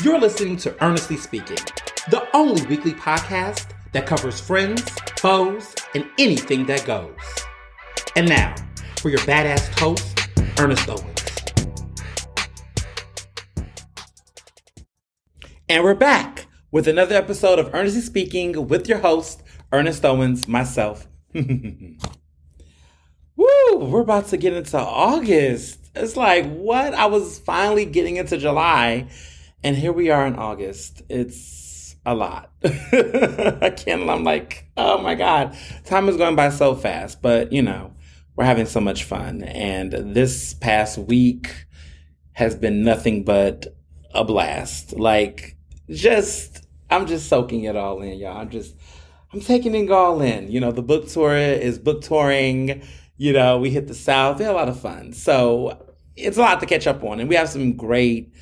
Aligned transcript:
You're 0.00 0.20
listening 0.20 0.56
to 0.58 0.76
Ernestly 0.80 1.16
Speaking, 1.16 1.56
the 2.08 2.24
only 2.32 2.64
weekly 2.66 2.92
podcast 2.92 3.72
that 3.90 4.06
covers 4.06 4.38
friends, 4.38 4.88
foes, 5.18 5.74
and 5.92 6.08
anything 6.18 6.66
that 6.66 6.86
goes. 6.86 7.18
And 8.14 8.28
now, 8.28 8.54
for 9.00 9.08
your 9.08 9.18
badass 9.20 9.76
host, 9.76 10.16
Ernest 10.60 10.88
Owens. 10.88 11.24
And 15.68 15.82
we're 15.82 15.94
back 15.94 16.46
with 16.70 16.86
another 16.86 17.16
episode 17.16 17.58
of 17.58 17.74
Ernestly 17.74 18.02
Speaking 18.02 18.68
with 18.68 18.88
your 18.88 18.98
host, 18.98 19.42
Ernest 19.72 20.04
Owens, 20.04 20.46
myself. 20.46 21.08
Woo, 21.34 21.48
we're 23.36 24.02
about 24.02 24.28
to 24.28 24.36
get 24.36 24.52
into 24.52 24.78
August. 24.78 25.90
It's 25.96 26.16
like, 26.16 26.48
what? 26.54 26.94
I 26.94 27.06
was 27.06 27.40
finally 27.40 27.84
getting 27.84 28.14
into 28.14 28.38
July 28.38 29.08
and 29.62 29.76
here 29.76 29.92
we 29.92 30.10
are 30.10 30.26
in 30.26 30.36
August. 30.36 31.02
It's 31.08 31.96
a 32.04 32.14
lot. 32.14 32.50
I 32.64 33.72
can't, 33.76 34.08
I'm 34.08 34.24
like, 34.24 34.66
oh 34.76 34.98
my 34.98 35.14
God. 35.14 35.56
Time 35.84 36.08
is 36.08 36.16
going 36.16 36.36
by 36.36 36.50
so 36.50 36.74
fast, 36.74 37.20
but 37.20 37.52
you 37.52 37.62
know, 37.62 37.92
we're 38.36 38.44
having 38.44 38.66
so 38.66 38.80
much 38.80 39.04
fun. 39.04 39.42
And 39.42 39.92
this 39.92 40.54
past 40.54 40.96
week 40.96 41.66
has 42.32 42.54
been 42.54 42.84
nothing 42.84 43.24
but 43.24 43.66
a 44.14 44.24
blast. 44.24 44.92
Like, 44.92 45.56
just, 45.90 46.66
I'm 46.88 47.06
just 47.06 47.28
soaking 47.28 47.64
it 47.64 47.76
all 47.76 48.00
in, 48.00 48.16
y'all. 48.18 48.38
I'm 48.38 48.48
just, 48.48 48.76
I'm 49.32 49.40
taking 49.40 49.74
it 49.74 49.90
all 49.90 50.22
in. 50.22 50.50
You 50.50 50.60
know, 50.60 50.70
the 50.70 50.82
book 50.82 51.08
tour 51.08 51.36
is 51.36 51.78
book 51.78 52.02
touring. 52.02 52.82
You 53.16 53.32
know, 53.32 53.58
we 53.58 53.70
hit 53.70 53.88
the 53.88 53.94
South. 53.94 54.38
We 54.38 54.44
had 54.44 54.54
a 54.54 54.56
lot 54.56 54.68
of 54.68 54.78
fun. 54.80 55.12
So 55.12 55.94
it's 56.16 56.36
a 56.36 56.40
lot 56.40 56.60
to 56.60 56.66
catch 56.66 56.86
up 56.86 57.02
on. 57.02 57.20
And 57.20 57.28
we 57.28 57.34
have 57.34 57.48
some 57.48 57.72
great, 57.72 58.32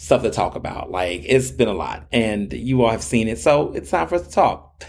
stuff 0.00 0.22
to 0.22 0.30
talk 0.30 0.54
about. 0.54 0.90
Like 0.90 1.22
it's 1.26 1.50
been 1.50 1.68
a 1.68 1.74
lot 1.74 2.06
and 2.10 2.50
you 2.52 2.82
all 2.82 2.90
have 2.90 3.02
seen 3.02 3.28
it. 3.28 3.38
So 3.38 3.72
it's 3.72 3.90
time 3.90 4.08
for 4.08 4.14
us 4.14 4.26
to 4.26 4.32
talk. 4.32 4.82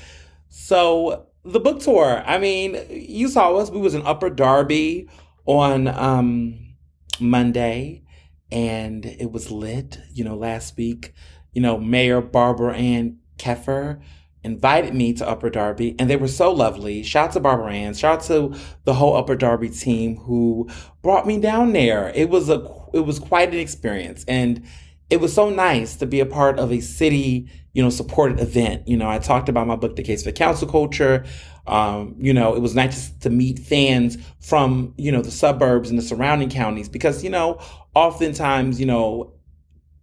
So 0.48 1.28
the 1.44 1.60
book 1.60 1.82
tour, 1.82 2.24
I 2.26 2.38
mean, 2.38 2.82
you 2.90 3.28
saw 3.28 3.56
us. 3.58 3.70
We 3.70 3.80
was 3.80 3.94
in 3.94 4.04
Upper 4.04 4.30
Darby 4.30 5.10
on 5.46 5.90
um 5.90 6.76
Monday 7.20 8.04
and 8.52 9.06
it 9.06 9.32
was 9.32 9.52
lit, 9.52 10.00
you 10.14 10.24
know, 10.24 10.36
last 10.36 10.78
week. 10.78 11.14
You 11.52 11.62
know, 11.62 11.78
Mayor 11.78 12.22
Barbara 12.22 12.76
Ann 12.76 13.20
Keffer 13.38 14.02
invited 14.44 14.96
me 14.96 15.12
to 15.14 15.28
Upper 15.28 15.50
Darby 15.50 15.94
and 16.00 16.10
they 16.10 16.16
were 16.16 16.30
so 16.30 16.54
lovely. 16.54 17.04
Shout 17.04 17.28
out 17.28 17.34
to 17.34 17.42
Barbara 17.42 17.74
Ann. 17.74 17.94
Shout 17.96 18.20
out 18.20 18.26
to 18.28 18.58
the 18.86 18.94
whole 18.94 19.18
Upper 19.18 19.36
Darby 19.36 19.70
team 19.70 20.16
who 20.16 20.70
brought 21.02 21.28
me 21.28 21.38
down 21.38 21.74
there. 21.74 22.14
It 22.16 22.30
was 22.30 22.50
a 22.50 22.66
it 22.94 23.02
was 23.02 23.20
quite 23.20 23.50
an 23.50 23.60
experience. 23.60 24.24
And 24.26 24.66
it 25.12 25.20
was 25.20 25.34
so 25.34 25.50
nice 25.50 25.98
to 25.98 26.06
be 26.06 26.22
a 26.22 26.26
part 26.26 26.58
of 26.58 26.72
a 26.72 26.80
city, 26.80 27.50
you 27.74 27.84
know, 27.84 27.90
supported 27.90 28.40
event. 28.40 28.88
You 28.88 28.96
know, 28.96 29.10
I 29.10 29.20
talked 29.20 29.50
about 29.50 29.68
my 29.68 29.76
book, 29.76 29.98
The 29.98 30.04
Case 30.04 30.24
for 30.24 30.32
Cancel 30.32 30.70
Culture. 30.70 31.26
Um, 31.68 32.16
you 32.18 32.34
know, 32.34 32.56
it 32.56 32.62
was 32.62 32.74
nice 32.74 33.12
to 33.20 33.30
meet 33.30 33.60
fans 33.60 34.18
from, 34.40 34.94
you 34.98 35.12
know, 35.12 35.22
the 35.22 35.30
suburbs 35.30 35.90
and 35.90 36.00
the 36.00 36.04
surrounding 36.04 36.50
counties 36.50 36.88
because, 36.88 37.26
you 37.26 37.30
know, 37.30 37.60
oftentimes, 37.94 38.80
you 38.80 38.86
know, 38.86 39.34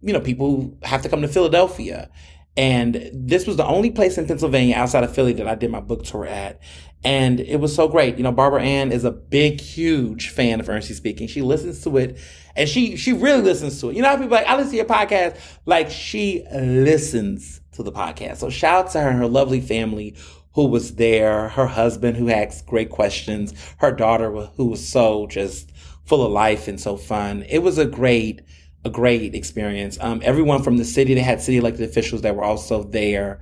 you 0.01 0.13
know, 0.13 0.21
people 0.21 0.77
have 0.83 1.01
to 1.01 1.09
come 1.09 1.23
to 1.23 1.27
Philadelphia. 1.27 2.09
And 2.55 3.09
this 3.11 3.47
was 3.47 3.57
the 3.57 3.65
only 3.65 3.89
place 3.89 4.17
in 4.17 4.27
Pennsylvania 4.27 4.75
outside 4.75 5.03
of 5.03 5.13
Philly 5.13 5.33
that 5.33 5.47
I 5.47 5.55
did 5.55 5.71
my 5.71 5.79
book 5.79 6.03
tour 6.03 6.25
at. 6.27 6.61
And 7.03 7.39
it 7.39 7.59
was 7.59 7.73
so 7.73 7.87
great. 7.87 8.17
You 8.17 8.23
know, 8.23 8.31
Barbara 8.31 8.61
Ann 8.61 8.91
is 8.91 9.05
a 9.05 9.11
big, 9.11 9.59
huge 9.59 10.29
fan 10.29 10.59
of 10.59 10.69
Ernestly 10.69 10.95
Speaking. 10.95 11.27
She 11.27 11.41
listens 11.41 11.81
to 11.83 11.97
it 11.97 12.19
and 12.59 12.67
she 12.67 12.97
she 12.97 13.13
really 13.13 13.41
listens 13.41 13.79
to 13.79 13.89
it. 13.89 13.95
You 13.95 14.01
know 14.01 14.09
how 14.09 14.17
people 14.17 14.31
like, 14.31 14.45
I 14.45 14.55
listen 14.57 14.71
to 14.71 14.77
your 14.77 14.85
podcast. 14.85 15.39
Like 15.65 15.89
she 15.89 16.45
listens 16.51 17.61
to 17.71 17.83
the 17.83 17.91
podcast. 17.91 18.37
So 18.37 18.49
shout 18.49 18.85
out 18.85 18.91
to 18.91 19.01
her 19.01 19.09
and 19.09 19.17
her 19.17 19.27
lovely 19.27 19.61
family 19.61 20.15
who 20.53 20.65
was 20.65 20.95
there, 20.95 21.47
her 21.49 21.67
husband 21.67 22.17
who 22.17 22.29
asked 22.29 22.65
great 22.65 22.89
questions, 22.89 23.53
her 23.77 23.91
daughter 23.91 24.29
who 24.29 24.65
was 24.65 24.85
so 24.85 25.25
just 25.27 25.71
full 26.05 26.25
of 26.25 26.31
life 26.31 26.67
and 26.67 26.81
so 26.81 26.97
fun. 26.97 27.45
It 27.47 27.59
was 27.59 27.77
a 27.77 27.85
great, 27.85 28.41
a 28.83 28.89
great 28.89 29.33
experience. 29.35 29.97
Um, 30.01 30.21
everyone 30.23 30.61
from 30.61 30.75
the 30.75 30.85
city, 30.85 31.13
they 31.13 31.21
had 31.21 31.41
city 31.41 31.57
elected 31.57 31.87
officials 31.89 32.23
that 32.23 32.35
were 32.35 32.43
also 32.43 32.83
there. 32.83 33.39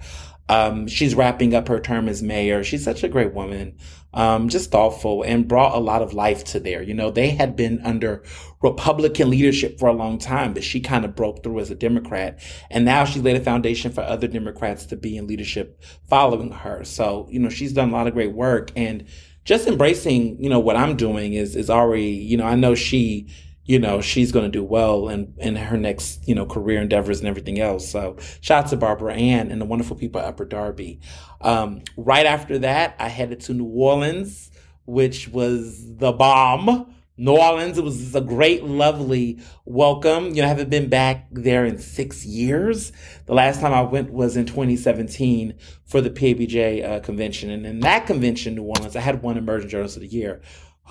Um, 0.50 0.88
she's 0.88 1.16
wrapping 1.16 1.56
up 1.56 1.68
her 1.70 1.80
term 1.80 2.08
as 2.08 2.22
mayor. 2.22 2.64
She's 2.64 2.84
such 2.84 3.04
a 3.04 3.10
great 3.10 3.34
woman, 3.34 3.78
um, 4.18 4.50
just 4.50 4.72
thoughtful 4.72 5.22
and 5.22 5.48
brought 5.48 5.76
a 5.76 5.80
lot 5.80 6.02
of 6.02 6.12
life 6.12 6.44
to 6.44 6.60
there. 6.60 6.82
You 6.82 6.96
know, 6.96 7.12
they 7.12 7.30
had 7.30 7.56
been 7.56 7.80
under 7.84 8.24
Republican 8.64 9.30
leadership 9.30 9.78
for 9.78 9.88
a 9.88 9.94
long 9.94 10.18
time, 10.18 10.56
but 10.56 10.64
she 10.64 10.80
kind 10.82 11.06
of 11.06 11.16
broke 11.16 11.44
through 11.44 11.60
as 11.60 11.70
a 11.70 11.76
Democrat. 11.76 12.40
And 12.72 12.84
now 12.84 13.06
she's 13.06 13.22
laid 13.22 13.36
a 13.36 13.44
foundation 13.44 13.92
for 13.92 14.02
other 14.02 14.28
Democrats 14.28 14.88
to 14.88 14.96
be 14.96 15.18
in 15.18 15.28
leadership 15.28 15.84
following 16.10 16.52
her. 16.52 16.84
So, 16.84 17.28
you 17.30 17.40
know, 17.40 17.50
she's 17.50 17.74
done 17.74 17.90
a 17.90 17.94
lot 17.94 18.08
of 18.08 18.14
great 18.16 18.34
work 18.34 18.72
and 18.76 19.08
just 19.46 19.68
embracing, 19.68 20.44
you 20.44 20.50
know, 20.50 20.60
what 20.60 20.76
I'm 20.76 20.98
doing 20.98 21.34
is, 21.34 21.56
is 21.56 21.70
already, 21.70 22.10
you 22.10 22.38
know, 22.38 22.46
I 22.46 22.56
know 22.56 22.74
she, 22.74 23.30
you 23.66 23.78
know, 23.78 24.02
she's 24.02 24.32
going 24.32 24.46
to 24.46 24.52
do 24.52 24.64
well 24.64 25.10
in, 25.10 25.34
in 25.38 25.58
her 25.58 25.78
next, 25.78 26.28
you 26.28 26.34
know, 26.34 26.46
career 26.46 26.82
endeavors 26.82 27.20
and 27.20 27.28
everything 27.28 27.60
else. 27.60 27.88
So 27.88 28.18
shout 28.42 28.64
out 28.64 28.70
to 28.72 28.78
Barbara 28.78 29.14
Ann 29.14 29.52
and 29.52 29.62
the 29.62 29.66
wonderful 29.66 29.96
people 29.96 30.22
at 30.22 30.28
Upper 30.28 30.46
Darby. 30.46 31.02
Um, 31.42 31.84
right 31.96 32.26
after 32.26 32.60
that, 32.60 32.96
I 33.00 33.10
headed 33.10 33.42
to 33.42 33.54
New 33.54 33.66
Orleans, 33.66 34.52
which 34.86 35.30
was 35.30 35.96
the 35.98 36.12
bomb. 36.12 36.94
New 37.20 37.36
Orleans, 37.36 37.80
it 37.80 37.84
was 37.84 38.14
a 38.14 38.22
great, 38.22 38.64
lovely 38.64 39.40
welcome. 39.66 40.28
You 40.28 40.42
know, 40.42 40.46
I 40.46 40.48
haven't 40.50 40.70
been 40.70 40.88
back 40.88 41.28
there 41.32 41.66
in 41.66 41.80
six 41.80 42.24
years. 42.26 42.92
The 43.26 43.34
last 43.34 43.60
time 43.60 43.74
I 43.74 43.82
went 43.82 44.12
was 44.12 44.38
in 44.38 44.46
2017 44.46 45.56
for 45.86 46.00
the 46.00 46.12
NABJ 46.12 46.86
uh, 46.86 47.00
convention. 47.00 47.50
And 47.50 47.66
in 47.66 47.80
that 47.80 48.06
convention, 48.06 48.54
New 48.54 48.64
Orleans, 48.64 48.96
I 48.96 49.00
had 49.00 49.24
one 49.24 49.38
Emerging 49.38 49.70
Journalist 49.70 49.98
of 49.98 50.04
the 50.04 50.08
Year. 50.08 50.42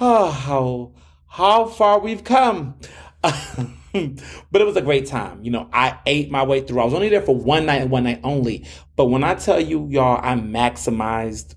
Oh, 0.00 0.30
how 0.30 0.94
how 1.28 1.66
far 1.66 2.00
we've 2.00 2.24
come. 2.24 2.74
but 4.50 4.60
it 4.60 4.64
was 4.64 4.76
a 4.76 4.82
great 4.82 5.06
time. 5.06 5.42
You 5.42 5.50
know, 5.50 5.68
I 5.72 5.98
ate 6.06 6.30
my 6.30 6.44
way 6.44 6.60
through. 6.60 6.80
I 6.80 6.84
was 6.84 6.94
only 6.94 7.08
there 7.08 7.22
for 7.22 7.34
one 7.34 7.66
night 7.66 7.82
and 7.82 7.90
one 7.90 8.04
night 8.04 8.20
only. 8.22 8.66
But 8.96 9.06
when 9.06 9.24
I 9.24 9.34
tell 9.34 9.60
you, 9.60 9.88
y'all, 9.88 10.20
I 10.22 10.34
maximized 10.34 11.54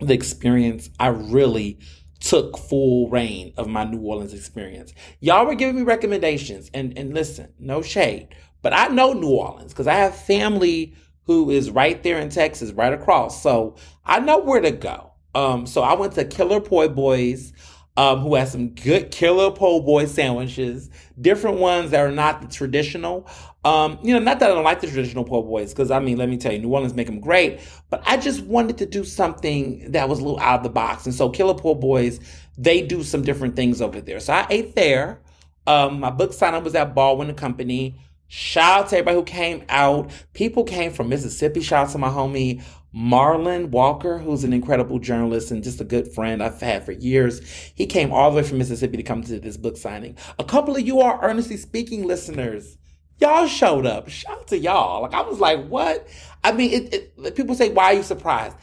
the 0.00 0.14
experience. 0.14 0.90
I 0.98 1.08
really 1.08 1.78
took 2.20 2.58
full 2.58 3.08
reign 3.08 3.52
of 3.56 3.66
my 3.66 3.84
New 3.84 4.00
Orleans 4.00 4.34
experience. 4.34 4.92
Y'all 5.20 5.46
were 5.46 5.54
giving 5.54 5.76
me 5.76 5.82
recommendations. 5.82 6.70
And, 6.74 6.96
and 6.98 7.14
listen, 7.14 7.52
no 7.58 7.82
shade, 7.82 8.28
but 8.62 8.72
I 8.72 8.88
know 8.88 9.12
New 9.12 9.30
Orleans 9.30 9.72
because 9.72 9.86
I 9.86 9.94
have 9.94 10.14
family 10.14 10.94
who 11.24 11.50
is 11.50 11.70
right 11.70 12.02
there 12.02 12.18
in 12.18 12.28
Texas, 12.28 12.72
right 12.72 12.92
across. 12.92 13.42
So 13.42 13.76
I 14.04 14.20
know 14.20 14.38
where 14.38 14.60
to 14.60 14.70
go. 14.70 15.12
Um, 15.34 15.66
so 15.66 15.82
I 15.82 15.94
went 15.94 16.14
to 16.14 16.24
Killer 16.24 16.60
Po' 16.60 16.88
Boys 16.88 17.52
um, 18.00 18.20
who 18.20 18.34
has 18.34 18.50
some 18.50 18.70
good 18.70 19.10
killer 19.10 19.50
po' 19.50 19.78
boy 19.82 20.06
sandwiches, 20.06 20.88
different 21.20 21.58
ones 21.58 21.90
that 21.90 22.00
are 22.00 22.10
not 22.10 22.40
the 22.40 22.48
traditional. 22.48 23.28
Um, 23.62 23.98
you 24.02 24.14
know, 24.14 24.20
not 24.20 24.40
that 24.40 24.50
I 24.50 24.54
don't 24.54 24.64
like 24.64 24.80
the 24.80 24.86
traditional 24.86 25.22
po' 25.22 25.42
boys, 25.42 25.74
because 25.74 25.90
I 25.90 26.00
mean, 26.00 26.16
let 26.16 26.30
me 26.30 26.38
tell 26.38 26.50
you, 26.50 26.60
New 26.60 26.70
Orleans 26.70 26.94
make 26.94 27.08
them 27.08 27.20
great, 27.20 27.60
but 27.90 28.02
I 28.06 28.16
just 28.16 28.40
wanted 28.40 28.78
to 28.78 28.86
do 28.86 29.04
something 29.04 29.92
that 29.92 30.08
was 30.08 30.18
a 30.18 30.24
little 30.24 30.40
out 30.40 30.60
of 30.60 30.62
the 30.62 30.70
box. 30.70 31.04
And 31.04 31.14
so 31.14 31.28
Killer 31.28 31.52
Po' 31.52 31.74
Boys, 31.74 32.20
they 32.56 32.80
do 32.80 33.02
some 33.02 33.20
different 33.20 33.54
things 33.54 33.82
over 33.82 34.00
there. 34.00 34.18
So 34.18 34.32
I 34.32 34.46
ate 34.48 34.74
there. 34.74 35.20
Um, 35.66 36.00
my 36.00 36.08
book 36.08 36.32
signing 36.32 36.64
was 36.64 36.74
at 36.74 36.94
Baldwin 36.94 37.28
and 37.28 37.36
Company. 37.36 37.96
Shout 38.28 38.84
out 38.84 38.88
to 38.88 38.96
everybody 38.96 39.16
who 39.16 39.24
came 39.24 39.64
out. 39.68 40.10
People 40.32 40.64
came 40.64 40.90
from 40.90 41.10
Mississippi. 41.10 41.60
Shout 41.60 41.88
out 41.88 41.92
to 41.92 41.98
my 41.98 42.08
homie 42.08 42.62
Marlon 42.94 43.68
Walker, 43.68 44.18
who's 44.18 44.42
an 44.42 44.52
incredible 44.52 44.98
journalist 44.98 45.50
and 45.50 45.62
just 45.62 45.80
a 45.80 45.84
good 45.84 46.12
friend 46.12 46.42
I've 46.42 46.60
had 46.60 46.84
for 46.84 46.92
years. 46.92 47.40
He 47.74 47.86
came 47.86 48.12
all 48.12 48.30
the 48.30 48.38
way 48.38 48.42
from 48.42 48.58
Mississippi 48.58 48.96
to 48.96 49.02
come 49.02 49.22
to 49.24 49.38
this 49.38 49.56
book 49.56 49.76
signing. 49.76 50.16
A 50.38 50.44
couple 50.44 50.74
of 50.74 50.82
you 50.82 51.00
are 51.00 51.22
Ernestly 51.22 51.56
Speaking 51.56 52.06
listeners. 52.06 52.76
Y'all 53.18 53.46
showed 53.46 53.86
up. 53.86 54.08
Shout 54.08 54.38
out 54.38 54.46
to 54.48 54.58
y'all. 54.58 55.02
Like 55.02 55.14
I 55.14 55.20
was 55.20 55.38
like, 55.38 55.66
what? 55.68 56.08
I 56.42 56.52
mean, 56.52 56.72
it, 56.72 57.12
it, 57.22 57.36
people 57.36 57.54
say, 57.54 57.68
why 57.70 57.84
are 57.84 57.94
you 57.94 58.02
surprised? 58.02 58.56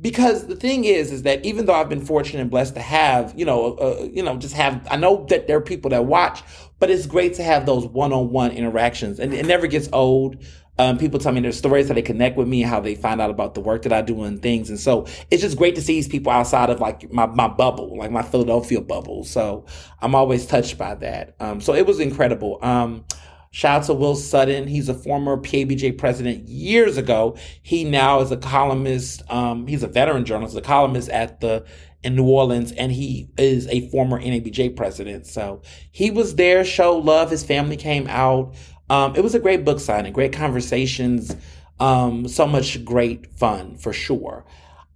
Because 0.00 0.46
the 0.46 0.56
thing 0.56 0.84
is, 0.84 1.10
is 1.10 1.22
that 1.24 1.44
even 1.44 1.66
though 1.66 1.74
I've 1.74 1.88
been 1.88 2.04
fortunate 2.04 2.40
and 2.40 2.50
blessed 2.50 2.74
to 2.74 2.80
have, 2.80 3.34
you 3.36 3.44
know, 3.44 3.74
uh, 3.74 4.08
you 4.12 4.22
know, 4.22 4.36
just 4.36 4.54
have, 4.54 4.86
I 4.90 4.96
know 4.96 5.26
that 5.28 5.46
there 5.46 5.56
are 5.56 5.60
people 5.60 5.90
that 5.90 6.04
watch, 6.04 6.42
but 6.78 6.88
it's 6.88 7.06
great 7.06 7.34
to 7.34 7.42
have 7.42 7.66
those 7.66 7.84
one-on-one 7.84 8.52
interactions, 8.52 9.18
and 9.18 9.34
it 9.34 9.44
never 9.44 9.66
gets 9.66 9.88
old. 9.92 10.36
Um, 10.78 10.98
people 10.98 11.18
tell 11.18 11.32
me 11.32 11.40
their 11.40 11.52
stories, 11.52 11.88
how 11.88 11.94
they 11.94 12.02
connect 12.02 12.36
with 12.36 12.48
me, 12.48 12.62
how 12.62 12.80
they 12.80 12.94
find 12.94 13.20
out 13.20 13.30
about 13.30 13.54
the 13.54 13.60
work 13.60 13.82
that 13.82 13.92
I 13.92 14.02
do 14.02 14.22
and 14.22 14.40
things. 14.40 14.70
And 14.70 14.78
so 14.78 15.06
it's 15.30 15.42
just 15.42 15.56
great 15.56 15.74
to 15.74 15.82
see 15.82 15.94
these 15.94 16.08
people 16.08 16.30
outside 16.30 16.70
of 16.70 16.80
like 16.80 17.12
my, 17.12 17.26
my 17.26 17.48
bubble, 17.48 17.96
like 17.96 18.10
my 18.10 18.22
Philadelphia 18.22 18.80
bubble. 18.80 19.24
So 19.24 19.66
I'm 20.00 20.14
always 20.14 20.46
touched 20.46 20.78
by 20.78 20.94
that. 20.96 21.34
Um, 21.40 21.60
so 21.60 21.74
it 21.74 21.86
was 21.86 22.00
incredible. 22.00 22.58
Um, 22.62 23.04
Shout 23.50 23.80
out 23.80 23.86
to 23.86 23.94
Will 23.94 24.14
Sutton. 24.14 24.66
He's 24.66 24.90
a 24.90 24.94
former 24.94 25.36
NABJ 25.38 25.96
president 25.96 26.46
years 26.48 26.98
ago. 26.98 27.36
He 27.62 27.82
now 27.82 28.20
is 28.20 28.30
a 28.30 28.36
columnist. 28.36 29.22
Um, 29.30 29.66
he's 29.66 29.82
a 29.82 29.88
veteran 29.88 30.26
journalist, 30.26 30.56
a 30.56 30.60
columnist 30.60 31.08
at 31.08 31.40
the 31.40 31.64
in 32.02 32.14
New 32.14 32.28
Orleans, 32.28 32.70
and 32.72 32.92
he 32.92 33.28
is 33.36 33.66
a 33.68 33.88
former 33.90 34.20
NABJ 34.20 34.76
president. 34.76 35.26
So 35.26 35.62
he 35.90 36.10
was 36.10 36.36
there, 36.36 36.64
showed 36.64 37.04
love. 37.04 37.30
His 37.30 37.44
family 37.44 37.76
came 37.76 38.06
out. 38.06 38.54
Um, 38.90 39.14
it 39.16 39.22
was 39.22 39.34
a 39.34 39.38
great 39.38 39.64
book 39.64 39.80
signing, 39.80 40.12
great 40.12 40.32
conversations, 40.32 41.36
um, 41.80 42.26
so 42.28 42.46
much 42.46 42.84
great 42.84 43.26
fun 43.34 43.76
for 43.76 43.92
sure. 43.92 44.44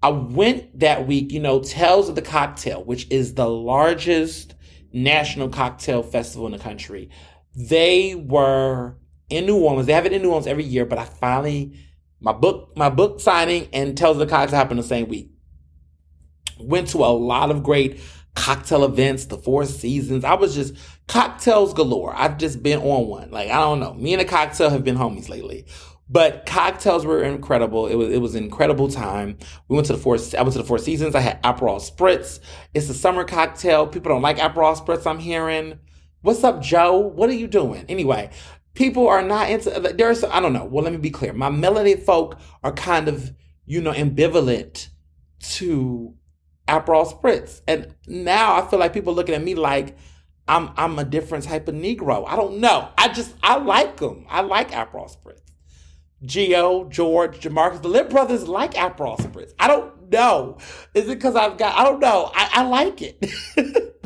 I 0.03 0.09
went 0.09 0.81
that 0.81 1.07
week, 1.07 1.31
you 1.31 1.41
know, 1.41 1.61
Tales 1.61 2.09
of 2.09 2.17
the 2.17 2.23
Cocktail, 2.23 2.83
which 2.83 3.07
is 3.11 3.35
the 3.35 3.49
largest 3.49 4.55
national 4.93 5.49
cocktail 5.49 6.03
festival 6.03 6.47
in 6.47 6.53
the 6.53 6.59
country. 6.59 7.11
They 7.55 8.15
were 8.15 8.97
in 9.31 9.47
New 9.47 9.57
Orleans. 9.57 9.87
They 9.87 9.93
have 9.93 10.07
it 10.07 10.13
in 10.13 10.23
New 10.23 10.29
Orleans 10.29 10.47
every 10.47 10.65
year, 10.65 10.85
but 10.85 10.99
I 10.99 11.05
finally 11.05 11.79
my 12.21 12.33
book 12.33 12.77
my 12.77 12.89
book 12.89 13.21
signing 13.21 13.69
and 13.73 13.97
Tales 13.97 14.17
of 14.17 14.21
the 14.21 14.27
Cocktail 14.27 14.57
happened 14.57 14.81
the 14.81 14.85
same 14.85 15.09
week. 15.09 15.31
Went 16.59 16.89
to 16.89 16.99
a 16.99 17.07
lot 17.07 17.51
of 17.51 17.63
great 17.63 18.01
cocktail 18.35 18.85
events, 18.85 19.27
the 19.27 19.37
Four 19.37 19.67
Seasons. 19.67 20.25
I 20.25 20.35
was 20.35 20.55
just 20.55 20.75
cocktails 21.09 21.75
galore. 21.75 22.15
I've 22.17 22.39
just 22.39 22.63
been 22.63 22.81
on 22.81 23.09
one. 23.09 23.31
Like 23.31 23.51
I 23.51 23.61
don't 23.61 23.81
know, 23.81 23.95
me 23.95 24.13
and 24.13 24.23
a 24.23 24.25
cocktail 24.25 24.71
have 24.71 24.85
been 24.85 24.97
homies 24.97 25.29
lately. 25.29 25.67
But 26.13 26.45
cocktails 26.45 27.07
were 27.07 27.23
incredible. 27.23 27.87
It 27.87 27.95
was 27.95 28.11
it 28.11 28.19
was 28.19 28.35
an 28.35 28.45
incredible 28.45 28.89
time. 28.89 29.39
We 29.69 29.77
went 29.77 29.87
to 29.87 29.95
the 29.95 29.99
four. 29.99 30.17
I 30.17 30.43
went 30.43 30.53
to 30.53 30.59
the 30.59 30.65
Four 30.65 30.79
Seasons. 30.79 31.15
I 31.15 31.21
had 31.21 31.43
Aperol 31.43 31.81
Spritz. 31.81 32.39
It's 32.75 32.91
a 32.91 32.95
summer 32.95 33.25
cocktail. 33.25 33.87
People 33.87 34.11
don't 34.11 34.21
like 34.21 34.37
Aperol 34.37 34.77
Spritz. 34.77 35.07
I'm 35.07 35.19
hearing. 35.19 35.79
What's 36.21 36.45
up, 36.45 36.61
Joe? 36.61 36.99
What 36.99 37.31
are 37.31 37.35
you 37.35 37.47
doing? 37.47 37.87
Anyway, 37.89 38.29
people 38.75 39.09
are 39.09 39.23
not 39.23 39.49
into. 39.49 39.71
There's 39.71 40.23
I 40.23 40.41
don't 40.41 40.53
know. 40.53 40.67
Well, 40.67 40.85
let 40.85 40.93
me 40.93 40.99
be 40.99 41.11
clear. 41.11 41.33
My 41.33 41.49
melanated 41.49 42.03
folk 42.03 42.39
are 42.63 42.73
kind 42.73 43.09
of 43.09 43.33
you 43.65 43.81
know 43.81 43.93
ambivalent 43.93 44.89
to 45.55 46.15
Aperol 46.69 47.11
Spritz, 47.11 47.63
and 47.67 47.95
now 48.07 48.57
I 48.57 48.69
feel 48.69 48.79
like 48.79 48.93
people 48.93 49.15
looking 49.15 49.35
at 49.35 49.43
me 49.43 49.55
like. 49.55 49.97
I'm 50.49 50.71
I'm 50.77 50.99
a 50.99 51.05
different 51.05 51.45
type 51.45 51.69
of 51.69 51.75
Negro. 51.75 52.25
I 52.27 52.37
don't 52.37 52.59
know. 52.59 52.89
I 52.99 53.09
just 53.09 53.35
I 53.43 53.59
like 53.59 53.99
them. 53.99 54.27
I 54.29 54.41
like 54.43 54.71
Aperol 54.71 55.15
Spritz. 55.15 55.43
Geo, 56.25 56.85
George, 56.89 57.41
Jamarcus, 57.41 57.83
the 57.83 57.89
Lip 57.89 58.11
brothers 58.11 58.47
like 58.47 58.75
Aperol 58.75 59.19
Spritz. 59.19 59.53
I 59.59 59.67
don't 59.69 60.11
know. 60.11 60.59
Is 60.95 61.09
it 61.09 61.17
because 61.17 61.35
I've 61.35 61.59
got, 61.59 61.77
I 61.77 61.85
don't 61.85 62.01
know. 62.01 62.31
I, 62.35 62.49
I 62.53 62.63
like 62.63 63.03
it. 63.03 63.19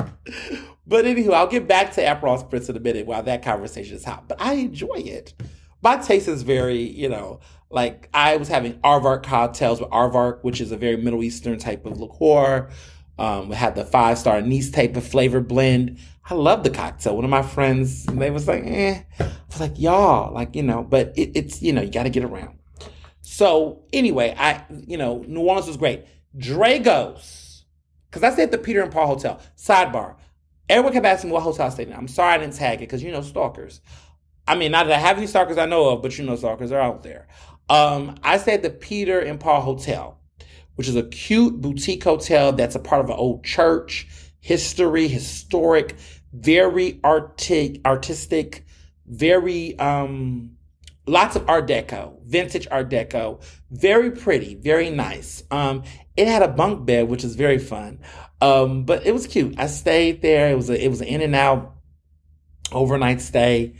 but 0.87 1.05
anywho, 1.05 1.33
I'll 1.33 1.47
get 1.47 1.67
back 1.67 1.93
to 1.93 2.01
Aperol 2.01 2.43
Spritz 2.43 2.69
in 2.69 2.77
a 2.77 2.79
minute 2.79 3.05
while 3.05 3.21
that 3.23 3.43
conversation 3.43 3.95
is 3.95 4.03
hot. 4.03 4.27
But 4.27 4.41
I 4.41 4.53
enjoy 4.53 4.95
it. 4.95 5.33
My 5.83 5.97
taste 5.97 6.27
is 6.27 6.41
very, 6.41 6.81
you 6.81 7.07
know, 7.07 7.39
like 7.69 8.09
I 8.13 8.37
was 8.37 8.47
having 8.47 8.73
Aardvark 8.79 9.23
cocktails 9.23 9.79
with 9.79 9.89
Aardvark, 9.91 10.43
which 10.43 10.59
is 10.59 10.71
a 10.71 10.77
very 10.77 10.97
Middle 10.97 11.23
Eastern 11.23 11.59
type 11.59 11.85
of 11.85 11.99
liqueur. 11.99 12.69
Um, 13.19 13.49
we 13.49 13.55
had 13.55 13.75
the 13.75 13.85
five 13.85 14.17
star 14.17 14.37
anise 14.37 14.71
type 14.71 14.95
of 14.95 15.05
flavor 15.05 15.41
blend. 15.41 15.99
I 16.29 16.33
love 16.33 16.63
the 16.63 16.69
cocktail. 16.69 17.15
One 17.15 17.23
of 17.23 17.31
my 17.31 17.41
friends, 17.41 18.05
they 18.05 18.29
was 18.31 18.47
like, 18.47 18.63
eh. 18.65 19.01
I 19.19 19.31
was 19.49 19.61
like, 19.61 19.79
y'all, 19.79 20.33
like, 20.33 20.55
you 20.55 20.63
know, 20.63 20.83
but 20.83 21.13
it, 21.17 21.31
it's, 21.35 21.61
you 21.61 21.71
know, 21.71 21.81
you 21.81 21.89
got 21.89 22.03
to 22.03 22.09
get 22.09 22.23
around. 22.23 22.59
So 23.21 23.83
anyway, 23.93 24.35
I, 24.37 24.65
you 24.69 24.97
know, 24.97 25.23
New 25.27 25.41
Orleans 25.41 25.67
was 25.67 25.77
great. 25.77 26.05
Dragos, 26.37 27.63
because 28.09 28.23
I 28.23 28.31
stayed 28.31 28.43
at 28.43 28.51
the 28.51 28.57
Peter 28.57 28.81
and 28.81 28.91
Paul 28.91 29.07
Hotel. 29.07 29.39
Sidebar. 29.57 30.15
Everyone 30.69 30.91
kept 30.91 31.05
asking 31.05 31.29
me 31.29 31.33
what 31.33 31.43
hotel 31.43 31.67
I 31.67 31.69
stayed 31.69 31.87
in. 31.87 31.93
I'm 31.93 32.09
sorry 32.09 32.33
I 32.33 32.37
didn't 32.39 32.55
tag 32.55 32.79
it 32.79 32.79
because, 32.81 33.01
you 33.01 33.11
know, 33.11 33.21
stalkers. 33.21 33.79
I 34.45 34.55
mean, 34.55 34.71
not 34.71 34.87
that 34.87 34.95
I 34.95 34.99
have 34.99 35.17
any 35.17 35.27
stalkers 35.27 35.57
I 35.57 35.65
know 35.65 35.89
of, 35.89 36.01
but 36.01 36.17
you 36.17 36.25
know, 36.25 36.35
stalkers 36.35 36.73
are 36.73 36.79
out 36.79 37.03
there. 37.03 37.27
Um, 37.69 38.15
I 38.21 38.37
stayed 38.37 38.55
at 38.55 38.63
the 38.63 38.69
Peter 38.69 39.19
and 39.19 39.39
Paul 39.39 39.61
Hotel, 39.61 40.19
which 40.75 40.89
is 40.89 40.95
a 40.95 41.03
cute 41.03 41.61
boutique 41.61 42.03
hotel 42.03 42.51
that's 42.51 42.75
a 42.75 42.79
part 42.79 43.03
of 43.03 43.09
an 43.09 43.17
old 43.17 43.45
church, 43.45 44.07
history, 44.39 45.07
historic 45.07 45.95
very 46.33 46.99
artic, 47.03 47.81
artistic, 47.85 48.65
very 49.05 49.77
um, 49.79 50.57
lots 51.07 51.35
of 51.35 51.49
Art 51.49 51.67
Deco, 51.67 52.21
vintage 52.25 52.67
Art 52.69 52.89
Deco, 52.89 53.41
very 53.71 54.11
pretty, 54.11 54.55
very 54.55 54.89
nice. 54.89 55.43
Um, 55.49 55.83
it 56.15 56.27
had 56.27 56.43
a 56.43 56.47
bunk 56.47 56.85
bed, 56.85 57.07
which 57.07 57.23
is 57.23 57.35
very 57.35 57.57
fun, 57.57 57.99
um, 58.41 58.83
but 58.83 59.05
it 59.05 59.13
was 59.13 59.25
cute. 59.27 59.55
I 59.57 59.67
stayed 59.67 60.21
there. 60.21 60.49
It 60.49 60.55
was 60.55 60.69
a, 60.69 60.83
it 60.83 60.89
was 60.89 61.01
an 61.01 61.07
in 61.07 61.21
and 61.21 61.35
out 61.35 61.75
overnight 62.71 63.21
stay. 63.21 63.75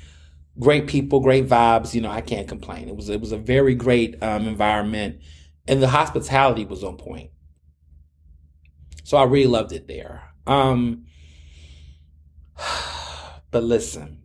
Great 0.59 0.87
people, 0.87 1.19
great 1.19 1.47
vibes. 1.47 1.93
You 1.93 2.01
know, 2.01 2.09
I 2.09 2.21
can't 2.21 2.47
complain. 2.47 2.89
It 2.89 2.95
was 2.95 3.09
it 3.09 3.21
was 3.21 3.31
a 3.31 3.37
very 3.37 3.75
great 3.75 4.21
um, 4.23 4.47
environment, 4.47 5.17
and 5.67 5.83
the 5.83 5.87
hospitality 5.87 6.65
was 6.65 6.83
on 6.83 6.97
point. 6.97 7.29
So 9.03 9.17
I 9.17 9.23
really 9.23 9.47
loved 9.47 9.71
it 9.71 9.87
there. 9.87 10.23
Um, 10.47 11.05
but 13.51 13.63
listen, 13.63 14.23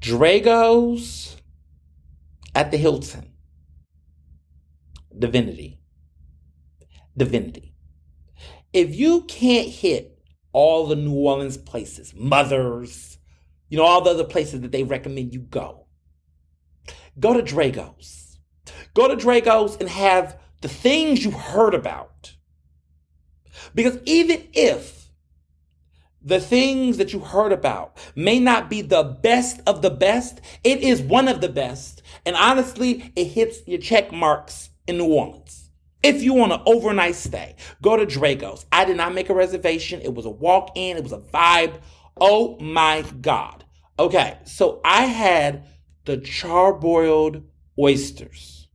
Dragos 0.00 1.36
at 2.54 2.70
the 2.70 2.76
Hilton, 2.76 3.32
divinity, 5.16 5.78
divinity. 7.16 7.74
If 8.72 8.94
you 8.94 9.22
can't 9.22 9.68
hit 9.68 10.18
all 10.52 10.86
the 10.86 10.96
New 10.96 11.14
Orleans 11.14 11.56
places, 11.56 12.14
mothers, 12.14 13.18
you 13.68 13.76
know, 13.76 13.84
all 13.84 14.02
the 14.02 14.10
other 14.10 14.24
places 14.24 14.60
that 14.60 14.72
they 14.72 14.82
recommend 14.82 15.34
you 15.34 15.40
go, 15.40 15.86
go 17.18 17.34
to 17.34 17.42
Dragos. 17.42 18.36
Go 18.94 19.08
to 19.08 19.16
Dragos 19.16 19.78
and 19.80 19.88
have 19.88 20.38
the 20.62 20.68
things 20.68 21.24
you 21.24 21.30
heard 21.30 21.74
about. 21.74 22.34
Because 23.74 23.98
even 24.04 24.48
if 24.52 25.05
the 26.26 26.40
things 26.40 26.96
that 26.96 27.12
you 27.12 27.20
heard 27.20 27.52
about 27.52 27.96
may 28.16 28.40
not 28.40 28.68
be 28.68 28.82
the 28.82 29.04
best 29.04 29.60
of 29.64 29.80
the 29.80 29.90
best. 29.90 30.40
It 30.64 30.82
is 30.82 31.00
one 31.00 31.28
of 31.28 31.40
the 31.40 31.48
best. 31.48 32.02
And 32.26 32.34
honestly, 32.34 33.12
it 33.14 33.26
hits 33.26 33.60
your 33.66 33.78
check 33.78 34.10
marks 34.10 34.70
in 34.88 34.98
New 34.98 35.06
Orleans. 35.06 35.70
If 36.02 36.24
you 36.24 36.34
want 36.34 36.52
an 36.52 36.62
overnight 36.66 37.14
stay, 37.14 37.54
go 37.80 37.96
to 37.96 38.04
Dragos. 38.04 38.64
I 38.72 38.84
did 38.84 38.96
not 38.96 39.14
make 39.14 39.30
a 39.30 39.34
reservation. 39.34 40.00
It 40.00 40.14
was 40.14 40.26
a 40.26 40.30
walk 40.30 40.72
in, 40.74 40.96
it 40.96 41.04
was 41.04 41.12
a 41.12 41.18
vibe. 41.18 41.80
Oh 42.20 42.58
my 42.58 43.04
God. 43.20 43.64
Okay, 43.96 44.36
so 44.44 44.80
I 44.84 45.04
had 45.04 45.64
the 46.06 46.18
charboiled 46.18 47.44
oysters. 47.78 48.68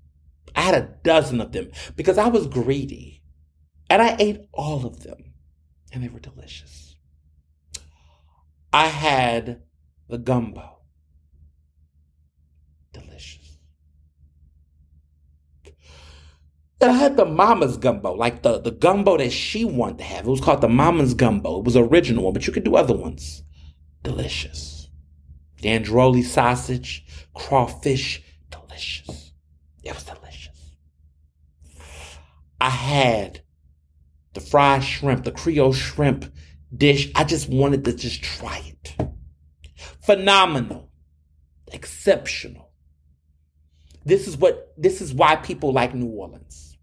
I 0.55 0.61
had 0.61 0.75
a 0.75 0.95
dozen 1.03 1.41
of 1.41 1.51
them 1.51 1.71
because 1.97 2.17
I 2.17 2.29
was 2.29 2.47
greedy. 2.47 3.21
And 3.89 4.01
I 4.01 4.15
ate 4.19 4.47
all 4.53 4.85
of 4.85 5.03
them, 5.03 5.33
and 5.91 6.01
they 6.01 6.07
were 6.07 6.19
delicious. 6.19 6.90
I 8.73 8.87
had 8.87 9.61
the 10.07 10.17
gumbo. 10.17 10.79
Delicious. 12.93 13.57
And 16.79 16.91
I 16.91 16.95
had 16.95 17.17
the 17.17 17.25
mama's 17.25 17.77
gumbo, 17.77 18.13
like 18.13 18.41
the, 18.41 18.59
the 18.59 18.71
gumbo 18.71 19.17
that 19.17 19.31
she 19.31 19.65
wanted 19.65 19.99
to 19.99 20.03
have. 20.05 20.25
It 20.25 20.31
was 20.31 20.41
called 20.41 20.61
the 20.61 20.69
mama's 20.69 21.13
gumbo. 21.13 21.59
It 21.59 21.65
was 21.65 21.75
original 21.75 22.23
one, 22.23 22.33
but 22.33 22.47
you 22.47 22.53
could 22.53 22.63
do 22.63 22.75
other 22.75 22.95
ones. 22.95 23.43
Delicious. 24.03 24.89
Dandroli 25.61 26.23
sausage, 26.23 27.05
crawfish, 27.35 28.23
delicious. 28.49 29.33
It 29.83 29.93
was 29.93 30.03
delicious. 30.03 30.75
I 32.59 32.69
had 32.69 33.41
the 34.33 34.41
fried 34.41 34.83
shrimp, 34.83 35.23
the 35.23 35.31
Creole 35.31 35.73
shrimp 35.73 36.25
dish. 36.75 37.11
I 37.15 37.23
just 37.23 37.49
wanted 37.49 37.85
to 37.85 37.93
just 37.93 38.23
try 38.23 38.61
it. 38.65 38.95
Phenomenal. 40.01 40.91
Exceptional. 41.71 42.71
This 44.03 44.27
is 44.27 44.35
what 44.37 44.73
this 44.77 45.01
is 45.01 45.13
why 45.13 45.35
people 45.35 45.71
like 45.73 45.93
New 45.93 46.07
Orleans. 46.07 46.77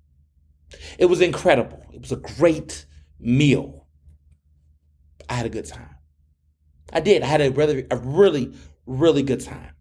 It 0.98 1.06
was 1.06 1.20
incredible. 1.20 1.82
It 1.92 2.00
was 2.00 2.12
a 2.12 2.16
great 2.16 2.86
meal. 3.18 3.86
I 5.28 5.34
had 5.34 5.46
a 5.46 5.50
good 5.50 5.66
time. 5.66 5.96
I 6.92 7.00
did. 7.00 7.22
I 7.22 7.26
had 7.26 7.40
a 7.40 7.50
really 7.50 7.86
a 7.90 7.96
really 7.96 8.54
really 8.86 9.22
good 9.22 9.40
time. 9.40 9.74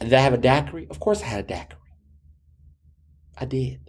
Did 0.00 0.12
I 0.12 0.20
have 0.20 0.34
a 0.34 0.38
daiquiri? 0.38 0.88
Of 0.90 0.98
course 1.00 1.22
I 1.22 1.26
had 1.26 1.44
a 1.44 1.48
daiquiri. 1.48 1.80
I 3.38 3.44
did. 3.44 3.81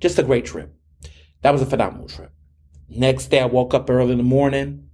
Just 0.00 0.18
a 0.18 0.22
great 0.22 0.46
trip. 0.46 0.74
That 1.42 1.52
was 1.52 1.62
a 1.62 1.66
phenomenal 1.66 2.08
trip. 2.08 2.32
Next 2.88 3.26
day, 3.26 3.40
I 3.40 3.46
woke 3.46 3.74
up 3.74 3.88
early 3.88 4.12
in 4.12 4.18
the 4.18 4.24
morning 4.24 4.88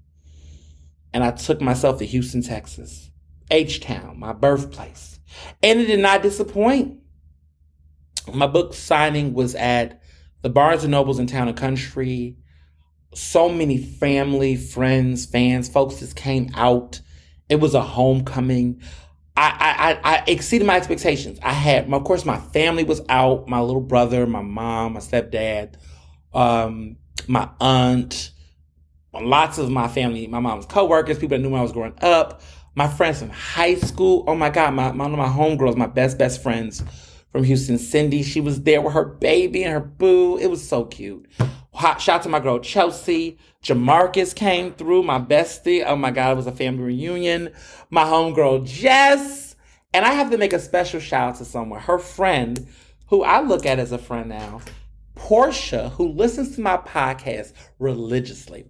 and 1.12 1.24
I 1.24 1.30
took 1.30 1.60
myself 1.60 1.98
to 1.98 2.06
Houston, 2.06 2.42
Texas, 2.42 3.10
H 3.50 3.80
Town, 3.80 4.18
my 4.18 4.32
birthplace. 4.32 5.18
And 5.62 5.80
it 5.80 5.86
did 5.86 6.00
not 6.00 6.22
disappoint. 6.22 7.00
My 8.32 8.46
book 8.46 8.74
signing 8.74 9.32
was 9.32 9.54
at 9.54 10.02
the 10.42 10.50
Barnes 10.50 10.84
and 10.84 10.90
Nobles 10.90 11.18
in 11.18 11.26
Town 11.26 11.48
and 11.48 11.56
Country. 11.56 12.36
So 13.14 13.48
many 13.48 13.78
family, 13.78 14.56
friends, 14.56 15.24
fans, 15.24 15.68
folks 15.68 16.00
just 16.00 16.16
came 16.16 16.50
out. 16.54 17.00
It 17.48 17.60
was 17.60 17.74
a 17.74 17.80
homecoming. 17.80 18.82
I, 19.36 19.98
I, 20.02 20.14
I 20.14 20.24
exceeded 20.26 20.66
my 20.66 20.76
expectations. 20.76 21.38
I 21.42 21.52
had, 21.52 21.92
of 21.92 22.04
course, 22.04 22.24
my 22.24 22.38
family 22.38 22.84
was 22.84 23.02
out. 23.08 23.48
My 23.48 23.60
little 23.60 23.82
brother, 23.82 24.26
my 24.26 24.40
mom, 24.40 24.94
my 24.94 25.00
stepdad, 25.00 25.74
um, 26.32 26.96
my 27.28 27.48
aunt, 27.60 28.30
lots 29.12 29.58
of 29.58 29.70
my 29.70 29.88
family, 29.88 30.26
my 30.26 30.40
mom's 30.40 30.66
coworkers, 30.66 31.18
people 31.18 31.36
that 31.36 31.42
knew 31.42 31.50
when 31.50 31.60
I 31.60 31.62
was 31.62 31.72
growing 31.72 31.94
up, 32.00 32.40
my 32.74 32.88
friends 32.88 33.18
from 33.18 33.30
high 33.30 33.74
school. 33.74 34.24
Oh 34.26 34.34
my 34.34 34.50
God, 34.50 34.74
my, 34.74 34.90
one 34.90 35.12
of 35.12 35.18
my 35.18 35.28
homegirls, 35.28 35.76
my 35.76 35.86
best, 35.86 36.18
best 36.18 36.42
friends 36.42 36.82
from 37.30 37.44
Houston, 37.44 37.76
Cindy, 37.76 38.22
she 38.22 38.40
was 38.40 38.62
there 38.62 38.80
with 38.80 38.94
her 38.94 39.04
baby 39.04 39.64
and 39.64 39.72
her 39.72 39.80
boo. 39.80 40.38
It 40.38 40.48
was 40.48 40.66
so 40.66 40.84
cute. 40.84 41.26
Hot 41.74 42.00
shout 42.00 42.22
to 42.22 42.30
my 42.30 42.40
girl 42.40 42.58
Chelsea. 42.58 43.38
Jamarcus 43.66 44.32
came 44.32 44.72
through, 44.74 45.02
my 45.02 45.18
bestie. 45.18 45.84
Oh 45.84 45.96
my 45.96 46.12
God, 46.12 46.30
it 46.30 46.36
was 46.36 46.46
a 46.46 46.52
family 46.52 46.84
reunion. 46.84 47.52
My 47.90 48.04
homegirl 48.04 48.64
Jess. 48.64 49.56
And 49.92 50.04
I 50.04 50.12
have 50.12 50.30
to 50.30 50.38
make 50.38 50.52
a 50.52 50.60
special 50.60 51.00
shout 51.00 51.30
out 51.30 51.36
to 51.38 51.44
someone, 51.44 51.80
her 51.80 51.98
friend, 51.98 52.68
who 53.08 53.24
I 53.24 53.40
look 53.40 53.66
at 53.66 53.80
as 53.80 53.90
a 53.90 53.98
friend 53.98 54.28
now, 54.28 54.60
Portia, 55.16 55.88
who 55.88 56.08
listens 56.12 56.54
to 56.54 56.60
my 56.60 56.76
podcast 56.76 57.54
religiously. 57.80 58.66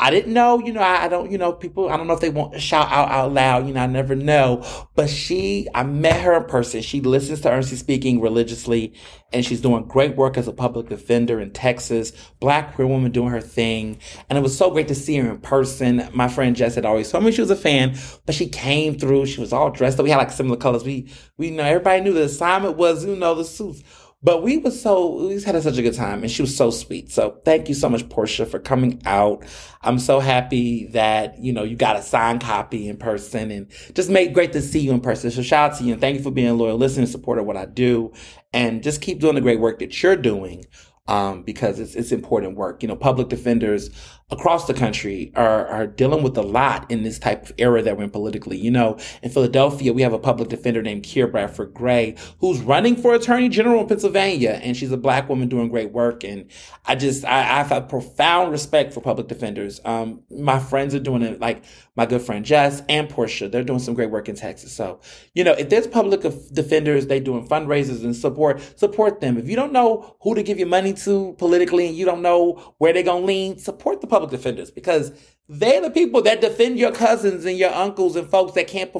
I 0.00 0.10
didn't 0.10 0.32
know, 0.32 0.58
you 0.58 0.72
know, 0.72 0.80
I, 0.80 1.04
I, 1.04 1.08
don't, 1.08 1.30
you 1.30 1.36
know, 1.36 1.52
people, 1.52 1.90
I 1.90 1.98
don't 1.98 2.06
know 2.06 2.14
if 2.14 2.20
they 2.20 2.30
want 2.30 2.54
to 2.54 2.58
shout 2.58 2.90
out 2.90 3.10
out 3.10 3.34
loud, 3.34 3.66
you 3.66 3.74
know, 3.74 3.82
I 3.82 3.86
never 3.86 4.14
know. 4.14 4.64
But 4.94 5.10
she, 5.10 5.68
I 5.74 5.82
met 5.82 6.22
her 6.22 6.34
in 6.38 6.44
person. 6.44 6.80
She 6.80 7.02
listens 7.02 7.42
to 7.42 7.50
Ernestly 7.50 7.76
Speaking 7.76 8.20
religiously 8.22 8.94
and 9.32 9.44
she's 9.44 9.60
doing 9.60 9.84
great 9.84 10.16
work 10.16 10.36
as 10.38 10.48
a 10.48 10.52
public 10.52 10.88
defender 10.88 11.38
in 11.38 11.52
Texas, 11.52 12.12
black 12.40 12.74
queer 12.74 12.88
woman 12.88 13.12
doing 13.12 13.30
her 13.30 13.42
thing. 13.42 13.98
And 14.28 14.38
it 14.38 14.42
was 14.42 14.56
so 14.56 14.70
great 14.70 14.88
to 14.88 14.94
see 14.94 15.16
her 15.16 15.30
in 15.30 15.38
person. 15.38 16.08
My 16.12 16.28
friend 16.28 16.56
Jess 16.56 16.74
had 16.74 16.86
always 16.86 17.10
told 17.10 17.24
me 17.24 17.30
she 17.30 17.42
was 17.42 17.50
a 17.50 17.56
fan, 17.56 17.96
but 18.26 18.34
she 18.34 18.48
came 18.48 18.98
through. 18.98 19.26
She 19.26 19.40
was 19.40 19.52
all 19.52 19.70
dressed 19.70 19.98
up. 19.98 20.04
We 20.04 20.10
had 20.10 20.16
like 20.16 20.30
similar 20.30 20.56
colors. 20.56 20.82
We, 20.82 21.08
we 21.36 21.48
you 21.48 21.56
know, 21.56 21.64
everybody 21.64 22.00
knew 22.00 22.14
the 22.14 22.24
assignment 22.24 22.76
was, 22.76 23.04
you 23.04 23.16
know, 23.16 23.34
the 23.34 23.44
suits 23.44 23.82
but 24.22 24.42
we 24.42 24.58
was 24.58 24.80
so 24.80 25.28
we 25.28 25.40
had 25.40 25.62
such 25.62 25.78
a 25.78 25.82
good 25.82 25.94
time 25.94 26.22
and 26.22 26.30
she 26.30 26.42
was 26.42 26.54
so 26.54 26.70
sweet. 26.70 27.10
So 27.10 27.40
thank 27.44 27.68
you 27.68 27.74
so 27.74 27.88
much, 27.88 28.06
Portia, 28.10 28.44
for 28.44 28.58
coming 28.58 29.00
out. 29.06 29.44
I'm 29.80 29.98
so 29.98 30.20
happy 30.20 30.86
that, 30.88 31.38
you 31.38 31.52
know, 31.52 31.62
you 31.62 31.74
got 31.74 31.96
a 31.96 32.02
signed 32.02 32.42
copy 32.42 32.88
in 32.88 32.98
person 32.98 33.50
and 33.50 33.70
just 33.94 34.10
made 34.10 34.34
great 34.34 34.52
to 34.52 34.60
see 34.60 34.80
you 34.80 34.92
in 34.92 35.00
person. 35.00 35.30
So 35.30 35.42
shout 35.42 35.72
out 35.72 35.78
to 35.78 35.84
you 35.84 35.92
and 35.92 36.00
thank 36.00 36.18
you 36.18 36.22
for 36.22 36.30
being 36.30 36.48
a 36.48 36.54
loyal 36.54 36.76
listener 36.76 37.02
and 37.02 37.10
supporter 37.10 37.40
of 37.40 37.46
what 37.46 37.56
I 37.56 37.64
do. 37.64 38.12
And 38.52 38.82
just 38.82 39.00
keep 39.00 39.20
doing 39.20 39.36
the 39.36 39.40
great 39.40 39.60
work 39.60 39.78
that 39.78 40.02
you're 40.02 40.16
doing 40.16 40.66
um, 41.08 41.42
because 41.42 41.80
it's, 41.80 41.94
it's 41.94 42.12
important 42.12 42.56
work. 42.56 42.82
You 42.82 42.88
know, 42.88 42.96
public 42.96 43.28
defenders 43.28 43.90
across 44.30 44.66
the 44.66 44.74
country 44.74 45.32
are, 45.34 45.66
are 45.66 45.86
dealing 45.86 46.22
with 46.22 46.36
a 46.36 46.42
lot 46.42 46.90
in 46.90 47.02
this 47.02 47.18
type 47.18 47.44
of 47.44 47.52
era 47.58 47.82
that 47.82 47.96
we're 47.96 48.04
in 48.04 48.10
politically. 48.10 48.56
You 48.56 48.70
know, 48.70 48.98
in 49.22 49.30
Philadelphia, 49.30 49.92
we 49.92 50.02
have 50.02 50.12
a 50.12 50.18
public 50.18 50.48
defender 50.48 50.82
named 50.82 51.02
Keir 51.02 51.26
Bradford 51.26 51.74
Grey 51.74 52.16
who's 52.38 52.60
running 52.60 52.96
for 52.96 53.14
attorney 53.14 53.48
general 53.48 53.80
in 53.82 53.88
Pennsylvania, 53.88 54.60
and 54.62 54.76
she's 54.76 54.92
a 54.92 54.96
black 54.96 55.28
woman 55.28 55.48
doing 55.48 55.68
great 55.68 55.92
work. 55.92 56.22
And 56.24 56.50
I 56.86 56.94
just, 56.94 57.24
I, 57.24 57.60
I 57.60 57.62
have 57.64 57.88
profound 57.88 58.52
respect 58.52 58.92
for 58.92 59.00
public 59.00 59.28
defenders. 59.28 59.80
Um, 59.84 60.22
my 60.30 60.58
friends 60.58 60.94
are 60.94 61.00
doing 61.00 61.22
it, 61.22 61.40
like 61.40 61.64
my 61.96 62.06
good 62.06 62.22
friend 62.22 62.44
Jess 62.44 62.82
and 62.88 63.08
Portia, 63.08 63.48
they're 63.48 63.64
doing 63.64 63.78
some 63.78 63.94
great 63.94 64.10
work 64.10 64.28
in 64.28 64.36
Texas. 64.36 64.72
So, 64.72 65.00
you 65.34 65.44
know, 65.44 65.52
if 65.52 65.68
there's 65.68 65.86
public 65.86 66.22
defenders, 66.52 67.06
they 67.06 67.20
doing 67.20 67.46
fundraisers 67.46 68.04
and 68.04 68.14
support, 68.14 68.60
support 68.78 69.20
them. 69.20 69.36
If 69.38 69.48
you 69.48 69.56
don't 69.56 69.72
know 69.72 70.16
who 70.20 70.34
to 70.34 70.42
give 70.42 70.58
your 70.58 70.68
money 70.68 70.92
to 70.94 71.34
politically 71.38 71.88
and 71.88 71.96
you 71.96 72.04
don't 72.04 72.22
know 72.22 72.74
where 72.78 72.92
they're 72.92 73.02
going 73.02 73.22
to 73.22 73.26
lean, 73.26 73.58
support 73.58 74.00
the 74.00 74.06
public 74.06 74.19
defenders 74.26 74.70
because 74.70 75.12
they're 75.48 75.80
the 75.80 75.90
people 75.90 76.22
that 76.22 76.40
defend 76.40 76.78
your 76.78 76.92
cousins 76.92 77.44
and 77.44 77.56
your 77.56 77.72
uncles 77.72 78.16
and 78.16 78.28
folks 78.28 78.52
that 78.52 78.68
can't 78.68 78.94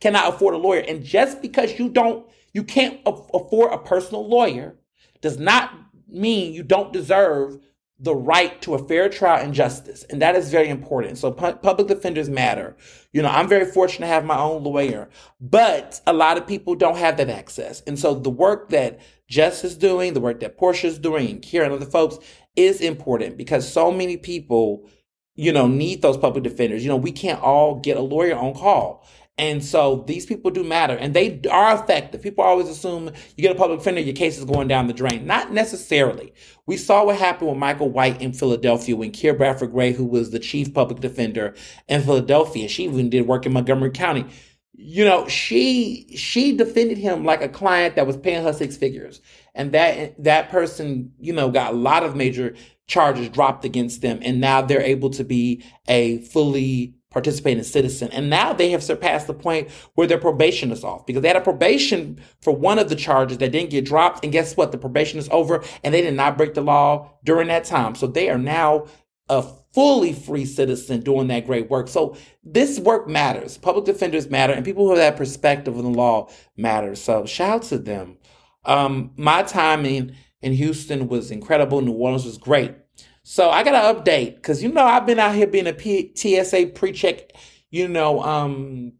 cannot 0.00 0.34
afford 0.34 0.54
a 0.54 0.58
lawyer. 0.58 0.80
And 0.80 1.04
just 1.04 1.40
because 1.42 1.78
you 1.78 1.88
don't, 1.88 2.26
you 2.52 2.62
can't 2.62 3.00
afford 3.06 3.72
a 3.72 3.78
personal 3.78 4.28
lawyer 4.28 4.76
does 5.20 5.38
not 5.38 5.72
mean 6.08 6.52
you 6.52 6.62
don't 6.62 6.92
deserve 6.92 7.58
the 8.02 8.14
right 8.14 8.60
to 8.62 8.74
a 8.74 8.88
fair 8.88 9.10
trial 9.10 9.44
and 9.44 9.52
justice. 9.52 10.04
And 10.04 10.22
that 10.22 10.34
is 10.34 10.50
very 10.50 10.70
important. 10.70 11.18
So 11.18 11.30
pu- 11.30 11.56
public 11.56 11.86
defenders 11.86 12.30
matter. 12.30 12.74
You 13.12 13.20
know, 13.20 13.28
I'm 13.28 13.46
very 13.46 13.66
fortunate 13.66 14.06
to 14.06 14.12
have 14.12 14.24
my 14.24 14.38
own 14.38 14.64
lawyer, 14.64 15.10
but 15.38 16.00
a 16.06 16.14
lot 16.14 16.38
of 16.38 16.46
people 16.46 16.74
don't 16.74 16.96
have 16.96 17.18
that 17.18 17.28
access. 17.28 17.82
And 17.82 17.98
so 17.98 18.14
the 18.14 18.30
work 18.30 18.70
that 18.70 19.00
Jess 19.28 19.64
is 19.64 19.76
doing, 19.76 20.14
the 20.14 20.20
work 20.20 20.40
that 20.40 20.56
Portia 20.56 20.86
is 20.86 20.98
doing, 20.98 21.40
Kira 21.40 21.64
and 21.64 21.74
other 21.74 21.84
folks 21.84 22.18
is 22.60 22.80
important 22.80 23.36
because 23.36 23.70
so 23.70 23.90
many 23.90 24.16
people, 24.16 24.88
you 25.34 25.52
know, 25.52 25.66
need 25.66 26.02
those 26.02 26.16
public 26.16 26.44
defenders. 26.44 26.82
You 26.82 26.88
know, 26.88 26.96
we 26.96 27.12
can't 27.12 27.42
all 27.42 27.80
get 27.80 27.96
a 27.96 28.00
lawyer 28.00 28.36
on 28.36 28.54
call. 28.54 29.06
And 29.40 29.64
so 29.64 30.04
these 30.06 30.26
people 30.26 30.50
do 30.50 30.62
matter 30.62 30.94
and 30.94 31.14
they 31.14 31.40
are 31.50 31.74
effective. 31.74 32.20
People 32.20 32.44
always 32.44 32.68
assume 32.68 33.10
you 33.36 33.42
get 33.42 33.56
a 33.56 33.58
public 33.58 33.78
defender, 33.78 34.02
your 34.02 34.14
case 34.14 34.36
is 34.36 34.44
going 34.44 34.68
down 34.68 34.86
the 34.86 34.92
drain. 34.92 35.26
Not 35.26 35.50
necessarily. 35.50 36.34
We 36.66 36.76
saw 36.76 37.06
what 37.06 37.16
happened 37.16 37.48
with 37.48 37.58
Michael 37.58 37.88
White 37.88 38.20
in 38.20 38.34
Philadelphia 38.34 38.96
when 38.96 39.12
Keir 39.12 39.32
Bradford 39.32 39.72
Grey, 39.72 39.92
who 39.92 40.04
was 40.04 40.30
the 40.30 40.38
chief 40.38 40.74
public 40.74 41.00
defender 41.00 41.54
in 41.88 42.02
Philadelphia, 42.02 42.68
she 42.68 42.84
even 42.84 43.08
did 43.08 43.26
work 43.26 43.46
in 43.46 43.54
Montgomery 43.54 43.92
County. 43.92 44.26
You 44.74 45.06
know, 45.06 45.26
she 45.26 46.14
she 46.16 46.54
defended 46.54 46.98
him 46.98 47.24
like 47.24 47.40
a 47.40 47.48
client 47.48 47.96
that 47.96 48.06
was 48.06 48.18
paying 48.18 48.44
her 48.44 48.52
six 48.52 48.76
figures. 48.76 49.22
And 49.54 49.72
that 49.72 50.22
that 50.22 50.50
person, 50.50 51.12
you 51.18 51.32
know, 51.32 51.50
got 51.50 51.72
a 51.72 51.76
lot 51.76 52.02
of 52.02 52.16
major 52.16 52.54
charges 52.86 53.28
dropped 53.28 53.64
against 53.64 54.02
them. 54.02 54.18
And 54.22 54.40
now 54.40 54.62
they're 54.62 54.82
able 54.82 55.10
to 55.10 55.24
be 55.24 55.64
a 55.88 56.18
fully 56.22 56.94
participating 57.10 57.64
citizen. 57.64 58.08
And 58.12 58.30
now 58.30 58.52
they 58.52 58.70
have 58.70 58.84
surpassed 58.84 59.26
the 59.26 59.34
point 59.34 59.68
where 59.94 60.06
their 60.06 60.18
probation 60.18 60.70
is 60.70 60.84
off 60.84 61.06
because 61.06 61.22
they 61.22 61.28
had 61.28 61.36
a 61.36 61.40
probation 61.40 62.20
for 62.40 62.54
one 62.54 62.78
of 62.78 62.88
the 62.88 62.94
charges 62.96 63.38
that 63.38 63.52
didn't 63.52 63.70
get 63.70 63.84
dropped. 63.84 64.24
And 64.24 64.32
guess 64.32 64.56
what? 64.56 64.70
The 64.70 64.78
probation 64.78 65.18
is 65.18 65.28
over 65.30 65.64
and 65.82 65.92
they 65.92 66.02
did 66.02 66.14
not 66.14 66.36
break 66.36 66.54
the 66.54 66.60
law 66.60 67.10
during 67.24 67.48
that 67.48 67.64
time. 67.64 67.96
So 67.96 68.06
they 68.06 68.30
are 68.30 68.38
now 68.38 68.86
a 69.28 69.42
fully 69.72 70.12
free 70.12 70.44
citizen 70.44 71.00
doing 71.00 71.28
that 71.28 71.46
great 71.46 71.70
work. 71.70 71.88
So 71.88 72.16
this 72.44 72.78
work 72.78 73.08
matters. 73.08 73.58
Public 73.58 73.84
defenders 73.84 74.28
matter 74.28 74.52
and 74.52 74.64
people 74.64 74.84
who 74.84 74.90
have 74.90 74.98
that 74.98 75.16
perspective 75.16 75.76
of 75.76 75.82
the 75.82 75.90
law 75.90 76.28
matter. 76.56 76.94
So 76.94 77.26
shout 77.26 77.50
out 77.50 77.62
to 77.64 77.78
them. 77.78 78.18
Um, 78.64 79.12
my 79.16 79.42
time 79.42 79.84
in, 79.84 80.16
Houston 80.42 81.08
was 81.08 81.30
incredible. 81.30 81.80
New 81.80 81.92
Orleans 81.92 82.24
was 82.24 82.38
great. 82.38 82.74
So 83.22 83.50
I 83.50 83.62
got 83.62 83.72
to 83.72 84.00
update 84.00 84.36
because 84.36 84.62
you 84.62 84.72
know 84.72 84.84
I've 84.84 85.06
been 85.06 85.18
out 85.18 85.34
here 85.34 85.46
being 85.46 85.66
a 85.66 85.72
P- 85.72 86.12
TSA 86.14 86.72
pre-check, 86.74 87.32
you 87.70 87.86
know, 87.86 88.22
um, 88.22 88.92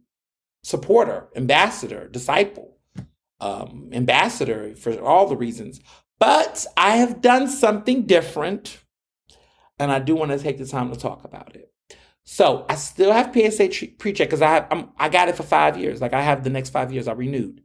supporter, 0.63 1.29
ambassador, 1.35 2.09
disciple, 2.09 2.77
um, 3.41 3.89
ambassador 3.93 4.75
for 4.75 5.01
all 5.01 5.27
the 5.27 5.37
reasons. 5.37 5.81
But 6.19 6.67
I 6.77 6.97
have 6.97 7.23
done 7.23 7.49
something 7.49 8.05
different, 8.05 8.79
and 9.79 9.91
I 9.91 9.99
do 9.99 10.15
want 10.15 10.33
to 10.33 10.39
take 10.39 10.59
the 10.59 10.67
time 10.67 10.93
to 10.93 10.99
talk 10.99 11.25
about 11.25 11.57
it. 11.57 11.73
So 12.25 12.67
I 12.69 12.75
still 12.75 13.13
have 13.13 13.35
TSA 13.35 13.69
pre-check 13.99 14.29
because 14.29 14.43
I 14.43 14.51
have 14.51 14.67
I'm, 14.71 14.91
I 14.99 15.09
got 15.09 15.29
it 15.29 15.37
for 15.37 15.43
five 15.43 15.79
years. 15.79 16.01
Like 16.01 16.13
I 16.13 16.21
have 16.21 16.45
the 16.45 16.51
next 16.51 16.71
five 16.71 16.93
years 16.93 17.09
I 17.09 17.13
renewed, 17.13 17.63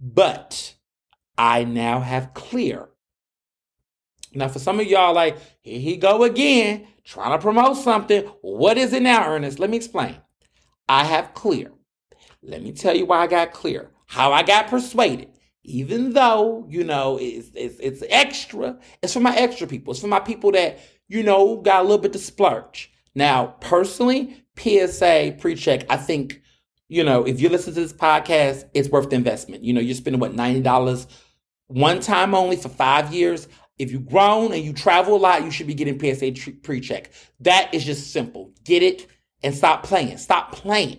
but 0.00 0.74
I 1.36 1.64
now 1.64 2.00
have 2.00 2.34
clear 2.34 2.88
now, 4.34 4.48
for 4.48 4.58
some 4.58 4.80
of 4.80 4.86
y'all, 4.86 5.14
like, 5.14 5.36
here 5.60 5.78
he 5.78 5.96
go 5.96 6.24
again, 6.24 6.86
trying 7.04 7.32
to 7.32 7.42
promote 7.42 7.76
something. 7.76 8.24
What 8.40 8.78
is 8.78 8.92
it 8.92 9.02
now, 9.02 9.26
Ernest? 9.26 9.58
Let 9.58 9.70
me 9.70 9.76
explain. 9.76 10.16
I 10.88 11.04
have 11.04 11.34
clear. 11.34 11.72
Let 12.42 12.62
me 12.62 12.72
tell 12.72 12.96
you 12.96 13.06
why 13.06 13.18
I 13.18 13.26
got 13.26 13.52
clear. 13.52 13.90
How 14.06 14.32
I 14.32 14.42
got 14.42 14.68
persuaded. 14.68 15.28
Even 15.64 16.12
though, 16.12 16.66
you 16.68 16.82
know, 16.82 17.18
it's, 17.20 17.50
it's, 17.54 17.78
it's 17.78 18.02
extra, 18.08 18.78
it's 19.00 19.12
for 19.12 19.20
my 19.20 19.36
extra 19.36 19.66
people. 19.66 19.92
It's 19.92 20.00
for 20.00 20.08
my 20.08 20.18
people 20.18 20.50
that, 20.52 20.80
you 21.08 21.22
know, 21.22 21.56
got 21.60 21.80
a 21.80 21.82
little 21.82 21.98
bit 21.98 22.12
to 22.14 22.18
splurge. 22.18 22.90
Now, 23.14 23.54
personally, 23.60 24.44
TSA 24.58 25.36
pre-check, 25.38 25.84
I 25.88 25.98
think, 25.98 26.41
you 26.92 27.02
know, 27.04 27.24
if 27.24 27.40
you 27.40 27.48
listen 27.48 27.72
to 27.72 27.80
this 27.80 27.92
podcast, 27.94 28.64
it's 28.74 28.90
worth 28.90 29.08
the 29.08 29.16
investment. 29.16 29.64
You 29.64 29.72
know, 29.72 29.80
you're 29.80 29.94
spending 29.94 30.20
what, 30.20 30.34
$90 30.34 31.06
one 31.68 32.00
time 32.00 32.34
only 32.34 32.56
for 32.56 32.68
five 32.68 33.14
years. 33.14 33.48
If 33.78 33.90
you've 33.90 34.06
grown 34.06 34.52
and 34.52 34.62
you 34.62 34.74
travel 34.74 35.16
a 35.16 35.16
lot, 35.16 35.42
you 35.42 35.50
should 35.50 35.66
be 35.66 35.72
getting 35.72 35.98
TSA 35.98 36.52
pre-check. 36.62 37.10
That 37.40 37.72
is 37.72 37.82
just 37.86 38.12
simple. 38.12 38.52
Get 38.64 38.82
it 38.82 39.06
and 39.42 39.54
stop 39.54 39.84
playing. 39.84 40.18
Stop 40.18 40.52
playing. 40.52 40.98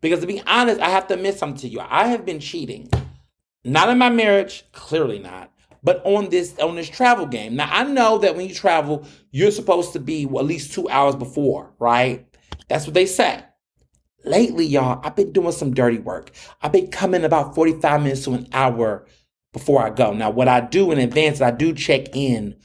Because 0.00 0.20
to 0.20 0.28
be 0.28 0.40
honest, 0.46 0.80
I 0.80 0.90
have 0.90 1.08
to 1.08 1.14
admit 1.14 1.38
something 1.38 1.60
to 1.62 1.68
you. 1.68 1.80
I 1.80 2.06
have 2.06 2.24
been 2.24 2.38
cheating. 2.38 2.88
Not 3.64 3.88
in 3.88 3.98
my 3.98 4.10
marriage, 4.10 4.64
clearly 4.70 5.18
not, 5.18 5.52
but 5.82 6.02
on 6.04 6.28
this 6.28 6.56
on 6.58 6.76
this 6.76 6.88
travel 6.88 7.26
game. 7.26 7.56
Now 7.56 7.68
I 7.70 7.82
know 7.84 8.18
that 8.18 8.36
when 8.36 8.48
you 8.48 8.54
travel, 8.54 9.06
you're 9.30 9.52
supposed 9.52 9.92
to 9.92 10.00
be 10.00 10.26
well, 10.26 10.44
at 10.44 10.48
least 10.48 10.72
two 10.72 10.88
hours 10.88 11.14
before, 11.14 11.72
right? 11.78 12.26
That's 12.68 12.86
what 12.86 12.94
they 12.94 13.06
say. 13.06 13.42
Lately, 14.24 14.66
y'all, 14.66 15.00
I've 15.04 15.16
been 15.16 15.32
doing 15.32 15.52
some 15.52 15.74
dirty 15.74 15.98
work. 15.98 16.30
I've 16.60 16.72
been 16.72 16.90
coming 16.90 17.24
about 17.24 17.54
45 17.54 18.02
minutes 18.02 18.24
to 18.24 18.34
an 18.34 18.48
hour 18.52 19.06
before 19.52 19.82
I 19.82 19.90
go. 19.90 20.12
Now, 20.12 20.30
what 20.30 20.48
I 20.48 20.60
do 20.60 20.92
in 20.92 20.98
advance, 20.98 21.40
I 21.40 21.50
do 21.50 21.74
check 21.74 22.14
in 22.14 22.56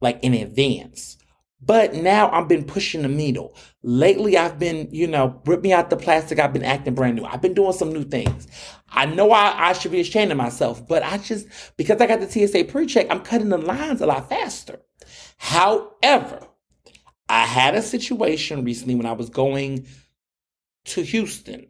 like 0.00 0.22
in 0.22 0.34
advance. 0.34 1.18
But 1.60 1.94
now 1.94 2.30
I've 2.30 2.48
been 2.48 2.64
pushing 2.64 3.02
the 3.02 3.08
needle. 3.08 3.56
Lately, 3.82 4.36
I've 4.36 4.58
been, 4.58 4.88
you 4.92 5.06
know, 5.06 5.40
rip 5.46 5.62
me 5.62 5.72
out 5.72 5.88
the 5.88 5.96
plastic. 5.96 6.38
I've 6.38 6.52
been 6.52 6.64
acting 6.64 6.94
brand 6.94 7.16
new. 7.16 7.24
I've 7.24 7.40
been 7.40 7.54
doing 7.54 7.72
some 7.72 7.92
new 7.92 8.04
things. 8.04 8.46
I 8.90 9.06
know 9.06 9.30
I, 9.32 9.70
I 9.70 9.72
should 9.72 9.92
be 9.92 10.00
ashamed 10.00 10.30
of 10.30 10.36
myself, 10.36 10.86
but 10.86 11.02
I 11.02 11.18
just, 11.18 11.46
because 11.76 12.00
I 12.00 12.06
got 12.06 12.20
the 12.20 12.30
TSA 12.30 12.64
pre 12.64 12.86
check, 12.86 13.06
I'm 13.10 13.20
cutting 13.20 13.48
the 13.48 13.58
lines 13.58 14.02
a 14.02 14.06
lot 14.06 14.28
faster. 14.28 14.80
However, 15.38 16.40
I 17.28 17.46
had 17.46 17.74
a 17.74 17.82
situation 17.82 18.64
recently 18.64 18.94
when 18.94 19.06
I 19.06 19.12
was 19.12 19.30
going 19.30 19.86
to 20.86 21.02
Houston, 21.02 21.66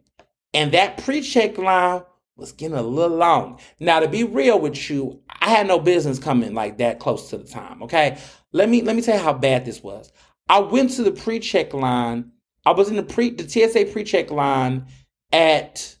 and 0.53 0.71
that 0.73 0.97
pre 0.97 1.21
check 1.21 1.57
line 1.57 2.03
was 2.35 2.51
getting 2.51 2.77
a 2.77 2.81
little 2.81 3.17
long. 3.17 3.59
Now, 3.79 3.99
to 3.99 4.07
be 4.07 4.23
real 4.23 4.59
with 4.59 4.89
you, 4.89 5.21
I 5.41 5.49
had 5.49 5.67
no 5.67 5.79
business 5.79 6.19
coming 6.19 6.53
like 6.53 6.77
that 6.79 6.99
close 6.99 7.29
to 7.29 7.37
the 7.37 7.47
time. 7.47 7.81
Okay, 7.83 8.17
let 8.51 8.69
me 8.69 8.81
let 8.81 8.95
me 8.95 9.01
tell 9.01 9.17
you 9.17 9.23
how 9.23 9.33
bad 9.33 9.65
this 9.65 9.81
was. 9.81 10.11
I 10.49 10.59
went 10.59 10.91
to 10.91 11.03
the 11.03 11.11
pre 11.11 11.39
check 11.39 11.73
line. 11.73 12.31
I 12.65 12.71
was 12.71 12.89
in 12.89 12.95
the 12.95 13.03
pre 13.03 13.31
the 13.31 13.47
TSA 13.47 13.91
pre 13.91 14.03
check 14.03 14.31
line 14.31 14.87
at. 15.31 15.95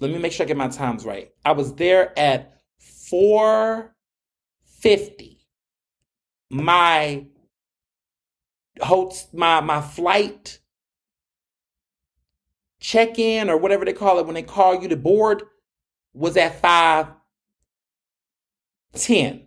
Let 0.00 0.10
me 0.10 0.18
make 0.18 0.32
sure 0.32 0.44
I 0.44 0.48
get 0.48 0.56
my 0.56 0.68
times 0.68 1.04
right. 1.04 1.30
I 1.44 1.52
was 1.52 1.74
there 1.74 2.18
at 2.18 2.60
four 2.80 3.94
fifty. 4.64 5.46
My 6.50 7.26
host 8.80 9.32
my 9.32 9.60
my 9.60 9.80
flight 9.80 10.58
check 12.82 13.18
in 13.18 13.48
or 13.48 13.56
whatever 13.56 13.86
they 13.86 13.92
call 13.92 14.18
it 14.18 14.26
when 14.26 14.34
they 14.34 14.42
call 14.42 14.82
you 14.82 14.88
to 14.88 14.96
board 14.96 15.44
was 16.12 16.36
at 16.36 16.60
510. 16.60 19.46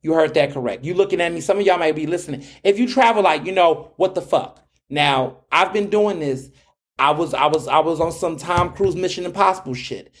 You 0.00 0.14
heard 0.14 0.32
that 0.34 0.52
correct. 0.52 0.84
You 0.84 0.94
looking 0.94 1.20
at 1.20 1.32
me, 1.32 1.40
some 1.40 1.58
of 1.58 1.66
y'all 1.66 1.78
might 1.78 1.96
be 1.96 2.06
listening. 2.06 2.44
If 2.62 2.78
you 2.78 2.86
travel 2.86 3.24
like, 3.24 3.44
you 3.44 3.50
know, 3.52 3.90
what 3.96 4.14
the 4.14 4.22
fuck? 4.22 4.60
Now, 4.88 5.38
I've 5.50 5.72
been 5.72 5.90
doing 5.90 6.20
this. 6.20 6.50
I 6.98 7.10
was 7.10 7.34
I 7.34 7.46
was 7.46 7.66
I 7.66 7.80
was 7.80 8.00
on 8.00 8.12
some 8.12 8.36
Tom 8.36 8.72
Cruise 8.72 8.94
Mission 8.94 9.24
Impossible 9.24 9.74
shit. 9.74 10.14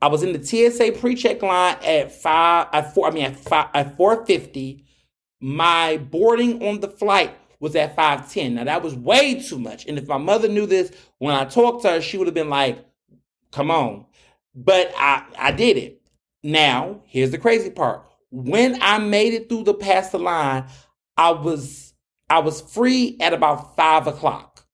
I 0.00 0.06
was 0.06 0.22
in 0.22 0.32
the 0.32 0.42
TSA 0.42 0.92
pre-check 0.98 1.42
line 1.42 1.76
at 1.84 2.12
five 2.12 2.68
at 2.72 2.94
four, 2.94 3.08
I 3.08 3.10
mean 3.10 3.24
at 3.24 3.36
five 3.36 3.68
at 3.74 3.98
450. 3.98 4.86
My 5.40 5.98
boarding 5.98 6.66
on 6.66 6.80
the 6.80 6.88
flight 6.88 7.36
was 7.64 7.74
at 7.74 7.96
5'10. 7.96 8.52
Now 8.52 8.64
that 8.64 8.82
was 8.82 8.94
way 8.94 9.40
too 9.40 9.58
much. 9.58 9.86
And 9.86 9.98
if 9.98 10.06
my 10.06 10.18
mother 10.18 10.48
knew 10.48 10.66
this, 10.66 10.92
when 11.18 11.34
I 11.34 11.46
talked 11.46 11.82
to 11.82 11.92
her, 11.92 12.00
she 12.02 12.18
would 12.18 12.26
have 12.26 12.34
been 12.34 12.50
like, 12.50 12.78
come 13.50 13.70
on. 13.70 14.04
But 14.54 14.92
I, 14.98 15.24
I 15.38 15.50
did 15.50 15.78
it. 15.78 16.02
Now, 16.42 17.00
here's 17.06 17.30
the 17.30 17.38
crazy 17.38 17.70
part. 17.70 18.04
When 18.30 18.80
I 18.82 18.98
made 18.98 19.32
it 19.32 19.48
through 19.48 19.64
the 19.64 19.72
past 19.72 20.12
the 20.12 20.18
line, 20.18 20.66
I 21.16 21.30
was 21.30 21.94
I 22.28 22.40
was 22.40 22.60
free 22.60 23.16
at 23.20 23.32
about 23.32 23.76
five 23.76 24.06
o'clock. 24.06 24.66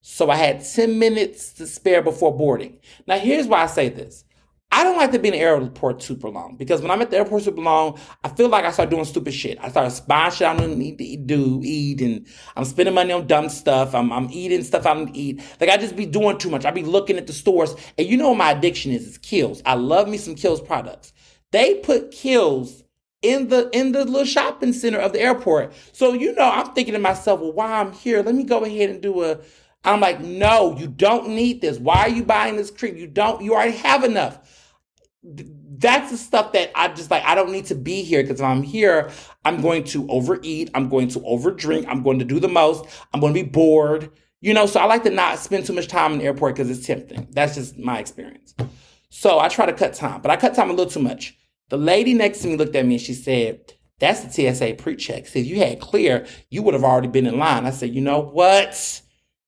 So 0.00 0.30
I 0.30 0.36
had 0.36 0.64
10 0.64 1.00
minutes 1.00 1.54
to 1.54 1.66
spare 1.66 2.02
before 2.02 2.36
boarding. 2.36 2.78
Now 3.08 3.18
here's 3.18 3.48
why 3.48 3.64
I 3.64 3.66
say 3.66 3.88
this. 3.88 4.24
I 4.72 4.82
don't 4.82 4.96
like 4.96 5.12
to 5.12 5.18
be 5.18 5.28
in 5.28 5.32
the 5.32 5.40
airport 5.40 6.02
super 6.02 6.28
long 6.28 6.56
because 6.56 6.82
when 6.82 6.90
I'm 6.90 7.00
at 7.00 7.10
the 7.10 7.18
airport 7.18 7.44
super 7.44 7.60
long, 7.60 7.98
I 8.24 8.28
feel 8.28 8.48
like 8.48 8.64
I 8.64 8.72
start 8.72 8.90
doing 8.90 9.04
stupid 9.04 9.32
shit. 9.32 9.58
I 9.60 9.70
start 9.70 10.00
buying 10.08 10.32
shit 10.32 10.46
I 10.46 10.56
don't 10.56 10.76
need 10.76 10.98
to 10.98 11.16
do, 11.16 11.60
eat, 11.64 12.00
and 12.00 12.26
I'm 12.56 12.64
spending 12.64 12.94
money 12.94 13.12
on 13.12 13.26
dumb 13.26 13.48
stuff. 13.48 13.94
I'm, 13.94 14.12
I'm 14.12 14.28
eating 14.30 14.64
stuff 14.64 14.84
I 14.84 14.94
don't 14.94 15.14
eat. 15.14 15.40
Like 15.60 15.70
I 15.70 15.76
just 15.76 15.96
be 15.96 16.04
doing 16.04 16.36
too 16.38 16.50
much. 16.50 16.64
I 16.64 16.72
be 16.72 16.82
looking 16.82 17.16
at 17.16 17.26
the 17.26 17.32
stores, 17.32 17.74
and 17.96 18.06
you 18.06 18.16
know 18.16 18.30
what 18.30 18.38
my 18.38 18.50
addiction 18.50 18.92
is? 18.92 19.06
It's 19.06 19.18
Kiehl's. 19.18 19.62
I 19.64 19.74
love 19.74 20.08
me 20.08 20.18
some 20.18 20.34
Kiehl's 20.34 20.60
products. 20.60 21.12
They 21.52 21.76
put 21.76 22.10
Kiehl's 22.10 22.82
in 23.22 23.48
the 23.48 23.70
in 23.72 23.92
the 23.92 24.04
little 24.04 24.24
shopping 24.24 24.72
center 24.72 24.98
of 24.98 25.12
the 25.12 25.20
airport. 25.20 25.72
So 25.92 26.12
you 26.12 26.34
know, 26.34 26.50
I'm 26.50 26.74
thinking 26.74 26.94
to 26.94 27.00
myself, 27.00 27.40
well, 27.40 27.52
while 27.52 27.86
I'm 27.86 27.92
here, 27.92 28.22
let 28.22 28.34
me 28.34 28.44
go 28.44 28.64
ahead 28.64 28.90
and 28.90 29.00
do 29.00 29.22
a. 29.22 29.38
I'm 29.84 30.00
like, 30.00 30.20
no, 30.20 30.76
you 30.76 30.88
don't 30.88 31.28
need 31.28 31.60
this. 31.60 31.78
Why 31.78 32.00
are 32.00 32.08
you 32.08 32.24
buying 32.24 32.56
this 32.56 32.72
cream? 32.72 32.96
You 32.96 33.06
don't. 33.06 33.40
You 33.42 33.54
already 33.54 33.76
have 33.78 34.02
enough 34.02 34.55
that's 35.78 36.10
the 36.10 36.16
stuff 36.16 36.52
that 36.52 36.70
I 36.74 36.88
just 36.88 37.10
like. 37.10 37.24
I 37.24 37.34
don't 37.34 37.52
need 37.52 37.66
to 37.66 37.74
be 37.74 38.02
here 38.02 38.22
because 38.22 38.40
if 38.40 38.46
I'm 38.46 38.62
here, 38.62 39.10
I'm 39.44 39.60
going 39.60 39.84
to 39.84 40.08
overeat. 40.08 40.70
I'm 40.74 40.88
going 40.88 41.08
to 41.08 41.20
overdrink. 41.20 41.86
I'm 41.88 42.02
going 42.02 42.18
to 42.18 42.24
do 42.24 42.40
the 42.40 42.48
most. 42.48 42.86
I'm 43.12 43.20
going 43.20 43.34
to 43.34 43.42
be 43.42 43.48
bored. 43.48 44.10
You 44.40 44.54
know, 44.54 44.66
so 44.66 44.80
I 44.80 44.84
like 44.84 45.02
to 45.04 45.10
not 45.10 45.38
spend 45.38 45.66
too 45.66 45.72
much 45.72 45.88
time 45.88 46.12
in 46.12 46.18
the 46.18 46.24
airport 46.24 46.54
because 46.54 46.70
it's 46.70 46.86
tempting. 46.86 47.28
That's 47.30 47.54
just 47.54 47.78
my 47.78 47.98
experience. 47.98 48.54
So 49.08 49.38
I 49.38 49.48
try 49.48 49.66
to 49.66 49.72
cut 49.72 49.94
time, 49.94 50.20
but 50.20 50.30
I 50.30 50.36
cut 50.36 50.54
time 50.54 50.70
a 50.70 50.72
little 50.72 50.90
too 50.90 51.00
much. 51.00 51.36
The 51.68 51.78
lady 51.78 52.14
next 52.14 52.40
to 52.40 52.48
me 52.48 52.56
looked 52.56 52.76
at 52.76 52.86
me 52.86 52.94
and 52.94 53.02
she 53.02 53.14
said, 53.14 53.72
That's 53.98 54.20
the 54.22 54.54
TSA 54.54 54.74
pre 54.74 54.94
check. 54.96 55.24
If 55.34 55.46
you 55.46 55.58
had 55.58 55.80
clear, 55.80 56.26
you 56.50 56.62
would 56.62 56.74
have 56.74 56.84
already 56.84 57.08
been 57.08 57.26
in 57.26 57.38
line. 57.38 57.66
I 57.66 57.70
said, 57.70 57.94
You 57.94 58.02
know 58.02 58.20
what? 58.20 59.02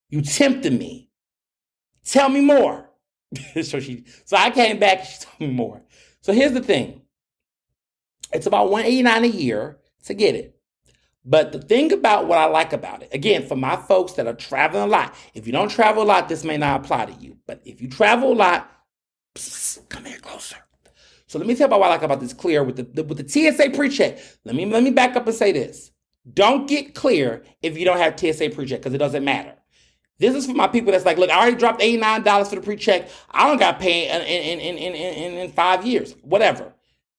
You 0.09 0.23
tempted 0.23 0.73
me. 0.73 1.11
Tell 2.05 2.29
me 2.29 2.41
more. 2.41 2.88
so 3.63 3.81
she, 3.81 4.05
so 4.25 4.37
I 4.37 4.51
came 4.51 4.79
back. 4.79 5.05
She 5.05 5.25
told 5.25 5.41
me 5.41 5.49
more. 5.49 5.83
So 6.21 6.33
here's 6.33 6.53
the 6.53 6.63
thing. 6.63 7.03
It's 8.33 8.47
about 8.47 8.71
189 8.71 9.25
a 9.25 9.27
year 9.27 9.79
to 10.05 10.15
get 10.15 10.35
it. 10.35 10.55
But 11.25 11.53
the 11.53 11.59
thing 11.61 11.93
about 11.93 12.27
what 12.27 12.39
I 12.39 12.47
like 12.47 12.73
about 12.73 13.03
it, 13.03 13.13
again, 13.13 13.47
for 13.47 13.57
my 13.57 13.77
folks 13.77 14.15
that 14.15 14.27
are 14.27 14.35
traveling 14.35 14.85
a 14.85 14.87
lot, 14.87 15.15
if 15.35 15.47
you 15.47 15.53
don't 15.53 15.71
travel 15.71 16.03
a 16.03 16.05
lot, 16.05 16.29
this 16.29 16.43
may 16.45 16.57
not 16.57 16.81
apply 16.81 17.07
to 17.07 17.13
you. 17.13 17.37
But 17.47 17.61
if 17.65 17.83
you 17.83 17.89
travel 17.89 18.33
a 18.33 18.35
lot, 18.35 18.71
come 19.89 20.07
here 20.07 20.19
closer. 20.19 20.57
So 21.27 21.39
let 21.39 21.47
me 21.47 21.55
tell 21.55 21.65
you 21.65 21.67
about 21.67 21.81
what 21.81 21.91
I 21.91 21.95
like 21.95 22.03
about 22.03 22.21
this 22.21 22.33
clear 22.33 22.65
with 22.65 22.77
the, 22.77 22.85
the 22.85 23.05
with 23.05 23.19
the 23.19 23.29
TSA 23.29 23.71
pre-check. 23.77 24.19
Let 24.47 24.55
me 24.55 24.65
let 24.65 24.83
me 24.83 24.91
back 24.91 25.17
up 25.17 25.27
and 25.27 25.37
say 25.37 25.53
this. 25.53 25.91
Don't 26.33 26.67
get 26.67 26.95
clear 26.95 27.45
if 27.61 27.77
you 27.77 27.85
don't 27.85 27.99
have 27.99 28.19
TSA 28.19 28.51
pre-check 28.51 28.81
because 28.81 28.95
it 28.95 28.99
doesn't 28.99 29.25
matter. 29.25 29.55
This 30.19 30.35
is 30.35 30.47
for 30.47 30.55
my 30.55 30.67
people 30.67 30.93
that's 30.93 31.05
like, 31.05 31.19
look, 31.19 31.31
I 31.31 31.39
already 31.39 31.57
dropped 31.57 31.81
$89 31.81 32.49
for 32.49 32.57
the 32.57 32.61
pre-check. 32.61 33.09
I 33.31 33.47
don't 33.47 33.59
got 33.59 33.79
paid 33.79 34.11
in, 34.11 34.23
in, 34.23 34.61
in, 34.61 34.77
in, 34.77 34.95
in, 34.95 35.39
in 35.39 35.53
five 35.53 35.87
years, 35.87 36.15
whatever. 36.23 36.73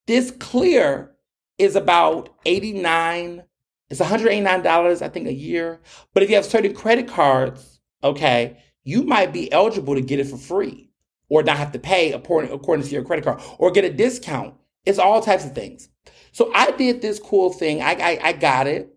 This 0.06 0.30
clear 0.30 1.12
is 1.58 1.76
about 1.76 2.30
89 2.44 3.44
it's 3.90 4.00
$189, 4.00 5.02
I 5.02 5.08
think, 5.08 5.26
a 5.26 5.32
year. 5.32 5.80
But 6.14 6.22
if 6.22 6.30
you 6.30 6.36
have 6.36 6.44
certain 6.44 6.74
credit 6.74 7.08
cards, 7.08 7.80
okay, 8.02 8.56
you 8.84 9.02
might 9.02 9.32
be 9.32 9.52
eligible 9.52 9.96
to 9.96 10.00
get 10.00 10.20
it 10.20 10.28
for 10.28 10.36
free 10.36 10.90
or 11.28 11.42
not 11.42 11.58
have 11.58 11.72
to 11.72 11.78
pay 11.78 12.12
according, 12.12 12.52
according 12.52 12.86
to 12.86 12.90
your 12.92 13.04
credit 13.04 13.24
card 13.24 13.40
or 13.58 13.72
get 13.72 13.84
a 13.84 13.92
discount. 13.92 14.54
It's 14.86 14.98
all 14.98 15.20
types 15.20 15.44
of 15.44 15.54
things. 15.54 15.88
So 16.32 16.52
I 16.54 16.70
did 16.70 17.02
this 17.02 17.18
cool 17.18 17.52
thing. 17.52 17.82
I, 17.82 17.92
I, 17.92 18.18
I 18.22 18.32
got 18.32 18.68
it. 18.68 18.96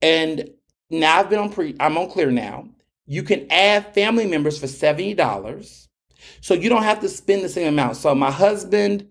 And 0.00 0.48
now 0.88 1.18
I've 1.18 1.28
been 1.28 1.40
on 1.40 1.50
pre, 1.50 1.74
I'm 1.80 1.98
on 1.98 2.08
clear 2.08 2.30
now. 2.30 2.68
You 3.06 3.22
can 3.22 3.46
add 3.50 3.94
family 3.94 4.26
members 4.26 4.58
for 4.58 4.66
$70. 4.66 5.88
So 6.40 6.54
you 6.54 6.68
don't 6.68 6.84
have 6.84 7.00
to 7.00 7.08
spend 7.08 7.42
the 7.42 7.48
same 7.48 7.68
amount. 7.68 7.96
So 7.96 8.14
my 8.14 8.30
husband, 8.30 9.08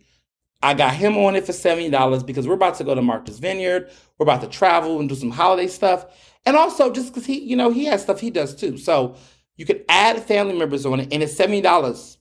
I 0.64 0.74
got 0.74 0.94
him 0.94 1.18
on 1.18 1.36
it 1.36 1.46
for 1.46 1.52
$70 1.52 2.26
because 2.26 2.48
we're 2.48 2.54
about 2.54 2.76
to 2.76 2.84
go 2.84 2.96
to 2.96 3.02
Martha's 3.02 3.40
Vineyard. 3.40 3.90
We're 4.18 4.24
about 4.24 4.42
to 4.42 4.48
travel 4.48 5.00
and 5.00 5.10
do 5.10 5.16
some 5.16 5.32
holiday 5.32 5.68
stuff. 5.68 6.06
And 6.46 6.56
also 6.56 6.92
just 6.92 7.10
because 7.10 7.26
he, 7.26 7.40
you 7.40 7.56
know, 7.56 7.72
he 7.72 7.86
has 7.86 8.04
stuff 8.04 8.20
he 8.20 8.30
does 8.30 8.56
too. 8.56 8.78
So 8.78 9.16
you 9.58 9.66
can 9.66 9.82
add 9.90 10.24
family 10.24 10.58
members 10.58 10.86
on 10.86 11.00
it 11.00 11.12
and 11.12 11.22
it's 11.22 11.36
$70 11.36 12.18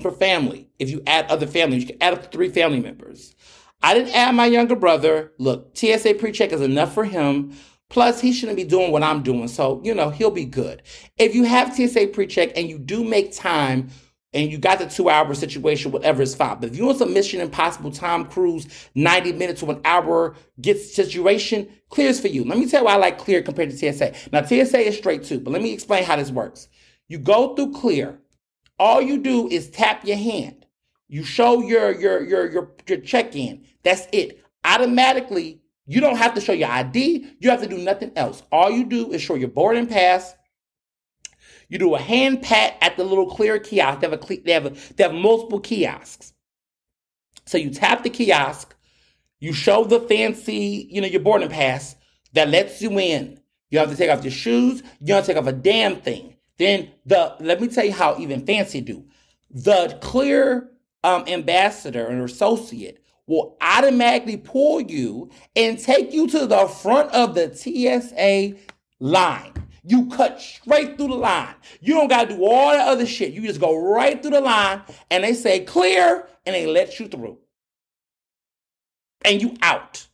for 0.00 0.10
family. 0.10 0.68
If 0.78 0.90
you 0.90 1.02
add 1.06 1.30
other 1.30 1.46
families, 1.46 1.82
you 1.82 1.88
can 1.88 2.02
add 2.02 2.14
up 2.14 2.22
to 2.22 2.28
three 2.28 2.48
family 2.48 2.80
members. 2.80 3.34
I 3.82 3.94
didn't 3.94 4.14
add 4.14 4.34
my 4.34 4.46
younger 4.46 4.74
brother. 4.74 5.32
Look, 5.38 5.76
TSA 5.76 6.14
pre-check 6.14 6.52
is 6.52 6.60
enough 6.60 6.92
for 6.94 7.04
him. 7.04 7.56
Plus, 7.90 8.20
he 8.20 8.32
shouldn't 8.32 8.56
be 8.56 8.64
doing 8.64 8.92
what 8.92 9.02
I'm 9.02 9.22
doing. 9.22 9.48
So, 9.48 9.80
you 9.82 9.94
know, 9.94 10.10
he'll 10.10 10.30
be 10.30 10.44
good. 10.44 10.82
If 11.16 11.34
you 11.34 11.44
have 11.44 11.74
TSA 11.74 12.08
pre 12.08 12.26
check 12.26 12.52
and 12.56 12.68
you 12.68 12.78
do 12.78 13.02
make 13.02 13.34
time 13.34 13.88
and 14.34 14.52
you 14.52 14.58
got 14.58 14.78
the 14.78 14.86
two 14.86 15.08
hour 15.08 15.32
situation, 15.34 15.90
whatever 15.90 16.20
is 16.20 16.34
fine. 16.34 16.60
But 16.60 16.70
if 16.70 16.76
you 16.76 16.84
want 16.84 16.98
some 16.98 17.14
Mission 17.14 17.40
Impossible 17.40 17.90
Tom 17.90 18.26
Cruise 18.26 18.88
90 18.94 19.32
minutes 19.32 19.60
to 19.60 19.70
an 19.70 19.80
hour 19.84 20.36
get 20.60 20.78
situation, 20.78 21.68
clears 21.88 22.20
for 22.20 22.28
you. 22.28 22.44
Let 22.44 22.58
me 22.58 22.68
tell 22.68 22.80
you 22.80 22.86
why 22.86 22.94
I 22.94 22.96
like 22.96 23.18
clear 23.18 23.40
compared 23.40 23.70
to 23.70 23.76
TSA. 23.76 24.12
Now, 24.32 24.44
TSA 24.44 24.80
is 24.80 24.98
straight 24.98 25.24
too, 25.24 25.40
but 25.40 25.52
let 25.52 25.62
me 25.62 25.72
explain 25.72 26.04
how 26.04 26.16
this 26.16 26.30
works. 26.30 26.68
You 27.08 27.18
go 27.18 27.54
through 27.54 27.72
clear. 27.72 28.20
All 28.78 29.00
you 29.00 29.18
do 29.18 29.48
is 29.48 29.70
tap 29.70 30.04
your 30.04 30.18
hand. 30.18 30.66
You 31.08 31.24
show 31.24 31.62
your 31.62 31.98
your 31.98 32.22
your 32.22 32.50
your, 32.50 32.70
your 32.86 33.00
check-in. 33.00 33.64
That's 33.82 34.06
it. 34.12 34.44
Automatically, 34.64 35.57
you 35.88 36.02
don't 36.02 36.18
have 36.18 36.34
to 36.34 36.40
show 36.42 36.52
your 36.52 36.68
ID. 36.68 37.26
You 37.40 37.48
have 37.48 37.62
to 37.62 37.66
do 37.66 37.78
nothing 37.78 38.12
else. 38.14 38.42
All 38.52 38.70
you 38.70 38.84
do 38.84 39.10
is 39.10 39.22
show 39.22 39.34
your 39.34 39.48
boarding 39.48 39.86
pass. 39.86 40.34
You 41.70 41.78
do 41.78 41.94
a 41.94 41.98
hand 41.98 42.42
pat 42.42 42.76
at 42.82 42.98
the 42.98 43.04
little 43.04 43.26
clear 43.26 43.58
kiosk. 43.58 44.00
They 44.00 44.08
have, 44.08 44.22
a, 44.22 44.36
they 44.42 44.52
have, 44.52 44.66
a, 44.66 44.70
they 44.96 45.04
have 45.04 45.14
multiple 45.14 45.60
kiosks. 45.60 46.34
So 47.46 47.56
you 47.56 47.70
tap 47.70 48.02
the 48.02 48.10
kiosk. 48.10 48.74
You 49.40 49.54
show 49.54 49.84
the 49.84 50.00
fancy, 50.00 50.88
you 50.90 51.00
know, 51.00 51.06
your 51.06 51.22
boarding 51.22 51.48
pass 51.48 51.96
that 52.34 52.50
lets 52.50 52.82
you 52.82 52.98
in. 52.98 53.40
You 53.70 53.78
have 53.78 53.90
to 53.90 53.96
take 53.96 54.10
off 54.10 54.22
your 54.24 54.30
shoes. 54.30 54.82
You 55.00 55.06
don't 55.06 55.24
take 55.24 55.38
off 55.38 55.46
a 55.46 55.52
damn 55.52 55.96
thing. 55.96 56.36
Then 56.58 56.90
the 57.06 57.34
let 57.40 57.62
me 57.62 57.68
tell 57.68 57.84
you 57.84 57.92
how 57.92 58.18
even 58.18 58.44
fancy 58.44 58.82
do. 58.82 59.06
The 59.50 59.98
clear 60.02 60.70
um, 61.02 61.24
ambassador 61.26 62.06
or 62.06 62.24
associate 62.24 63.02
will 63.28 63.56
automatically 63.60 64.36
pull 64.36 64.80
you 64.80 65.30
and 65.54 65.78
take 65.78 66.12
you 66.12 66.26
to 66.26 66.46
the 66.46 66.66
front 66.66 67.12
of 67.12 67.36
the 67.36 67.54
TSA 67.54 68.58
line. 68.98 69.52
You 69.84 70.06
cut 70.08 70.40
straight 70.40 70.96
through 70.96 71.08
the 71.08 71.14
line. 71.14 71.54
You 71.80 71.94
don't 71.94 72.08
got 72.08 72.28
to 72.28 72.36
do 72.36 72.44
all 72.44 72.72
the 72.72 72.82
other 72.82 73.06
shit. 73.06 73.32
You 73.32 73.42
just 73.42 73.60
go 73.60 73.76
right 73.76 74.20
through 74.20 74.32
the 74.32 74.40
line 74.40 74.82
and 75.10 75.22
they 75.22 75.34
say 75.34 75.60
clear 75.60 76.26
and 76.44 76.54
they 76.54 76.66
let 76.66 76.98
you 76.98 77.06
through. 77.06 77.38
And 79.24 79.40
you 79.40 79.56
out. 79.62 80.06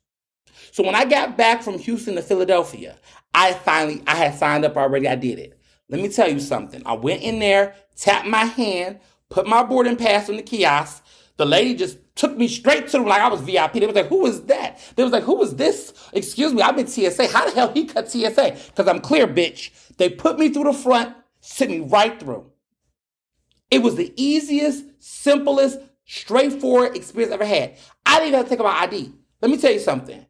So 0.72 0.82
when 0.82 0.94
I 0.94 1.04
got 1.04 1.36
back 1.36 1.62
from 1.62 1.78
Houston 1.78 2.16
to 2.16 2.22
Philadelphia, 2.22 2.98
I 3.32 3.52
finally 3.52 4.02
I 4.06 4.16
had 4.16 4.38
signed 4.38 4.64
up 4.64 4.76
already. 4.76 5.08
I 5.08 5.14
did 5.14 5.38
it. 5.38 5.58
Let 5.88 6.00
me 6.00 6.08
tell 6.08 6.28
you 6.28 6.40
something. 6.40 6.82
I 6.86 6.94
went 6.94 7.22
in 7.22 7.38
there, 7.38 7.74
tapped 7.96 8.26
my 8.26 8.44
hand, 8.44 9.00
put 9.28 9.46
my 9.46 9.62
boarding 9.62 9.96
pass 9.96 10.28
on 10.28 10.36
the 10.36 10.42
kiosk. 10.42 11.03
The 11.36 11.44
lady 11.44 11.74
just 11.74 11.98
took 12.14 12.36
me 12.36 12.46
straight 12.46 12.86
to 12.88 12.98
the 12.98 13.04
like 13.04 13.20
I 13.20 13.28
was 13.28 13.40
VIP. 13.40 13.74
They 13.74 13.86
was 13.86 13.96
like, 13.96 14.06
"Who 14.06 14.24
is 14.26 14.42
that?" 14.44 14.78
They 14.94 15.02
was 15.02 15.12
like, 15.12 15.24
"Who 15.24 15.42
is 15.42 15.56
this?" 15.56 15.92
Excuse 16.12 16.52
me, 16.52 16.62
I'm 16.62 16.78
in 16.78 16.86
TSA. 16.86 17.26
How 17.28 17.46
the 17.46 17.54
hell 17.54 17.72
he 17.72 17.86
cut 17.86 18.10
TSA? 18.10 18.56
Because 18.68 18.86
I'm 18.86 19.00
clear, 19.00 19.26
bitch. 19.26 19.70
They 19.96 20.10
put 20.10 20.38
me 20.38 20.50
through 20.50 20.64
the 20.64 20.72
front, 20.72 21.14
sent 21.40 21.70
me 21.70 21.80
right 21.80 22.18
through. 22.20 22.50
It 23.70 23.82
was 23.82 23.96
the 23.96 24.12
easiest, 24.16 24.84
simplest, 25.02 25.80
straightforward 26.04 26.96
experience 26.96 27.32
I 27.32 27.34
ever 27.34 27.44
had. 27.44 27.76
I 28.06 28.18
didn't 28.20 28.28
even 28.28 28.38
have 28.38 28.46
to 28.46 28.50
take 28.50 28.64
my 28.64 28.80
ID. 28.82 29.12
Let 29.42 29.50
me 29.50 29.58
tell 29.58 29.72
you 29.72 29.80
something. 29.80 30.24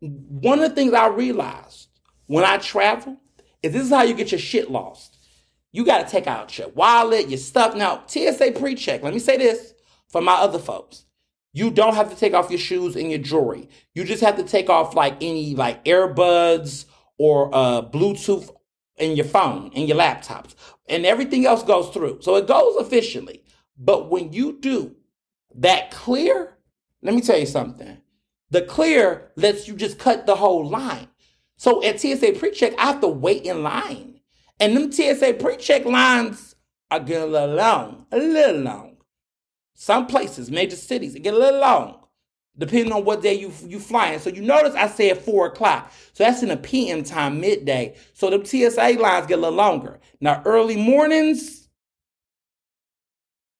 One 0.00 0.60
of 0.60 0.68
the 0.68 0.74
things 0.76 0.92
I 0.92 1.08
realized 1.08 1.88
when 2.26 2.44
I 2.44 2.58
travel 2.58 3.16
is 3.62 3.72
this 3.72 3.84
is 3.84 3.90
how 3.90 4.02
you 4.02 4.14
get 4.14 4.30
your 4.30 4.38
shit 4.38 4.70
lost. 4.70 5.16
You 5.72 5.84
got 5.84 6.06
to 6.06 6.10
take 6.10 6.26
out 6.26 6.56
your 6.56 6.68
wallet, 6.68 7.28
your 7.28 7.38
stuff. 7.38 7.74
Now, 7.74 8.04
TSA 8.06 8.52
pre 8.52 8.74
check, 8.74 9.02
let 9.02 9.12
me 9.12 9.18
say 9.18 9.36
this 9.36 9.74
for 10.08 10.20
my 10.20 10.34
other 10.34 10.58
folks. 10.58 11.04
You 11.52 11.70
don't 11.70 11.94
have 11.94 12.10
to 12.10 12.16
take 12.16 12.34
off 12.34 12.50
your 12.50 12.58
shoes 12.58 12.94
and 12.94 13.10
your 13.10 13.20
jewelry. 13.20 13.68
You 13.94 14.04
just 14.04 14.22
have 14.22 14.36
to 14.36 14.44
take 14.44 14.68
off 14.68 14.94
like 14.94 15.16
any 15.20 15.54
like 15.54 15.84
earbuds 15.84 16.84
or 17.18 17.50
uh, 17.54 17.82
Bluetooth 17.82 18.50
in 18.96 19.16
your 19.16 19.26
phone 19.26 19.70
and 19.74 19.88
your 19.88 19.96
laptops, 19.96 20.54
and 20.88 21.06
everything 21.06 21.46
else 21.46 21.62
goes 21.62 21.88
through. 21.90 22.20
So 22.22 22.36
it 22.36 22.46
goes 22.46 22.76
efficiently. 22.76 23.44
But 23.76 24.10
when 24.10 24.32
you 24.32 24.58
do 24.60 24.96
that 25.54 25.90
clear, 25.90 26.56
let 27.02 27.14
me 27.14 27.20
tell 27.20 27.38
you 27.38 27.46
something. 27.46 27.98
The 28.50 28.62
clear 28.62 29.30
lets 29.36 29.68
you 29.68 29.74
just 29.74 29.98
cut 29.98 30.26
the 30.26 30.36
whole 30.36 30.66
line. 30.66 31.08
So 31.56 31.82
at 31.84 32.00
TSA 32.00 32.34
pre-check, 32.38 32.74
I 32.78 32.86
have 32.86 33.00
to 33.00 33.08
wait 33.08 33.44
in 33.44 33.62
line. 33.62 34.20
And 34.60 34.76
them 34.76 34.90
TSA 34.90 35.34
pre-check 35.34 35.84
lines 35.84 36.54
are 36.90 37.00
getting 37.00 37.24
a 37.24 37.26
little 37.26 37.54
long, 37.54 38.06
a 38.10 38.18
little 38.18 38.62
long. 38.62 38.96
Some 39.80 40.08
places, 40.08 40.50
major 40.50 40.74
cities, 40.74 41.14
it 41.14 41.20
get 41.20 41.34
a 41.34 41.38
little 41.38 41.60
long, 41.60 42.00
depending 42.58 42.92
on 42.92 43.04
what 43.04 43.22
day 43.22 43.34
you 43.34 43.52
you 43.64 43.78
flying. 43.78 44.18
So 44.18 44.28
you 44.28 44.42
notice 44.42 44.74
I 44.74 44.88
said 44.88 45.18
four 45.18 45.46
o'clock. 45.46 45.92
So 46.14 46.24
that's 46.24 46.42
in 46.42 46.48
the 46.48 46.56
PM 46.56 47.04
time, 47.04 47.40
midday. 47.40 47.94
So 48.12 48.28
the 48.28 48.44
TSA 48.44 49.00
lines 49.00 49.28
get 49.28 49.38
a 49.38 49.40
little 49.40 49.56
longer. 49.56 50.00
Now 50.20 50.42
early 50.44 50.76
mornings, 50.76 51.68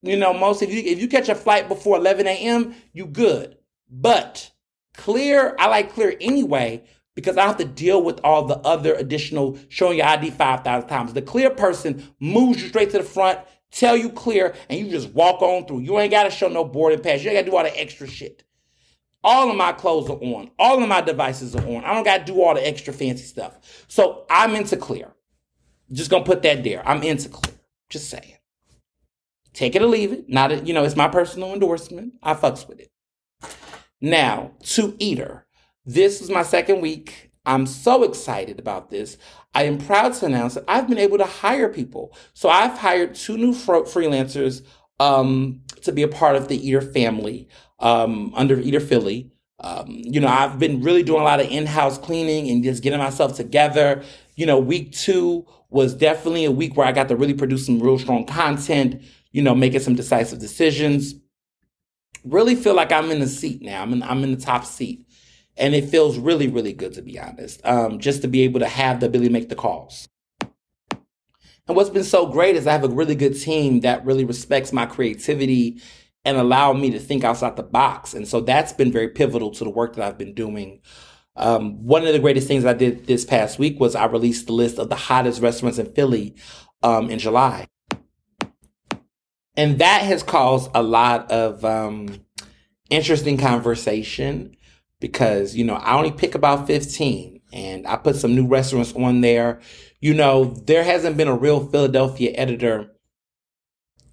you 0.03 0.17
know, 0.17 0.35
most 0.35 0.61
if 0.61 0.73
you 0.73 0.81
if 0.81 0.99
you 0.99 1.07
catch 1.07 1.29
a 1.29 1.37
flight 1.37 1.69
before 1.69 1.97
11 1.99 2.27
a.m., 2.27 2.75
you 2.93 3.07
good. 3.07 3.57
But 3.89 4.51
clear, 4.95 5.55
I 5.57 5.69
like 5.69 5.93
clear 5.93 6.17
anyway 6.21 6.83
because 7.15 7.37
I 7.37 7.47
have 7.47 7.59
to 7.59 7.65
deal 7.65 8.03
with 8.03 8.21
all 8.25 8.45
the 8.45 8.59
other 8.59 8.95
additional 8.95 9.57
showing 9.69 9.99
your 9.99 10.07
ID 10.07 10.31
5,000 10.31 10.89
times. 10.89 11.13
The 11.13 11.23
clear 11.23 11.51
person 11.51 12.03
moves 12.19 12.61
you 12.61 12.69
straight 12.69 12.91
to 12.91 12.99
the 12.99 13.05
front, 13.05 13.39
tell 13.71 13.97
you 13.97 14.11
clear, 14.11 14.55
and 14.69 14.79
you 14.79 14.91
just 14.91 15.11
walk 15.11 15.43
on 15.43 15.67
through. 15.67 15.81
You 15.81 15.99
ain't 15.99 16.11
got 16.11 16.25
to 16.25 16.31
show 16.31 16.49
no 16.49 16.65
boarding 16.65 17.01
pass. 17.01 17.23
You 17.23 17.31
ain't 17.31 17.39
got 17.39 17.45
to 17.45 17.51
do 17.51 17.57
all 17.57 17.65
the 17.65 17.81
extra 17.81 18.07
shit. 18.07 18.45
All 19.25 19.51
of 19.51 19.57
my 19.57 19.73
clothes 19.73 20.09
are 20.09 20.19
on. 20.19 20.51
All 20.59 20.83
of 20.83 20.89
my 20.89 21.01
devices 21.01 21.57
are 21.57 21.67
on. 21.67 21.85
I 21.85 21.93
don't 21.93 22.05
got 22.05 22.19
to 22.19 22.33
do 22.33 22.43
all 22.43 22.55
the 22.55 22.67
extra 22.67 22.93
fancy 22.93 23.25
stuff. 23.25 23.85
So 23.89 24.25
I'm 24.31 24.55
into 24.55 24.77
clear. 24.77 25.13
Just 25.91 26.11
gonna 26.11 26.25
put 26.25 26.43
that 26.43 26.65
there. 26.65 26.87
I'm 26.87 27.03
into 27.03 27.29
clear. 27.29 27.55
Just 27.89 28.11
saying. 28.11 28.35
Take 29.55 29.75
it 29.75 29.83
or 29.83 29.87
leave 29.87 30.13
it. 30.13 30.29
Not, 30.29 30.53
a, 30.53 30.57
you 30.61 30.73
know, 30.73 30.85
it's 30.85 30.97
my 30.97 31.09
personal 31.09 31.53
endorsement. 31.53 32.15
I 32.23 32.35
fucks 32.35 32.69
with 32.69 32.81
it. 32.81 32.91
Now, 34.01 34.53
to 34.65 34.95
Eater. 34.99 35.47
This 35.85 36.21
is 36.21 36.31
my 36.31 36.43
second 36.43 36.81
week. 36.81 37.33
I'm 37.47 37.67
so 37.67 38.03
excited 38.03 38.59
about 38.59 38.91
this. 38.91 39.17
I 39.55 39.65
am 39.65 39.79
proud 39.79 40.15
to 40.15 40.27
announce 40.27 40.55
that 40.55 40.65
I've 40.69 40.89
been 40.89 40.99
able 40.99 41.19
to 41.19 41.25
hire 41.25 41.69
people. 41.69 42.15
So 42.35 42.49
I've 42.49 42.79
hired 42.79 43.15
two 43.15 43.37
new 43.37 43.53
freelancers 43.53 44.65
um, 45.01 45.63
to 45.83 45.93
be 45.93 46.03
a 46.03 46.09
part 46.09 46.37
of 46.37 46.49
the 46.49 46.69
Eater 46.69 46.83
family 46.83 47.49
um, 47.81 48.33
under 48.35 48.59
Eater 48.61 48.81
Philly. 48.81 49.31
Um, 49.61 49.87
you 49.89 50.21
know, 50.21 50.29
I've 50.29 50.59
been 50.59 50.83
really 50.83 51.03
doing 51.03 51.21
a 51.21 51.25
lot 51.25 51.41
of 51.41 51.51
in-house 51.51 51.99
cleaning 51.99 52.49
and 52.49 52.63
just 52.63 52.83
getting 52.83 53.01
myself 53.01 53.35
together. 53.35 54.05
You 54.37 54.47
know, 54.47 54.59
week 54.59 54.93
two 54.93 55.47
was 55.71 55.95
definitely 55.95 56.45
a 56.45 56.53
week 56.53 56.77
where 56.77 56.87
I 56.87 56.93
got 56.93 57.09
to 57.09 57.17
really 57.17 57.35
produce 57.35 57.67
some 57.67 57.81
real 57.81 57.99
strong 57.99 58.25
content, 58.25 59.03
you 59.33 59.43
know, 59.43 59.55
making 59.55 59.81
some 59.81 59.97
decisive 59.97 60.39
decisions. 60.39 61.15
Really 62.25 62.55
feel 62.55 62.75
like 62.75 62.93
I'm 62.93 63.11
in 63.11 63.21
the 63.21 63.27
seat 63.27 63.63
now. 63.63 63.83
I'm 63.83 63.93
in, 63.93 64.03
I'm 64.03 64.23
in 64.23 64.31
the 64.31 64.41
top 64.41 64.65
seat 64.65 65.08
and 65.59 65.75
it 65.75 65.89
feels 65.89 66.19
really, 66.19 66.49
really 66.49 66.73
good 66.73 66.95
to 66.95 67.03
be 67.03 67.19
honest. 67.19 67.61
Um, 67.65 67.99
just 67.99 68.23
to 68.23 68.29
be 68.29 68.43
able 68.43 68.61
to 68.61 68.69
have 68.69 69.01
the 69.01 69.07
ability 69.07 69.29
to 69.29 69.33
make 69.33 69.49
the 69.49 69.55
calls. 69.55 70.09
And 70.41 71.77
what's 71.77 71.91
been 71.91 72.05
so 72.05 72.27
great 72.27 72.57
is 72.57 72.67
I 72.67 72.73
have 72.73 72.85
a 72.85 72.89
really 72.89 73.15
good 73.15 73.39
team 73.39 73.81
that 73.81 74.05
really 74.07 74.25
respects 74.25 74.73
my 74.73 74.87
creativity 74.87 75.83
and 76.25 76.39
allow 76.39 76.73
me 76.73 76.91
to 76.91 76.99
think 76.99 77.25
outside 77.25 77.57
the 77.57 77.63
box. 77.63 78.15
And 78.15 78.27
so 78.27 78.41
that's 78.41 78.73
been 78.73 78.91
very 78.91 79.09
pivotal 79.09 79.51
to 79.53 79.65
the 79.65 79.71
work 79.71 79.97
that 79.97 80.07
I've 80.07 80.19
been 80.19 80.35
doing. 80.35 80.81
Um, 81.37 81.85
one 81.85 82.07
of 82.07 82.13
the 82.13 82.19
greatest 82.19 82.49
things 82.49 82.65
I 82.65 82.73
did 82.73 83.07
this 83.07 83.25
past 83.25 83.59
week 83.59 83.79
was 83.79 83.95
I 83.95 84.07
released 84.07 84.47
the 84.47 84.55
list 84.55 84.79
of 84.79 84.89
the 84.89 84.97
hottest 84.97 85.43
restaurants 85.43 85.79
in 85.79 85.93
Philly 85.93 86.35
um, 86.83 87.11
in 87.11 87.19
July. 87.19 87.67
And 89.57 89.79
that 89.79 90.03
has 90.03 90.23
caused 90.23 90.71
a 90.75 90.83
lot 90.83 91.31
of 91.31 91.65
um, 91.65 92.25
interesting 92.91 93.37
conversation 93.37 94.57
because, 95.01 95.55
you 95.55 95.65
know, 95.65 95.75
I 95.75 95.97
only 95.97 96.13
pick 96.13 96.35
about 96.35 96.67
15 96.67 97.41
and 97.53 97.87
I 97.87 97.97
put 97.97 98.17
some 98.17 98.35
new 98.35 98.47
restaurants 98.47 98.93
on 98.95 99.21
there. 99.21 99.61
You 100.01 100.15
know, 100.15 100.45
there 100.45 100.85
hasn't 100.85 101.17
been 101.17 101.29
a 101.29 101.37
real 101.37 101.67
Philadelphia 101.67 102.33
editor 102.35 102.91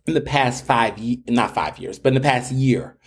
in 0.06 0.14
the 0.14 0.22
past 0.22 0.66
five, 0.66 1.00
not 1.28 1.54
five 1.54 1.80
years, 1.80 2.00
but 2.00 2.10
in 2.10 2.14
the 2.16 2.28
past 2.28 2.52
year. 2.52 2.98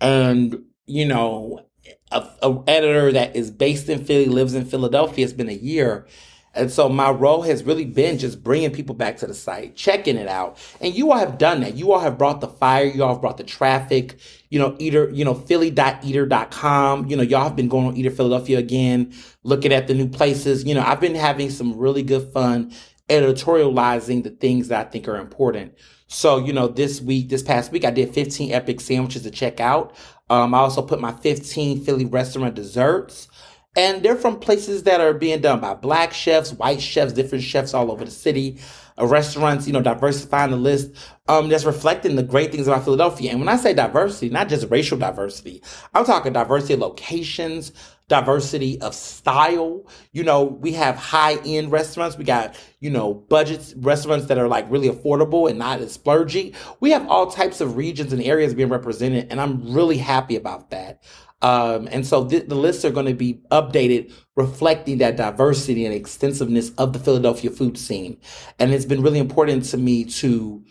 And, 0.00 0.64
you 0.86 1.06
know, 1.06 1.64
a, 2.10 2.28
a 2.42 2.62
editor 2.66 3.12
that 3.12 3.36
is 3.36 3.50
based 3.50 3.88
in 3.88 4.04
Philly, 4.04 4.26
lives 4.26 4.54
in 4.54 4.64
Philadelphia, 4.64 5.24
it's 5.24 5.32
been 5.32 5.48
a 5.48 5.52
year. 5.52 6.06
And 6.54 6.70
so 6.70 6.88
my 6.88 7.10
role 7.10 7.42
has 7.42 7.64
really 7.64 7.86
been 7.86 8.18
just 8.18 8.42
bringing 8.42 8.70
people 8.70 8.94
back 8.94 9.16
to 9.18 9.26
the 9.26 9.34
site, 9.34 9.74
checking 9.74 10.16
it 10.16 10.28
out. 10.28 10.58
And 10.80 10.94
you 10.94 11.10
all 11.10 11.18
have 11.18 11.38
done 11.38 11.60
that. 11.62 11.76
You 11.76 11.92
all 11.92 12.00
have 12.00 12.18
brought 12.18 12.40
the 12.40 12.48
fire. 12.48 12.84
You 12.84 13.04
all 13.04 13.14
have 13.14 13.22
brought 13.22 13.38
the 13.38 13.44
traffic, 13.44 14.18
you 14.50 14.58
know, 14.58 14.76
eater, 14.78 15.08
you 15.10 15.24
know, 15.24 15.34
philly.eater.com. 15.34 17.06
You 17.06 17.16
know, 17.16 17.22
y'all 17.22 17.44
have 17.44 17.56
been 17.56 17.68
going 17.68 17.86
on 17.86 17.96
Eater 17.96 18.10
Philadelphia 18.10 18.58
again, 18.58 19.14
looking 19.44 19.72
at 19.72 19.86
the 19.86 19.94
new 19.94 20.08
places. 20.08 20.64
You 20.64 20.74
know, 20.74 20.82
I've 20.82 21.00
been 21.00 21.14
having 21.14 21.48
some 21.48 21.76
really 21.76 22.02
good 22.02 22.32
fun 22.32 22.72
editorializing 23.08 24.22
the 24.22 24.30
things 24.30 24.68
that 24.68 24.86
I 24.86 24.90
think 24.90 25.08
are 25.08 25.16
important. 25.16 25.74
So, 26.06 26.38
you 26.38 26.52
know, 26.52 26.68
this 26.68 27.00
week, 27.00 27.30
this 27.30 27.42
past 27.42 27.72
week, 27.72 27.86
I 27.86 27.90
did 27.90 28.12
15 28.12 28.52
epic 28.52 28.80
sandwiches 28.80 29.22
to 29.22 29.30
check 29.30 29.60
out. 29.60 29.96
Um, 30.28 30.54
I 30.54 30.58
also 30.58 30.82
put 30.82 31.00
my 31.00 31.12
15 31.12 31.84
Philly 31.84 32.04
restaurant 32.04 32.54
desserts. 32.54 33.28
And 33.74 34.02
they're 34.02 34.16
from 34.16 34.38
places 34.38 34.82
that 34.82 35.00
are 35.00 35.14
being 35.14 35.40
done 35.40 35.60
by 35.60 35.72
black 35.72 36.12
chefs, 36.12 36.52
white 36.52 36.80
chefs, 36.80 37.14
different 37.14 37.42
chefs 37.42 37.72
all 37.72 37.90
over 37.90 38.04
the 38.04 38.10
city, 38.10 38.58
uh, 38.98 39.06
restaurants, 39.06 39.66
you 39.66 39.72
know, 39.72 39.80
diversifying 39.80 40.50
the 40.50 40.58
list. 40.58 40.90
Um, 41.26 41.48
that's 41.48 41.64
reflecting 41.64 42.16
the 42.16 42.22
great 42.22 42.52
things 42.52 42.66
about 42.66 42.84
Philadelphia. 42.84 43.30
And 43.30 43.40
when 43.40 43.48
I 43.48 43.56
say 43.56 43.72
diversity, 43.72 44.28
not 44.28 44.50
just 44.50 44.68
racial 44.68 44.98
diversity, 44.98 45.62
I'm 45.94 46.04
talking 46.04 46.34
diversity 46.34 46.74
of 46.74 46.80
locations, 46.80 47.72
diversity 48.08 48.78
of 48.82 48.94
style. 48.94 49.86
You 50.12 50.24
know, 50.24 50.42
we 50.42 50.72
have 50.72 50.96
high 50.96 51.36
end 51.36 51.72
restaurants. 51.72 52.18
We 52.18 52.24
got, 52.24 52.60
you 52.80 52.90
know, 52.90 53.14
budgets, 53.14 53.72
restaurants 53.78 54.26
that 54.26 54.36
are 54.36 54.48
like 54.48 54.70
really 54.70 54.90
affordable 54.90 55.48
and 55.48 55.58
not 55.58 55.80
as 55.80 55.96
splurgy. 55.96 56.54
We 56.80 56.90
have 56.90 57.08
all 57.08 57.30
types 57.30 57.62
of 57.62 57.78
regions 57.78 58.12
and 58.12 58.22
areas 58.22 58.52
being 58.52 58.68
represented. 58.68 59.28
And 59.30 59.40
I'm 59.40 59.72
really 59.72 59.96
happy 59.96 60.36
about 60.36 60.68
that. 60.70 61.02
Um, 61.42 61.88
and 61.90 62.06
so 62.06 62.26
th- 62.26 62.48
the 62.48 62.54
lists 62.54 62.84
are 62.84 62.90
going 62.90 63.06
to 63.06 63.14
be 63.14 63.40
updated, 63.50 64.12
reflecting 64.36 64.98
that 64.98 65.16
diversity 65.16 65.84
and 65.84 65.94
extensiveness 65.94 66.70
of 66.78 66.92
the 66.92 66.98
Philadelphia 66.98 67.50
food 67.50 67.76
scene. 67.76 68.18
And 68.58 68.72
it's 68.72 68.84
been 68.84 69.02
really 69.02 69.18
important 69.18 69.64
to 69.66 69.76
me 69.76 70.04
to 70.04 70.64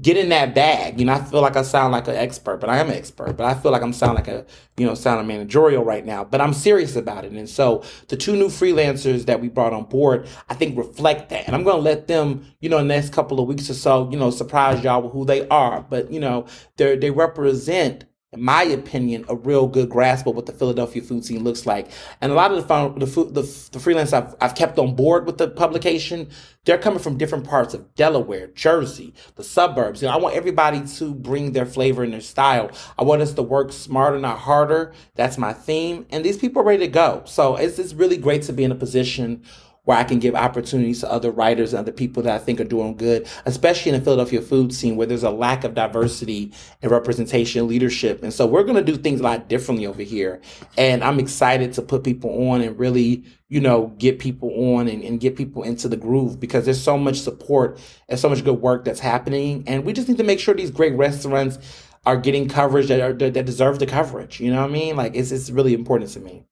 get 0.00 0.16
in 0.16 0.30
that 0.30 0.54
bag. 0.54 0.98
You 0.98 1.06
know, 1.06 1.12
I 1.12 1.22
feel 1.22 1.42
like 1.42 1.56
I 1.56 1.62
sound 1.62 1.92
like 1.92 2.08
an 2.08 2.16
expert, 2.16 2.58
but 2.58 2.70
I 2.70 2.78
am 2.78 2.88
an 2.88 2.96
expert, 2.96 3.36
but 3.36 3.44
I 3.44 3.54
feel 3.54 3.72
like 3.72 3.82
I'm 3.82 3.92
sound 3.92 4.14
like 4.14 4.28
a, 4.28 4.46
you 4.78 4.86
know, 4.86 4.94
sound 4.94 5.26
managerial 5.28 5.84
right 5.84 6.04
now, 6.04 6.24
but 6.24 6.40
I'm 6.40 6.54
serious 6.54 6.96
about 6.96 7.24
it. 7.24 7.32
And 7.32 7.48
so 7.48 7.82
the 8.08 8.16
two 8.16 8.34
new 8.34 8.48
freelancers 8.48 9.26
that 9.26 9.40
we 9.40 9.48
brought 9.48 9.74
on 9.74 9.84
board, 9.84 10.28
I 10.48 10.54
think 10.54 10.78
reflect 10.78 11.28
that. 11.30 11.46
And 11.46 11.54
I'm 11.54 11.62
going 11.62 11.76
to 11.76 11.82
let 11.82 12.06
them, 12.06 12.46
you 12.60 12.70
know, 12.70 12.78
in 12.78 12.88
the 12.88 12.94
next 12.94 13.12
couple 13.12 13.38
of 13.38 13.48
weeks 13.48 13.68
or 13.68 13.74
so, 13.74 14.10
you 14.10 14.18
know, 14.18 14.30
surprise 14.30 14.82
y'all 14.82 15.02
with 15.02 15.12
who 15.12 15.26
they 15.26 15.46
are. 15.48 15.82
But, 15.82 16.10
you 16.10 16.20
know, 16.20 16.46
they 16.76 16.96
they 16.96 17.10
represent 17.10 18.04
in 18.32 18.42
my 18.42 18.62
opinion, 18.62 19.26
a 19.28 19.36
real 19.36 19.66
good 19.66 19.90
grasp 19.90 20.26
of 20.26 20.34
what 20.34 20.46
the 20.46 20.52
Philadelphia 20.52 21.02
food 21.02 21.24
scene 21.24 21.44
looks 21.44 21.66
like. 21.66 21.90
And 22.20 22.32
a 22.32 22.34
lot 22.34 22.50
of 22.50 22.66
the 22.66 23.04
the, 23.04 23.24
the, 23.24 23.68
the 23.72 23.78
freelance 23.78 24.14
I've, 24.14 24.34
I've 24.40 24.54
kept 24.54 24.78
on 24.78 24.94
board 24.94 25.26
with 25.26 25.36
the 25.36 25.48
publication, 25.48 26.30
they're 26.64 26.78
coming 26.78 26.98
from 26.98 27.18
different 27.18 27.46
parts 27.46 27.74
of 27.74 27.94
Delaware, 27.94 28.46
Jersey, 28.48 29.12
the 29.34 29.44
suburbs. 29.44 30.00
You 30.00 30.08
know, 30.08 30.14
I 30.14 30.16
want 30.16 30.34
everybody 30.34 30.86
to 30.96 31.14
bring 31.14 31.52
their 31.52 31.66
flavor 31.66 32.02
and 32.02 32.12
their 32.12 32.22
style. 32.22 32.70
I 32.98 33.02
want 33.02 33.20
us 33.20 33.34
to 33.34 33.42
work 33.42 33.70
smarter, 33.70 34.18
not 34.18 34.38
harder. 34.38 34.94
That's 35.14 35.36
my 35.36 35.52
theme. 35.52 36.06
And 36.08 36.24
these 36.24 36.38
people 36.38 36.62
are 36.62 36.66
ready 36.66 36.86
to 36.86 36.90
go. 36.90 37.22
So 37.26 37.56
it's, 37.56 37.78
it's 37.78 37.92
really 37.92 38.16
great 38.16 38.42
to 38.42 38.54
be 38.54 38.64
in 38.64 38.72
a 38.72 38.76
position 38.76 39.44
where 39.84 39.98
I 39.98 40.04
can 40.04 40.20
give 40.20 40.36
opportunities 40.36 41.00
to 41.00 41.10
other 41.10 41.32
writers 41.32 41.72
and 41.72 41.80
other 41.80 41.90
people 41.90 42.22
that 42.22 42.32
I 42.32 42.38
think 42.38 42.60
are 42.60 42.64
doing 42.64 42.96
good, 42.96 43.26
especially 43.46 43.90
in 43.90 43.98
the 43.98 44.04
Philadelphia 44.04 44.40
food 44.40 44.72
scene 44.72 44.94
where 44.94 45.08
there's 45.08 45.24
a 45.24 45.30
lack 45.30 45.64
of 45.64 45.74
diversity 45.74 46.52
and 46.82 46.90
representation 46.90 47.60
and 47.60 47.68
leadership. 47.68 48.22
And 48.22 48.32
so 48.32 48.46
we're 48.46 48.62
going 48.62 48.76
to 48.76 48.92
do 48.92 48.96
things 48.96 49.18
a 49.18 49.24
lot 49.24 49.48
differently 49.48 49.86
over 49.86 50.02
here. 50.02 50.40
And 50.78 51.02
I'm 51.02 51.18
excited 51.18 51.72
to 51.74 51.82
put 51.82 52.04
people 52.04 52.50
on 52.50 52.60
and 52.60 52.78
really, 52.78 53.24
you 53.48 53.60
know, 53.60 53.88
get 53.98 54.20
people 54.20 54.50
on 54.76 54.86
and, 54.86 55.02
and 55.02 55.18
get 55.18 55.34
people 55.34 55.64
into 55.64 55.88
the 55.88 55.96
groove 55.96 56.38
because 56.38 56.64
there's 56.64 56.82
so 56.82 56.96
much 56.96 57.20
support 57.20 57.80
and 58.08 58.20
so 58.20 58.28
much 58.28 58.44
good 58.44 58.60
work 58.60 58.84
that's 58.84 59.00
happening. 59.00 59.64
And 59.66 59.84
we 59.84 59.92
just 59.92 60.08
need 60.08 60.18
to 60.18 60.24
make 60.24 60.38
sure 60.38 60.54
these 60.54 60.70
great 60.70 60.94
restaurants 60.94 61.58
are 62.06 62.16
getting 62.16 62.48
coverage 62.48 62.86
that 62.88 63.00
are 63.00 63.12
that 63.12 63.46
deserve 63.46 63.80
the 63.80 63.86
coverage. 63.86 64.40
You 64.40 64.52
know 64.52 64.60
what 64.60 64.70
I 64.70 64.72
mean? 64.72 64.96
Like 64.96 65.16
it's 65.16 65.32
it's 65.32 65.50
really 65.50 65.74
important 65.74 66.10
to 66.10 66.20
me. 66.20 66.44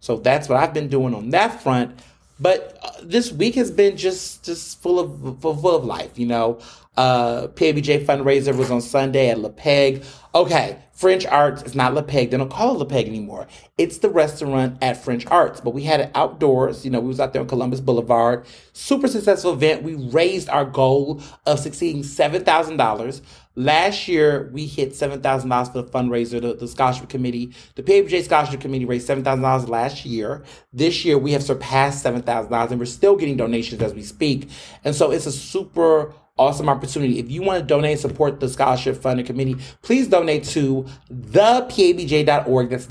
So 0.00 0.16
that's 0.16 0.48
what 0.48 0.58
I've 0.58 0.74
been 0.74 0.88
doing 0.88 1.14
on 1.14 1.30
that 1.30 1.62
front. 1.62 1.98
But 2.40 2.78
uh, 2.82 2.92
this 3.02 3.30
week 3.32 3.54
has 3.56 3.70
been 3.70 3.96
just 3.96 4.44
just 4.44 4.80
full 4.82 4.98
of 4.98 5.40
full 5.40 5.76
of 5.76 5.84
life, 5.84 6.18
you 6.18 6.26
know. 6.26 6.58
Uh, 6.96 7.46
PABJ 7.48 8.04
fundraiser 8.04 8.54
was 8.56 8.70
on 8.70 8.80
Sunday 8.80 9.30
at 9.30 9.38
Le 9.38 9.50
Peg. 9.50 10.04
Okay, 10.34 10.78
FringeArts 10.96 11.64
is 11.64 11.74
not 11.74 11.94
Le 11.94 12.02
Peg. 12.02 12.30
They 12.30 12.36
don't 12.36 12.50
call 12.50 12.74
it 12.74 12.78
Le 12.78 12.84
Peg 12.84 13.06
anymore. 13.06 13.46
It's 13.78 13.98
the 13.98 14.10
restaurant 14.10 14.76
at 14.82 15.02
FringeArts. 15.02 15.62
But 15.64 15.70
we 15.72 15.84
had 15.84 16.00
it 16.00 16.10
outdoors. 16.14 16.84
You 16.84 16.90
know, 16.90 17.00
we 17.00 17.08
was 17.08 17.20
out 17.20 17.32
there 17.32 17.40
on 17.42 17.48
Columbus 17.48 17.80
Boulevard. 17.80 18.44
Super 18.72 19.08
successful 19.08 19.52
event. 19.52 19.82
We 19.82 19.94
raised 19.94 20.48
our 20.48 20.64
goal 20.64 21.22
of 21.46 21.58
succeeding 21.60 22.02
seven 22.02 22.44
thousand 22.44 22.76
dollars. 22.76 23.22
Last 23.56 24.06
year, 24.06 24.48
we 24.52 24.66
hit 24.66 24.90
$7,000 24.90 25.72
for 25.72 25.82
the 25.82 25.90
fundraiser, 25.90 26.40
the, 26.40 26.54
the 26.54 26.68
scholarship 26.68 27.08
committee. 27.08 27.52
The 27.74 27.82
PABJ 27.82 28.24
scholarship 28.24 28.60
committee 28.60 28.84
raised 28.84 29.08
$7,000 29.08 29.68
last 29.68 30.06
year. 30.06 30.44
This 30.72 31.04
year, 31.04 31.18
we 31.18 31.32
have 31.32 31.42
surpassed 31.42 32.04
$7,000 32.04 32.70
and 32.70 32.78
we're 32.78 32.86
still 32.86 33.16
getting 33.16 33.36
donations 33.36 33.82
as 33.82 33.92
we 33.92 34.02
speak. 34.02 34.48
And 34.84 34.94
so 34.94 35.10
it's 35.10 35.26
a 35.26 35.32
super 35.32 36.14
awesome 36.38 36.68
opportunity. 36.68 37.18
If 37.18 37.30
you 37.30 37.42
want 37.42 37.60
to 37.60 37.66
donate 37.66 37.92
and 37.92 38.00
support 38.00 38.40
the 38.40 38.48
scholarship 38.48 38.96
funding 38.96 39.26
committee, 39.26 39.56
please 39.82 40.08
donate 40.08 40.44
to 40.44 40.86
thepabj.org. 41.12 42.70
That's 42.70 42.86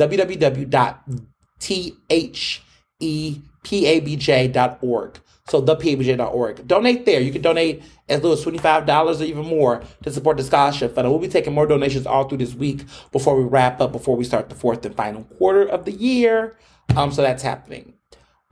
www.thepabj.org. 3.64 5.20
So 5.48 5.62
thepabj.org. 5.64 6.68
Donate 6.68 7.06
there. 7.06 7.20
You 7.22 7.32
can 7.32 7.42
donate 7.42 7.82
as 8.08 8.22
little 8.22 8.38
as 8.38 8.46
$25 8.46 9.20
or 9.20 9.24
even 9.24 9.46
more 9.46 9.84
to 10.04 10.12
support 10.12 10.38
the 10.38 10.44
scholarship 10.44 10.94
fund. 10.94 11.10
we'll 11.10 11.20
be 11.20 11.28
taking 11.28 11.54
more 11.54 11.66
donations 11.66 12.06
all 12.06 12.30
through 12.30 12.38
this 12.38 12.54
week 12.54 12.84
before 13.12 13.36
we 13.36 13.44
wrap 13.44 13.82
up, 13.82 13.92
before 13.92 14.16
we 14.16 14.24
start 14.24 14.50
the 14.50 14.56
fourth 14.56 14.86
and 14.86 14.96
final 14.96 15.24
quarter 15.24 15.68
of 15.68 15.86
the 15.86 15.92
year. 15.92 16.56
Um, 16.96 17.12
so 17.12 17.24
that's 17.24 17.42
happening. 17.42 17.94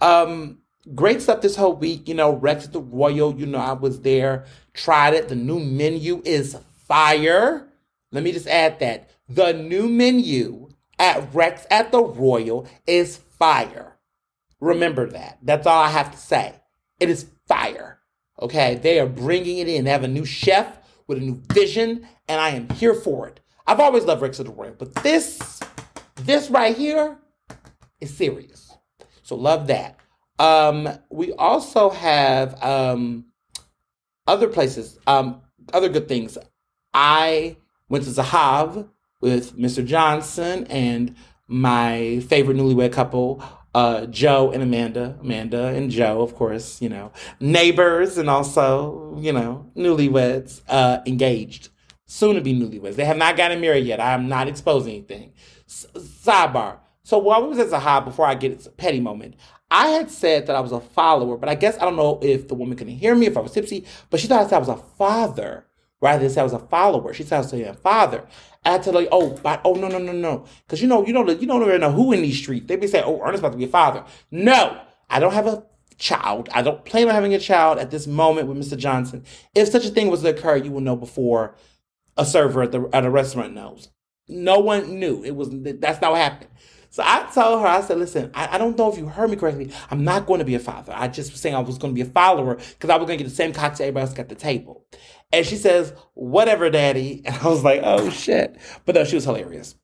Um, 0.01 0.59
great 0.95 1.21
stuff 1.21 1.41
this 1.41 1.55
whole 1.55 1.75
week. 1.75 2.07
You 2.07 2.15
know, 2.15 2.33
Rex 2.35 2.65
at 2.65 2.73
the 2.73 2.81
Royal, 2.81 3.35
you 3.35 3.45
know, 3.45 3.59
I 3.59 3.73
was 3.73 4.01
there, 4.01 4.45
tried 4.73 5.13
it. 5.13 5.29
The 5.29 5.35
new 5.35 5.59
menu 5.59 6.21
is 6.25 6.57
fire. 6.87 7.67
Let 8.11 8.23
me 8.23 8.31
just 8.31 8.47
add 8.47 8.79
that. 8.79 9.11
The 9.29 9.53
new 9.53 9.87
menu 9.87 10.69
at 10.97 11.33
Rex 11.33 11.67
at 11.69 11.91
the 11.91 12.01
Royal 12.01 12.67
is 12.87 13.17
fire. 13.17 13.96
Remember 14.59 15.09
that. 15.09 15.39
That's 15.41 15.67
all 15.67 15.81
I 15.81 15.89
have 15.89 16.11
to 16.11 16.17
say. 16.17 16.55
It 16.99 17.09
is 17.09 17.27
fire. 17.47 17.99
Okay, 18.39 18.75
they 18.75 18.99
are 18.99 19.07
bringing 19.07 19.57
it 19.57 19.67
in. 19.67 19.85
They 19.85 19.91
have 19.91 20.03
a 20.03 20.07
new 20.07 20.25
chef 20.25 20.77
with 21.07 21.17
a 21.17 21.21
new 21.21 21.41
vision, 21.53 22.07
and 22.27 22.39
I 22.41 22.49
am 22.49 22.69
here 22.69 22.93
for 22.93 23.27
it. 23.27 23.39
I've 23.65 23.79
always 23.79 24.05
loved 24.05 24.21
Rex 24.21 24.39
of 24.39 24.45
the 24.45 24.51
Royal, 24.51 24.75
but 24.77 24.93
this, 24.95 25.59
this 26.15 26.49
right 26.49 26.75
here, 26.75 27.17
is 27.99 28.15
serious. 28.15 28.71
So 29.23 29.35
love 29.35 29.67
that. 29.67 29.99
Um, 30.39 30.87
we 31.09 31.33
also 31.33 31.89
have 31.89 32.61
um, 32.63 33.25
other 34.27 34.47
places, 34.47 34.99
um, 35.07 35.41
other 35.73 35.89
good 35.89 36.07
things. 36.07 36.37
I 36.93 37.57
went 37.89 38.03
to 38.05 38.11
Zahav 38.11 38.87
with 39.19 39.57
Mr. 39.57 39.85
Johnson 39.85 40.67
and 40.67 41.15
my 41.47 42.21
favorite 42.27 42.57
newlywed 42.57 42.93
couple, 42.93 43.43
uh, 43.77 44.07
Joe 44.07 44.51
and 44.51 44.63
Amanda, 44.63 45.15
Amanda 45.21 45.67
and 45.67 45.91
Joe, 45.91 46.23
of 46.23 46.33
course, 46.33 46.81
you 46.81 46.89
know, 46.89 47.11
neighbors 47.39 48.17
and 48.17 48.27
also, 48.27 49.15
you 49.19 49.31
know, 49.31 49.69
newlyweds, 49.75 50.61
uh, 50.67 51.01
engaged, 51.05 51.69
soon 52.07 52.33
to 52.33 52.41
be 52.41 52.55
newlyweds. 52.55 52.95
They 52.95 53.05
have 53.05 53.17
not 53.17 53.37
gotten 53.37 53.61
married 53.61 53.85
yet. 53.85 53.99
I 53.99 54.13
am 54.13 54.27
not 54.27 54.47
exposing 54.47 54.93
anything. 54.93 55.33
S- 55.67 55.85
sidebar. 55.95 56.79
So 57.03 57.19
while 57.19 57.43
we 57.43 57.49
was 57.49 57.59
at 57.59 57.67
Zahav, 57.67 58.05
before 58.05 58.25
I 58.25 58.33
get 58.33 58.65
a 58.65 58.71
petty 58.71 58.99
moment, 58.99 59.35
I 59.69 59.89
had 59.89 60.09
said 60.09 60.47
that 60.47 60.55
I 60.55 60.59
was 60.59 60.71
a 60.71 60.79
follower, 60.79 61.37
but 61.37 61.47
I 61.47 61.53
guess 61.53 61.77
I 61.77 61.81
don't 61.81 61.97
know 61.97 62.17
if 62.23 62.47
the 62.47 62.55
woman 62.55 62.77
couldn't 62.77 62.95
hear 62.95 63.13
me, 63.13 63.27
if 63.27 63.37
I 63.37 63.41
was 63.41 63.51
tipsy, 63.51 63.85
but 64.09 64.19
she 64.19 64.25
thought 64.25 64.51
I 64.51 64.55
I 64.55 64.59
was 64.59 64.69
a 64.69 64.77
father 64.97 65.67
rather 66.01 66.19
than 66.19 66.29
say 66.29 66.41
I 66.41 66.43
was 66.43 66.53
a 66.53 66.59
follower. 66.59 67.13
She 67.13 67.23
said 67.23 67.37
I 67.37 67.39
was 67.39 67.53
a 67.53 67.73
father. 67.73 68.25
I 68.65 68.71
had 68.71 68.83
to 68.83 68.91
like, 68.91 69.07
oh, 69.11 69.37
but, 69.41 69.61
oh 69.63 69.73
no, 69.73 69.87
no, 69.87 69.97
no, 69.97 70.11
no, 70.11 70.45
because 70.65 70.81
you 70.81 70.87
know, 70.87 71.05
you 71.05 71.13
know, 71.13 71.27
you 71.29 71.47
don't 71.47 71.61
really 71.61 71.77
know 71.77 71.91
who 71.91 72.11
in 72.11 72.21
these 72.21 72.37
streets. 72.37 72.67
They 72.67 72.75
be 72.75 72.87
saying, 72.87 73.05
oh, 73.07 73.21
Ernest 73.21 73.39
about 73.39 73.53
to 73.53 73.57
be 73.57 73.65
a 73.65 73.69
father. 73.69 74.03
No, 74.29 74.79
I 75.09 75.19
don't 75.19 75.33
have 75.33 75.47
a 75.47 75.63
child. 75.97 76.49
I 76.53 76.61
don't 76.61 76.83
plan 76.85 77.07
on 77.07 77.15
having 77.15 77.33
a 77.33 77.39
child 77.39 77.79
at 77.79 77.91
this 77.91 78.07
moment 78.07 78.47
with 78.47 78.57
Mr. 78.57 78.77
Johnson. 78.77 79.23
If 79.55 79.69
such 79.69 79.85
a 79.85 79.89
thing 79.89 80.09
was 80.09 80.21
to 80.21 80.29
occur, 80.29 80.57
you 80.57 80.71
will 80.71 80.81
know 80.81 80.95
before 80.95 81.55
a 82.17 82.25
server 82.25 82.63
at 82.63 82.71
the 82.71 82.89
at 82.93 83.05
a 83.05 83.09
restaurant 83.09 83.53
knows. 83.53 83.89
No 84.27 84.59
one 84.59 84.99
knew. 84.99 85.23
It 85.23 85.35
was 85.35 85.49
that's 85.51 86.01
not 86.01 86.11
what 86.11 86.21
happened. 86.21 86.49
So 86.89 87.03
I 87.05 87.29
told 87.33 87.61
her, 87.61 87.67
I 87.67 87.81
said, 87.81 87.97
listen, 87.97 88.31
I, 88.33 88.55
I, 88.55 88.57
don't 88.57 88.77
know 88.77 88.91
if 88.91 88.97
you 88.97 89.07
heard 89.07 89.29
me 89.29 89.35
correctly. 89.35 89.71
I'm 89.91 90.03
not 90.03 90.25
going 90.25 90.39
to 90.39 90.45
be 90.45 90.55
a 90.55 90.59
father. 90.59 90.93
I 90.95 91.07
just 91.07 91.31
was 91.31 91.41
saying 91.41 91.55
I 91.55 91.59
was 91.59 91.77
going 91.77 91.93
to 91.93 91.95
be 91.95 92.07
a 92.07 92.11
follower 92.11 92.55
because 92.55 92.89
I 92.89 92.95
was 92.95 93.05
going 93.07 93.17
to 93.17 93.23
get 93.23 93.29
the 93.29 93.35
same 93.35 93.53
cocktail 93.53 93.87
everybody 93.87 94.05
else 94.05 94.13
got 94.13 94.29
the 94.29 94.35
table. 94.35 94.85
And 95.31 95.45
she 95.45 95.55
says, 95.55 95.93
whatever, 96.13 96.69
daddy. 96.69 97.21
And 97.25 97.35
I 97.35 97.47
was 97.47 97.63
like, 97.63 97.81
oh 97.83 98.09
shit. 98.09 98.57
But 98.85 98.95
no, 98.95 99.03
she 99.03 99.15
was 99.15 99.25
hilarious. 99.25 99.75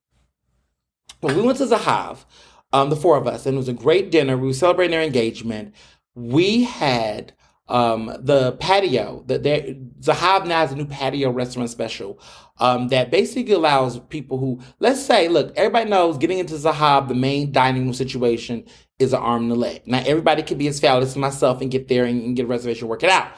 But 1.22 1.36
we 1.36 1.42
went 1.42 1.58
to 1.60 1.66
Zahav, 1.66 2.26
um, 2.72 2.90
the 2.90 2.96
four 2.96 3.18
of 3.18 3.28
us, 3.28 3.46
and 3.46 3.56
it 3.56 3.58
was 3.58 3.70
a 3.70 3.74
great 3.74 4.12
dinner. 4.12 4.38
We 4.38 4.48
were 4.48 4.54
celebrating 4.54 4.92
their 4.92 5.02
engagement. 5.02 5.74
We 6.16 6.64
had 6.64 7.34
um, 7.70 8.14
the 8.20 8.54
patio 8.54 9.24
that 9.28 9.44
there 9.44 9.62
Zahav 10.02 10.46
now 10.46 10.60
has 10.60 10.74
a 10.74 10.76
new 10.76 10.86
patio 10.86 11.32
restaurant 11.32 11.70
special 11.70 12.20
um, 12.60 12.90
that 12.90 13.10
basically 13.10 13.54
allows 13.54 14.00
people 14.00 14.38
who 14.38 14.60
let's 14.80 15.04
say 15.04 15.28
look 15.28 15.54
everybody 15.56 15.90
knows 15.90 16.18
getting 16.18 16.40
into 16.40 16.54
Zahav 16.54 17.08
the 17.08 17.16
main 17.16 17.52
dining 17.52 17.84
room 17.84 17.94
situation 17.94 18.66
is 19.00 19.14
an 19.14 19.20
arm 19.20 19.44
and 19.44 19.52
a 19.52 19.56
leg. 19.56 19.82
Now 19.86 20.04
everybody 20.06 20.44
can 20.44 20.58
be 20.58 20.68
as 20.68 20.80
foul 20.80 21.02
as 21.02 21.16
myself 21.16 21.62
and 21.62 21.72
get 21.72 21.88
there 21.88 22.06
and, 22.06 22.22
and 22.22 22.36
get 22.36 22.46
a 22.46 22.48
reservation 22.48 22.88
work 22.88 23.04
it 23.04 23.10
out. 23.10 23.32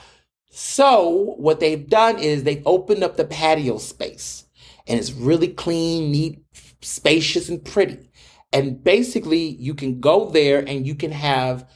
So 0.52 1.36
what 1.38 1.60
they've 1.60 1.88
done 1.88 2.20
is 2.20 2.44
they've 2.44 2.64
opened 2.66 3.04
up 3.04 3.18
the 3.18 3.26
patio 3.26 3.78
space 3.78 4.46
and 4.88 5.00
it's 5.00 5.12
really 5.12 5.50
clean, 5.50 6.12
neat, 6.12 6.44
spacious, 6.82 7.50
and 7.50 7.64
pretty. 7.64 8.10
And 8.54 8.84
basically 8.84 9.48
you 9.48 9.74
can 9.74 10.00
go 10.00 10.30
there 10.30 10.60
and 10.60 10.88
you 10.88 10.96
can 10.96 11.12
have 11.12 11.68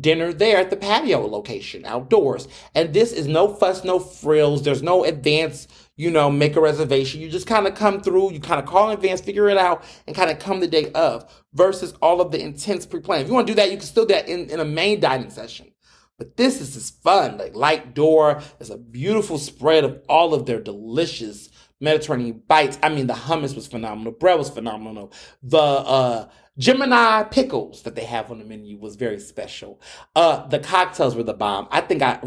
dinner 0.00 0.32
there 0.32 0.58
at 0.58 0.70
the 0.70 0.76
patio 0.76 1.26
location 1.26 1.84
outdoors. 1.84 2.48
And 2.74 2.94
this 2.94 3.12
is 3.12 3.26
no 3.26 3.52
fuss, 3.54 3.84
no 3.84 3.98
frills. 3.98 4.62
There's 4.62 4.82
no 4.82 5.04
advance, 5.04 5.68
you 5.96 6.10
know, 6.10 6.30
make 6.30 6.56
a 6.56 6.60
reservation. 6.60 7.20
You 7.20 7.28
just 7.28 7.46
kind 7.46 7.66
of 7.66 7.74
come 7.74 8.00
through, 8.00 8.32
you 8.32 8.40
kind 8.40 8.60
of 8.60 8.66
call 8.66 8.90
in 8.90 8.96
advance, 8.96 9.20
figure 9.20 9.48
it 9.48 9.58
out, 9.58 9.84
and 10.06 10.16
kind 10.16 10.30
of 10.30 10.38
come 10.38 10.60
the 10.60 10.66
day 10.66 10.90
of 10.92 11.30
versus 11.52 11.92
all 12.00 12.20
of 12.20 12.30
the 12.30 12.40
intense 12.40 12.86
pre-planning. 12.86 13.24
If 13.24 13.28
you 13.28 13.34
want 13.34 13.46
to 13.46 13.52
do 13.52 13.56
that, 13.56 13.70
you 13.70 13.76
can 13.76 13.86
still 13.86 14.06
do 14.06 14.14
that 14.14 14.28
in, 14.28 14.48
in 14.50 14.60
a 14.60 14.64
main 14.64 15.00
dining 15.00 15.30
session. 15.30 15.72
But 16.18 16.36
this 16.36 16.60
is 16.60 16.74
just 16.74 17.02
fun, 17.02 17.38
like 17.38 17.54
light 17.54 17.94
door. 17.94 18.40
There's 18.58 18.70
a 18.70 18.78
beautiful 18.78 19.38
spread 19.38 19.84
of 19.84 20.00
all 20.08 20.34
of 20.34 20.46
their 20.46 20.60
delicious 20.60 21.50
Mediterranean 21.80 22.42
bites. 22.46 22.78
I 22.82 22.90
mean, 22.90 23.08
the 23.08 23.14
hummus 23.14 23.56
was 23.56 23.66
phenomenal. 23.66 24.12
Bread 24.12 24.38
was 24.38 24.48
phenomenal. 24.48 25.12
The 25.42 25.58
uh, 25.58 26.28
Gemini 26.58 27.24
pickles 27.24 27.82
that 27.82 27.96
they 27.96 28.04
have 28.04 28.30
on 28.30 28.38
the 28.38 28.44
menu 28.44 28.78
was 28.78 28.94
very 28.94 29.18
special. 29.18 29.80
Uh, 30.14 30.46
the 30.46 30.60
cocktails 30.60 31.16
were 31.16 31.22
the 31.24 31.34
bomb. 31.34 31.66
I 31.70 31.80
think 31.80 32.02
I 32.02 32.20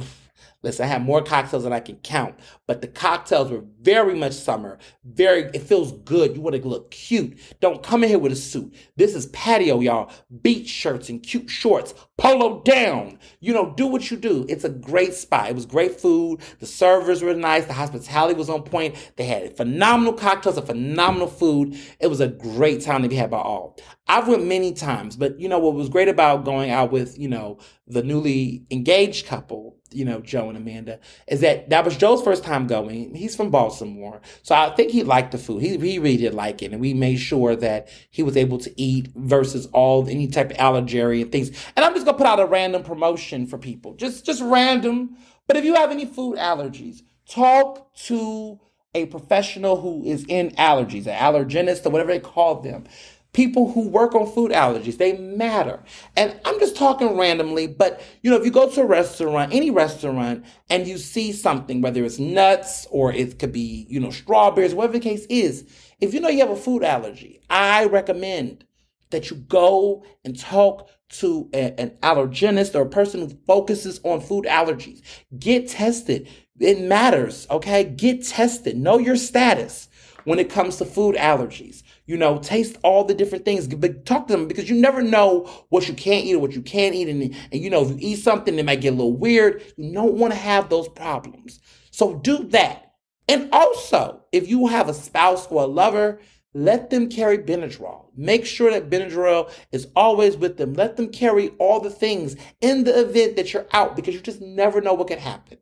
Listen, 0.65 0.85
I 0.85 0.87
have 0.87 1.03
more 1.03 1.21
cocktails 1.21 1.63
than 1.63 1.73
I 1.73 1.79
can 1.79 1.97
count, 1.97 2.33
but 2.65 2.81
the 2.81 2.87
cocktails 2.87 3.51
were 3.51 3.63
very 3.83 4.15
much 4.15 4.33
summer. 4.33 4.79
Very, 5.03 5.43
it 5.53 5.61
feels 5.61 5.91
good. 5.91 6.35
You 6.35 6.41
want 6.41 6.55
to 6.55 6.67
look 6.67 6.89
cute. 6.89 7.37
Don't 7.59 7.83
come 7.83 8.03
in 8.03 8.09
here 8.09 8.17
with 8.17 8.31
a 8.31 8.35
suit. 8.35 8.73
This 8.95 9.13
is 9.13 9.27
patio, 9.27 9.79
y'all. 9.79 10.11
Beach 10.41 10.67
shirts 10.67 11.07
and 11.07 11.21
cute 11.21 11.51
shorts. 11.51 11.93
Polo 12.17 12.63
down. 12.63 13.19
You 13.41 13.53
know, 13.53 13.75
do 13.77 13.85
what 13.85 14.09
you 14.09 14.17
do. 14.17 14.47
It's 14.49 14.63
a 14.63 14.69
great 14.69 15.13
spot. 15.13 15.51
It 15.51 15.55
was 15.55 15.67
great 15.67 16.01
food. 16.01 16.41
The 16.59 16.65
servers 16.65 17.21
were 17.21 17.35
nice. 17.35 17.65
The 17.65 17.73
hospitality 17.73 18.33
was 18.33 18.49
on 18.49 18.63
point. 18.63 18.95
They 19.17 19.25
had 19.25 19.55
phenomenal 19.55 20.13
cocktails 20.13 20.57
and 20.57 20.65
phenomenal 20.65 21.27
food. 21.27 21.77
It 21.99 22.07
was 22.07 22.21
a 22.21 22.27
great 22.27 22.81
time 22.81 23.03
to 23.03 23.07
be 23.07 23.17
had 23.17 23.29
by 23.29 23.37
all. 23.37 23.77
I've 24.07 24.27
went 24.27 24.45
many 24.45 24.73
times, 24.73 25.15
but 25.15 25.39
you 25.39 25.47
know 25.47 25.59
what 25.59 25.75
was 25.75 25.89
great 25.89 26.07
about 26.07 26.43
going 26.43 26.71
out 26.71 26.91
with, 26.91 27.19
you 27.19 27.27
know, 27.27 27.59
the 27.87 28.01
newly 28.01 28.65
engaged 28.71 29.27
couple 29.27 29.75
you 29.95 30.05
know, 30.05 30.19
Joe 30.19 30.49
and 30.49 30.57
Amanda, 30.57 30.99
is 31.27 31.41
that 31.41 31.69
that 31.69 31.85
was 31.85 31.97
Joe's 31.97 32.21
first 32.21 32.43
time 32.43 32.67
going. 32.67 33.15
He's 33.15 33.35
from 33.35 33.49
Baltimore. 33.49 34.21
So 34.43 34.55
I 34.55 34.69
think 34.75 34.91
he 34.91 35.03
liked 35.03 35.31
the 35.31 35.37
food. 35.37 35.61
He, 35.61 35.77
he 35.77 35.99
really 35.99 36.17
did 36.17 36.33
like 36.33 36.61
it. 36.61 36.71
And 36.71 36.81
we 36.81 36.93
made 36.93 37.17
sure 37.17 37.55
that 37.55 37.89
he 38.09 38.23
was 38.23 38.37
able 38.37 38.57
to 38.59 38.81
eat 38.81 39.09
versus 39.15 39.67
all 39.67 40.07
any 40.09 40.27
type 40.27 40.51
of 40.51 40.57
allergy 40.57 41.21
and 41.21 41.31
things. 41.31 41.49
And 41.75 41.85
I'm 41.85 41.93
just 41.93 42.05
gonna 42.05 42.17
put 42.17 42.27
out 42.27 42.39
a 42.39 42.45
random 42.45 42.83
promotion 42.83 43.47
for 43.47 43.57
people. 43.57 43.95
Just 43.95 44.25
just 44.25 44.41
random. 44.41 45.17
But 45.47 45.57
if 45.57 45.65
you 45.65 45.75
have 45.75 45.91
any 45.91 46.05
food 46.05 46.37
allergies, 46.37 47.01
talk 47.29 47.93
to 48.05 48.59
a 48.95 49.05
professional 49.07 49.81
who 49.81 50.03
is 50.05 50.25
in 50.27 50.51
allergies, 50.51 51.05
an 51.05 51.17
allergenist 51.17 51.85
or 51.85 51.89
whatever 51.89 52.11
they 52.11 52.19
call 52.19 52.61
them 52.61 52.85
people 53.35 53.69
who 53.69 53.89
work 53.89 54.15
on 54.15 54.25
food 54.25 54.51
allergies. 54.51 54.97
They 54.97 55.17
matter. 55.17 55.83
And 56.15 56.39
I'm 56.45 56.57
just 56.57 56.77
talking 56.77 57.17
randomly, 57.17 57.67
but 57.67 58.01
you 58.23 58.31
know, 58.31 58.37
if 58.37 58.45
you 58.45 58.51
go 58.51 58.69
to 58.69 58.81
a 58.81 58.85
restaurant, 58.85 59.53
any 59.53 59.69
restaurant, 59.69 60.45
and 60.69 60.87
you 60.87 60.97
see 60.97 61.33
something, 61.33 61.81
whether 61.81 62.03
it's 62.05 62.17
nuts 62.17 62.87
or 62.89 63.11
it 63.11 63.37
could 63.37 63.51
be, 63.51 63.85
you 63.89 63.99
know, 63.99 64.09
strawberries, 64.09 64.73
whatever 64.73 64.93
the 64.93 64.99
case 65.01 65.25
is, 65.29 65.69
if 65.99 66.13
you 66.13 66.21
know 66.21 66.29
you 66.29 66.39
have 66.39 66.49
a 66.49 66.55
food 66.55 66.81
allergy, 66.81 67.41
I 67.49 67.85
recommend 67.85 68.65
that 69.09 69.29
you 69.29 69.35
go 69.35 70.05
and 70.23 70.39
talk 70.39 70.89
to 71.07 71.49
a, 71.53 71.79
an 71.79 71.91
allergenist 72.01 72.73
or 72.73 72.83
a 72.83 72.89
person 72.89 73.19
who 73.19 73.37
focuses 73.45 73.99
on 74.03 74.21
food 74.21 74.45
allergies. 74.45 75.01
Get 75.37 75.67
tested. 75.67 76.29
It 76.57 76.79
matters, 76.79 77.47
okay? 77.51 77.83
Get 77.83 78.25
tested. 78.25 78.77
Know 78.77 78.97
your 78.97 79.17
status 79.17 79.89
when 80.23 80.39
it 80.39 80.49
comes 80.49 80.77
to 80.77 80.85
food 80.85 81.15
allergies 81.15 81.83
you 82.05 82.17
know, 82.17 82.37
taste 82.37 82.77
all 82.83 83.03
the 83.03 83.13
different 83.13 83.45
things, 83.45 83.67
but 83.67 84.05
talk 84.05 84.27
to 84.27 84.33
them 84.33 84.47
because 84.47 84.69
you 84.69 84.75
never 84.75 85.01
know 85.01 85.49
what 85.69 85.87
you 85.87 85.93
can't 85.93 86.25
eat 86.25 86.35
or 86.35 86.39
what 86.39 86.53
you 86.53 86.61
can't 86.61 86.95
eat. 86.95 87.07
And, 87.09 87.35
and 87.51 87.61
you 87.61 87.69
know, 87.69 87.83
if 87.83 87.89
you 87.89 87.97
eat 87.99 88.19
something, 88.19 88.57
it 88.57 88.65
might 88.65 88.81
get 88.81 88.93
a 88.93 88.95
little 88.95 89.17
weird. 89.17 89.63
You 89.77 89.93
don't 89.93 90.13
want 90.13 90.33
to 90.33 90.39
have 90.39 90.69
those 90.69 90.87
problems. 90.89 91.59
So 91.91 92.15
do 92.15 92.45
that. 92.49 92.93
And 93.27 93.49
also, 93.51 94.21
if 94.31 94.47
you 94.47 94.67
have 94.67 94.87
a 94.87 94.93
spouse 94.93 95.47
or 95.47 95.63
a 95.63 95.67
lover, 95.67 96.19
let 96.53 96.89
them 96.89 97.09
carry 97.09 97.37
Benadryl. 97.37 98.05
Make 98.15 98.45
sure 98.45 98.71
that 98.71 98.89
Benadryl 98.89 99.51
is 99.71 99.87
always 99.95 100.37
with 100.37 100.57
them. 100.57 100.73
Let 100.73 100.95
them 100.95 101.09
carry 101.09 101.49
all 101.59 101.79
the 101.79 101.89
things 101.89 102.37
in 102.61 102.85
the 102.85 102.97
event 102.99 103.35
that 103.35 103.51
you're 103.51 103.67
out 103.73 103.95
because 103.95 104.13
you 104.13 104.21
just 104.21 104.41
never 104.41 104.79
know 104.79 104.93
what 104.93 105.07
could 105.07 105.19
happen. 105.19 105.57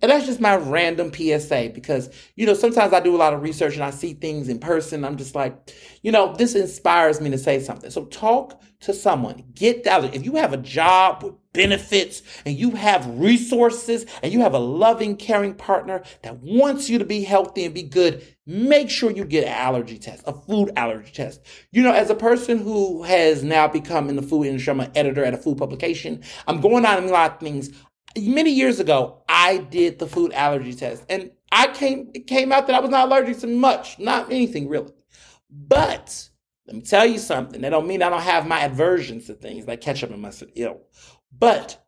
And 0.00 0.12
that's 0.12 0.26
just 0.26 0.40
my 0.40 0.54
random 0.54 1.12
PSA 1.12 1.72
because, 1.74 2.10
you 2.36 2.46
know, 2.46 2.54
sometimes 2.54 2.92
I 2.92 3.00
do 3.00 3.16
a 3.16 3.18
lot 3.18 3.34
of 3.34 3.42
research 3.42 3.74
and 3.74 3.82
I 3.82 3.90
see 3.90 4.14
things 4.14 4.48
in 4.48 4.60
person. 4.60 5.04
I'm 5.04 5.16
just 5.16 5.34
like, 5.34 5.72
you 6.02 6.12
know, 6.12 6.34
this 6.34 6.54
inspires 6.54 7.20
me 7.20 7.30
to 7.30 7.38
say 7.38 7.58
something. 7.58 7.90
So 7.90 8.04
talk 8.04 8.62
to 8.80 8.94
someone. 8.94 9.42
Get 9.54 9.88
out. 9.88 10.14
If 10.14 10.24
you 10.24 10.36
have 10.36 10.52
a 10.52 10.58
job 10.58 11.24
with 11.24 11.34
benefits 11.52 12.22
and 12.46 12.56
you 12.56 12.70
have 12.72 13.18
resources 13.18 14.06
and 14.22 14.32
you 14.32 14.40
have 14.40 14.54
a 14.54 14.58
loving, 14.60 15.16
caring 15.16 15.54
partner 15.54 16.04
that 16.22 16.38
wants 16.40 16.88
you 16.88 16.98
to 16.98 17.04
be 17.04 17.24
healthy 17.24 17.64
and 17.64 17.74
be 17.74 17.82
good, 17.82 18.24
make 18.46 18.88
sure 18.88 19.10
you 19.10 19.24
get 19.24 19.42
an 19.42 19.52
allergy 19.52 19.98
test, 19.98 20.22
a 20.26 20.32
food 20.32 20.70
allergy 20.76 21.10
test. 21.10 21.40
You 21.72 21.82
know, 21.82 21.92
as 21.92 22.08
a 22.08 22.14
person 22.14 22.58
who 22.58 23.02
has 23.02 23.42
now 23.42 23.66
become 23.66 24.08
in 24.08 24.14
the 24.14 24.22
food 24.22 24.44
industry, 24.44 24.70
I'm 24.70 24.80
an 24.80 24.92
editor 24.94 25.24
at 25.24 25.34
a 25.34 25.38
food 25.38 25.58
publication. 25.58 26.22
I'm 26.46 26.60
going 26.60 26.86
on 26.86 27.02
a 27.02 27.06
lot 27.08 27.32
of 27.32 27.40
things 27.40 27.70
many 28.16 28.50
years 28.50 28.80
ago, 28.80 29.22
I 29.28 29.58
did 29.58 29.98
the 29.98 30.06
food 30.06 30.32
allergy 30.32 30.74
test, 30.74 31.04
and 31.08 31.30
I 31.52 31.68
came 31.68 32.10
it 32.14 32.26
came 32.26 32.52
out 32.52 32.66
that 32.66 32.76
I 32.76 32.80
was 32.80 32.90
not 32.90 33.08
allergic 33.08 33.38
to 33.38 33.46
much, 33.46 33.98
not 33.98 34.30
anything 34.30 34.68
really. 34.68 34.92
But 35.50 36.28
let 36.66 36.76
me 36.76 36.82
tell 36.82 37.06
you 37.06 37.18
something. 37.18 37.60
That 37.62 37.70
don't 37.70 37.86
mean 37.86 38.02
I 38.02 38.10
don't 38.10 38.20
have 38.20 38.46
my 38.46 38.60
aversions 38.60 39.26
to 39.26 39.34
things 39.34 39.66
like 39.66 39.80
ketchup 39.80 40.10
and 40.10 40.22
mustard. 40.22 40.52
Ill, 40.54 40.80
but 41.36 41.84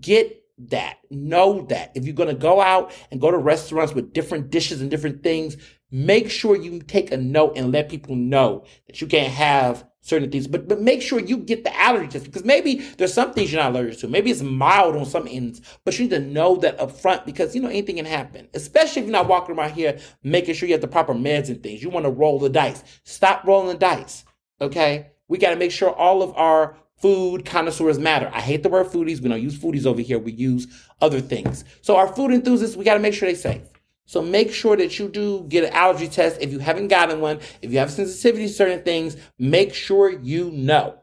get 0.00 0.42
that. 0.68 0.98
Know 1.10 1.66
that 1.66 1.92
if 1.94 2.04
you're 2.04 2.14
going 2.14 2.28
to 2.28 2.34
go 2.34 2.60
out 2.60 2.92
and 3.10 3.20
go 3.20 3.30
to 3.30 3.38
restaurants 3.38 3.94
with 3.94 4.12
different 4.12 4.50
dishes 4.50 4.80
and 4.80 4.90
different 4.90 5.22
things, 5.22 5.56
make 5.90 6.30
sure 6.30 6.54
you 6.54 6.80
take 6.80 7.10
a 7.10 7.16
note 7.16 7.54
and 7.56 7.72
let 7.72 7.88
people 7.88 8.14
know 8.14 8.64
that 8.86 9.00
you 9.00 9.06
can't 9.06 9.32
have 9.32 9.84
certain 10.00 10.30
things, 10.30 10.46
but 10.46 10.68
but 10.68 10.80
make 10.80 11.02
sure 11.02 11.20
you 11.20 11.36
get 11.36 11.64
the 11.64 11.80
allergy 11.80 12.08
test 12.08 12.24
because 12.24 12.44
maybe 12.44 12.76
there's 12.98 13.12
some 13.12 13.32
things 13.32 13.52
you're 13.52 13.62
not 13.62 13.72
allergic 13.72 14.00
to. 14.00 14.08
Maybe 14.08 14.30
it's 14.30 14.42
mild 14.42 14.96
on 14.96 15.04
some 15.04 15.28
ends, 15.28 15.60
but 15.84 15.98
you 15.98 16.04
need 16.04 16.10
to 16.10 16.20
know 16.20 16.56
that 16.56 16.78
up 16.80 16.92
front 16.92 17.26
because 17.26 17.54
you 17.54 17.62
know 17.62 17.68
anything 17.68 17.96
can 17.96 18.06
happen. 18.06 18.48
Especially 18.54 19.02
if 19.02 19.06
you're 19.06 19.12
not 19.12 19.28
walking 19.28 19.56
around 19.56 19.72
here 19.72 19.98
making 20.22 20.54
sure 20.54 20.68
you 20.68 20.74
have 20.74 20.80
the 20.80 20.88
proper 20.88 21.14
meds 21.14 21.48
and 21.48 21.62
things. 21.62 21.82
You 21.82 21.90
want 21.90 22.06
to 22.06 22.10
roll 22.10 22.38
the 22.38 22.48
dice. 22.48 22.82
Stop 23.04 23.44
rolling 23.44 23.68
the 23.68 23.78
dice. 23.78 24.24
Okay, 24.60 25.10
we 25.28 25.38
got 25.38 25.50
to 25.50 25.56
make 25.56 25.72
sure 25.72 25.90
all 25.90 26.22
of 26.22 26.34
our 26.36 26.76
food 27.00 27.46
connoisseurs 27.46 27.98
matter. 27.98 28.30
I 28.32 28.40
hate 28.40 28.62
the 28.62 28.68
word 28.68 28.86
foodies. 28.86 29.20
We 29.20 29.28
don't 29.28 29.42
use 29.42 29.58
foodies 29.58 29.86
over 29.86 30.00
here. 30.00 30.18
We 30.18 30.32
use 30.32 30.66
other 31.00 31.20
things. 31.20 31.64
So 31.80 31.96
our 31.96 32.08
food 32.08 32.30
enthusiasts, 32.30 32.76
we 32.76 32.84
got 32.84 32.94
to 32.94 33.00
make 33.00 33.14
sure 33.14 33.26
they're 33.26 33.36
safe. 33.36 33.62
So 34.10 34.20
make 34.20 34.52
sure 34.52 34.76
that 34.76 34.98
you 34.98 35.08
do 35.08 35.46
get 35.48 35.62
an 35.62 35.72
allergy 35.72 36.08
test. 36.08 36.38
If 36.40 36.50
you 36.50 36.58
haven't 36.58 36.88
gotten 36.88 37.20
one, 37.20 37.38
if 37.62 37.70
you 37.70 37.78
have 37.78 37.92
sensitivity 37.92 38.48
to 38.48 38.52
certain 38.52 38.82
things, 38.82 39.16
make 39.38 39.72
sure 39.72 40.10
you 40.10 40.50
know. 40.50 40.98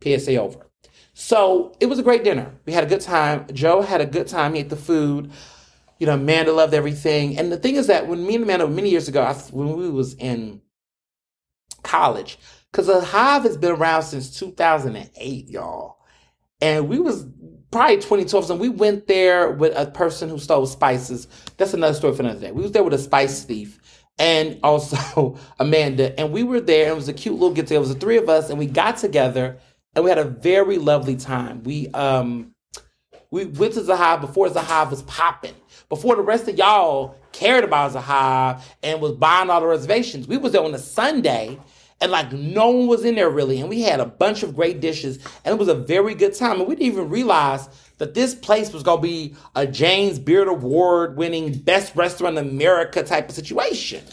PSA 0.00 0.36
over. 0.36 0.64
So 1.12 1.74
it 1.80 1.86
was 1.86 1.98
a 1.98 2.04
great 2.04 2.22
dinner. 2.22 2.54
We 2.66 2.72
had 2.72 2.84
a 2.84 2.86
good 2.86 3.00
time. 3.00 3.48
Joe 3.52 3.80
had 3.82 4.00
a 4.00 4.06
good 4.06 4.28
time. 4.28 4.54
He 4.54 4.60
ate 4.60 4.68
the 4.68 4.76
food. 4.76 5.32
You 5.98 6.06
know, 6.06 6.14
Amanda 6.14 6.52
loved 6.52 6.72
everything. 6.72 7.36
And 7.36 7.50
the 7.50 7.56
thing 7.56 7.74
is 7.74 7.88
that 7.88 8.06
when 8.06 8.24
me 8.24 8.36
and 8.36 8.44
Amanda, 8.44 8.68
many 8.68 8.90
years 8.90 9.08
ago, 9.08 9.24
when 9.50 9.76
we 9.76 9.90
was 9.90 10.14
in 10.14 10.62
college, 11.82 12.38
because 12.70 12.86
Zahav 12.86 13.42
has 13.42 13.56
been 13.56 13.72
around 13.72 14.04
since 14.04 14.38
2008, 14.38 15.48
y'all. 15.48 15.96
And 16.60 16.88
we 16.88 17.00
was 17.00 17.26
probably 17.70 17.96
2012. 17.96 18.50
And 18.50 18.60
we 18.60 18.68
went 18.68 19.06
there 19.06 19.50
with 19.50 19.72
a 19.76 19.86
person 19.86 20.28
who 20.28 20.38
stole 20.38 20.66
spices. 20.66 21.28
That's 21.56 21.74
another 21.74 21.94
story 21.94 22.14
for 22.14 22.22
another 22.22 22.40
day. 22.40 22.52
We 22.52 22.62
was 22.62 22.72
there 22.72 22.84
with 22.84 22.94
a 22.94 22.98
spice 22.98 23.44
thief 23.44 23.78
and 24.18 24.58
also 24.62 25.38
Amanda. 25.58 26.18
And 26.18 26.32
we 26.32 26.42
were 26.42 26.60
there. 26.60 26.90
It 26.90 26.96
was 26.96 27.08
a 27.08 27.12
cute 27.12 27.34
little 27.34 27.52
get 27.52 27.66
together. 27.66 27.76
It 27.76 27.88
was 27.88 27.94
the 27.94 28.00
three 28.00 28.16
of 28.16 28.28
us, 28.28 28.50
and 28.50 28.58
we 28.58 28.66
got 28.66 28.96
together 28.96 29.58
and 29.96 30.04
we 30.04 30.10
had 30.10 30.18
a 30.18 30.24
very 30.24 30.78
lovely 30.78 31.16
time. 31.16 31.62
We 31.64 31.88
um 31.88 32.54
we 33.30 33.46
went 33.46 33.74
to 33.74 33.80
Zahav 33.80 34.20
before 34.20 34.48
Zahav 34.48 34.90
was 34.90 35.02
popping. 35.02 35.54
Before 35.88 36.14
the 36.14 36.22
rest 36.22 36.46
of 36.48 36.56
y'all 36.56 37.16
cared 37.32 37.64
about 37.64 37.92
Zahav 37.92 38.62
and 38.82 39.00
was 39.00 39.12
buying 39.12 39.50
all 39.50 39.60
the 39.60 39.66
reservations. 39.66 40.28
We 40.28 40.36
was 40.36 40.52
there 40.52 40.62
on 40.62 40.74
a 40.74 40.78
Sunday 40.78 41.58
and 42.00 42.12
like 42.12 42.32
no 42.32 42.70
one 42.70 42.86
was 42.86 43.04
in 43.04 43.14
there 43.14 43.30
really. 43.30 43.60
And 43.60 43.68
we 43.68 43.82
had 43.82 44.00
a 44.00 44.06
bunch 44.06 44.42
of 44.42 44.54
great 44.54 44.80
dishes, 44.80 45.18
and 45.44 45.52
it 45.52 45.58
was 45.58 45.68
a 45.68 45.74
very 45.74 46.14
good 46.14 46.34
time. 46.34 46.60
And 46.60 46.68
we 46.68 46.74
didn't 46.74 46.92
even 46.92 47.08
realize 47.08 47.68
that 47.98 48.14
this 48.14 48.34
place 48.34 48.72
was 48.72 48.82
gonna 48.82 49.00
be 49.00 49.34
a 49.54 49.66
James 49.66 50.18
Beard 50.18 50.48
Award 50.48 51.16
winning 51.16 51.58
best 51.58 51.96
restaurant 51.96 52.38
in 52.38 52.46
America 52.46 53.02
type 53.02 53.28
of 53.28 53.34
situation. 53.34 54.04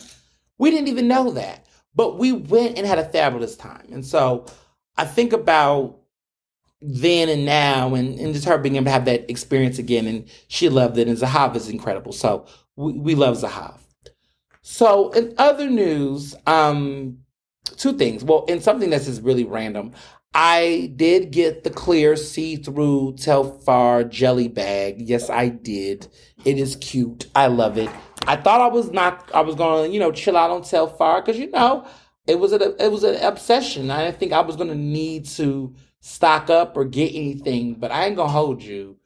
We 0.57 0.71
didn't 0.71 0.87
even 0.87 1.07
know 1.07 1.31
that. 1.31 1.65
But 1.95 2.17
we 2.17 2.31
went 2.31 2.77
and 2.77 2.87
had 2.87 2.99
a 2.99 3.05
fabulous 3.05 3.55
time. 3.55 3.87
And 3.91 4.05
so 4.05 4.45
I 4.97 5.05
think 5.05 5.33
about 5.33 5.99
then 6.81 7.29
and 7.29 7.45
now 7.45 7.93
and, 7.93 8.19
and 8.19 8.33
just 8.33 8.45
her 8.45 8.57
being 8.57 8.75
able 8.75 8.85
to 8.85 8.91
have 8.91 9.05
that 9.05 9.29
experience 9.29 9.77
again. 9.77 10.07
And 10.07 10.27
she 10.47 10.69
loved 10.69 10.97
it. 10.97 11.07
And 11.07 11.17
Zahav 11.17 11.55
is 11.55 11.69
incredible. 11.69 12.11
So 12.11 12.45
we, 12.75 12.93
we 12.93 13.15
love 13.15 13.37
Zahav. 13.37 13.77
So 14.61 15.11
in 15.11 15.33
other 15.37 15.69
news, 15.69 16.35
um, 16.47 17.19
two 17.77 17.93
things. 17.93 18.23
Well, 18.23 18.45
in 18.45 18.61
something 18.61 18.89
that's 18.89 19.05
just 19.05 19.21
really 19.21 19.43
random, 19.43 19.93
I 20.33 20.91
did 20.95 21.31
get 21.31 21.63
the 21.63 21.69
clear 21.69 22.15
see-through 22.15 23.13
Telfar 23.13 24.09
jelly 24.09 24.47
bag. 24.47 25.01
Yes, 25.01 25.29
I 25.29 25.49
did. 25.49 26.07
It 26.43 26.57
is 26.57 26.75
cute. 26.77 27.27
I 27.35 27.47
love 27.47 27.77
it. 27.77 27.89
I 28.25 28.37
thought 28.37 28.61
I 28.61 28.67
was 28.67 28.91
not. 28.91 29.29
I 29.33 29.41
was 29.41 29.55
gonna, 29.55 29.87
you 29.87 29.99
know, 29.99 30.11
chill 30.11 30.37
out 30.37 30.49
on 30.49 30.61
Telfar 30.61 31.23
because 31.23 31.37
you 31.37 31.51
know 31.51 31.85
it 32.25 32.39
was 32.39 32.53
a 32.53 32.83
it 32.83 32.91
was 32.91 33.03
an 33.03 33.21
obsession. 33.21 33.91
I 33.91 34.05
didn't 34.05 34.19
think 34.19 34.31
I 34.31 34.41
was 34.41 34.55
gonna 34.55 34.75
need 34.75 35.25
to 35.25 35.75
stock 35.99 36.49
up 36.49 36.75
or 36.77 36.85
get 36.85 37.13
anything, 37.13 37.75
but 37.75 37.91
I 37.91 38.05
ain't 38.05 38.15
gonna 38.15 38.29
hold 38.31 38.63
you. 38.63 38.97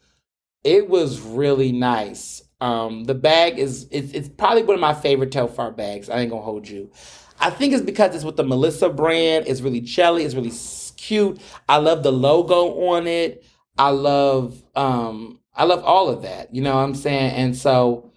It 0.64 0.90
was 0.90 1.20
really 1.20 1.72
nice. 1.72 2.44
Um, 2.60 3.04
the 3.04 3.16
bag 3.16 3.60
is 3.60 3.88
it's, 3.92 4.14
it's 4.14 4.30
probably 4.30 4.64
one 4.64 4.76
of 4.76 4.82
my 4.82 4.94
favorite 4.94 5.32
Telfar 5.32 5.76
bags. 5.76 6.10
I 6.10 6.20
ain't 6.20 6.32
gonna 6.32 6.42
hold 6.42 6.68
you. 6.68 6.92
I 7.40 7.50
think 7.50 7.74
it's 7.74 7.84
because 7.84 8.16
it's 8.16 8.24
with 8.24 8.38
the 8.38 8.44
Melissa 8.44 8.90
brand. 8.90 9.48
It's 9.48 9.62
really 9.62 9.82
jelly. 9.82 10.24
It's 10.24 10.36
really 10.36 10.52
cute. 10.98 11.40
I 11.70 11.78
love 11.78 12.04
the 12.04 12.12
logo 12.12 12.90
on 12.90 13.08
it. 13.08 13.46
I 13.78 13.90
love 13.92 14.64
um 14.76 15.40
I 15.54 15.64
love 15.64 15.84
all 15.84 16.10
of 16.10 16.22
that. 16.22 16.54
You 16.54 16.62
know 16.62 16.76
what 16.76 16.82
I'm 16.84 16.96
saying? 16.96 17.32
And 17.32 17.58
so, 17.58 18.12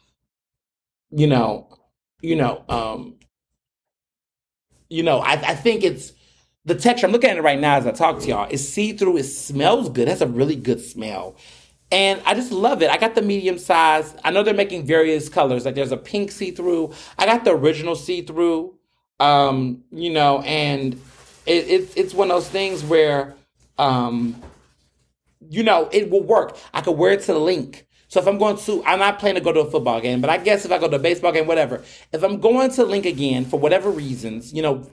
you 1.11 1.27
know, 1.27 1.69
you 2.21 2.37
know, 2.37 2.65
um, 2.69 3.17
you 4.91 5.03
know, 5.03 5.21
I, 5.21 5.33
I 5.33 5.55
think 5.55 5.83
it's 5.83 6.13
the 6.67 6.75
texture. 6.75 7.07
I'm 7.07 7.13
looking 7.13 7.31
at 7.31 7.39
it 7.39 7.43
right 7.43 7.59
now 7.59 7.77
as 7.77 7.87
I 7.87 7.93
talk 7.93 8.21
to 8.21 8.29
y'all. 8.29 8.49
It's 8.51 8.63
see 8.63 8.93
through. 8.93 9.17
It 9.17 9.25
smells 9.25 9.89
good. 9.89 10.09
It 10.09 10.11
has 10.11 10.21
a 10.21 10.27
really 10.27 10.57
good 10.57 10.81
smell. 10.81 11.37
And 11.91 12.21
I 12.27 12.35
just 12.35 12.53
love 12.53 12.83
it. 12.83 12.91
I 12.91 12.99
got 12.99 13.15
the 13.15 13.23
medium 13.23 13.59
size. 13.59 14.15
I 14.23 14.31
know 14.31 14.43
they're 14.43 14.55
making 14.55 14.87
various 14.87 15.29
colors. 15.29 15.65
Like 15.65 15.75
there's 15.75 15.93
a 15.93 15.97
pink 15.97 16.31
see 16.31 16.51
through. 16.51 16.93
I 17.19 17.27
got 17.27 17.45
the 17.45 17.53
original 17.53 17.97
see 17.97 18.23
through. 18.23 18.77
Um, 19.21 19.85
you 19.93 20.11
know, 20.11 20.41
and 20.41 20.95
it, 21.47 21.69
it, 21.69 21.93
it's 21.97 22.15
one 22.15 22.31
of 22.31 22.37
those 22.37 22.49
things 22.49 22.83
where, 22.83 23.35
um, 23.79 24.43
you 25.49 25.63
know, 25.63 25.89
it 25.93 26.11
will 26.11 26.23
work. 26.23 26.57
I 26.75 26.81
could 26.81 26.97
wear 26.97 27.13
it 27.13 27.21
to 27.23 27.35
the 27.35 27.39
Linc. 27.39 27.87
So 28.09 28.19
if 28.19 28.27
I'm 28.27 28.39
going 28.39 28.57
to, 28.57 28.83
I'm 28.85 28.99
not 28.99 29.21
planning 29.21 29.41
to 29.41 29.45
go 29.45 29.53
to 29.53 29.61
a 29.61 29.71
football 29.71 30.01
game, 30.01 30.21
but 30.21 30.31
I 30.31 30.39
guess 30.39 30.65
if 30.65 30.73
I 30.73 30.79
go 30.79 30.89
to 30.89 30.97
a 30.97 30.99
baseball 30.99 31.33
game, 31.33 31.47
whatever. 31.47 31.85
If 32.13 32.25
I'm 32.25 32.41
going 32.41 32.71
to 32.73 32.85
Linc 32.85 33.07
again 33.07 33.45
for 33.45 33.61
whatever 33.61 33.89
reasons, 33.91 34.53
you 34.53 34.63
know, 34.63 34.91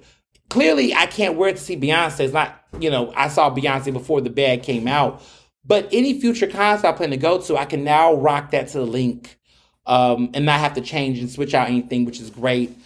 clearly 0.49 0.93
I 0.93 1.07
can't 1.07 1.36
wear 1.36 1.49
it 1.49 1.57
to 1.57 1.61
see 1.61 1.78
Beyonce. 1.78 2.19
It's 2.19 2.34
not, 2.34 2.63
you 2.80 2.91
know, 2.91 3.11
I 3.15 3.30
saw 3.30 3.49
Beyonce 3.49 3.91
before 3.91 4.21
the 4.21 4.30
bag 4.30 4.61
came 4.61 4.88
out. 4.88 5.23
But 5.65 5.89
any 5.91 6.19
future 6.19 6.47
concert 6.47 6.88
I 6.88 6.91
plan 6.91 7.09
to 7.09 7.17
go 7.17 7.41
to, 7.41 7.57
I 7.57 7.65
can 7.65 7.84
now 7.84 8.13
rock 8.13 8.51
that 8.51 8.67
to 8.69 8.80
the 8.80 8.86
Linc 8.86 9.38
um, 9.86 10.30
and 10.34 10.45
not 10.45 10.59
have 10.59 10.75
to 10.75 10.82
change 10.82 11.19
and 11.19 11.30
switch 11.30 11.53
out 11.53 11.69
anything, 11.69 12.05
which 12.05 12.19
is 12.19 12.30
great. 12.30 12.78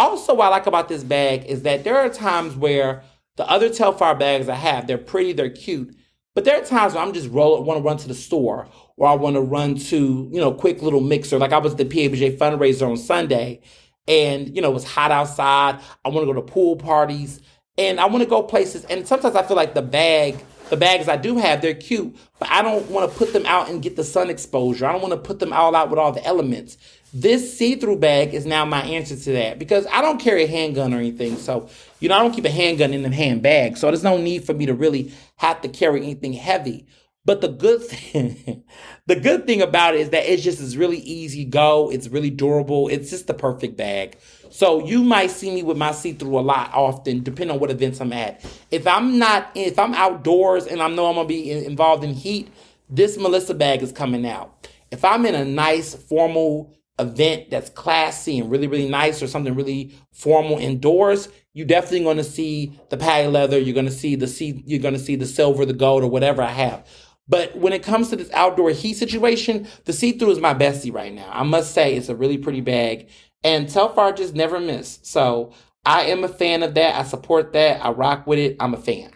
Also, 0.00 0.32
what 0.32 0.46
I 0.46 0.48
like 0.48 0.66
about 0.66 0.88
this 0.88 1.04
bag 1.04 1.44
is 1.44 1.60
that 1.64 1.84
there 1.84 1.98
are 1.98 2.08
times 2.08 2.56
where 2.56 3.02
the 3.36 3.46
other 3.50 3.68
Telfar 3.68 4.18
bags 4.18 4.48
I 4.48 4.54
have, 4.54 4.86
they're 4.86 4.96
pretty, 4.96 5.34
they're 5.34 5.50
cute, 5.50 5.94
but 6.34 6.46
there 6.46 6.58
are 6.58 6.64
times 6.64 6.94
where 6.94 7.02
I'm 7.02 7.12
just 7.12 7.28
roll, 7.28 7.62
want 7.62 7.76
to 7.76 7.82
run 7.82 7.98
to 7.98 8.08
the 8.08 8.14
store 8.14 8.66
or 8.96 9.06
I 9.06 9.12
want 9.12 9.36
to 9.36 9.42
run 9.42 9.74
to, 9.74 10.30
you 10.32 10.40
know, 10.40 10.54
quick 10.54 10.80
little 10.80 11.02
mixer. 11.02 11.38
Like 11.38 11.52
I 11.52 11.58
was 11.58 11.72
at 11.72 11.78
the 11.78 11.84
PABJ 11.84 12.38
fundraiser 12.38 12.88
on 12.88 12.96
Sunday 12.96 13.60
and, 14.08 14.56
you 14.56 14.62
know, 14.62 14.70
it 14.70 14.74
was 14.74 14.84
hot 14.84 15.10
outside. 15.10 15.80
I 16.02 16.08
want 16.08 16.26
to 16.26 16.32
go 16.32 16.40
to 16.40 16.50
pool 16.50 16.76
parties 16.76 17.42
and 17.76 18.00
I 18.00 18.06
want 18.06 18.22
to 18.22 18.28
go 18.28 18.42
places. 18.42 18.86
And 18.86 19.06
sometimes 19.06 19.36
I 19.36 19.42
feel 19.42 19.56
like 19.56 19.74
the 19.74 19.82
bag 19.82 20.42
the 20.70 20.76
bags 20.76 21.08
I 21.08 21.16
do 21.16 21.36
have, 21.36 21.60
they're 21.60 21.74
cute, 21.74 22.16
but 22.38 22.48
I 22.48 22.62
don't 22.62 22.88
want 22.90 23.10
to 23.10 23.18
put 23.18 23.32
them 23.32 23.44
out 23.44 23.68
and 23.68 23.82
get 23.82 23.96
the 23.96 24.04
sun 24.04 24.30
exposure. 24.30 24.86
I 24.86 24.92
don't 24.92 25.02
want 25.02 25.12
to 25.12 25.18
put 25.18 25.40
them 25.40 25.52
all 25.52 25.74
out 25.74 25.90
with 25.90 25.98
all 25.98 26.12
the 26.12 26.24
elements. 26.24 26.78
This 27.12 27.58
see-through 27.58 27.98
bag 27.98 28.34
is 28.34 28.46
now 28.46 28.64
my 28.64 28.82
answer 28.82 29.16
to 29.16 29.32
that 29.32 29.58
because 29.58 29.84
I 29.90 30.00
don't 30.00 30.20
carry 30.20 30.44
a 30.44 30.46
handgun 30.46 30.94
or 30.94 30.98
anything. 30.98 31.36
So, 31.36 31.68
you 31.98 32.08
know, 32.08 32.16
I 32.16 32.20
don't 32.20 32.32
keep 32.32 32.44
a 32.44 32.50
handgun 32.50 32.94
in 32.94 33.02
the 33.02 33.10
handbag. 33.10 33.76
So 33.76 33.88
there's 33.88 34.04
no 34.04 34.16
need 34.16 34.44
for 34.44 34.54
me 34.54 34.66
to 34.66 34.74
really 34.74 35.12
have 35.36 35.60
to 35.62 35.68
carry 35.68 36.02
anything 36.02 36.32
heavy. 36.32 36.86
But 37.24 37.40
the 37.40 37.48
good 37.48 37.82
thing, 37.82 38.64
the 39.06 39.16
good 39.16 39.46
thing 39.46 39.60
about 39.60 39.94
it 39.94 40.02
is 40.02 40.10
that 40.10 40.24
it's 40.24 40.42
just 40.42 40.60
is 40.60 40.76
really 40.76 40.98
easy 40.98 41.44
go. 41.44 41.90
It's 41.90 42.08
really 42.08 42.30
durable. 42.30 42.88
It's 42.88 43.10
just 43.10 43.26
the 43.26 43.34
perfect 43.34 43.76
bag. 43.76 44.16
So 44.50 44.86
you 44.86 45.02
might 45.02 45.30
see 45.30 45.52
me 45.52 45.62
with 45.64 45.76
my 45.76 45.92
see-through 45.92 46.38
a 46.38 46.40
lot 46.40 46.72
often, 46.72 47.22
depending 47.24 47.54
on 47.54 47.60
what 47.60 47.70
events 47.70 48.00
I'm 48.00 48.12
at. 48.12 48.44
If 48.70 48.86
I'm 48.86 49.18
not, 49.18 49.50
if 49.56 49.78
I'm 49.78 49.94
outdoors 49.94 50.66
and 50.66 50.80
I 50.80 50.88
know 50.88 51.06
I'm 51.06 51.16
gonna 51.16 51.26
be 51.28 51.50
involved 51.50 52.04
in 52.04 52.14
heat, 52.14 52.52
this 52.88 53.18
Melissa 53.18 53.54
bag 53.54 53.82
is 53.82 53.92
coming 53.92 54.26
out. 54.26 54.68
If 54.90 55.04
I'm 55.04 55.26
in 55.26 55.34
a 55.34 55.44
nice 55.44 55.94
formal 55.94 56.74
event 57.00 57.50
that's 57.50 57.70
classy 57.70 58.38
and 58.38 58.50
really, 58.50 58.66
really 58.66 58.88
nice, 58.88 59.22
or 59.22 59.26
something 59.26 59.54
really 59.54 59.94
formal 60.12 60.58
indoors, 60.58 61.28
you're 61.54 61.66
definitely 61.66 62.04
going 62.04 62.16
to 62.16 62.24
see 62.24 62.78
the 62.90 62.96
patty 62.96 63.26
leather. 63.28 63.58
You're 63.58 63.74
going 63.74 63.86
to 63.86 63.92
see 63.92 64.14
the 64.14 64.26
see, 64.26 64.62
you're 64.66 64.80
going 64.80 64.94
to 64.94 65.00
see 65.00 65.16
the 65.16 65.26
silver, 65.26 65.64
the 65.64 65.72
gold, 65.72 66.04
or 66.04 66.10
whatever 66.10 66.42
I 66.42 66.50
have. 66.50 66.86
But 67.28 67.56
when 67.56 67.72
it 67.72 67.82
comes 67.82 68.10
to 68.10 68.16
this 68.16 68.30
outdoor 68.32 68.70
heat 68.70 68.94
situation, 68.94 69.68
the 69.84 69.92
see-through 69.92 70.32
is 70.32 70.40
my 70.40 70.52
bestie 70.52 70.92
right 70.92 71.12
now. 71.12 71.30
I 71.32 71.44
must 71.44 71.72
say 71.72 71.94
it's 71.94 72.08
a 72.08 72.16
really 72.16 72.38
pretty 72.38 72.60
bag. 72.60 73.08
And 73.44 73.66
Telfar 73.66 74.16
just 74.16 74.34
never 74.34 74.58
miss. 74.58 74.98
So 75.02 75.52
I 75.84 76.02
am 76.06 76.24
a 76.24 76.28
fan 76.28 76.62
of 76.62 76.74
that. 76.74 76.98
I 76.98 77.04
support 77.04 77.52
that. 77.52 77.84
I 77.84 77.90
rock 77.90 78.26
with 78.26 78.38
it. 78.38 78.56
I'm 78.58 78.74
a 78.74 78.78
fan. 78.78 79.12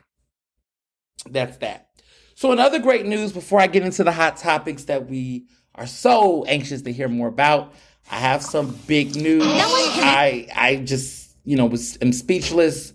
That's 1.29 1.57
that. 1.59 1.89
So, 2.37 2.53
another 2.53 2.79
great 2.79 3.07
news 3.07 3.33
before 3.33 3.61
I 3.61 3.69
get 3.69 3.85
into 3.85 4.03
the 4.03 4.13
hot 4.13 4.37
topics 4.37 4.85
that 4.85 5.09
we 5.09 5.47
are 5.75 5.87
so 5.87 6.45
anxious 6.45 6.83
to 6.83 6.93
hear 6.93 7.09
more 7.09 7.29
about, 7.29 7.75
I 8.11 8.17
have 8.17 8.43
some 8.43 8.79
big 8.87 9.17
news. 9.17 9.43
I 9.47 10.49
I 10.55 10.77
just 10.77 11.37
you 11.45 11.57
know 11.57 11.67
was 11.67 11.97
am 11.99 12.13
speechless. 12.13 12.93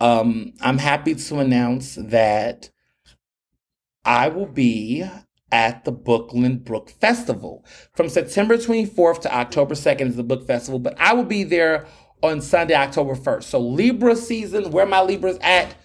Um, 0.00 0.52
I'm 0.60 0.78
happy 0.78 1.14
to 1.14 1.38
announce 1.38 1.94
that 1.94 2.70
I 4.04 4.28
will 4.28 4.46
be 4.46 5.04
at 5.52 5.84
the 5.84 5.92
Brooklyn 5.92 6.58
Book 6.58 6.90
Festival. 6.90 7.64
From 7.94 8.08
September 8.08 8.56
24th 8.56 9.22
to 9.22 9.34
October 9.34 9.74
2nd 9.74 10.08
is 10.08 10.16
the 10.16 10.22
book 10.22 10.46
festival, 10.46 10.78
but 10.78 10.94
I 10.98 11.14
will 11.14 11.24
be 11.24 11.44
there 11.44 11.86
on 12.22 12.40
Sunday, 12.42 12.74
October 12.74 13.14
1st. 13.14 13.44
So 13.44 13.60
Libra 13.60 14.16
season, 14.16 14.70
where 14.70 14.86
my 14.86 15.00
Libras 15.00 15.38
at, 15.40 15.76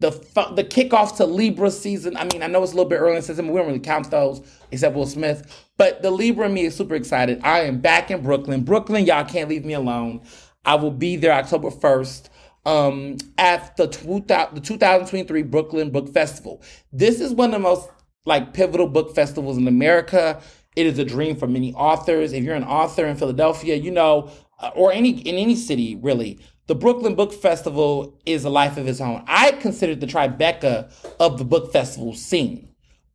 the 0.00 0.10
the 0.54 0.64
kickoff 0.64 1.16
to 1.16 1.26
Libra 1.26 1.70
season. 1.70 2.16
I 2.16 2.24
mean, 2.24 2.42
I 2.42 2.46
know 2.46 2.62
it's 2.62 2.72
a 2.72 2.76
little 2.76 2.88
bit 2.88 3.00
early 3.00 3.16
in 3.16 3.22
season, 3.22 3.46
but 3.46 3.52
we 3.52 3.58
don't 3.58 3.66
really 3.66 3.80
count 3.80 4.10
those 4.10 4.40
except 4.70 4.94
Will 4.94 5.06
Smith. 5.06 5.67
But 5.78 6.02
the 6.02 6.10
Libra 6.10 6.46
and 6.46 6.54
me 6.54 6.64
is 6.64 6.76
super 6.76 6.96
excited. 6.96 7.40
I 7.44 7.60
am 7.60 7.78
back 7.80 8.10
in 8.10 8.22
Brooklyn. 8.22 8.64
Brooklyn, 8.64 9.06
y'all 9.06 9.24
can't 9.24 9.48
leave 9.48 9.64
me 9.64 9.74
alone. 9.74 10.22
I 10.64 10.74
will 10.74 10.90
be 10.90 11.16
there 11.16 11.32
October 11.32 11.70
1st 11.70 12.28
um, 12.66 13.16
at 13.38 13.76
the, 13.76 13.86
the 13.86 14.60
2023 14.60 15.42
Brooklyn 15.42 15.90
Book 15.90 16.12
Festival. 16.12 16.60
This 16.92 17.20
is 17.20 17.32
one 17.32 17.50
of 17.50 17.52
the 17.52 17.58
most 17.60 17.88
like 18.26 18.52
pivotal 18.52 18.88
book 18.88 19.14
festivals 19.14 19.56
in 19.56 19.68
America. 19.68 20.42
It 20.74 20.86
is 20.86 20.98
a 20.98 21.04
dream 21.04 21.36
for 21.36 21.46
many 21.46 21.72
authors. 21.74 22.32
If 22.32 22.42
you're 22.44 22.56
an 22.56 22.64
author 22.64 23.06
in 23.06 23.16
Philadelphia, 23.16 23.76
you 23.76 23.92
know, 23.92 24.30
uh, 24.58 24.70
or 24.74 24.92
any 24.92 25.20
in 25.20 25.36
any 25.36 25.54
city 25.54 25.94
really, 26.02 26.40
the 26.66 26.74
Brooklyn 26.74 27.14
Book 27.14 27.32
Festival 27.32 28.20
is 28.26 28.44
a 28.44 28.50
life 28.50 28.76
of 28.76 28.86
its 28.86 29.00
own. 29.00 29.24
I 29.26 29.52
consider 29.52 29.94
the 29.94 30.06
tribeca 30.06 30.92
of 31.18 31.38
the 31.38 31.44
book 31.44 31.72
festival 31.72 32.14
scene. 32.14 32.67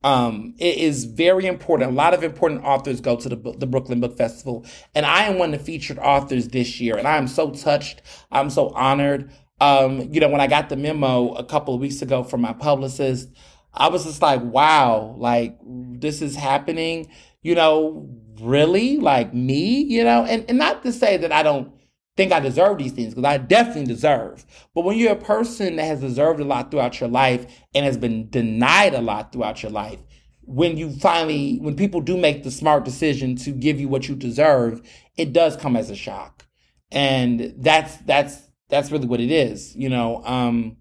Um, 0.04 0.54
it 0.58 0.78
is 0.78 1.06
very 1.06 1.46
important. 1.46 1.92
A 1.92 1.94
lot 1.94 2.14
of 2.14 2.24
important 2.24 2.64
authors 2.64 3.00
go 3.00 3.16
to 3.16 3.30
the, 3.30 3.56
the 3.58 3.66
Brooklyn 3.66 4.02
Book 4.02 4.18
Festival, 4.18 4.66
and 4.94 5.06
I 5.06 5.24
am 5.24 5.38
one 5.38 5.54
of 5.54 5.60
the 5.60 5.66
featured 5.66 6.00
authors 6.00 6.50
this 6.50 6.82
year, 6.82 6.98
and 6.98 7.08
I 7.08 7.18
am 7.18 7.28
so 7.28 7.52
touched. 7.52 8.02
I'm 8.32 8.50
so 8.50 8.70
honored. 8.70 9.32
Um, 9.62 10.10
you 10.12 10.20
know, 10.20 10.30
when 10.30 10.42
I 10.42 10.48
got 10.48 10.70
the 10.70 10.76
memo 10.76 11.34
a 11.34 11.46
couple 11.46 11.74
of 11.74 11.80
weeks 11.80 12.02
ago 12.02 12.24
from 12.24 12.42
my 12.42 12.54
publicist, 12.54 13.30
I 13.74 13.90
was 13.90 14.04
just 14.04 14.22
like, 14.22 14.42
wow, 14.44 15.16
like 15.18 15.58
this 15.64 16.22
is 16.22 16.36
happening, 16.36 17.10
you 17.42 17.56
know, 17.56 18.10
really? 18.40 18.98
Like 18.98 19.34
me, 19.34 19.82
you 19.82 20.04
know? 20.04 20.26
And, 20.26 20.46
and 20.48 20.58
not 20.58 20.84
to 20.84 20.92
say 20.92 21.18
that 21.18 21.32
I 21.32 21.44
don't 21.44 21.73
think 22.16 22.32
I 22.32 22.40
deserve 22.40 22.78
these 22.78 22.92
things, 22.92 23.14
because 23.14 23.26
I 23.26 23.38
definitely 23.38 23.86
deserve. 23.86 24.46
But 24.76 24.84
when 24.84 24.98
you're 24.98 25.14
a 25.14 25.16
person 25.16 25.78
that 25.78 25.86
has 25.86 26.00
deserved 26.00 26.40
a 26.40 26.46
lot 26.46 26.70
throughout 26.70 27.00
your 27.00 27.10
life 27.10 27.46
and 27.74 27.86
has 27.86 27.98
been 27.98 28.30
denied 28.30 28.94
a 28.94 29.02
lot 29.02 29.32
throughout 29.32 29.64
your 29.64 29.72
life, 29.72 30.00
when 30.42 30.78
you 30.78 30.92
finally, 30.92 31.58
when 31.60 31.76
people 31.76 32.02
do 32.02 32.18
make 32.18 32.44
the 32.44 32.52
smart 32.52 32.86
decision 32.86 33.36
to 33.38 33.52
give 33.52 33.80
you 33.80 33.88
what 33.88 34.08
you 34.08 34.16
deserve, 34.16 34.82
it 35.18 35.34
does 35.34 35.56
come 35.56 35.76
as 35.76 35.90
a 35.90 35.96
shock. 35.96 36.46
And 36.92 37.56
that's, 37.58 37.96
that's, 37.98 38.42
that's 38.70 38.92
really 38.92 39.08
what 39.08 39.22
it 39.22 39.32
is, 39.32 39.76
you 39.76 39.90
know? 39.90 40.22
Um, 40.26 40.78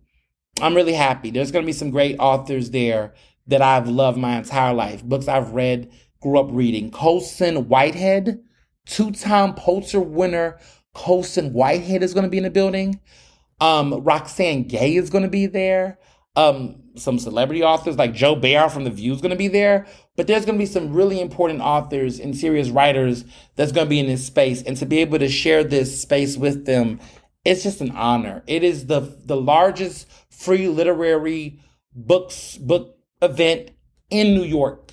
I'm 0.61 0.75
really 0.75 0.93
happy. 0.93 1.31
There's 1.31 1.51
going 1.51 1.65
to 1.65 1.67
be 1.67 1.73
some 1.73 1.91
great 1.91 2.17
authors 2.19 2.71
there 2.71 3.15
that 3.47 3.63
I've 3.63 3.89
loved 3.89 4.19
my 4.19 4.37
entire 4.37 4.75
life. 4.75 5.03
Books 5.03 5.29
I've 5.29 5.53
read, 5.53 5.91
grew 6.21 6.39
up 6.39 6.49
reading. 6.51 6.91
Colson 6.91 7.69
Whitehead, 7.69 8.43
two-time 8.85 9.55
Pulitzer 9.55 10.01
winner. 10.01 10.59
Colson 10.95 11.53
Whitehead 11.53 12.03
is 12.03 12.15
going 12.15 12.25
to 12.25 12.31
be 12.31 12.39
in 12.39 12.45
the 12.45 12.51
building. 12.51 13.01
Um, 13.61 14.03
Roxane 14.03 14.67
Gay 14.67 14.97
is 14.97 15.11
going 15.11 15.25
to 15.25 15.31
be 15.31 15.47
there. 15.47 15.99
Um, 16.35 16.83
some 16.97 17.19
celebrity 17.19 17.63
authors 17.63 17.97
like 17.97 18.13
Joy 18.13 18.35
Behar 18.35 18.69
from 18.69 18.85
The 18.85 18.91
View 18.91 19.13
is 19.13 19.21
going 19.21 19.31
to 19.31 19.37
be 19.37 19.49
there. 19.49 19.87
But 20.17 20.27
there's 20.27 20.45
going 20.45 20.59
to 20.59 20.63
be 20.63 20.67
some 20.67 20.93
really 20.93 21.21
important 21.21 21.61
authors 21.61 22.19
and 22.19 22.37
serious 22.37 22.71
writers 22.71 23.25
that's 23.57 23.73
going 23.73 23.87
to 23.87 23.91
be 23.91 23.99
in 23.99 24.07
this 24.07 24.27
space. 24.27 24.63
And 24.63 24.77
to 24.79 24.87
be 24.87 24.99
able 24.99 25.19
to 25.19 25.29
share 25.29 25.65
this 25.65 26.03
space 26.03 26.37
with 26.37 26.67
them, 26.67 27.01
it's 27.45 27.63
just 27.63 27.81
an 27.81 27.91
honor. 27.93 28.43
It 28.47 28.63
is 28.63 28.87
the 28.87 29.01
the 29.25 29.37
largest 29.37 30.09
free 30.31 30.69
literary 30.69 31.61
books 31.95 32.57
book 32.57 32.99
event 33.21 33.71
in 34.11 34.35
New 34.35 34.45
York. 34.45 34.92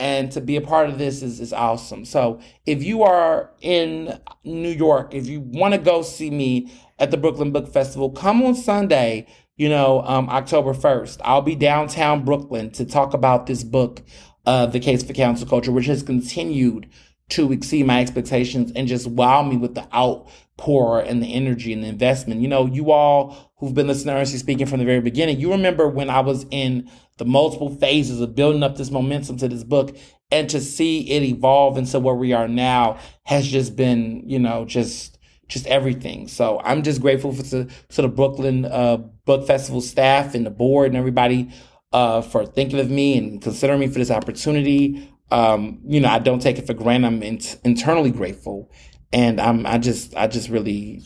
And 0.00 0.30
to 0.32 0.40
be 0.40 0.56
a 0.56 0.60
part 0.60 0.88
of 0.88 0.98
this 0.98 1.22
is, 1.22 1.40
is 1.40 1.52
awesome. 1.52 2.04
So 2.04 2.40
if 2.66 2.84
you 2.84 3.02
are 3.02 3.50
in 3.60 4.20
New 4.44 4.70
York, 4.70 5.12
if 5.12 5.26
you 5.26 5.40
want 5.40 5.74
to 5.74 5.78
go 5.78 6.02
see 6.02 6.30
me 6.30 6.72
at 6.98 7.10
the 7.10 7.16
Brooklyn 7.16 7.50
Book 7.50 7.72
Festival, 7.72 8.10
come 8.10 8.42
on 8.42 8.54
Sunday, 8.54 9.26
you 9.56 9.68
know, 9.68 10.02
um, 10.02 10.28
October 10.28 10.72
1st. 10.72 11.20
I'll 11.24 11.42
be 11.42 11.56
downtown 11.56 12.24
Brooklyn 12.24 12.70
to 12.72 12.84
talk 12.84 13.12
about 13.12 13.46
this 13.46 13.64
book, 13.64 14.02
uh, 14.46 14.66
The 14.66 14.80
Case 14.80 15.02
for 15.02 15.12
Cancel 15.12 15.48
Culture, 15.48 15.72
which 15.72 15.86
has 15.86 16.02
continued 16.02 16.88
to 17.30 17.52
exceed 17.52 17.86
my 17.86 18.00
expectations 18.00 18.72
and 18.74 18.88
just 18.88 19.06
wow 19.06 19.42
me 19.42 19.56
with 19.56 19.74
the 19.74 19.86
outpour 19.94 21.00
and 21.00 21.22
the 21.22 21.34
energy 21.34 21.72
and 21.72 21.82
the 21.82 21.88
investment. 21.88 22.40
You 22.40 22.48
know, 22.48 22.66
you 22.66 22.90
all 22.90 23.52
who've 23.56 23.74
been 23.74 23.86
listening 23.86 24.14
to 24.14 24.20
Ernestly 24.20 24.38
speaking 24.38 24.66
from 24.66 24.78
the 24.78 24.84
very 24.84 25.00
beginning, 25.00 25.40
you 25.40 25.50
remember 25.50 25.88
when 25.88 26.08
I 26.08 26.20
was 26.20 26.46
in 26.50 26.90
the 27.18 27.24
multiple 27.24 27.74
phases 27.76 28.20
of 28.20 28.34
building 28.34 28.62
up 28.62 28.76
this 28.76 28.90
momentum 28.90 29.36
to 29.38 29.48
this 29.48 29.64
book 29.64 29.96
and 30.30 30.48
to 30.50 30.60
see 30.60 31.10
it 31.10 31.22
evolve 31.22 31.78
into 31.78 31.98
where 31.98 32.14
we 32.14 32.32
are 32.32 32.48
now 32.48 32.98
has 33.24 33.46
just 33.46 33.76
been, 33.76 34.22
you 34.26 34.38
know, 34.38 34.64
just 34.64 35.18
just 35.48 35.66
everything. 35.66 36.28
So 36.28 36.60
I'm 36.62 36.82
just 36.82 37.00
grateful 37.00 37.32
for 37.32 37.42
to, 37.44 37.64
to 37.64 38.02
the 38.02 38.08
Brooklyn 38.08 38.66
uh, 38.66 38.98
Book 38.98 39.46
Festival 39.46 39.80
staff 39.80 40.34
and 40.34 40.44
the 40.44 40.50
board 40.50 40.88
and 40.88 40.96
everybody 40.96 41.50
uh, 41.92 42.20
for 42.20 42.44
thinking 42.44 42.78
of 42.78 42.90
me 42.90 43.16
and 43.16 43.40
considering 43.40 43.80
me 43.80 43.88
for 43.88 43.98
this 43.98 44.10
opportunity. 44.10 45.10
Um, 45.30 45.80
you 45.86 46.00
know, 46.00 46.08
I 46.08 46.18
don't 46.18 46.40
take 46.40 46.58
it 46.58 46.66
for 46.66 46.74
granted. 46.74 47.06
I'm 47.06 47.22
in- 47.22 47.40
internally 47.64 48.10
grateful, 48.10 48.70
and 49.12 49.40
I'm 49.40 49.66
I 49.66 49.78
just 49.78 50.14
I 50.16 50.26
just 50.26 50.48
really, 50.48 51.02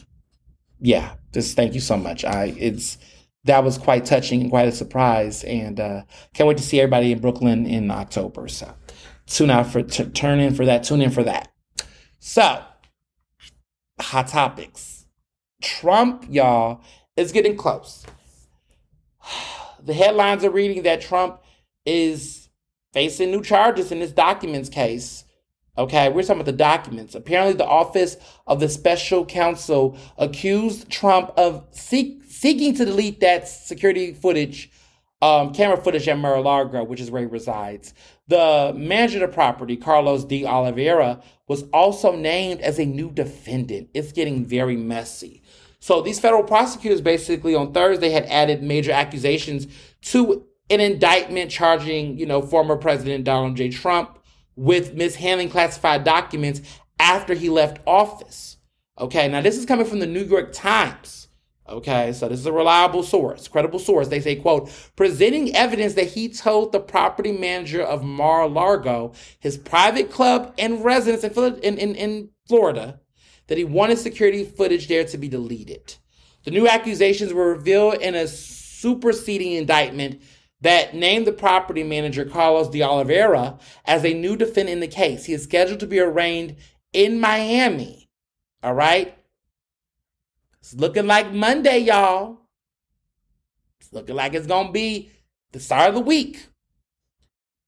yeah, 0.80 1.14
just 1.32 1.56
thank 1.56 1.74
you 1.74 1.80
so 1.80 1.96
much. 1.96 2.24
I 2.24 2.54
it's 2.56 2.98
that 3.44 3.64
was 3.64 3.78
quite 3.78 4.04
touching 4.04 4.40
and 4.40 4.50
quite 4.50 4.68
a 4.68 4.72
surprise, 4.72 5.44
and 5.44 5.80
uh, 5.80 6.02
can't 6.34 6.48
wait 6.48 6.58
to 6.58 6.62
see 6.62 6.80
everybody 6.80 7.12
in 7.12 7.20
Brooklyn 7.20 7.66
in 7.66 7.90
October. 7.90 8.48
So 8.48 8.74
tune 9.26 9.50
out 9.50 9.66
for 9.66 9.82
t- 9.82 10.04
turn 10.04 10.40
in 10.40 10.54
for 10.54 10.64
that. 10.64 10.84
Tune 10.84 11.02
in 11.02 11.10
for 11.10 11.24
that. 11.24 11.52
So 12.18 12.62
hot 14.00 14.28
topics. 14.28 15.06
Trump, 15.62 16.26
y'all, 16.28 16.82
is 17.16 17.32
getting 17.32 17.56
close. 17.56 18.04
The 19.84 19.94
headlines 19.94 20.44
are 20.44 20.50
reading 20.50 20.84
that 20.84 21.00
Trump 21.00 21.42
is 21.84 22.48
facing 22.92 23.32
new 23.32 23.42
charges 23.42 23.90
in 23.90 24.00
his 24.00 24.12
documents 24.12 24.68
case. 24.68 25.24
Okay, 25.76 26.08
we're 26.08 26.22
talking 26.22 26.36
about 26.36 26.46
the 26.46 26.52
documents. 26.52 27.16
Apparently, 27.16 27.54
the 27.54 27.66
office 27.66 28.16
of 28.46 28.60
the 28.60 28.68
special 28.68 29.26
counsel 29.26 29.98
accused 30.18 30.88
Trump 30.88 31.32
of 31.36 31.66
seek, 31.72 32.21
seeking 32.42 32.74
to 32.74 32.84
delete 32.84 33.20
that 33.20 33.46
security 33.46 34.12
footage, 34.12 34.68
um, 35.22 35.54
camera 35.54 35.76
footage 35.76 36.08
at 36.08 36.18
Mar-a-Lago, 36.18 36.82
which 36.82 37.00
is 37.00 37.08
where 37.08 37.22
he 37.22 37.28
resides. 37.28 37.94
The 38.26 38.72
manager 38.76 39.22
of 39.22 39.30
the 39.30 39.34
property, 39.34 39.76
Carlos 39.76 40.24
De 40.24 40.44
Oliveira, 40.44 41.22
was 41.46 41.62
also 41.72 42.16
named 42.16 42.60
as 42.60 42.80
a 42.80 42.84
new 42.84 43.12
defendant. 43.12 43.90
It's 43.94 44.10
getting 44.10 44.44
very 44.44 44.76
messy. 44.76 45.44
So 45.78 46.02
these 46.02 46.18
federal 46.18 46.42
prosecutors 46.42 47.00
basically 47.00 47.54
on 47.54 47.72
Thursday 47.72 48.10
had 48.10 48.24
added 48.24 48.60
major 48.60 48.90
accusations 48.90 49.68
to 50.06 50.44
an 50.68 50.80
indictment 50.80 51.48
charging, 51.48 52.18
you 52.18 52.26
know, 52.26 52.42
former 52.42 52.74
President 52.74 53.22
Donald 53.22 53.56
J. 53.56 53.68
Trump 53.68 54.18
with 54.56 54.94
mishandling 54.94 55.50
classified 55.50 56.02
documents 56.02 56.60
after 56.98 57.34
he 57.34 57.48
left 57.48 57.78
office. 57.86 58.56
Okay, 58.98 59.28
now 59.28 59.40
this 59.42 59.56
is 59.56 59.64
coming 59.64 59.86
from 59.86 60.00
the 60.00 60.06
New 60.08 60.24
York 60.24 60.52
Times. 60.52 61.21
Okay, 61.72 62.12
so 62.12 62.28
this 62.28 62.38
is 62.38 62.44
a 62.44 62.52
reliable 62.52 63.02
source, 63.02 63.48
credible 63.48 63.78
source. 63.78 64.08
They 64.08 64.20
say, 64.20 64.36
quote, 64.36 64.70
presenting 64.94 65.56
evidence 65.56 65.94
that 65.94 66.08
he 66.08 66.28
told 66.28 66.70
the 66.70 66.80
property 66.80 67.32
manager 67.32 67.80
of 67.80 68.04
Mar-a-Lago, 68.04 69.14
his 69.40 69.56
private 69.56 70.10
club 70.10 70.52
and 70.58 70.84
residence 70.84 71.24
in, 71.24 71.78
in, 71.78 71.94
in 71.94 72.28
Florida, 72.46 73.00
that 73.46 73.56
he 73.56 73.64
wanted 73.64 73.96
security 73.96 74.44
footage 74.44 74.86
there 74.86 75.04
to 75.04 75.16
be 75.16 75.28
deleted. 75.28 75.96
The 76.44 76.50
new 76.50 76.68
accusations 76.68 77.32
were 77.32 77.54
revealed 77.54 78.02
in 78.02 78.14
a 78.14 78.28
superseding 78.28 79.52
indictment 79.52 80.20
that 80.60 80.94
named 80.94 81.26
the 81.26 81.32
property 81.32 81.82
manager 81.82 82.26
Carlos 82.26 82.68
de 82.68 82.82
Oliveira 82.82 83.58
as 83.86 84.04
a 84.04 84.12
new 84.12 84.36
defendant 84.36 84.74
in 84.74 84.80
the 84.80 84.88
case. 84.88 85.24
He 85.24 85.32
is 85.32 85.44
scheduled 85.44 85.80
to 85.80 85.86
be 85.86 86.00
arraigned 86.00 86.56
in 86.92 87.18
Miami. 87.18 88.10
All 88.62 88.74
right? 88.74 89.16
It's 90.62 90.74
looking 90.74 91.08
like 91.08 91.32
Monday, 91.32 91.78
y'all. 91.80 92.38
It's 93.80 93.92
looking 93.92 94.14
like 94.14 94.32
it's 94.32 94.46
going 94.46 94.68
to 94.68 94.72
be 94.72 95.10
the 95.50 95.58
start 95.58 95.88
of 95.88 95.96
the 95.96 96.00
week. 96.00 96.46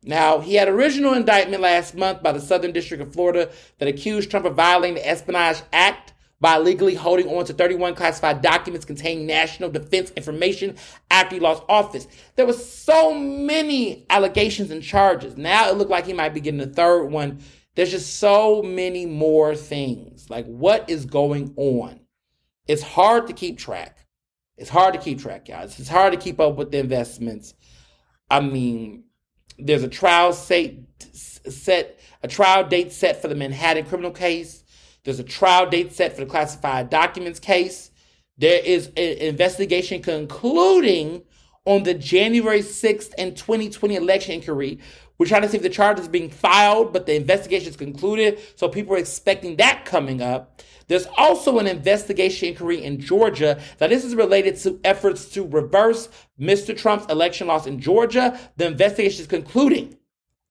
Now, 0.05 0.39
he 0.39 0.55
had 0.55 0.69
original 0.69 1.13
indictment 1.13 1.61
last 1.61 1.97
month 1.97 2.23
by 2.23 2.31
the 2.31 2.41
Southern 2.41 2.71
District 2.71 3.03
of 3.03 3.13
Florida 3.13 3.51
that 3.79 3.89
accused 3.89 4.31
Trump 4.31 4.47
of 4.47 4.55
violating 4.55 4.95
the 4.95 5.09
Espionage 5.09 5.63
Act 5.73 6.13
by 6.41 6.55
illegally 6.55 6.95
holding 6.95 7.27
on 7.27 7.45
to 7.47 7.53
31 7.53 7.97
classified 7.97 8.43
documents 8.43 8.87
containing 8.87 9.27
national 9.27 9.71
defense 9.71 10.13
information 10.13 10.77
after 11.11 11.35
he 11.35 11.41
lost 11.41 11.65
office. 11.69 12.07
There 12.37 12.47
were 12.47 12.53
so 12.53 13.13
many 13.13 14.07
allegations 14.09 14.71
and 14.71 14.85
charges. 14.85 15.37
Now 15.37 15.69
it 15.69 15.77
looked 15.77 15.91
like 15.91 16.07
he 16.07 16.13
might 16.13 16.35
be 16.35 16.41
getting 16.41 16.61
the 16.61 16.67
third 16.67 17.07
one. 17.07 17.41
There's 17.75 17.91
just 17.91 18.21
so 18.21 18.63
many 18.63 19.05
more 19.05 19.57
things. 19.57 20.31
Like, 20.31 20.47
what 20.47 20.89
is 20.89 21.07
going 21.07 21.55
on? 21.57 22.04
It's 22.67 22.83
hard 22.83 23.27
to 23.27 23.33
keep 23.33 23.59
track. 23.59 23.99
It's 24.57 24.71
hard 24.71 24.95
to 24.95 25.01
keep 25.01 25.21
track, 25.21 25.47
guys. 25.47 25.79
It's 25.79 25.89
hard 25.89 26.13
to 26.13 26.19
keep 26.19 26.41
up 26.41 26.57
with 26.57 26.71
the 26.71 26.79
investments. 26.79 27.55
I 28.31 28.41
mean, 28.41 29.05
there's 29.59 29.83
a 29.83 29.89
trial 29.89 30.33
set, 30.33 30.75
set 31.13 32.01
a 32.23 32.29
trial 32.29 32.67
date 32.67 32.93
set 32.93 33.21
for 33.21 33.29
the 33.29 33.35
Manhattan 33.35 33.85
criminal 33.87 34.11
case. 34.11 34.65
There's 35.05 35.19
a 35.19 35.25
trial 35.25 35.69
date 35.69 35.93
set 35.93 36.15
for 36.15 36.21
the 36.21 36.31
classified 36.31 36.89
documents 36.89 37.41
case. 37.41 37.91
There 38.39 38.61
is 38.65 38.87
an 38.97 39.19
investigation 39.19 40.03
concluding 40.03 41.23
on 41.67 41.83
the 41.83 41.95
January 41.95 42.61
6th 42.61 43.13
and 43.19 43.37
2020 43.37 43.97
election 43.97 44.35
inquiry. 44.35 44.79
We're 45.19 45.27
trying 45.27 45.43
to 45.43 45.49
see 45.49 45.59
if 45.59 45.63
the 45.63 45.69
charge 45.69 46.01
is 46.01 46.09
being 46.09 46.31
filed, 46.31 46.93
but 46.93 47.07
the 47.07 47.15
investigation 47.15 47.69
is 47.69 47.77
concluded. 47.77 48.41
So 48.57 48.69
people 48.69 48.95
are 48.95 48.99
expecting 48.99 49.57
that 49.57 49.85
coming 49.85 50.21
up. 50.21 50.63
There's 50.87 51.07
also 51.17 51.59
an 51.59 51.67
investigation 51.67 52.49
inquiry 52.49 52.83
in 52.85 53.01
Georgia 53.01 53.61
that 53.79 53.91
this 53.91 54.05
is 54.05 54.15
related 54.15 54.57
to 54.59 54.81
efforts 54.85 55.29
to 55.31 55.47
reverse 55.47 56.09
Mr. 56.39 56.77
Trump's 56.77 57.07
election 57.07 57.47
loss 57.47 57.67
in 57.67 57.81
Georgia. 57.81 58.39
The 58.57 58.67
investigation 58.67 59.23
is 59.23 59.27
concluding. 59.27 59.97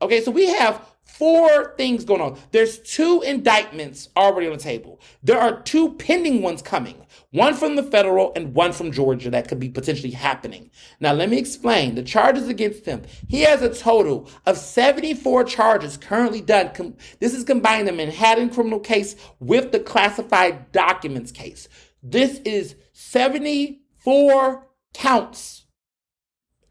Okay, 0.02 0.22
so 0.22 0.32
we 0.32 0.48
have 0.48 0.93
four 1.06 1.76
things 1.78 2.04
going 2.04 2.22
on. 2.22 2.40
There's 2.52 2.80
two 2.80 3.22
indictments 3.22 4.10
already 4.18 4.48
on 4.48 4.54
the 4.54 4.64
table. 4.64 5.00
There 5.22 5.40
are 5.40 5.62
two 5.62 5.94
pending 5.94 6.42
ones 6.42 6.62
coming. 6.62 7.06
One 7.32 7.54
from 7.54 7.76
the 7.76 7.84
federal 7.84 8.32
and 8.36 8.54
one 8.54 8.74
from 8.74 8.92
Georgia 8.92 9.30
that 9.30 9.48
could 9.48 9.60
be 9.60 9.70
potentially 9.70 10.12
happening. 10.12 10.70
Now, 11.00 11.14
let 11.14 11.30
me 11.30 11.38
explain 11.38 11.96
the 11.96 12.04
charges 12.04 12.48
against 12.48 12.86
him. 12.86 13.04
He 13.28 13.42
has 13.42 13.62
a 13.62 13.74
total 13.74 14.30
of 14.46 14.58
74 14.58 15.44
charges 15.46 15.98
currently 15.98 16.42
done. 16.42 16.96
This 17.20 17.34
is 17.34 17.44
combining 17.44 17.86
the 17.86 17.92
Manhattan 17.92 18.50
criminal 18.50 18.80
case 18.80 19.16
with 19.40 19.72
the 19.72 19.80
classified 19.80 20.72
documents 20.72 21.32
case. 21.32 21.70
This 22.02 22.40
is 22.40 22.76
74 22.94 24.68
counts. 24.94 25.66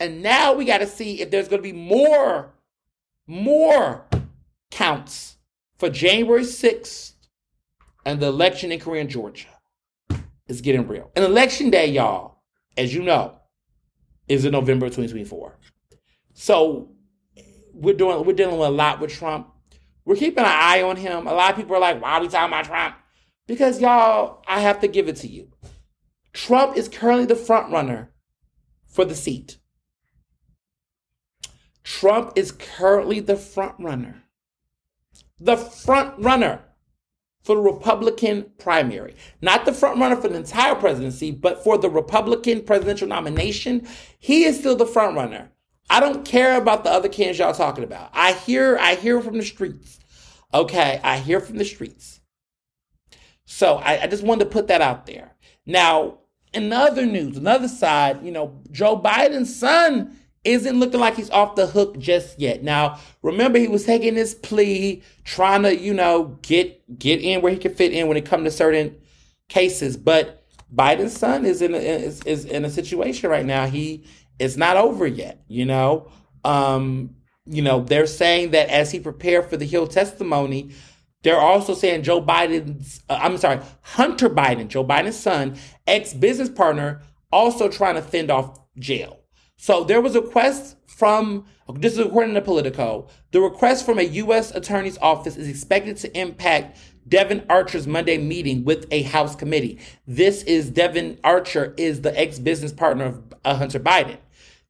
And 0.01 0.23
now 0.23 0.53
we 0.53 0.65
got 0.65 0.79
to 0.79 0.87
see 0.87 1.21
if 1.21 1.31
there's 1.31 1.49
going 1.49 1.63
to 1.63 1.73
be 1.73 1.73
more, 1.73 2.53
more 3.27 4.05
counts 4.73 5.37
for 5.79 5.89
January 5.89 6.43
6th 6.43 7.13
and 8.05 8.19
the 8.19 8.27
election 8.27 8.73
in 8.73 9.09
Georgia. 9.09 9.49
is 10.49 10.61
getting 10.61 10.89
real. 10.89 11.11
And 11.15 11.25
election 11.25 11.71
day, 11.71 11.87
y'all, 11.87 12.43
as 12.77 12.93
you 12.93 13.03
know, 13.03 13.39
is 14.27 14.45
in 14.45 14.53
November 14.53 14.87
2024. 14.87 15.59
So 16.33 16.91
we're 17.75 17.95
doing 17.95 18.25
we're 18.25 18.33
dealing 18.33 18.59
with 18.59 18.69
a 18.69 18.73
lot 18.73 18.99
with 18.99 19.13
Trump. 19.13 19.49
We're 20.05 20.17
keeping 20.17 20.45
an 20.45 20.51
eye 20.51 20.83
on 20.83 20.97
him. 20.97 21.27
A 21.27 21.33
lot 21.33 21.51
of 21.51 21.57
people 21.57 21.77
are 21.77 21.81
like, 21.81 22.03
why 22.03 22.13
are 22.13 22.21
we 22.21 22.29
talking 22.29 22.53
about 22.53 22.65
Trump? 22.65 22.97
Because 23.47 23.81
y'all, 23.81 24.43
I 24.49 24.61
have 24.61 24.81
to 24.81 24.89
give 24.89 25.09
it 25.09 25.17
to 25.17 25.29
you. 25.29 25.53
Trump 26.33 26.77
is 26.77 26.89
currently 26.89 27.27
the 27.27 27.37
front 27.37 27.71
runner 27.71 28.13
for 28.87 29.05
the 29.05 29.15
seat. 29.15 29.59
Trump 31.85 32.33
is 32.37 32.53
currently 32.53 33.21
the 33.21 33.37
front 33.37 33.75
runner 33.79 34.22
the 35.45 35.57
front 35.57 36.15
runner 36.19 36.61
for 37.43 37.57
the 37.57 37.63
Republican 37.63 38.47
primary. 38.59 39.17
Not 39.41 39.65
the 39.65 39.73
front 39.73 39.99
runner 39.99 40.17
for 40.17 40.29
the 40.29 40.37
entire 40.37 40.77
presidency, 40.77 41.33
but 41.33 41.65
for 41.65 41.77
the 41.77 41.91
Republican 41.91 42.63
presidential 42.63 43.09
nomination. 43.09 43.87
He 44.19 44.45
is 44.45 44.59
still 44.59 44.77
the 44.77 44.87
front 44.87 45.17
runner. 45.17 45.51
I 45.91 45.99
don't 46.01 46.25
care 46.25 46.57
about 46.57 46.85
the 46.85 46.91
other 46.91 47.09
candidates 47.09 47.41
y'all 47.41 47.53
talking 47.53 47.85
about. 47.85 48.11
I 48.13 48.33
hear, 48.33 48.79
I 48.79 48.95
hear 48.95 49.21
from 49.21 49.37
the 49.37 49.45
streets. 49.45 49.99
Okay, 50.55 51.01
I 51.03 51.19
hear 51.19 51.41
from 51.41 51.59
the 51.59 51.65
streets. 51.65 52.21
So 53.45 53.77
I, 53.77 54.03
I 54.03 54.07
just 54.07 54.23
wanted 54.23 54.45
to 54.45 54.51
put 54.51 54.69
that 54.69 54.81
out 54.81 55.07
there. 55.07 55.33
Now, 55.67 56.19
in 56.55 56.73
other 56.73 57.07
news, 57.07 57.37
another 57.37 57.69
side, 57.69 58.25
you 58.25 58.31
know, 58.31 58.61
Joe 58.71 58.99
Biden's 58.99 59.55
son 59.55 60.17
isn't 60.45 60.81
looking 60.81 61.01
like 61.01 61.15
he's 61.15 61.31
off 61.31 61.55
the 61.55 61.67
hook 61.67 61.99
just 61.99 62.39
yet. 62.41 62.63
Now, 62.63 62.99
remember 63.23 63.59
he 63.59 63.69
was 63.69 63.85
taking 63.85 64.15
this 64.15 64.35
plea, 64.35 65.03
trying 65.25 65.63
to, 65.63 65.77
you 65.77 65.95
know, 65.95 66.39
get 66.43 66.99
get 66.99 67.21
in 67.21 67.43
where 67.43 67.53
he 67.53 67.59
can 67.59 67.75
fit 67.75 67.93
in 67.93 68.09
when 68.09 68.17
it 68.17 68.27
comes 68.27 68.45
to 68.45 68.51
certain 68.51 68.97
cases. 69.49 69.97
But 69.97 70.45
Biden's 70.75 71.17
son 71.17 71.45
is 71.45 71.63
in 71.63 71.75
a, 71.75 71.79
is, 71.79 72.23
is 72.25 72.45
in 72.45 72.65
a 72.65 72.71
situation 72.71 73.31
right 73.31 73.47
now. 73.47 73.67
He 73.67 74.05
is 74.39 74.57
not 74.57 74.77
over 74.77 75.07
yet. 75.07 75.43
You 75.47 75.65
know, 75.65 76.11
um, 76.45 77.15
you 77.47 77.63
know 77.63 77.81
they're 77.81 78.07
saying 78.07 78.51
that 78.51 78.69
as 78.69 78.91
he 78.91 78.99
prepared 78.99 79.49
for 79.49 79.57
the 79.57 79.67
Hill 79.67 79.87
testimony. 79.87 80.73
They're 81.23 81.39
also 81.39 81.75
saying 81.75 82.03
Joe 82.03 82.21
Biden's, 82.21 83.01
uh, 83.09 83.17
I'm 83.23 83.39
sorry, 83.39 83.61
Hunter 83.83 84.29
Biden, 84.29 84.67
Joe 84.67 84.85
Biden's 84.85 85.17
son, 85.17 85.55
ex 85.87 86.13
business 86.13 86.49
partner, 86.49 87.01
also 87.31 87.69
trying 87.69 87.95
to 87.95 88.03
fend 88.03 88.29
off 88.29 88.59
jail. 88.77 89.22
So 89.63 89.85
there 89.85 90.01
was 90.01 90.17
a 90.17 90.21
request 90.21 90.75
from, 90.87 91.47
this 91.73 91.93
is 91.93 92.01
according 92.01 92.35
to 92.35 92.41
Politico, 92.41 93.07
the 93.31 93.41
request 93.41 93.87
from 93.87 94.01
a 94.01 94.03
U.S. 94.03 94.51
Attorney's 94.51 94.99
Office 94.99 95.37
is 95.37 95.49
expected 95.49 95.97
to 95.99 96.19
impact 96.19 96.81
Devon 97.07 97.47
Archer's 97.49 97.87
Monday 97.87 98.19
meeting 98.19 98.65
with 98.65 98.89
a 98.91 99.03
House 99.03 99.37
committee. 99.37 99.79
This 100.05 100.43
is 100.43 100.69
Devon 100.69 101.17
Archer 101.23 101.75
is 101.77 102.01
the 102.01 102.19
ex-business 102.19 102.73
partner 102.73 103.05
of 103.05 103.35
uh, 103.45 103.55
Hunter 103.55 103.79
Biden. 103.79 104.17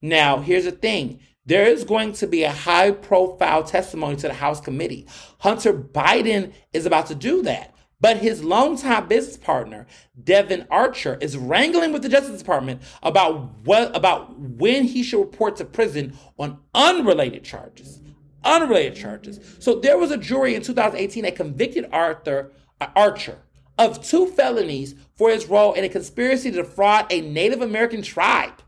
Now, 0.02 0.40
here's 0.40 0.66
the 0.66 0.72
thing. 0.72 1.20
There 1.46 1.64
is 1.64 1.84
going 1.84 2.12
to 2.12 2.26
be 2.26 2.42
a 2.42 2.52
high 2.52 2.90
profile 2.90 3.64
testimony 3.64 4.16
to 4.16 4.28
the 4.28 4.34
House 4.34 4.60
committee. 4.60 5.06
Hunter 5.38 5.72
Biden 5.72 6.52
is 6.74 6.84
about 6.84 7.06
to 7.06 7.14
do 7.14 7.40
that. 7.44 7.71
But 8.02 8.16
his 8.16 8.42
longtime 8.42 9.06
business 9.06 9.36
partner, 9.36 9.86
Devon 10.22 10.66
Archer, 10.72 11.16
is 11.20 11.36
wrangling 11.36 11.92
with 11.92 12.02
the 12.02 12.08
Justice 12.08 12.40
Department 12.40 12.82
about 13.00 13.60
what 13.64 13.94
about 13.96 14.36
when 14.36 14.82
he 14.82 15.04
should 15.04 15.20
report 15.20 15.54
to 15.56 15.64
prison 15.64 16.18
on 16.36 16.58
unrelated 16.74 17.44
charges. 17.44 18.00
Unrelated 18.42 18.96
charges. 18.96 19.38
So 19.60 19.78
there 19.78 19.98
was 19.98 20.10
a 20.10 20.16
jury 20.16 20.56
in 20.56 20.62
2018 20.62 21.22
that 21.22 21.36
convicted 21.36 21.88
Arthur 21.92 22.50
uh, 22.80 22.88
Archer 22.96 23.38
of 23.78 24.02
two 24.04 24.26
felonies 24.26 24.96
for 25.14 25.30
his 25.30 25.46
role 25.46 25.72
in 25.74 25.84
a 25.84 25.88
conspiracy 25.88 26.50
to 26.50 26.56
defraud 26.56 27.06
a 27.08 27.20
Native 27.20 27.62
American 27.62 28.02
tribe. 28.02 28.60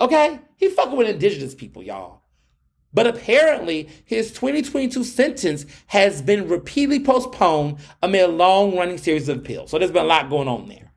Okay? 0.00 0.38
He 0.56 0.68
fucking 0.68 0.96
with 0.96 1.08
indigenous 1.08 1.56
people, 1.56 1.82
y'all. 1.82 2.23
But 2.94 3.08
apparently, 3.08 3.88
his 4.04 4.30
2022 4.30 5.02
sentence 5.02 5.66
has 5.88 6.22
been 6.22 6.48
repeatedly 6.48 7.00
postponed 7.00 7.78
amid 8.02 8.22
a 8.22 8.28
long 8.28 8.76
running 8.76 8.98
series 8.98 9.28
of 9.28 9.38
appeals. 9.38 9.70
So 9.70 9.78
there's 9.78 9.90
been 9.90 10.04
a 10.04 10.08
lot 10.08 10.30
going 10.30 10.48
on 10.48 10.68
there. 10.68 10.92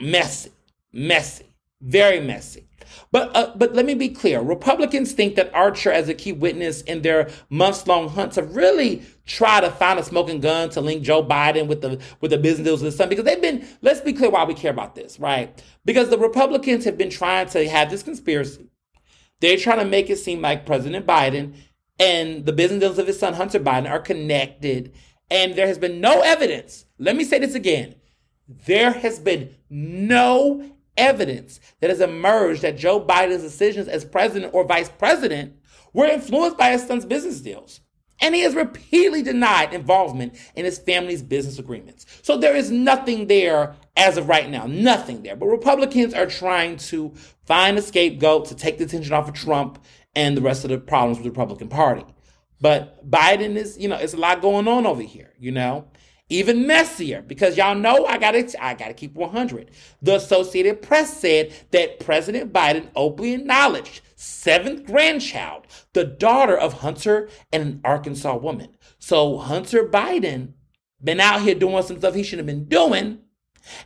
Messy, 0.00 0.50
messy, 0.92 1.54
very 1.80 2.20
messy. 2.20 2.66
But 3.10 3.34
uh, 3.36 3.52
but 3.56 3.74
let 3.74 3.86
me 3.86 3.94
be 3.94 4.08
clear: 4.08 4.40
Republicans 4.40 5.12
think 5.12 5.34
that 5.36 5.54
Archer, 5.54 5.92
as 5.92 6.08
a 6.08 6.14
key 6.14 6.32
witness 6.32 6.82
in 6.82 7.02
their 7.02 7.30
months-long 7.50 8.08
hunts, 8.08 8.36
have 8.36 8.54
really 8.56 9.02
tried 9.24 9.60
to 9.60 9.70
find 9.70 9.98
a 9.98 10.02
smoking 10.02 10.40
gun 10.40 10.70
to 10.70 10.80
link 10.80 11.02
Joe 11.02 11.22
Biden 11.22 11.68
with 11.68 11.80
the 11.80 12.00
with 12.20 12.30
the 12.30 12.38
business 12.38 12.64
deals 12.64 12.80
the 12.80 12.92
sun. 12.92 13.08
Because 13.08 13.24
they've 13.24 13.40
been. 13.40 13.66
Let's 13.82 14.00
be 14.00 14.12
clear 14.12 14.30
why 14.30 14.44
we 14.44 14.54
care 14.54 14.70
about 14.70 14.94
this, 14.94 15.20
right? 15.20 15.62
Because 15.84 16.10
the 16.10 16.18
Republicans 16.18 16.84
have 16.84 16.98
been 16.98 17.10
trying 17.10 17.48
to 17.50 17.68
have 17.68 17.90
this 17.90 18.02
conspiracy 18.02 18.71
they're 19.42 19.56
trying 19.56 19.80
to 19.80 19.84
make 19.84 20.08
it 20.08 20.18
seem 20.18 20.40
like 20.40 20.64
President 20.64 21.04
Biden 21.04 21.54
and 21.98 22.46
the 22.46 22.52
business 22.52 22.80
deals 22.80 22.98
of 22.98 23.08
his 23.08 23.18
son 23.18 23.34
Hunter 23.34 23.58
Biden 23.58 23.90
are 23.90 23.98
connected. 23.98 24.94
And 25.30 25.56
there 25.56 25.66
has 25.66 25.78
been 25.78 26.00
no 26.00 26.20
evidence. 26.20 26.86
Let 26.98 27.16
me 27.16 27.24
say 27.24 27.40
this 27.40 27.56
again. 27.56 27.96
There 28.66 28.92
has 28.92 29.18
been 29.18 29.54
no 29.68 30.70
evidence 30.96 31.58
that 31.80 31.90
has 31.90 32.00
emerged 32.00 32.62
that 32.62 32.78
Joe 32.78 33.04
Biden's 33.04 33.42
decisions 33.42 33.88
as 33.88 34.04
president 34.04 34.54
or 34.54 34.64
vice 34.64 34.90
president 34.90 35.56
were 35.92 36.06
influenced 36.06 36.56
by 36.56 36.70
his 36.70 36.86
son's 36.86 37.04
business 37.04 37.40
deals. 37.40 37.80
And 38.20 38.36
he 38.36 38.42
has 38.42 38.54
repeatedly 38.54 39.22
denied 39.22 39.74
involvement 39.74 40.36
in 40.54 40.64
his 40.64 40.78
family's 40.78 41.22
business 41.22 41.58
agreements. 41.58 42.06
So 42.22 42.36
there 42.36 42.54
is 42.54 42.70
nothing 42.70 43.26
there 43.26 43.74
as 43.96 44.16
of 44.16 44.28
right 44.28 44.48
now, 44.48 44.66
nothing 44.66 45.24
there. 45.24 45.34
But 45.34 45.46
Republicans 45.46 46.14
are 46.14 46.26
trying 46.26 46.76
to 46.76 47.12
find 47.52 47.76
a 47.76 47.82
scapegoat 47.82 48.46
to 48.46 48.54
take 48.54 48.78
the 48.78 48.84
attention 48.84 49.12
off 49.12 49.28
of 49.28 49.34
Trump 49.34 49.78
and 50.14 50.34
the 50.34 50.40
rest 50.40 50.64
of 50.64 50.70
the 50.70 50.78
problems 50.78 51.18
with 51.18 51.24
the 51.24 51.30
Republican 51.30 51.68
Party. 51.68 52.02
But 52.62 53.10
Biden 53.10 53.56
is, 53.56 53.76
you 53.76 53.88
know, 53.88 53.96
it's 53.96 54.14
a 54.14 54.16
lot 54.16 54.40
going 54.40 54.66
on 54.66 54.86
over 54.86 55.02
here, 55.02 55.34
you 55.38 55.52
know. 55.52 55.86
Even 56.30 56.66
messier, 56.66 57.20
because 57.20 57.58
y'all 57.58 57.74
know 57.74 58.06
I 58.06 58.16
gotta 58.16 58.50
I 58.58 58.72
gotta 58.72 58.94
keep 58.94 59.12
100. 59.12 59.70
The 60.00 60.16
Associated 60.16 60.80
Press 60.80 61.14
said 61.14 61.52
that 61.72 62.00
President 62.00 62.54
Biden 62.54 62.88
openly 62.96 63.34
acknowledged 63.34 64.00
seventh 64.16 64.86
grandchild, 64.86 65.66
the 65.92 66.04
daughter 66.04 66.56
of 66.56 66.80
Hunter 66.80 67.28
and 67.52 67.62
an 67.62 67.80
Arkansas 67.84 68.34
woman. 68.34 68.78
So 68.98 69.36
Hunter 69.36 69.86
Biden 69.86 70.54
been 71.04 71.20
out 71.20 71.42
here 71.42 71.54
doing 71.54 71.82
some 71.82 71.98
stuff 71.98 72.14
he 72.14 72.22
shouldn't 72.22 72.48
have 72.48 72.56
been 72.56 72.66
doing 72.66 73.18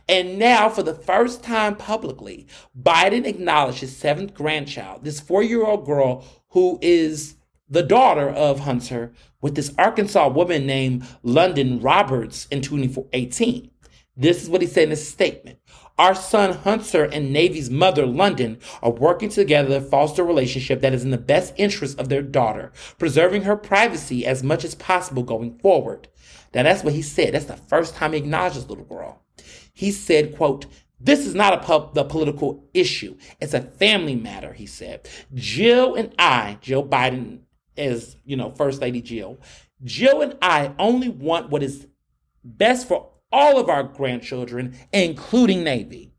and 0.07 0.37
now, 0.39 0.69
for 0.69 0.83
the 0.83 0.93
first 0.93 1.43
time 1.43 1.75
publicly, 1.75 2.47
Biden 2.79 3.25
acknowledged 3.25 3.79
his 3.79 3.95
seventh 3.95 4.33
grandchild, 4.33 5.03
this 5.03 5.19
four 5.19 5.43
year 5.43 5.65
old 5.65 5.85
girl 5.85 6.25
who 6.49 6.79
is 6.81 7.35
the 7.69 7.83
daughter 7.83 8.29
of 8.29 8.61
Hunter, 8.61 9.11
with 9.41 9.55
this 9.55 9.73
Arkansas 9.77 10.29
woman 10.29 10.65
named 10.65 11.03
Lunden 11.23 11.83
Roberts 11.83 12.47
in 12.47 12.61
2018. 12.61 13.69
This 14.15 14.41
is 14.41 14.49
what 14.49 14.61
he 14.61 14.67
said 14.67 14.85
in 14.85 14.89
his 14.91 15.07
statement. 15.07 15.59
Our 15.99 16.15
son 16.15 16.53
Hunter 16.53 17.05
and 17.05 17.33
Navy's 17.33 17.69
mother, 17.69 18.05
Lunden, 18.05 18.59
are 18.81 18.91
working 18.91 19.29
together 19.29 19.79
to 19.79 19.81
foster 19.81 20.21
a 20.21 20.25
relationship 20.25 20.81
that 20.81 20.93
is 20.93 21.03
in 21.03 21.11
the 21.11 21.17
best 21.17 21.53
interest 21.57 21.99
of 21.99 22.09
their 22.09 22.21
daughter, 22.21 22.71
preserving 22.97 23.43
her 23.43 23.55
privacy 23.55 24.25
as 24.25 24.43
much 24.43 24.63
as 24.63 24.75
possible 24.75 25.23
going 25.23 25.57
forward. 25.57 26.07
Now 26.53 26.63
that's 26.63 26.83
what 26.83 26.93
he 26.93 27.01
said. 27.01 27.33
That's 27.33 27.45
the 27.45 27.57
first 27.57 27.95
time 27.95 28.13
he 28.13 28.19
acknowledged 28.19 28.57
this 28.57 28.69
little 28.69 28.85
girl. 28.85 29.21
He 29.77 29.91
said, 29.91 30.35
quote, 30.35 30.65
this 30.99 31.27
is 31.27 31.35
not 31.35 31.53
a 31.53 31.59
pub, 31.59 31.93
the 31.93 32.03
political 32.03 32.67
issue. 32.73 33.15
It's 33.39 33.53
a 33.53 33.61
family 33.61 34.15
matter, 34.15 34.51
he 34.53 34.65
said. 34.65 35.07
Jill 35.35 35.93
and 35.93 36.15
I, 36.17 36.57
Jill 36.61 36.83
Biden 36.83 37.41
is, 37.75 38.17
you 38.25 38.35
know, 38.35 38.49
First 38.49 38.81
Lady 38.81 39.01
Jill, 39.03 39.37
Jill 39.83 40.23
and 40.23 40.35
I 40.41 40.71
only 40.79 41.09
want 41.09 41.51
what 41.51 41.61
is 41.61 41.85
best 42.43 42.87
for 42.87 43.11
all 43.31 43.59
of 43.59 43.69
our 43.69 43.83
grandchildren, 43.83 44.75
including 44.91 45.63
Navy. 45.63 46.11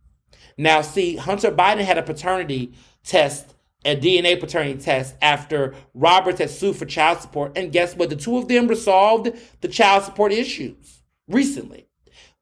Now, 0.56 0.80
see, 0.80 1.16
Hunter 1.16 1.50
Biden 1.50 1.84
had 1.84 1.98
a 1.98 2.02
paternity 2.04 2.74
test, 3.02 3.56
a 3.84 3.96
DNA 3.96 4.38
paternity 4.38 4.80
test 4.80 5.16
after 5.20 5.74
Roberts 5.94 6.38
had 6.38 6.50
sued 6.50 6.76
for 6.76 6.86
child 6.86 7.20
support. 7.20 7.58
And 7.58 7.72
guess 7.72 7.96
what? 7.96 8.10
The 8.10 8.14
two 8.14 8.38
of 8.38 8.46
them 8.46 8.68
resolved 8.68 9.32
the 9.62 9.68
child 9.68 10.04
support 10.04 10.30
issues 10.30 11.02
recently. 11.26 11.88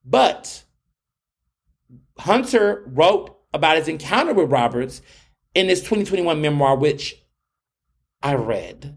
But 0.04 0.64
Hunter 2.18 2.84
wrote 2.86 3.36
about 3.52 3.76
his 3.76 3.88
encounter 3.88 4.34
with 4.34 4.50
Roberts 4.50 5.02
in 5.54 5.68
his 5.68 5.80
2021 5.80 6.40
memoir, 6.40 6.76
which 6.76 7.22
I 8.22 8.34
read. 8.34 8.96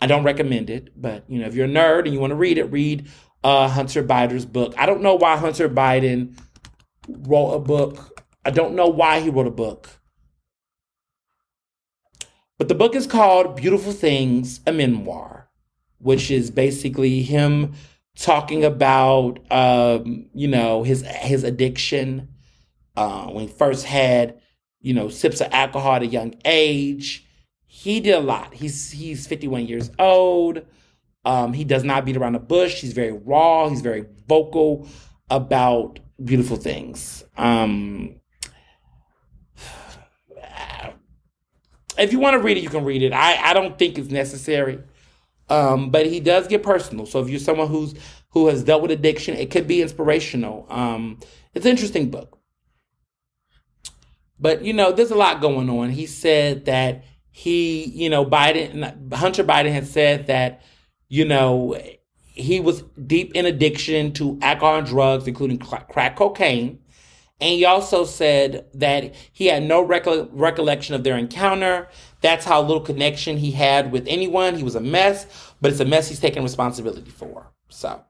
I 0.00 0.06
don't 0.06 0.24
recommend 0.24 0.70
it, 0.70 0.90
but 1.00 1.24
you 1.28 1.38
know, 1.38 1.46
if 1.46 1.54
you're 1.54 1.66
a 1.66 1.70
nerd 1.70 2.04
and 2.04 2.12
you 2.12 2.20
want 2.20 2.30
to 2.30 2.36
read 2.36 2.58
it, 2.58 2.64
read 2.64 3.08
uh, 3.42 3.68
Hunter 3.68 4.02
Biden's 4.02 4.44
book. 4.44 4.74
I 4.76 4.86
don't 4.86 5.02
know 5.02 5.14
why 5.14 5.36
Hunter 5.36 5.68
Biden 5.68 6.36
wrote 7.08 7.54
a 7.54 7.58
book. 7.60 8.22
I 8.44 8.50
don't 8.50 8.74
know 8.74 8.88
why 8.88 9.20
he 9.20 9.30
wrote 9.30 9.46
a 9.46 9.50
book. 9.50 9.88
But 12.58 12.68
the 12.68 12.74
book 12.74 12.94
is 12.94 13.06
called 13.06 13.56
Beautiful 13.56 13.92
Things, 13.92 14.60
a 14.66 14.72
memoir, 14.72 15.48
which 15.98 16.30
is 16.30 16.50
basically 16.50 17.22
him 17.22 17.74
talking 18.16 18.64
about 18.64 19.38
um, 19.50 20.26
you 20.34 20.48
know 20.48 20.82
his 20.82 21.02
his 21.02 21.44
addiction 21.44 22.28
uh, 22.96 23.26
when 23.26 23.46
he 23.46 23.52
first 23.52 23.84
had 23.84 24.40
you 24.80 24.94
know 24.94 25.08
sips 25.08 25.40
of 25.40 25.48
alcohol 25.52 25.94
at 25.94 26.02
a 26.02 26.06
young 26.06 26.34
age. 26.44 27.24
He 27.66 28.00
did 28.00 28.14
a 28.14 28.20
lot. 28.20 28.54
He's 28.54 28.90
he's 28.90 29.26
51 29.26 29.66
years 29.66 29.90
old. 29.98 30.62
Um, 31.24 31.52
he 31.52 31.64
does 31.64 31.84
not 31.84 32.04
beat 32.04 32.16
around 32.16 32.34
the 32.34 32.38
bush. 32.38 32.80
He's 32.80 32.92
very 32.92 33.12
raw. 33.12 33.68
He's 33.68 33.80
very 33.80 34.06
vocal 34.26 34.88
about 35.28 35.98
beautiful 36.24 36.56
things. 36.56 37.24
Um, 37.36 38.20
if 41.98 42.12
you 42.12 42.20
want 42.20 42.34
to 42.34 42.38
read 42.38 42.56
it, 42.56 42.62
you 42.62 42.70
can 42.70 42.84
read 42.84 43.02
it. 43.02 43.12
I, 43.12 43.50
I 43.50 43.54
don't 43.54 43.76
think 43.76 43.98
it's 43.98 44.10
necessary. 44.10 44.78
Um, 45.48 45.90
but 45.90 46.06
he 46.06 46.20
does 46.20 46.48
get 46.48 46.62
personal. 46.62 47.06
So 47.06 47.20
if 47.20 47.28
you're 47.28 47.38
someone 47.38 47.68
who's 47.68 47.94
who 48.30 48.48
has 48.48 48.64
dealt 48.64 48.82
with 48.82 48.90
addiction, 48.90 49.36
it 49.36 49.50
could 49.50 49.66
be 49.66 49.80
inspirational. 49.80 50.66
Um, 50.68 51.20
it's 51.54 51.64
an 51.64 51.70
interesting 51.70 52.10
book. 52.10 52.38
But 54.38 54.62
you 54.62 54.72
know, 54.72 54.92
there's 54.92 55.10
a 55.10 55.16
lot 55.16 55.40
going 55.40 55.70
on. 55.70 55.90
He 55.90 56.06
said 56.06 56.66
that 56.66 57.04
he, 57.30 57.84
you 57.84 58.08
know, 58.08 58.24
Biden, 58.24 59.12
Hunter 59.12 59.44
Biden 59.44 59.70
had 59.72 59.86
said 59.86 60.26
that, 60.26 60.62
you 61.08 61.24
know, 61.24 61.78
he 62.36 62.60
was 62.60 62.82
deep 63.06 63.34
in 63.34 63.46
addiction 63.46 64.12
to 64.14 64.38
alcohol 64.40 64.76
and 64.78 64.86
drugs, 64.86 65.28
including 65.28 65.58
crack 65.58 66.16
cocaine. 66.16 66.78
And 67.38 67.50
he 67.50 67.66
also 67.66 68.04
said 68.04 68.66
that 68.72 69.14
he 69.32 69.46
had 69.46 69.62
no 69.62 69.86
recol- 69.86 70.30
recollection 70.32 70.94
of 70.94 71.04
their 71.04 71.18
encounter. 71.18 71.88
That's 72.20 72.44
how 72.44 72.62
little 72.62 72.80
connection 72.80 73.36
he 73.36 73.50
had 73.50 73.92
with 73.92 74.06
anyone. 74.08 74.56
He 74.56 74.62
was 74.62 74.74
a 74.74 74.80
mess, 74.80 75.26
but 75.60 75.70
it's 75.70 75.80
a 75.80 75.84
mess 75.84 76.08
he's 76.08 76.20
taking 76.20 76.42
responsibility 76.42 77.10
for. 77.10 77.52
So 77.68 78.02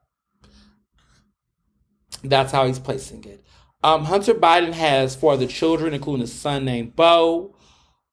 that's 2.23 2.53
how 2.53 2.67
he's 2.67 2.79
placing 2.79 3.25
it. 3.25 3.45
Um, 3.83 4.05
Hunter 4.05 4.35
Biden 4.35 4.73
has 4.73 5.15
four 5.15 5.33
other 5.33 5.47
children, 5.47 5.95
including 5.95 6.25
a 6.25 6.29
son 6.29 6.65
named 6.65 6.97
Beau, 6.97 7.55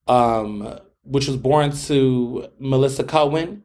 um, 0.07 0.77
which 1.03 1.27
was 1.27 1.37
born 1.37 1.71
to 1.71 2.47
Melissa 2.59 3.03
Cohen. 3.03 3.63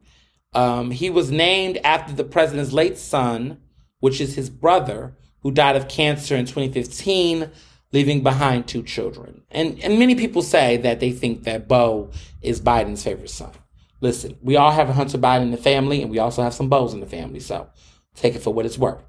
Um, 0.55 0.91
he 0.91 1.11
was 1.11 1.31
named 1.31 1.79
after 1.85 2.15
the 2.15 2.25
president's 2.25 2.73
late 2.73 2.99
son, 2.99 3.59
which 4.01 4.21
is 4.21 4.37
his 4.37 4.49
brother, 4.49 5.17
who 5.43 5.51
died 5.51 5.77
of 5.77 5.89
cancer 5.89 6.35
in 6.37 6.47
2015. 6.47 7.51
Leaving 7.93 8.23
behind 8.23 8.67
two 8.67 8.83
children. 8.83 9.43
And 9.51 9.79
and 9.81 9.99
many 9.99 10.15
people 10.15 10.43
say 10.43 10.77
that 10.79 11.01
they 11.01 11.13
think 11.13 11.45
that 11.45 11.69
Beau 11.69 12.11
is 12.43 12.61
Biden's 12.61 13.03
favorite 13.03 13.31
son. 13.31 13.53
Listen, 14.01 14.37
we 14.43 14.57
all 14.57 14.71
have 14.71 14.89
a 14.89 14.93
Hunter 14.93 15.19
Biden 15.19 15.43
in 15.43 15.51
the 15.51 15.57
family, 15.57 16.03
and 16.03 16.11
we 16.11 16.19
also 16.19 16.43
have 16.43 16.55
some 16.55 16.71
Beaus 16.71 16.95
in 16.95 17.01
the 17.01 17.07
family. 17.07 17.41
So 17.41 17.69
take 18.15 18.35
it 18.35 18.43
for 18.43 18.53
what 18.53 18.67
it's 18.67 18.79
worth. 18.79 19.03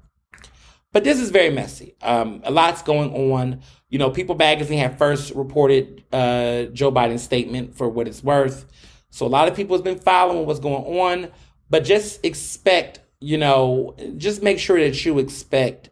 But 0.92 1.04
this 1.04 1.20
is 1.20 1.30
very 1.30 1.50
messy. 1.50 1.94
Um, 2.02 2.40
a 2.44 2.50
lot's 2.50 2.82
going 2.82 3.32
on. 3.32 3.60
You 3.88 3.98
know, 3.98 4.10
People 4.10 4.34
Magazine 4.34 4.78
had 4.78 4.98
first 4.98 5.32
reported 5.34 6.02
uh, 6.12 6.64
Joe 6.72 6.90
Biden's 6.90 7.22
statement 7.22 7.76
for 7.76 7.88
what 7.88 8.08
it's 8.08 8.24
worth. 8.24 8.66
So 9.10 9.26
a 9.26 9.28
lot 9.28 9.46
of 9.46 9.54
people 9.54 9.76
has 9.76 9.82
been 9.82 9.98
following 9.98 10.46
what's 10.46 10.60
going 10.60 10.98
on. 10.98 11.30
But 11.68 11.84
just 11.84 12.24
expect, 12.24 12.98
you 13.20 13.38
know, 13.38 13.94
just 14.16 14.42
make 14.42 14.58
sure 14.58 14.80
that 14.80 15.04
you 15.04 15.20
expect, 15.20 15.90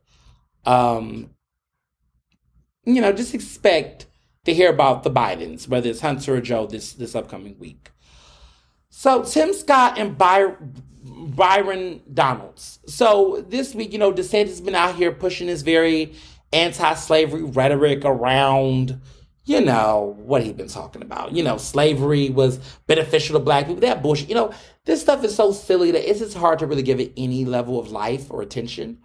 um, 0.65 1.31
you 2.89 3.01
know, 3.03 3.13
just 3.13 3.35
expect 3.35 4.07
to 4.45 4.55
hear 4.55 4.71
about 4.71 5.03
the 5.03 5.11
Bidens, 5.11 5.69
whether 5.69 5.91
it's 5.91 6.01
Hunter 6.01 6.37
or 6.37 6.41
Joe 6.41 6.67
this 6.67 6.93
this 6.95 7.15
upcoming 7.15 7.59
week. 7.59 7.91
So 8.89 9.23
Tim 9.23 9.53
Scott 9.53 9.99
and 9.99 10.17
By- 10.17 10.55
Byron 11.05 12.03
Donalds. 12.13 12.81
So 12.87 13.45
this 13.49 13.75
week, 13.75 13.93
you 13.93 13.99
know, 13.99 14.13
DeSantis 14.13 14.49
has 14.49 14.61
been 14.61 14.75
out 14.75 14.95
here 14.97 15.13
pushing 15.13 15.47
this 15.47 15.63
very 15.63 16.15
anti-slavery 16.53 17.43
rhetoric 17.43 18.05
around, 18.05 19.01
you 19.45 19.61
know, 19.61 20.17
what 20.19 20.43
he's 20.43 20.55
been 20.55 20.69
talking 20.69 21.03
about. 21.03 21.33
You 21.33 21.43
know, 21.43 21.59
slavery 21.59 22.31
was 22.31 22.59
beneficial 22.87 23.39
to 23.39 23.45
black 23.45 23.67
people. 23.67 23.81
That 23.83 24.03
bullshit. 24.03 24.29
You 24.29 24.35
know, 24.35 24.53
this 24.87 25.01
stuff 25.01 25.23
is 25.25 25.35
so 25.35 25.53
silly 25.53 25.91
that 25.91 26.09
it's 26.09 26.21
just 26.21 26.37
hard 26.37 26.59
to 26.61 26.67
really 26.67 26.83
give 26.83 27.01
it 27.01 27.13
any 27.17 27.45
level 27.45 27.79
of 27.79 27.91
life 27.91 28.31
or 28.31 28.41
attention. 28.41 28.99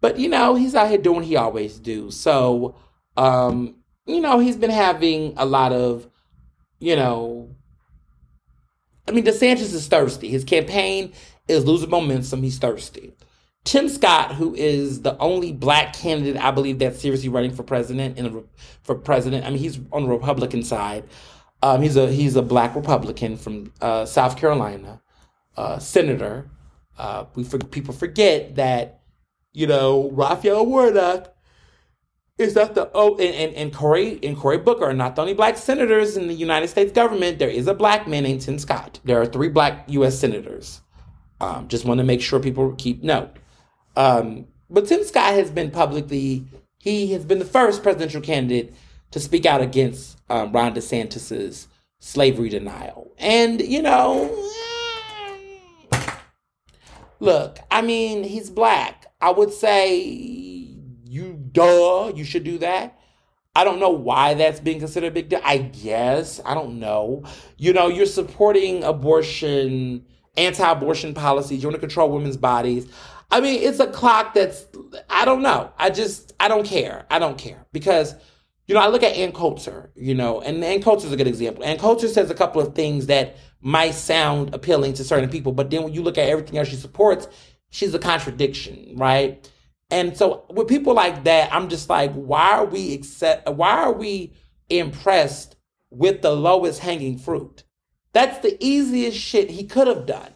But 0.00 0.18
you 0.18 0.28
know, 0.28 0.56
he's 0.56 0.74
out 0.74 0.88
here 0.88 0.98
doing 0.98 1.18
what 1.18 1.26
he 1.26 1.36
always 1.36 1.78
do. 1.78 2.10
So, 2.10 2.74
um, 3.16 3.76
you 4.06 4.20
know, 4.20 4.38
he's 4.38 4.56
been 4.56 4.70
having 4.70 5.34
a 5.36 5.44
lot 5.44 5.72
of, 5.72 6.08
you 6.78 6.96
know, 6.96 7.54
I 9.08 9.12
mean, 9.12 9.24
DeSantis 9.24 9.74
is 9.74 9.86
thirsty. 9.88 10.28
His 10.28 10.44
campaign 10.44 11.12
is 11.48 11.64
losing 11.64 11.90
momentum. 11.90 12.42
He's 12.42 12.58
thirsty. 12.58 13.12
Tim 13.64 13.88
Scott, 13.88 14.34
who 14.34 14.54
is 14.54 15.02
the 15.02 15.16
only 15.18 15.52
black 15.52 15.92
candidate 15.92 16.42
I 16.42 16.50
believe 16.50 16.78
that's 16.78 17.00
seriously 17.00 17.28
running 17.28 17.52
for 17.52 17.62
president 17.62 18.18
and 18.18 18.44
for 18.82 18.94
president. 18.96 19.46
I 19.46 19.50
mean, 19.50 19.58
he's 19.58 19.78
on 19.92 20.04
the 20.04 20.08
Republican 20.08 20.64
side. 20.64 21.04
Um, 21.62 21.80
he's 21.80 21.96
a 21.96 22.10
he's 22.10 22.34
a 22.34 22.42
black 22.42 22.74
Republican 22.74 23.36
from 23.36 23.72
uh, 23.80 24.04
South 24.04 24.36
Carolina, 24.36 25.00
uh, 25.56 25.78
senator. 25.78 26.50
Uh, 26.98 27.26
we 27.36 27.44
for, 27.44 27.58
people 27.58 27.94
forget 27.94 28.56
that 28.56 29.02
you 29.52 29.68
know 29.68 30.10
Raphael 30.10 30.66
Warnock 30.66 31.31
is 32.38 32.54
that 32.54 32.74
the 32.74 32.90
oh 32.94 33.16
and, 33.16 33.34
and, 33.34 33.54
and 33.54 33.74
Cory 33.74 34.18
and 34.22 34.36
Cory 34.36 34.58
Booker 34.58 34.84
are 34.84 34.94
not 34.94 35.16
the 35.16 35.22
only 35.22 35.34
black 35.34 35.56
senators 35.56 36.16
in 36.16 36.28
the 36.28 36.34
United 36.34 36.68
States 36.68 36.92
government. 36.92 37.38
There 37.38 37.48
is 37.48 37.66
a 37.66 37.74
black 37.74 38.08
man 38.08 38.24
named 38.24 38.40
Tim 38.40 38.58
Scott. 38.58 39.00
There 39.04 39.20
are 39.20 39.26
three 39.26 39.48
black 39.48 39.84
U.S. 39.88 40.18
senators. 40.18 40.80
Um, 41.40 41.68
just 41.68 41.84
want 41.84 41.98
to 41.98 42.04
make 42.04 42.20
sure 42.20 42.40
people 42.40 42.72
keep 42.78 43.02
note. 43.02 43.36
Um, 43.96 44.46
but 44.70 44.86
Tim 44.86 45.04
Scott 45.04 45.34
has 45.34 45.50
been 45.50 45.70
publicly, 45.70 46.46
he 46.78 47.12
has 47.12 47.24
been 47.24 47.38
the 47.38 47.44
first 47.44 47.82
presidential 47.82 48.20
candidate 48.20 48.74
to 49.10 49.20
speak 49.20 49.44
out 49.44 49.60
against 49.60 50.18
um, 50.30 50.52
Ron 50.52 50.74
DeSantis's 50.74 51.68
slavery 51.98 52.48
denial. 52.48 53.12
And, 53.18 53.60
you 53.60 53.82
know, 53.82 54.30
look, 57.20 57.58
I 57.70 57.82
mean, 57.82 58.24
he's 58.24 58.48
black. 58.50 59.06
I 59.20 59.30
would 59.30 59.52
say, 59.52 60.61
you 61.12 61.34
duh, 61.34 62.10
you 62.14 62.24
should 62.24 62.42
do 62.42 62.56
that. 62.58 62.98
I 63.54 63.64
don't 63.64 63.80
know 63.80 63.90
why 63.90 64.32
that's 64.32 64.60
being 64.60 64.78
considered 64.78 65.08
a 65.08 65.10
big 65.10 65.28
deal. 65.28 65.42
I 65.44 65.58
guess. 65.58 66.40
I 66.42 66.54
don't 66.54 66.80
know. 66.80 67.24
You 67.58 67.74
know, 67.74 67.88
you're 67.88 68.06
supporting 68.06 68.82
abortion, 68.82 70.06
anti 70.38 70.70
abortion 70.70 71.12
policies. 71.12 71.62
You 71.62 71.68
want 71.68 71.74
to 71.74 71.86
control 71.86 72.10
women's 72.10 72.38
bodies. 72.38 72.90
I 73.30 73.42
mean, 73.42 73.62
it's 73.62 73.78
a 73.78 73.88
clock 73.88 74.32
that's, 74.32 74.66
I 75.10 75.26
don't 75.26 75.42
know. 75.42 75.70
I 75.76 75.90
just, 75.90 76.32
I 76.40 76.48
don't 76.48 76.66
care. 76.66 77.04
I 77.10 77.18
don't 77.18 77.36
care 77.36 77.66
because, 77.72 78.14
you 78.66 78.74
know, 78.74 78.80
I 78.80 78.88
look 78.88 79.02
at 79.02 79.14
Ann 79.14 79.32
Coulter, 79.32 79.90
you 79.94 80.14
know, 80.14 80.40
and 80.40 80.64
Ann 80.64 80.80
Coulter 80.80 81.06
is 81.06 81.12
a 81.12 81.16
good 81.16 81.26
example. 81.26 81.62
Ann 81.62 81.78
Coulter 81.78 82.08
says 82.08 82.30
a 82.30 82.34
couple 82.34 82.62
of 82.62 82.74
things 82.74 83.06
that 83.06 83.36
might 83.60 83.94
sound 83.94 84.54
appealing 84.54 84.94
to 84.94 85.04
certain 85.04 85.28
people, 85.28 85.52
but 85.52 85.70
then 85.70 85.82
when 85.82 85.92
you 85.92 86.02
look 86.02 86.16
at 86.16 86.28
everything 86.28 86.56
else 86.56 86.68
she 86.68 86.76
supports, 86.76 87.28
she's 87.68 87.94
a 87.94 87.98
contradiction, 87.98 88.94
right? 88.96 89.46
And 89.92 90.16
so 90.16 90.46
with 90.48 90.68
people 90.68 90.94
like 90.94 91.24
that, 91.24 91.52
I'm 91.52 91.68
just 91.68 91.90
like, 91.90 92.12
why 92.14 92.52
are 92.52 92.64
we 92.64 92.94
accept, 92.94 93.46
why 93.48 93.72
are 93.72 93.92
we 93.92 94.32
impressed 94.70 95.56
with 95.90 96.22
the 96.22 96.32
lowest 96.32 96.80
hanging 96.80 97.18
fruit? 97.18 97.62
That's 98.14 98.38
the 98.38 98.56
easiest 98.58 99.18
shit 99.18 99.50
he 99.50 99.64
could 99.64 99.86
have 99.86 100.06
done. 100.06 100.30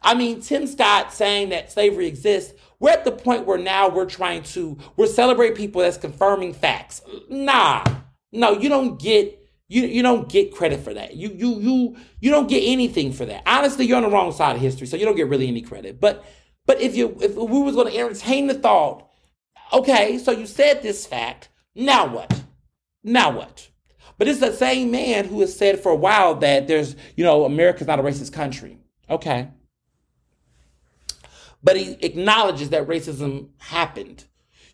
I 0.00 0.14
mean, 0.14 0.40
Tim 0.40 0.66
Scott 0.66 1.12
saying 1.12 1.50
that 1.50 1.70
slavery 1.70 2.06
exists, 2.06 2.54
we're 2.80 2.90
at 2.90 3.04
the 3.04 3.12
point 3.12 3.46
where 3.46 3.58
now 3.58 3.90
we're 3.90 4.06
trying 4.06 4.44
to, 4.44 4.78
we're 4.96 5.06
celebrating 5.06 5.56
people 5.56 5.82
that's 5.82 5.98
confirming 5.98 6.54
facts. 6.54 7.02
Nah, 7.28 7.84
no, 8.32 8.52
you 8.58 8.70
don't 8.70 8.98
get, 8.98 9.38
you, 9.68 9.82
you 9.82 10.02
don't 10.02 10.26
get 10.28 10.54
credit 10.54 10.80
for 10.80 10.94
that. 10.94 11.16
You, 11.16 11.28
you, 11.34 11.60
you, 11.60 11.96
you 12.18 12.30
don't 12.30 12.48
get 12.48 12.62
anything 12.66 13.12
for 13.12 13.26
that. 13.26 13.42
Honestly, 13.44 13.84
you're 13.84 13.98
on 13.98 14.04
the 14.04 14.10
wrong 14.10 14.32
side 14.32 14.56
of 14.56 14.62
history, 14.62 14.86
so 14.86 14.96
you 14.96 15.04
don't 15.04 15.16
get 15.16 15.28
really 15.28 15.48
any 15.48 15.60
credit. 15.60 16.00
But, 16.00 16.24
but 16.66 16.80
if 16.80 16.94
you, 16.96 17.16
if 17.20 17.34
we 17.34 17.60
was 17.60 17.74
going 17.74 17.92
to 17.92 17.98
entertain 17.98 18.46
the 18.46 18.54
thought, 18.54 19.08
okay, 19.72 20.18
so 20.18 20.30
you 20.30 20.46
said 20.46 20.82
this 20.82 21.06
fact, 21.06 21.48
now 21.74 22.06
what? 22.06 22.42
Now 23.02 23.36
what? 23.36 23.68
But 24.18 24.28
it's 24.28 24.40
the 24.40 24.52
same 24.52 24.90
man 24.90 25.26
who 25.26 25.40
has 25.40 25.56
said 25.56 25.80
for 25.80 25.90
a 25.90 25.96
while 25.96 26.34
that 26.36 26.68
there's, 26.68 26.94
you 27.16 27.24
know, 27.24 27.44
America's 27.44 27.86
not 27.86 27.98
a 27.98 28.02
racist 28.02 28.32
country. 28.32 28.78
Okay 29.10 29.48
but 31.62 31.76
he 31.76 31.96
acknowledges 32.00 32.70
that 32.70 32.86
racism 32.86 33.48
happened. 33.58 34.24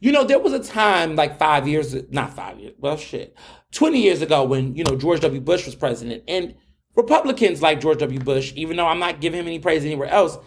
You 0.00 0.12
know, 0.12 0.24
there 0.24 0.38
was 0.38 0.52
a 0.52 0.62
time 0.62 1.16
like 1.16 1.38
five 1.38 1.68
years, 1.68 1.94
not 2.10 2.34
five 2.34 2.58
years, 2.58 2.74
well, 2.78 2.96
shit, 2.96 3.36
20 3.72 4.00
years 4.00 4.22
ago 4.22 4.44
when, 4.44 4.74
you 4.74 4.84
know, 4.84 4.96
George 4.96 5.20
W. 5.20 5.40
Bush 5.40 5.66
was 5.66 5.74
president. 5.74 6.24
And 6.28 6.54
Republicans 6.94 7.60
like 7.60 7.80
George 7.80 7.98
W. 7.98 8.20
Bush, 8.20 8.52
even 8.56 8.76
though 8.76 8.86
I'm 8.86 9.00
not 9.00 9.20
giving 9.20 9.40
him 9.40 9.46
any 9.46 9.58
praise 9.58 9.84
anywhere 9.84 10.08
else, 10.08 10.38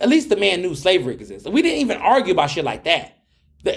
at 0.00 0.08
least 0.08 0.28
the 0.28 0.36
man 0.36 0.62
knew 0.62 0.74
slavery 0.74 1.14
existed. 1.14 1.52
We 1.52 1.62
didn't 1.62 1.78
even 1.78 1.98
argue 1.98 2.32
about 2.32 2.50
shit 2.50 2.64
like 2.64 2.84
that. 2.84 3.18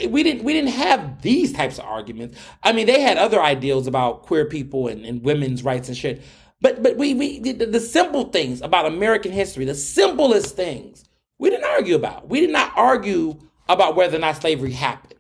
We 0.10 0.22
didn't 0.22 0.44
we 0.44 0.54
didn't 0.54 0.72
have 0.72 1.22
these 1.22 1.54
types 1.54 1.78
of 1.78 1.86
arguments. 1.86 2.38
I 2.64 2.74
mean, 2.74 2.88
they 2.88 3.02
had 3.02 3.18
other 3.18 3.42
ideals 3.42 3.88
about 3.88 4.24
queer 4.24 4.46
people 4.46 4.88
and, 4.88 5.06
and 5.06 5.24
women's 5.24 5.64
rights 5.64 5.88
and 5.88 5.96
shit. 5.96 6.24
But 6.60 6.84
but 6.84 6.98
we 6.98 7.14
we 7.14 7.40
the, 7.40 7.66
the 7.66 7.80
simple 7.80 8.26
things 8.26 8.62
about 8.62 8.86
American 8.86 9.32
history, 9.32 9.64
the 9.64 9.76
simplest 9.76 10.56
things 10.56 11.06
we 11.40 11.50
didn't 11.50 11.66
argue 11.66 11.96
about. 11.96 12.28
We 12.28 12.42
did 12.42 12.50
not 12.50 12.74
argue 12.76 13.40
about 13.70 13.96
whether 13.96 14.18
or 14.18 14.20
not 14.20 14.38
slavery 14.38 14.72
happened. 14.72 15.14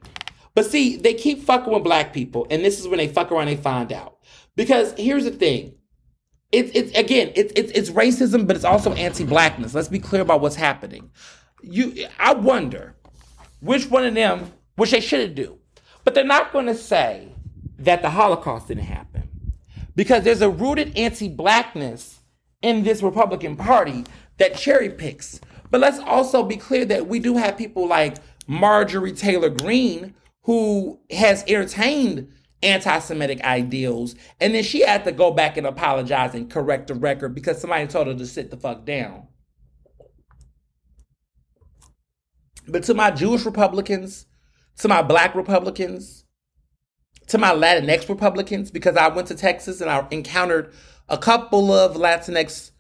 But 0.54 0.66
see, 0.66 0.98
they 0.98 1.14
keep 1.14 1.44
fucking 1.44 1.72
with 1.72 1.84
black 1.84 2.14
people, 2.14 2.48
and 2.50 2.66
this 2.66 2.80
is 2.80 2.88
when 2.88 2.98
they 2.98 3.08
fuck 3.08 3.32
around 3.32 3.48
and 3.48 3.58
they 3.58 3.62
find 3.62 3.94
out. 3.94 4.18
Because 4.56 4.94
here's 4.98 5.26
the 5.26 5.32
thing. 5.32 5.77
It's 6.52 6.72
it's 6.74 6.98
again, 6.98 7.32
it's 7.36 7.54
it's 7.56 7.72
it's 7.74 7.90
racism, 7.90 8.48
but 8.48 8.56
it's 8.56 8.66
also 8.66 8.94
anti-blackness. 8.94 9.74
Let's 9.74 9.90
be 9.90 10.00
clear 10.00 10.22
about 10.22 10.42
what's 10.42 10.56
happening. 10.56 11.12
You 11.62 12.08
I 12.20 12.34
wonder 12.34 12.96
which 13.60 13.90
one 13.90 14.06
of 14.06 14.14
them, 14.14 14.54
which 14.76 14.92
they 14.92 15.02
shouldn't 15.02 15.36
do. 15.36 15.58
But 16.04 16.14
they're 16.14 16.24
not 16.24 16.54
going 16.54 16.68
to 16.68 16.76
say 16.76 17.34
that 17.80 18.02
the 18.02 18.10
Holocaust 18.10 18.70
didn't 18.70 18.86
happen. 18.86 19.30
Because 19.96 20.24
there's 20.24 20.42
a 20.42 20.50
rooted 20.50 20.98
anti-blackness 20.98 22.20
in 22.62 22.84
this 22.84 23.02
Republican 23.02 23.58
Party 23.58 24.06
that 24.38 24.56
cherry 24.56 24.90
picks 24.90 25.42
but 25.70 25.82
let's 25.82 26.00
also 26.00 26.44
be 26.44 26.58
clear 26.58 26.86
that 26.86 27.08
we 27.08 27.20
do 27.20 27.38
have 27.38 27.58
people 27.58 27.88
like 27.88 28.18
Marjorie 28.48 29.12
Taylor 29.12 29.50
Greene 29.50 30.14
who 30.44 31.00
has 31.12 31.44
entertained 31.48 32.32
anti-Semitic 32.64 33.42
ideals, 33.44 34.16
and 34.40 34.56
then 34.56 34.64
she 34.64 34.82
had 34.82 35.04
to 35.04 35.12
go 35.12 35.32
back 35.32 35.58
and 35.58 35.68
apologize 35.68 36.34
and 36.34 36.50
correct 36.50 36.88
the 36.88 36.96
record 36.96 37.36
because 37.36 37.62
somebody 37.62 37.86
told 37.88 38.08
her 38.08 38.16
to 38.16 38.26
sit 38.26 38.50
the 38.52 38.58
fuck 38.58 38.86
down. 38.86 39.28
But 42.68 42.84
to 42.84 42.94
my 42.94 43.12
Jewish 43.12 43.46
Republicans, 43.46 44.26
to 44.80 44.88
my 44.88 45.02
black 45.02 45.36
Republicans, 45.36 46.26
to 47.28 47.38
my 47.38 47.52
Latinx 47.52 48.10
Republicans, 48.10 48.72
because 48.72 48.98
I 48.98 49.08
went 49.10 49.28
to 49.28 49.36
Texas 49.36 49.82
and 49.82 49.90
I 49.90 50.06
encountered 50.12 50.74
a 51.10 51.18
couple 51.18 51.72
of 51.72 51.96
Latinx 51.96 52.72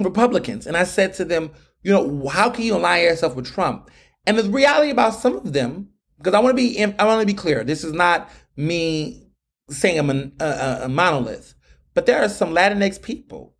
Republicans. 0.00 0.66
And 0.66 0.76
I 0.76 0.84
said 0.84 1.14
to 1.14 1.24
them, 1.24 1.50
you 1.82 1.92
know, 1.92 2.28
how 2.28 2.50
can 2.50 2.64
you 2.64 2.76
align 2.76 3.02
yourself 3.02 3.34
with 3.34 3.46
Trump? 3.46 3.90
And 4.26 4.38
the 4.38 4.48
reality 4.48 4.90
about 4.90 5.14
some 5.14 5.36
of 5.36 5.52
them, 5.52 5.88
because 6.22 6.36
I 6.36 6.40
want 6.40 6.56
to 6.56 6.62
be, 6.62 6.82
I 6.82 7.04
want 7.04 7.20
to 7.20 7.26
be 7.26 7.34
clear. 7.34 7.64
This 7.64 7.82
is 7.82 7.92
not 7.92 8.30
me 8.56 9.26
saying 9.68 9.98
I'm 9.98 10.10
a, 10.10 10.30
a, 10.44 10.80
a 10.84 10.88
monolith, 10.88 11.54
but 11.94 12.06
there 12.06 12.22
are 12.22 12.28
some 12.28 12.50
Latinx 12.50 13.02
people 13.02 13.54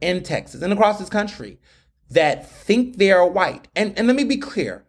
in 0.00 0.22
Texas 0.22 0.62
and 0.62 0.72
across 0.72 0.98
this 0.98 1.08
country 1.08 1.58
that 2.10 2.50
think 2.50 2.96
they 2.96 3.12
are 3.12 3.28
white. 3.28 3.68
And 3.76 3.96
and 3.98 4.06
let 4.06 4.16
me 4.16 4.24
be 4.24 4.36
clear. 4.36 4.84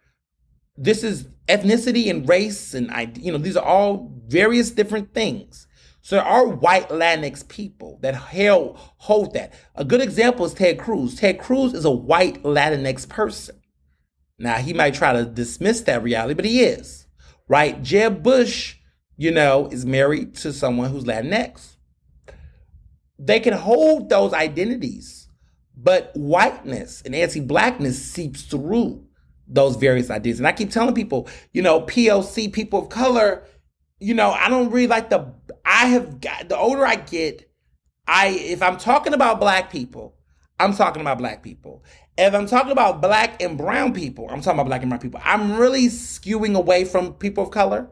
This 0.76 1.04
is 1.04 1.28
ethnicity 1.48 2.10
and 2.10 2.28
race 2.28 2.74
and 2.74 2.90
I 2.92 3.12
you 3.16 3.32
know 3.32 3.38
these 3.38 3.58
are 3.58 3.66
all 3.66 4.12
various 4.28 4.72
different 4.72 5.14
things. 5.14 5.68
So 6.02 6.16
there 6.16 6.26
are 6.26 6.48
white 6.48 6.90
Latinx 6.90 7.48
people 7.48 8.00
that 8.02 8.16
held, 8.16 8.78
hold 8.98 9.34
that. 9.34 9.54
A 9.76 9.84
good 9.84 10.02
example 10.02 10.46
is 10.46 10.54
Ted 10.54 10.80
Cruz. 10.80 11.16
Ted 11.16 11.40
Cruz 11.40 11.74
is 11.74 11.86
a 11.86 11.92
white 11.92 12.42
Latinx 12.42 13.08
person. 13.08 13.60
Now 14.40 14.56
he 14.56 14.74
might 14.74 14.94
try 14.94 15.14
to 15.14 15.26
dismiss 15.26 15.82
that 15.82 16.02
reality, 16.02 16.34
but 16.34 16.46
he 16.46 16.62
is. 16.62 17.06
Right? 17.50 17.82
Jeb 17.82 18.24
Bush, 18.24 18.78
you 19.18 19.32
know, 19.32 19.68
is 19.68 19.86
married 19.86 20.36
to 20.36 20.54
someone 20.54 20.90
who's 20.92 21.04
Latinx. 21.04 21.76
They 23.18 23.42
can 23.42 23.54
hold 23.54 24.08
those 24.08 24.32
identities, 24.32 25.28
but 25.76 26.12
whiteness 26.16 27.02
and 27.02 27.14
anti-blackness 27.14 28.02
seeps 28.02 28.44
through 28.44 29.04
those 29.46 29.76
various 29.76 30.10
ideas. 30.10 30.40
And 30.40 30.48
I 30.48 30.52
keep 30.52 30.72
telling 30.72 30.94
people, 30.94 31.28
you 31.52 31.62
know, 31.62 31.82
POC, 31.82 32.54
people 32.54 32.84
of 32.84 32.90
color, 32.90 33.44
you 34.00 34.14
know, 34.14 34.30
I 34.32 34.48
don't 34.48 34.70
really 34.70 34.88
like 34.88 35.10
the 35.10 35.34
I 35.66 35.88
have 35.88 36.22
got 36.22 36.50
the 36.50 36.58
older 36.58 36.86
I 36.86 36.96
get, 36.96 37.52
I 38.08 38.28
if 38.28 38.62
I'm 38.62 38.78
talking 38.78 39.14
about 39.14 39.40
black 39.40 39.72
people, 39.72 40.16
I'm 40.60 40.74
talking 40.74 41.02
about 41.02 41.18
black 41.18 41.44
people. 41.44 41.84
If 42.20 42.34
I'm 42.34 42.48
talking 42.48 42.74
about 42.74 43.02
black 43.02 43.42
and 43.42 43.58
brown 43.58 43.94
people, 43.94 44.28
I'm 44.30 44.42
talking 44.42 44.60
about 44.60 44.68
black 44.68 44.82
and 44.82 44.90
brown 44.90 45.00
people. 45.00 45.22
I'm 45.24 45.56
really 45.56 45.86
skewing 45.86 46.54
away 46.54 46.84
from 46.84 47.14
people 47.14 47.46
of 47.46 47.52
color. 47.52 47.88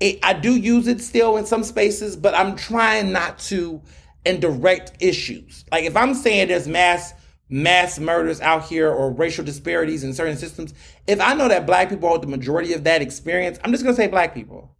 It, 0.00 0.18
I 0.24 0.32
do 0.32 0.56
use 0.56 0.88
it 0.88 1.00
still 1.00 1.36
in 1.36 1.46
some 1.46 1.62
spaces, 1.62 2.16
but 2.16 2.34
I'm 2.34 2.56
trying 2.56 3.12
not 3.12 3.38
to 3.40 3.80
in 4.26 4.40
direct 4.40 4.94
issues. 5.00 5.64
Like 5.70 5.84
if 5.84 5.96
I'm 5.96 6.14
saying 6.14 6.48
there's 6.48 6.66
mass 6.66 7.14
mass 7.48 7.98
murders 8.00 8.40
out 8.40 8.64
here 8.64 8.90
or 8.90 9.12
racial 9.12 9.44
disparities 9.44 10.02
in 10.02 10.14
certain 10.14 10.36
systems, 10.36 10.74
if 11.06 11.20
I 11.20 11.34
know 11.34 11.46
that 11.46 11.64
black 11.64 11.90
people 11.90 12.08
hold 12.08 12.22
the 12.22 12.26
majority 12.26 12.72
of 12.72 12.82
that 12.84 13.02
experience, 13.02 13.60
I'm 13.62 13.70
just 13.70 13.84
gonna 13.84 13.94
say 13.94 14.08
black 14.08 14.34
people. 14.34 14.74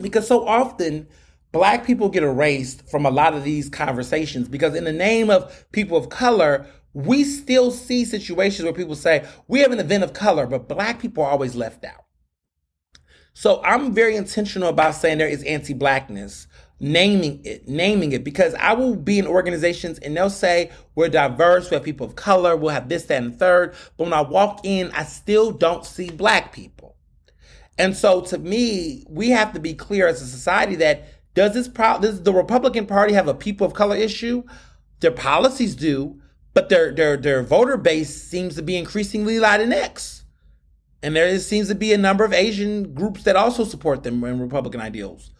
Because 0.00 0.26
so 0.26 0.46
often 0.46 1.06
black 1.52 1.86
people 1.86 2.08
get 2.08 2.22
erased 2.22 2.88
from 2.90 3.06
a 3.06 3.10
lot 3.10 3.34
of 3.34 3.44
these 3.44 3.68
conversations 3.68 4.48
because 4.48 4.74
in 4.74 4.84
the 4.84 4.92
name 4.92 5.30
of 5.30 5.66
people 5.72 5.96
of 5.96 6.08
color, 6.08 6.66
we 6.92 7.24
still 7.24 7.70
see 7.70 8.04
situations 8.04 8.64
where 8.64 8.72
people 8.72 8.94
say, 8.94 9.26
we 9.46 9.60
have 9.60 9.72
an 9.72 9.80
event 9.80 10.04
of 10.04 10.12
color, 10.12 10.46
but 10.46 10.68
black 10.68 10.98
people 10.98 11.24
are 11.24 11.30
always 11.30 11.54
left 11.54 11.84
out. 11.84 12.04
So 13.34 13.62
I'm 13.62 13.94
very 13.94 14.16
intentional 14.16 14.68
about 14.68 14.96
saying 14.96 15.18
there 15.18 15.28
is 15.28 15.44
anti-blackness, 15.44 16.48
naming 16.80 17.40
it, 17.44 17.68
naming 17.68 18.10
it, 18.12 18.24
because 18.24 18.52
I 18.54 18.72
will 18.72 18.96
be 18.96 19.18
in 19.18 19.28
organizations 19.28 19.98
and 20.00 20.16
they'll 20.16 20.28
say 20.28 20.72
we're 20.96 21.08
diverse, 21.08 21.70
we 21.70 21.74
have 21.74 21.84
people 21.84 22.06
of 22.06 22.16
color, 22.16 22.56
we'll 22.56 22.74
have 22.74 22.88
this, 22.88 23.04
that, 23.04 23.22
and 23.22 23.38
third. 23.38 23.76
But 23.96 24.04
when 24.04 24.12
I 24.12 24.22
walk 24.22 24.62
in, 24.64 24.90
I 24.90 25.04
still 25.04 25.52
don't 25.52 25.86
see 25.86 26.10
black 26.10 26.52
people. 26.52 26.96
And 27.78 27.96
so 27.96 28.22
to 28.22 28.38
me, 28.38 29.04
we 29.08 29.30
have 29.30 29.52
to 29.52 29.60
be 29.60 29.72
clear 29.72 30.08
as 30.08 30.20
a 30.20 30.26
society 30.26 30.74
that 30.76 31.06
does 31.38 31.54
this, 31.54 31.68
pro- 31.68 32.00
does 32.00 32.22
the 32.24 32.32
Republican 32.32 32.84
Party 32.84 33.14
have 33.14 33.28
a 33.28 33.34
people 33.34 33.64
of 33.64 33.72
color 33.72 33.94
issue? 33.94 34.42
Their 34.98 35.12
policies 35.12 35.76
do, 35.76 36.20
but 36.52 36.68
their 36.68 36.90
their 36.92 37.16
their 37.16 37.44
voter 37.44 37.76
base 37.76 38.20
seems 38.20 38.56
to 38.56 38.62
be 38.62 38.76
increasingly 38.76 39.36
Latinx. 39.36 40.22
And 41.00 41.14
there 41.14 41.38
seems 41.38 41.68
to 41.68 41.76
be 41.76 41.92
a 41.92 41.98
number 41.98 42.24
of 42.24 42.32
Asian 42.32 42.92
groups 42.92 43.22
that 43.22 43.36
also 43.36 43.62
support 43.62 44.02
them 44.02 44.24
in 44.24 44.40
Republican 44.40 44.80
ideals. 44.80 45.30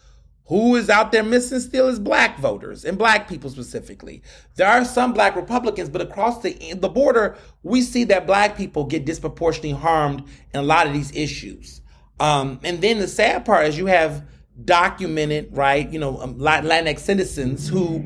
Who 0.47 0.77
is 0.77 0.89
out 0.89 1.11
there 1.11 1.25
missing 1.25 1.59
still 1.59 1.89
is 1.89 1.99
black 1.99 2.39
voters 2.39 2.85
and 2.85 2.97
black 2.97 3.29
people 3.29 3.51
specifically. 3.51 4.23
There 4.55 4.69
are 4.69 4.85
some 4.85 5.13
black 5.13 5.35
Republicans, 5.35 5.89
but 5.89 6.01
across 6.01 6.41
the, 6.43 6.75
the 6.75 6.89
border, 6.89 7.37
we 7.65 7.83
see 7.83 8.05
that 8.05 8.25
black 8.25 8.57
people 8.57 8.85
get 8.85 9.05
disproportionately 9.05 9.73
harmed 9.73 10.23
in 10.55 10.61
a 10.61 10.63
lot 10.63 10.87
of 10.87 10.93
these 10.93 11.15
issues. 11.15 11.81
Um, 12.21 12.61
and 12.63 12.81
then 12.81 13.01
the 13.01 13.09
sad 13.09 13.45
part 13.45 13.67
is 13.67 13.77
you 13.77 13.87
have 13.87 14.25
documented, 14.65 15.57
right, 15.57 15.91
you 15.91 15.99
know, 15.99 16.21
um, 16.21 16.39
Latinx 16.39 17.01
citizens 17.01 17.69
who 17.69 18.05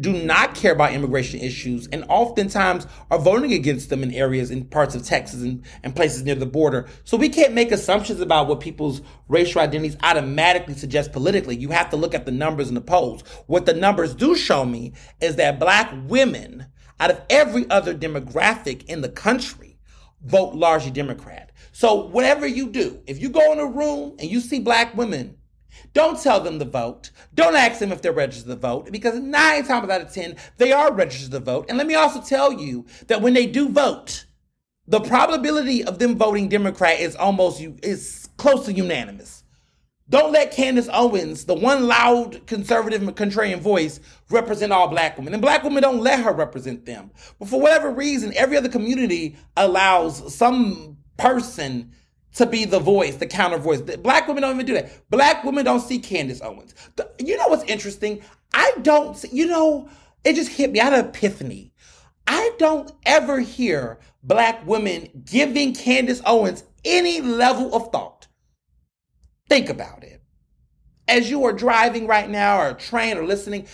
do 0.00 0.12
not 0.12 0.54
care 0.54 0.72
about 0.72 0.92
immigration 0.92 1.38
issues 1.40 1.86
and 1.88 2.04
oftentimes 2.08 2.86
are 3.10 3.18
voting 3.18 3.52
against 3.52 3.88
them 3.88 4.02
in 4.02 4.12
areas 4.12 4.50
in 4.50 4.64
parts 4.64 4.94
of 4.94 5.04
Texas 5.04 5.42
and, 5.42 5.64
and 5.82 5.94
places 5.94 6.22
near 6.22 6.34
the 6.34 6.46
border. 6.46 6.88
So 7.04 7.16
we 7.16 7.28
can't 7.28 7.52
make 7.52 7.70
assumptions 7.70 8.20
about 8.20 8.48
what 8.48 8.60
people's 8.60 9.00
racial 9.28 9.60
identities 9.60 9.96
automatically 10.02 10.74
suggest 10.74 11.12
politically. 11.12 11.56
You 11.56 11.70
have 11.70 11.90
to 11.90 11.96
look 11.96 12.14
at 12.14 12.26
the 12.26 12.32
numbers 12.32 12.68
and 12.68 12.76
the 12.76 12.82
polls. 12.82 13.22
What 13.46 13.66
the 13.66 13.74
numbers 13.74 14.14
do 14.14 14.34
show 14.34 14.64
me 14.64 14.92
is 15.20 15.36
that 15.36 15.60
black 15.60 15.92
women, 16.08 16.66
out 16.98 17.10
of 17.10 17.20
every 17.30 17.68
other 17.70 17.94
demographic 17.94 18.84
in 18.86 19.02
the 19.02 19.08
country, 19.08 19.78
vote 20.24 20.54
largely 20.54 20.90
Democrat. 20.90 21.52
So 21.72 22.06
whatever 22.06 22.46
you 22.46 22.70
do, 22.70 23.00
if 23.06 23.20
you 23.20 23.28
go 23.28 23.52
in 23.52 23.58
a 23.58 23.66
room 23.66 24.16
and 24.18 24.28
you 24.28 24.40
see 24.40 24.60
black 24.60 24.96
women 24.96 25.36
don't 25.94 26.20
tell 26.20 26.40
them 26.40 26.58
to 26.58 26.64
vote. 26.64 27.10
Don't 27.34 27.56
ask 27.56 27.78
them 27.78 27.92
if 27.92 28.02
they're 28.02 28.12
registered 28.12 28.50
to 28.50 28.56
vote 28.56 28.90
because 28.90 29.18
nine 29.18 29.64
times 29.64 29.90
out 29.90 30.00
of 30.00 30.12
10, 30.12 30.36
they 30.56 30.72
are 30.72 30.92
registered 30.92 31.32
to 31.32 31.40
vote. 31.40 31.66
And 31.68 31.78
let 31.78 31.86
me 31.86 31.94
also 31.94 32.20
tell 32.20 32.52
you 32.52 32.86
that 33.08 33.20
when 33.20 33.34
they 33.34 33.46
do 33.46 33.68
vote, 33.68 34.26
the 34.86 35.00
probability 35.00 35.84
of 35.84 35.98
them 35.98 36.16
voting 36.16 36.48
Democrat 36.48 37.00
is 37.00 37.14
almost 37.16 37.60
is 37.82 38.28
close 38.36 38.66
to 38.66 38.72
unanimous. 38.72 39.44
Don't 40.08 40.32
let 40.32 40.52
Candace 40.52 40.88
Owens, 40.92 41.44
the 41.44 41.54
one 41.54 41.86
loud 41.86 42.46
conservative 42.46 43.00
contrarian 43.14 43.60
voice, 43.60 44.00
represent 44.28 44.72
all 44.72 44.88
black 44.88 45.16
women. 45.16 45.32
And 45.32 45.40
black 45.40 45.62
women 45.62 45.82
don't 45.82 46.00
let 46.00 46.20
her 46.20 46.32
represent 46.32 46.84
them. 46.84 47.10
But 47.38 47.48
for 47.48 47.60
whatever 47.60 47.90
reason, 47.90 48.32
every 48.36 48.56
other 48.56 48.68
community 48.68 49.36
allows 49.56 50.34
some 50.34 50.98
person 51.16 51.92
to 52.34 52.46
be 52.46 52.64
the 52.64 52.80
voice, 52.80 53.16
the 53.16 53.26
counter 53.26 53.58
voice. 53.58 53.80
Black 53.80 54.26
women 54.26 54.42
don't 54.42 54.54
even 54.54 54.66
do 54.66 54.74
that. 54.74 55.10
Black 55.10 55.44
women 55.44 55.64
don't 55.64 55.80
see 55.80 55.98
Candace 55.98 56.40
Owens. 56.40 56.74
You 57.18 57.36
know 57.36 57.48
what's 57.48 57.64
interesting? 57.64 58.22
I 58.54 58.72
don't 58.82 59.16
see, 59.16 59.28
you 59.32 59.46
know, 59.46 59.88
it 60.24 60.34
just 60.34 60.50
hit 60.50 60.72
me. 60.72 60.80
I 60.80 60.84
had 60.84 60.92
an 60.94 61.06
epiphany. 61.06 61.72
I 62.26 62.52
don't 62.58 62.92
ever 63.04 63.40
hear 63.40 63.98
black 64.22 64.66
women 64.66 65.08
giving 65.24 65.74
Candace 65.74 66.22
Owens 66.24 66.64
any 66.84 67.20
level 67.20 67.74
of 67.74 67.90
thought. 67.90 68.28
Think 69.48 69.68
about 69.68 70.04
it. 70.04 70.22
As 71.08 71.28
you 71.30 71.44
are 71.44 71.52
driving 71.52 72.06
right 72.06 72.30
now 72.30 72.60
or 72.60 72.74
train 72.74 73.18
or 73.18 73.26
listening, 73.26 73.66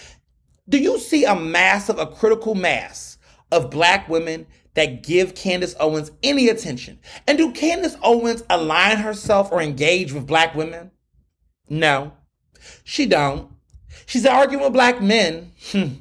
do 0.68 0.78
you 0.78 0.98
see 0.98 1.24
a 1.24 1.34
mass 1.34 1.88
of 1.88 1.98
a 1.98 2.06
critical 2.06 2.54
mass 2.54 3.18
of 3.52 3.70
black 3.70 4.08
women 4.08 4.46
that 4.78 5.02
give 5.02 5.34
Candace 5.34 5.74
Owens 5.80 6.12
any 6.22 6.48
attention. 6.48 7.00
And 7.26 7.36
do 7.36 7.50
Candace 7.50 7.96
Owens 8.00 8.44
align 8.48 8.98
herself 8.98 9.50
or 9.50 9.60
engage 9.60 10.12
with 10.12 10.24
black 10.24 10.54
women? 10.54 10.92
No, 11.68 12.12
she 12.84 13.04
don't. 13.04 13.50
She's 14.06 14.24
arguing 14.24 14.62
with 14.62 14.72
black 14.72 15.02
men. 15.02 15.50
Hmm. 15.72 15.94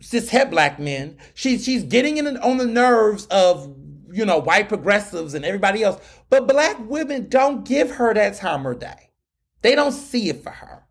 Cishet 0.00 0.48
black 0.48 0.78
men. 0.78 1.18
She, 1.34 1.58
she's 1.58 1.82
getting 1.82 2.16
in 2.16 2.38
on 2.38 2.56
the 2.56 2.66
nerves 2.66 3.26
of, 3.26 3.76
you 4.10 4.24
know, 4.24 4.38
white 4.38 4.70
progressives 4.70 5.34
and 5.34 5.44
everybody 5.44 5.82
else. 5.82 6.00
But 6.30 6.48
black 6.48 6.78
women 6.88 7.28
don't 7.28 7.66
give 7.66 7.90
her 7.90 8.14
that 8.14 8.36
time 8.36 8.66
or 8.66 8.74
day. 8.74 9.10
They 9.60 9.74
don't 9.74 9.92
see 9.92 10.30
it 10.30 10.42
for 10.42 10.50
her. 10.50 10.84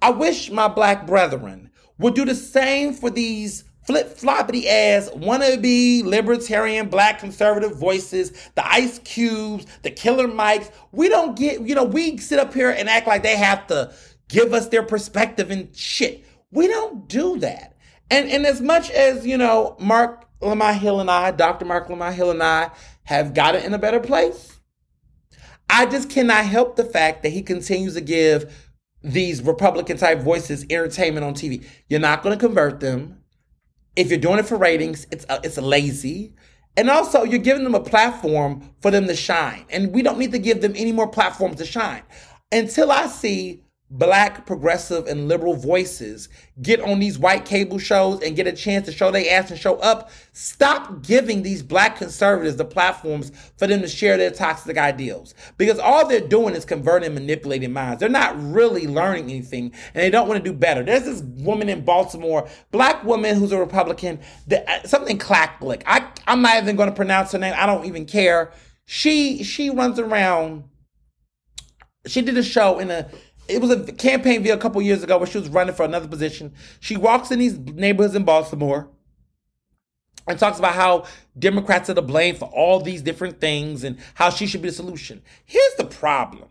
I 0.00 0.12
wish 0.12 0.50
my 0.50 0.68
black 0.68 1.06
brethren 1.06 1.70
would 1.98 2.14
do 2.14 2.24
the 2.24 2.34
same 2.34 2.94
for 2.94 3.10
these 3.10 3.64
flip 3.86 4.16
floppity 4.16 4.66
ass 4.66 5.10
wannabe 5.10 6.02
libertarian 6.04 6.88
black 6.88 7.18
conservative 7.18 7.76
voices, 7.76 8.32
the 8.54 8.66
ice 8.66 8.98
cubes, 9.00 9.66
the 9.82 9.90
Killer 9.90 10.28
Mikes. 10.28 10.70
We 10.92 11.08
don't 11.08 11.36
get, 11.36 11.60
you 11.60 11.74
know, 11.74 11.84
we 11.84 12.16
sit 12.18 12.38
up 12.38 12.54
here 12.54 12.70
and 12.70 12.88
act 12.88 13.06
like 13.06 13.22
they 13.22 13.36
have 13.36 13.66
to 13.68 13.92
give 14.28 14.52
us 14.52 14.68
their 14.68 14.82
perspective 14.82 15.50
and 15.50 15.74
shit. 15.74 16.24
We 16.50 16.68
don't 16.68 17.08
do 17.08 17.38
that. 17.40 17.76
And 18.10 18.30
and 18.30 18.46
as 18.46 18.60
much 18.60 18.90
as, 18.90 19.26
you 19.26 19.36
know, 19.36 19.76
Marc 19.78 20.26
Lamont 20.40 20.78
Hill 20.78 21.00
and 21.00 21.10
I, 21.10 21.30
Dr. 21.30 21.64
Marc 21.64 21.88
Lamont 21.88 22.14
Hill 22.14 22.30
and 22.30 22.42
I 22.42 22.70
have 23.04 23.34
got 23.34 23.54
it 23.54 23.64
in 23.64 23.74
a 23.74 23.78
better 23.78 24.00
place, 24.00 24.58
I 25.68 25.86
just 25.86 26.10
cannot 26.10 26.44
help 26.44 26.76
the 26.76 26.84
fact 26.84 27.22
that 27.22 27.30
he 27.30 27.42
continues 27.42 27.94
to 27.94 28.00
give 28.00 28.70
these 29.02 29.42
Republican 29.42 29.98
type 29.98 30.20
voices 30.20 30.64
entertainment 30.70 31.24
on 31.24 31.34
TV. 31.34 31.64
You're 31.88 32.00
not 32.00 32.22
going 32.22 32.36
to 32.36 32.46
convert 32.46 32.80
them 32.80 33.23
if 33.96 34.10
you're 34.10 34.18
doing 34.18 34.38
it 34.38 34.46
for 34.46 34.56
ratings, 34.56 35.06
it's 35.10 35.26
it's 35.30 35.58
lazy. 35.58 36.34
And 36.76 36.90
also, 36.90 37.22
you're 37.22 37.38
giving 37.38 37.62
them 37.62 37.74
a 37.74 37.80
platform 37.80 38.70
for 38.80 38.90
them 38.90 39.06
to 39.06 39.14
shine. 39.14 39.64
And 39.70 39.92
we 39.92 40.02
don't 40.02 40.18
need 40.18 40.32
to 40.32 40.38
give 40.38 40.60
them 40.60 40.72
any 40.76 40.90
more 40.90 41.06
platforms 41.06 41.56
to 41.58 41.64
shine. 41.64 42.02
Until 42.50 42.90
I 42.90 43.06
see 43.06 43.62
black 43.90 44.46
progressive 44.46 45.06
and 45.06 45.28
liberal 45.28 45.54
voices 45.54 46.30
get 46.62 46.80
on 46.80 46.98
these 46.98 47.18
white 47.18 47.44
cable 47.44 47.78
shows 47.78 48.20
and 48.22 48.34
get 48.34 48.46
a 48.46 48.52
chance 48.52 48.86
to 48.86 48.92
show 48.92 49.10
their 49.10 49.24
ass 49.30 49.50
and 49.50 49.60
show 49.60 49.76
up 49.76 50.10
stop 50.32 51.02
giving 51.02 51.42
these 51.42 51.62
black 51.62 51.96
conservatives 51.96 52.56
the 52.56 52.64
platforms 52.64 53.30
for 53.58 53.66
them 53.66 53.82
to 53.82 53.86
share 53.86 54.16
their 54.16 54.30
toxic 54.30 54.78
ideals. 54.78 55.34
Because 55.58 55.78
all 55.78 56.08
they're 56.08 56.26
doing 56.26 56.54
is 56.54 56.64
converting 56.64 57.14
manipulating 57.14 57.72
minds. 57.72 58.00
They're 58.00 58.08
not 58.08 58.34
really 58.42 58.86
learning 58.86 59.24
anything 59.24 59.72
and 59.94 60.02
they 60.02 60.10
don't 60.10 60.26
want 60.28 60.42
to 60.42 60.50
do 60.50 60.56
better. 60.56 60.82
There's 60.82 61.04
this 61.04 61.20
woman 61.22 61.68
in 61.68 61.84
baltimore 61.84 62.48
black 62.70 63.04
woman 63.04 63.36
who's 63.36 63.52
a 63.52 63.58
republican 63.58 64.18
that 64.46 64.68
uh, 64.68 64.86
something 64.86 65.18
Klacik 65.18 65.82
i 65.86 66.06
i'm 66.26 66.42
not 66.42 66.62
even 66.62 66.76
going 66.76 66.88
to 66.88 66.94
pronounce 66.94 67.32
her 67.32 67.38
name 67.38 67.54
i 67.56 67.66
don't 67.66 67.84
even 67.84 68.06
care. 68.06 68.50
She 68.86 69.44
she 69.44 69.70
runs 69.70 69.98
around 69.98 70.64
she 72.06 72.22
did 72.22 72.36
a 72.36 72.42
show 72.42 72.78
in 72.78 72.90
a 72.90 73.08
it 73.48 73.60
was 73.60 73.70
a 73.70 73.92
campaign 73.92 74.42
via 74.42 74.54
a 74.54 74.58
couple 74.58 74.80
years 74.82 75.02
ago 75.02 75.18
where 75.18 75.26
she 75.26 75.38
was 75.38 75.48
running 75.48 75.74
for 75.74 75.84
another 75.84 76.08
position. 76.08 76.52
She 76.80 76.96
walks 76.96 77.30
in 77.30 77.38
these 77.38 77.58
neighborhoods 77.58 78.14
in 78.14 78.24
Baltimore 78.24 78.88
and 80.26 80.38
talks 80.38 80.58
about 80.58 80.74
how 80.74 81.04
Democrats 81.38 81.90
are 81.90 81.94
to 81.94 82.02
blame 82.02 82.36
for 82.36 82.46
all 82.46 82.80
these 82.80 83.02
different 83.02 83.40
things 83.40 83.84
and 83.84 83.98
how 84.14 84.30
she 84.30 84.46
should 84.46 84.62
be 84.62 84.68
the 84.68 84.74
solution. 84.74 85.22
Here's 85.44 85.74
the 85.76 85.84
problem 85.84 86.48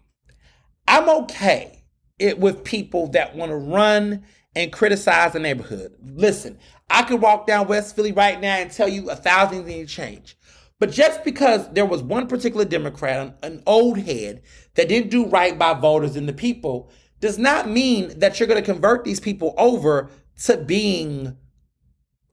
I'm 0.88 1.10
okay 1.24 1.84
it, 2.20 2.39
with 2.39 2.64
people 2.64 3.08
that 3.08 3.36
want 3.36 3.52
to 3.52 3.58
run 3.58 4.24
and 4.56 4.72
criticize 4.72 5.34
the 5.34 5.39
neighborhood. 5.39 5.96
Listen, 6.04 6.60
I 6.89 7.04
could 7.04 7.22
walk 7.22 7.48
down 7.48 7.68
West 7.68 7.96
Philly 7.96 8.12
right 8.12 8.39
now 8.39 8.58
and 8.58 8.70
tell 8.72 8.88
you 8.88 9.10
a 9.10 9.16
thousand 9.16 9.66
things 9.66 9.89
to 9.89 9.96
change. 9.96 10.38
But 10.80 10.91
just 10.91 11.24
because 11.24 11.72
there 11.72 11.86
was 11.86 12.04
one 12.04 12.28
particular 12.28 12.66
Democrat, 12.66 13.38
an 13.41 13.64
old 13.66 14.00
head, 14.00 14.41
that 14.76 14.89
didn't 14.89 15.11
do 15.11 15.26
right 15.26 15.57
by 15.57 15.74
voters 15.74 16.15
and 16.15 16.28
the 16.28 16.34
people, 16.34 16.89
does 17.19 17.38
not 17.38 17.69
mean 17.69 18.19
that 18.19 18.39
you're 18.39 18.47
going 18.47 18.61
to 18.61 18.71
convert 18.74 19.03
these 19.03 19.19
people 19.19 19.53
over 19.57 20.09
to 20.43 20.57
being 20.57 21.38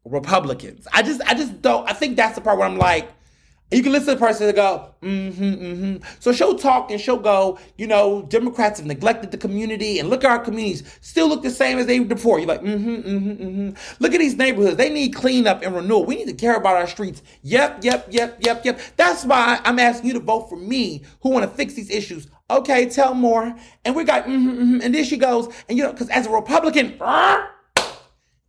Republicans. 0.04 0.88
I 0.92 1.02
just, 1.02 1.20
I 1.22 1.34
just 1.34 1.62
don't. 1.62 1.88
I 1.88 1.92
think 1.92 2.16
that's 2.16 2.34
the 2.34 2.40
part 2.40 2.58
where 2.58 2.66
I'm 2.66 2.78
like, 2.78 3.08
you 3.70 3.82
can 3.82 3.92
listen 3.92 4.08
to 4.08 4.14
the 4.14 4.26
person 4.26 4.46
and 4.46 4.56
go, 4.56 4.94
mm-hmm, 5.00 5.44
mm-hmm. 5.44 6.04
So 6.18 6.32
she'll 6.32 6.58
talk 6.58 6.90
and 6.90 7.00
she'll 7.00 7.18
go, 7.18 7.58
you 7.78 7.86
know, 7.86 8.22
Democrats 8.22 8.80
have 8.80 8.86
neglected 8.86 9.30
the 9.30 9.38
community 9.38 9.98
and 10.00 10.10
look 10.10 10.24
at 10.24 10.30
our 10.30 10.40
communities 10.40 10.82
still 11.00 11.28
look 11.28 11.42
the 11.42 11.50
same 11.50 11.78
as 11.78 11.86
they 11.86 12.00
were 12.00 12.06
before. 12.06 12.38
You're 12.38 12.48
like, 12.48 12.62
mm-hmm, 12.62 12.94
mm-hmm, 12.94 13.30
mm-hmm. 13.30 14.02
Look 14.02 14.12
at 14.12 14.18
these 14.18 14.36
neighborhoods. 14.36 14.76
They 14.76 14.90
need 14.90 15.14
cleanup 15.14 15.62
and 15.62 15.74
renewal. 15.74 16.04
We 16.04 16.16
need 16.16 16.26
to 16.26 16.34
care 16.34 16.56
about 16.56 16.76
our 16.76 16.88
streets. 16.88 17.22
Yep, 17.42 17.84
yep, 17.84 18.08
yep, 18.10 18.38
yep, 18.40 18.64
yep. 18.64 18.80
That's 18.96 19.24
why 19.24 19.60
I'm 19.64 19.78
asking 19.78 20.08
you 20.08 20.14
to 20.14 20.20
vote 20.20 20.48
for 20.48 20.56
me 20.56 21.04
who 21.22 21.30
want 21.30 21.48
to 21.48 21.56
fix 21.56 21.74
these 21.74 21.90
issues. 21.90 22.26
Okay, 22.50 22.88
tell 22.88 23.14
more. 23.14 23.54
And 23.84 23.94
we 23.94 24.02
got, 24.02 24.24
mm-hmm, 24.24 24.48
mm-hmm. 24.48 24.80
And 24.82 24.92
then 24.92 25.04
she 25.04 25.16
goes, 25.16 25.46
and 25.68 25.78
you 25.78 25.84
know, 25.84 25.92
because 25.92 26.08
as 26.08 26.26
a 26.26 26.30
Republican, 26.30 26.96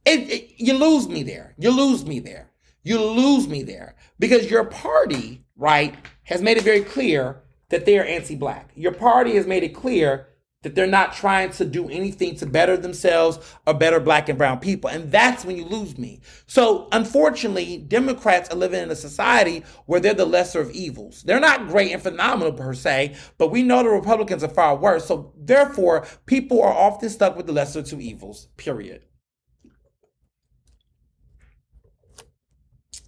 it, 0.03 0.29
it, 0.29 0.51
you 0.57 0.73
lose 0.73 1.07
me 1.07 1.21
there. 1.21 1.53
You 1.59 1.69
lose 1.69 2.05
me 2.05 2.19
there 2.19 2.51
you 2.83 2.99
lose 2.99 3.47
me 3.47 3.63
there 3.63 3.95
because 4.21 4.51
your 4.51 4.63
party, 4.63 5.43
right, 5.57 5.95
has 6.23 6.43
made 6.43 6.57
it 6.57 6.63
very 6.63 6.81
clear 6.81 7.41
that 7.69 7.85
they 7.85 7.97
are 7.97 8.03
anti 8.03 8.35
black. 8.35 8.71
Your 8.75 8.93
party 8.93 9.35
has 9.35 9.47
made 9.47 9.63
it 9.63 9.73
clear 9.73 10.27
that 10.61 10.75
they're 10.75 10.85
not 10.85 11.13
trying 11.13 11.49
to 11.49 11.65
do 11.65 11.89
anything 11.89 12.35
to 12.35 12.45
better 12.45 12.77
themselves 12.77 13.39
or 13.65 13.73
better 13.73 13.99
black 13.99 14.29
and 14.29 14.37
brown 14.37 14.59
people. 14.59 14.91
And 14.91 15.11
that's 15.11 15.43
when 15.43 15.57
you 15.57 15.65
lose 15.65 15.97
me. 15.97 16.21
So 16.45 16.87
unfortunately, 16.91 17.79
Democrats 17.79 18.51
are 18.51 18.55
living 18.55 18.83
in 18.83 18.91
a 18.91 18.95
society 18.95 19.63
where 19.87 19.99
they're 19.99 20.13
the 20.13 20.23
lesser 20.23 20.61
of 20.61 20.69
evils. 20.69 21.23
They're 21.23 21.39
not 21.39 21.67
great 21.67 21.91
and 21.91 22.01
phenomenal 22.01 22.53
per 22.53 22.75
se, 22.75 23.15
but 23.39 23.49
we 23.49 23.63
know 23.63 23.81
the 23.81 23.89
Republicans 23.89 24.43
are 24.43 24.49
far 24.49 24.75
worse. 24.75 25.07
So 25.07 25.33
therefore, 25.35 26.05
people 26.27 26.61
are 26.61 26.71
often 26.71 27.09
stuck 27.09 27.35
with 27.35 27.47
the 27.47 27.53
lesser 27.53 27.79
of 27.79 27.87
two 27.87 27.99
evils, 27.99 28.49
period. 28.57 29.01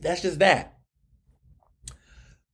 That's 0.02 0.24
just 0.24 0.40
that. 0.40 0.73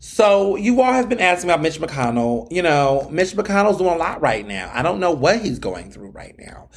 So 0.02 0.56
you 0.56 0.82
all 0.82 0.94
have 0.94 1.10
been 1.10 1.20
asking 1.20 1.50
about 1.50 1.62
Mitch 1.62 1.78
McConnell. 1.78 2.50
You 2.50 2.62
know, 2.62 3.10
Mitch 3.12 3.34
McConnell's 3.34 3.78
doing 3.78 3.96
a 3.96 3.98
lot 3.98 4.22
right 4.22 4.48
now. 4.48 4.72
I 4.74 4.82
don't 4.82 5.02
know 5.02 5.12
what 5.12 5.42
he's 5.42 5.60
going 5.60 5.92
through 5.92 6.12
right 6.12 6.36
now. 6.40 6.70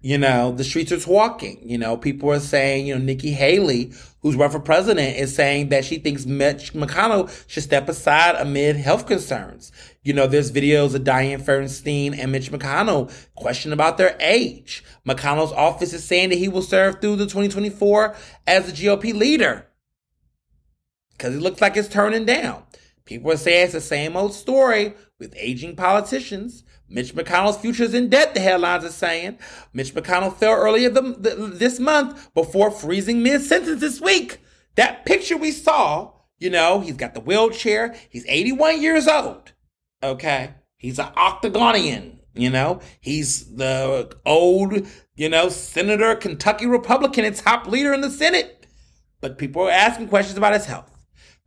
You 0.00 0.16
know, 0.16 0.50
the 0.50 0.64
streets 0.64 0.90
are 0.90 0.98
talking. 0.98 1.60
You 1.68 1.76
know, 1.76 1.98
people 1.98 2.30
are 2.30 2.40
saying, 2.40 2.86
you 2.86 2.94
know, 2.94 3.04
Nikki 3.04 3.32
Haley, 3.32 3.92
who's 4.22 4.36
run 4.36 4.50
for 4.50 4.58
president, 4.58 5.18
is 5.18 5.34
saying 5.34 5.68
that 5.68 5.84
she 5.84 5.98
thinks 5.98 6.24
Mitch 6.24 6.72
McConnell 6.72 7.30
should 7.46 7.62
step 7.62 7.86
aside 7.90 8.36
amid 8.36 8.76
health 8.76 9.06
concerns. 9.06 9.70
You 10.02 10.14
know, 10.14 10.26
there's 10.26 10.50
videos 10.50 10.94
of 10.94 11.02
Dianne 11.02 11.44
Feinstein 11.44 12.18
and 12.18 12.32
Mitch 12.32 12.50
McConnell 12.50 13.12
question 13.34 13.74
about 13.74 13.98
their 13.98 14.16
age. 14.18 14.82
McConnell's 15.06 15.52
office 15.52 15.92
is 15.92 16.04
saying 16.04 16.30
that 16.30 16.38
he 16.38 16.48
will 16.48 16.62
serve 16.62 17.02
through 17.02 17.16
the 17.16 17.26
2024 17.26 18.16
as 18.46 18.64
the 18.64 18.72
GOP 18.72 19.12
leader 19.12 19.69
because 21.20 21.36
it 21.36 21.42
looks 21.42 21.60
like 21.60 21.76
it's 21.76 21.86
turning 21.86 22.24
down. 22.24 22.62
People 23.04 23.30
are 23.30 23.36
saying 23.36 23.64
it's 23.64 23.72
the 23.74 23.80
same 23.82 24.16
old 24.16 24.32
story 24.32 24.94
with 25.18 25.34
aging 25.36 25.76
politicians. 25.76 26.64
Mitch 26.88 27.14
McConnell's 27.14 27.58
future 27.58 27.82
is 27.82 27.92
in 27.92 28.08
debt, 28.08 28.32
the 28.32 28.40
headlines 28.40 28.86
are 28.86 28.88
saying. 28.88 29.38
Mitch 29.74 29.94
McConnell 29.94 30.34
fell 30.34 30.54
earlier 30.54 30.88
the, 30.88 31.02
the, 31.02 31.34
this 31.52 31.78
month 31.78 32.32
before 32.32 32.70
freezing 32.70 33.22
mid 33.22 33.42
sentence 33.42 33.82
this 33.82 34.00
week. 34.00 34.38
That 34.76 35.04
picture 35.04 35.36
we 35.36 35.50
saw, 35.50 36.12
you 36.38 36.48
know, 36.48 36.80
he's 36.80 36.96
got 36.96 37.12
the 37.12 37.20
wheelchair. 37.20 37.94
He's 38.08 38.24
81 38.26 38.80
years 38.80 39.06
old. 39.06 39.52
Okay. 40.02 40.54
He's 40.78 40.98
an 40.98 41.12
octagonian, 41.18 42.20
you 42.32 42.48
know. 42.48 42.80
He's 42.98 43.56
the 43.56 44.16
old, 44.24 44.86
you 45.16 45.28
know, 45.28 45.50
Senator, 45.50 46.14
Kentucky 46.14 46.64
Republican 46.64 47.26
and 47.26 47.36
top 47.36 47.66
leader 47.66 47.92
in 47.92 48.00
the 48.00 48.10
Senate. 48.10 48.66
But 49.20 49.36
people 49.36 49.64
are 49.64 49.70
asking 49.70 50.08
questions 50.08 50.38
about 50.38 50.54
his 50.54 50.64
health. 50.64 50.90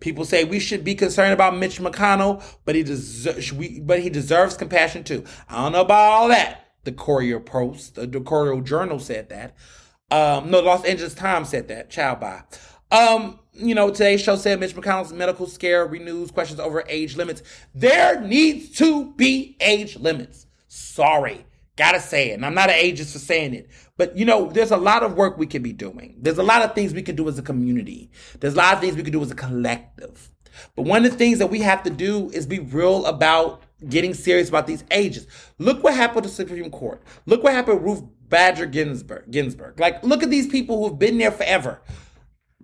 People 0.03 0.25
say 0.25 0.43
we 0.43 0.59
should 0.59 0.83
be 0.83 0.95
concerned 0.95 1.31
about 1.31 1.55
Mitch 1.55 1.79
McConnell, 1.79 2.43
but 2.65 2.75
he 2.75 2.83
deserves 2.83 3.53
but 3.79 4.01
he 4.01 4.09
deserves 4.09 4.57
compassion 4.57 5.05
too. 5.05 5.23
I 5.47 5.63
don't 5.63 5.71
know 5.71 5.79
about 5.79 6.11
all 6.11 6.27
that. 6.27 6.67
The 6.83 6.91
Courier 6.91 7.39
Post, 7.39 7.95
the 7.95 8.19
Courier 8.19 8.59
Journal 8.59 8.99
said 8.99 9.29
that. 9.29 9.55
Um, 10.11 10.51
no, 10.51 10.59
Los 10.59 10.83
Angeles 10.83 11.13
Times 11.13 11.47
said 11.47 11.69
that. 11.69 11.89
Child 11.89 12.19
by. 12.19 12.43
Um, 12.91 13.39
you 13.53 13.73
know, 13.73 13.91
today's 13.91 14.19
show 14.19 14.35
said 14.35 14.59
Mitch 14.59 14.75
McConnell's 14.75 15.13
medical 15.13 15.47
scare 15.47 15.85
renews 15.87 16.31
questions 16.31 16.59
over 16.59 16.83
age 16.89 17.15
limits. 17.15 17.41
There 17.73 18.19
needs 18.19 18.77
to 18.79 19.13
be 19.13 19.55
age 19.61 19.95
limits. 19.95 20.47
Sorry. 20.67 21.45
Gotta 21.77 22.01
say 22.01 22.31
it. 22.31 22.33
And 22.33 22.45
I'm 22.45 22.53
not 22.53 22.69
an 22.69 22.75
ageist 22.75 23.13
for 23.13 23.19
saying 23.19 23.53
it. 23.53 23.69
But 23.97 24.17
you 24.17 24.25
know, 24.25 24.49
there's 24.49 24.71
a 24.71 24.77
lot 24.77 25.03
of 25.03 25.15
work 25.15 25.37
we 25.37 25.45
can 25.45 25.61
be 25.61 25.73
doing. 25.73 26.15
There's 26.19 26.37
a 26.37 26.43
lot 26.43 26.63
of 26.63 26.73
things 26.73 26.93
we 26.93 27.03
can 27.03 27.15
do 27.15 27.27
as 27.27 27.37
a 27.37 27.43
community. 27.43 28.11
There's 28.39 28.53
a 28.55 28.57
lot 28.57 28.73
of 28.73 28.79
things 28.81 28.95
we 28.95 29.03
can 29.03 29.13
do 29.13 29.21
as 29.21 29.31
a 29.31 29.35
collective. 29.35 30.31
But 30.75 30.83
one 30.83 31.05
of 31.05 31.11
the 31.11 31.17
things 31.17 31.39
that 31.39 31.47
we 31.47 31.59
have 31.59 31.83
to 31.83 31.89
do 31.89 32.29
is 32.31 32.45
be 32.45 32.59
real 32.59 33.05
about 33.05 33.63
getting 33.87 34.13
serious 34.13 34.49
about 34.49 34.67
these 34.67 34.83
ages. 34.91 35.27
Look 35.57 35.83
what 35.83 35.93
happened 35.93 36.23
to 36.23 36.29
Supreme 36.29 36.69
Court. 36.69 37.01
Look 37.25 37.43
what 37.43 37.53
happened 37.53 37.83
Ruth 37.83 38.03
Bader 38.29 38.65
Ginsburg. 38.65 39.29
Ginsburg. 39.29 39.79
Like, 39.79 40.03
look 40.03 40.23
at 40.23 40.29
these 40.29 40.47
people 40.47 40.87
who've 40.87 40.97
been 40.97 41.17
there 41.17 41.31
forever. 41.31 41.81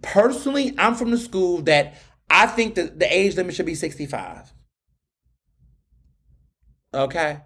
Personally, 0.02 0.74
I'm 0.78 0.96
from 0.96 1.12
the 1.12 1.18
school 1.18 1.62
that 1.64 1.96
I 2.30 2.48
think 2.48 2.76
that 2.76 3.00
the 3.00 3.14
age 3.14 3.36
limit 3.36 3.56
should 3.56 3.66
be 3.66 3.76
65. 3.76 4.54
Okay? 6.94 7.42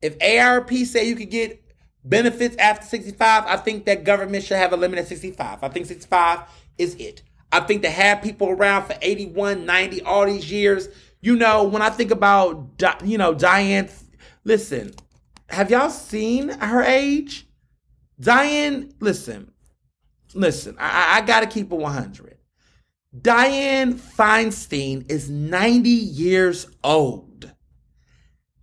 If 0.00 0.18
AARP 0.18 0.84
say 0.84 1.08
you 1.08 1.16
could 1.16 1.30
get 1.30 1.65
benefits 2.08 2.56
after 2.56 2.86
65, 2.86 3.44
I 3.46 3.56
think 3.56 3.84
that 3.86 4.04
government 4.04 4.44
should 4.44 4.56
have 4.56 4.72
a 4.72 4.76
limit 4.76 4.98
at 4.98 5.08
65. 5.08 5.58
I 5.62 5.68
think 5.68 5.86
65 5.86 6.40
is 6.78 6.94
it. 6.94 7.22
I 7.52 7.60
think 7.60 7.82
to 7.82 7.90
have 7.90 8.22
people 8.22 8.48
around 8.48 8.86
for 8.86 8.96
81, 9.00 9.64
90, 9.66 10.02
all 10.02 10.26
these 10.26 10.50
years, 10.50 10.88
you 11.20 11.36
know, 11.36 11.64
when 11.64 11.82
I 11.82 11.90
think 11.90 12.10
about, 12.10 12.68
you 13.04 13.18
know, 13.18 13.34
Dianne, 13.34 13.90
listen, 14.44 14.94
have 15.48 15.70
y'all 15.70 15.90
seen 15.90 16.50
her 16.50 16.82
age? 16.82 17.46
Dianne, 18.20 18.92
listen, 19.00 19.52
listen, 20.34 20.76
I, 20.78 21.18
I 21.18 21.20
got 21.22 21.40
to 21.40 21.46
keep 21.46 21.72
it 21.72 21.76
100. 21.76 22.38
Dianne 23.20 23.94
Feinstein 23.94 25.10
is 25.10 25.30
90 25.30 25.88
years 25.88 26.66
old. 26.84 27.25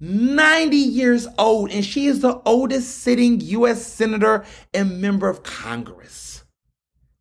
90 0.04 0.76
years 0.76 1.30
old, 1.38 1.72
and 1.72 1.86
she 1.86 2.08
is 2.08 2.20
the 2.20 2.42
oldest 2.46 2.98
sitting 2.98 3.40
U.S. 3.40 3.88
Senator 3.88 4.44
and 4.74 5.00
member 5.00 5.30
of 5.30 5.44
Congress. 5.44 6.44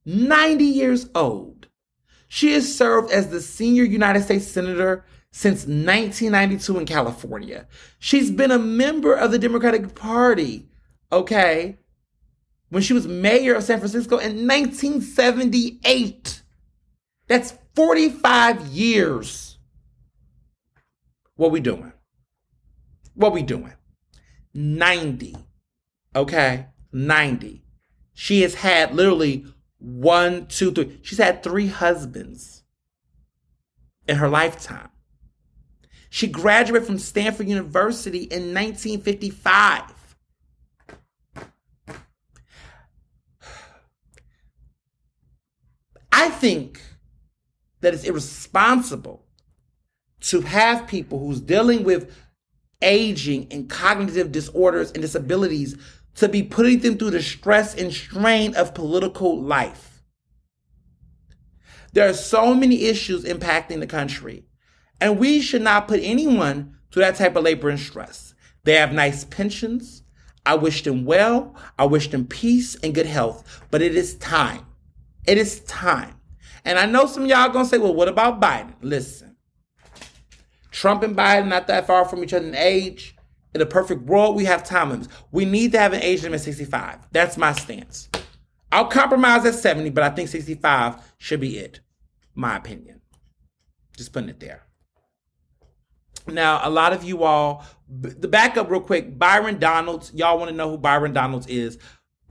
90 0.04 0.64
years 0.64 1.08
old. 1.14 1.68
She 2.26 2.54
has 2.54 2.76
served 2.76 3.12
as 3.12 3.28
the 3.28 3.40
senior 3.40 3.84
United 3.84 4.24
States 4.24 4.48
Senator 4.48 5.04
since 5.30 5.60
1992 5.60 6.78
in 6.78 6.86
California. 6.86 7.68
She's 8.00 8.32
been 8.32 8.50
a 8.50 8.58
member 8.58 9.14
of 9.14 9.30
the 9.30 9.38
Democratic 9.38 9.94
Party, 9.94 10.68
okay, 11.12 11.78
when 12.70 12.82
she 12.82 12.94
was 12.94 13.06
mayor 13.06 13.54
of 13.54 13.62
San 13.62 13.78
Francisco 13.78 14.16
in 14.16 14.48
1978. 14.48 16.42
That's 17.28 17.54
45 17.76 18.66
years. 18.66 19.58
What 21.36 21.52
we 21.52 21.60
doing? 21.60 21.92
What 23.14 23.32
we 23.32 23.42
doing? 23.42 23.72
90. 24.54 25.36
Okay? 26.14 26.66
90. 26.92 27.64
She 28.14 28.42
has 28.42 28.54
had 28.54 28.94
literally 28.94 29.46
one, 29.78 30.46
two, 30.46 30.72
three. 30.72 31.00
She's 31.02 31.18
had 31.18 31.42
three 31.42 31.68
husbands 31.68 32.62
in 34.06 34.16
her 34.16 34.28
lifetime. 34.28 34.90
She 36.10 36.26
graduated 36.26 36.86
from 36.86 36.98
Stanford 36.98 37.48
University 37.48 38.24
in 38.24 38.54
1955. 38.54 40.16
I 46.12 46.28
think 46.28 46.80
that 47.80 47.94
it's 47.94 48.04
irresponsible 48.04 49.24
to 50.20 50.42
have 50.42 50.86
people 50.86 51.18
who's 51.18 51.40
dealing 51.40 51.82
with 51.82 52.14
aging 52.82 53.48
and 53.50 53.70
cognitive 53.70 54.32
disorders 54.32 54.90
and 54.92 55.00
disabilities 55.00 55.76
to 56.16 56.28
be 56.28 56.42
putting 56.42 56.80
them 56.80 56.98
through 56.98 57.10
the 57.10 57.22
stress 57.22 57.74
and 57.74 57.92
strain 57.92 58.54
of 58.54 58.74
political 58.74 59.40
life. 59.40 60.02
There 61.92 62.08
are 62.08 62.14
so 62.14 62.54
many 62.54 62.84
issues 62.84 63.24
impacting 63.24 63.80
the 63.80 63.86
country, 63.86 64.44
and 65.00 65.18
we 65.18 65.40
should 65.40 65.62
not 65.62 65.88
put 65.88 66.00
anyone 66.02 66.76
through 66.90 67.02
that 67.02 67.16
type 67.16 67.36
of 67.36 67.44
labor 67.44 67.68
and 67.68 67.80
stress. 67.80 68.34
They 68.64 68.74
have 68.74 68.92
nice 68.92 69.24
pensions. 69.24 70.02
I 70.44 70.54
wish 70.54 70.82
them 70.82 71.04
well. 71.04 71.54
I 71.78 71.86
wish 71.86 72.08
them 72.08 72.26
peace 72.26 72.76
and 72.76 72.94
good 72.94 73.06
health, 73.06 73.62
but 73.70 73.82
it 73.82 73.94
is 73.94 74.16
time. 74.16 74.66
It 75.26 75.38
is 75.38 75.60
time. 75.60 76.14
And 76.64 76.78
I 76.78 76.86
know 76.86 77.06
some 77.06 77.26
y'all 77.26 77.50
gonna 77.50 77.64
say, 77.64 77.78
well, 77.78 77.94
what 77.94 78.08
about 78.08 78.40
Biden? 78.40 78.74
Listen, 78.80 79.31
Trump 80.72 81.02
and 81.02 81.16
Biden 81.16 81.46
not 81.48 81.68
that 81.68 81.86
far 81.86 82.04
from 82.06 82.24
each 82.24 82.32
other 82.32 82.46
in 82.46 82.54
age. 82.56 83.14
In 83.54 83.60
a 83.60 83.66
perfect 83.66 84.02
world, 84.02 84.34
we 84.34 84.46
have 84.46 84.64
time 84.64 84.90
limits. 84.90 85.08
We 85.30 85.44
need 85.44 85.72
to 85.72 85.78
have 85.78 85.92
an 85.92 86.02
age 86.02 86.22
limit 86.22 86.40
at 86.40 86.44
65. 86.44 86.98
That's 87.12 87.36
my 87.36 87.52
stance. 87.52 88.08
I'll 88.72 88.86
compromise 88.86 89.44
at 89.44 89.54
70, 89.54 89.90
but 89.90 90.02
I 90.02 90.08
think 90.08 90.30
65 90.30 91.14
should 91.18 91.40
be 91.40 91.58
it. 91.58 91.80
My 92.34 92.56
opinion. 92.56 93.02
Just 93.96 94.14
putting 94.14 94.30
it 94.30 94.40
there. 94.40 94.62
Now, 96.26 96.60
a 96.62 96.70
lot 96.70 96.94
of 96.94 97.04
you 97.04 97.24
all, 97.24 97.66
the 97.88 98.28
backup 98.28 98.70
real 98.70 98.80
quick, 98.80 99.18
Byron 99.18 99.58
Donalds, 99.58 100.12
y'all 100.14 100.38
want 100.38 100.50
to 100.50 100.56
know 100.56 100.70
who 100.70 100.78
Byron 100.78 101.12
Donalds 101.12 101.46
is 101.48 101.78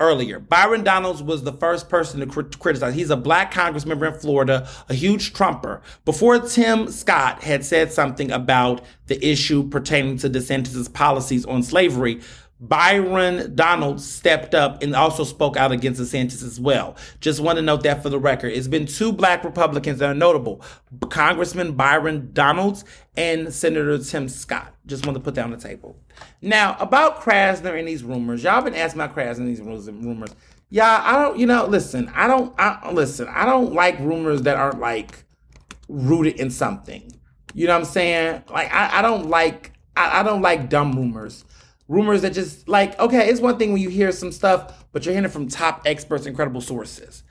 earlier. 0.02 0.40
Byron 0.40 0.84
Donalds 0.84 1.24
was 1.24 1.44
the 1.44 1.54
first 1.54 1.88
person 1.88 2.20
to 2.20 2.26
cr- 2.26 2.42
criticize. 2.42 2.96
He's 2.96 3.12
a 3.12 3.16
black 3.16 3.52
congress 3.52 3.86
member 3.86 4.08
in 4.08 4.16
Florida, 4.16 4.68
a 4.90 4.94
huge 4.94 5.34
Trumper. 5.34 5.82
Before 6.04 6.40
Tim 6.40 6.92
Scott 6.92 7.44
had 7.44 7.64
said 7.64 7.94
something 7.94 8.32
about 8.32 8.82
the 9.08 9.24
issue 9.26 9.70
pertaining 9.70 10.18
to 10.18 10.30
DeSantis' 10.30 10.92
policies 10.92 11.46
on 11.46 11.64
slavery, 11.64 12.20
Byron 12.62 13.56
Donalds 13.56 14.08
stepped 14.08 14.54
up 14.54 14.84
and 14.84 14.96
also 14.96 15.24
spoke 15.24 15.58
out 15.58 15.72
against 15.72 16.00
DeSantis 16.00 16.44
as 16.44 16.60
well. 16.60 16.96
Just 17.20 17.40
want 17.40 17.58
to 17.58 17.64
note 17.64 17.82
that 17.84 18.04
for 18.04 18.10
the 18.10 18.20
record. 18.20 18.50
It's 18.50 18.68
been 18.68 18.86
two 18.86 19.12
black 19.12 19.44
Republicans 19.44 19.98
that 19.98 20.12
are 20.12 20.14
notable 20.14 20.62
Congressman 21.10 21.74
Byron 21.74 22.30
Donalds 22.34 22.86
and 23.18 23.52
Senator 23.52 23.98
Tim 23.98 24.30
Scott. 24.30 24.76
Just 24.86 25.08
want 25.08 25.18
to 25.18 25.24
put 25.24 25.34
that 25.36 25.44
on 25.44 25.50
the 25.50 25.58
table. 25.58 25.98
Now, 26.40 26.78
about 26.80 27.22
Krasner 27.22 27.80
and 27.80 27.88
these 27.88 28.04
rumors, 28.04 28.44
y'all 28.44 28.62
been 28.62 28.76
asking 28.76 29.02
about 29.02 29.16
Krasner 29.16 29.38
and 29.38 29.48
these 29.48 29.60
rumors. 29.60 30.36
Yeah, 30.70 31.02
I 31.04 31.20
don't, 31.20 31.40
you 31.40 31.48
know, 31.48 31.66
listen, 31.66 32.12
I 32.14 32.28
don't, 32.28 32.54
I, 32.60 32.92
listen, 32.92 33.28
I 33.28 33.46
don't 33.46 33.74
like 33.74 34.00
rumors 34.00 34.44
that 34.44 34.58
aren't 34.58 34.80
like 34.80 35.26
rooted 35.90 36.40
in 36.40 36.52
something. 36.52 37.12
You 37.56 37.66
know 37.66 37.74
what 37.74 37.80
I'm 37.80 37.86
saying? 37.86 38.44
Like, 38.52 38.72
I, 38.72 39.00
I 39.00 39.02
don't 39.02 39.30
like, 39.30 39.74
I, 39.98 40.20
I 40.20 40.24
don't 40.24 40.44
like 40.44 40.70
dumb 40.70 40.94
rumors 40.94 41.44
rumors 41.92 42.22
that 42.22 42.32
just 42.32 42.70
like 42.70 42.98
okay 43.00 43.28
it's 43.30 43.42
one 43.42 43.58
thing 43.58 43.74
when 43.74 43.82
you 43.82 43.90
hear 43.90 44.14
some 44.14 44.32
stuff 44.32 44.86
but 44.94 45.06
you're 45.06 45.14
hearing 45.14 45.30
from 45.30 45.48
top 45.48 45.82
experts 45.86 46.26
and 46.26 46.36
credible 46.36 46.62
sources. 46.62 47.24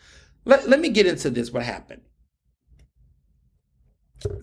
Let, 0.45 0.69
let 0.69 0.81
me 0.81 0.91
get 0.91 1.07
into 1.07 1.29
this 1.31 1.51
what 1.51 1.63
happened. 1.63 2.03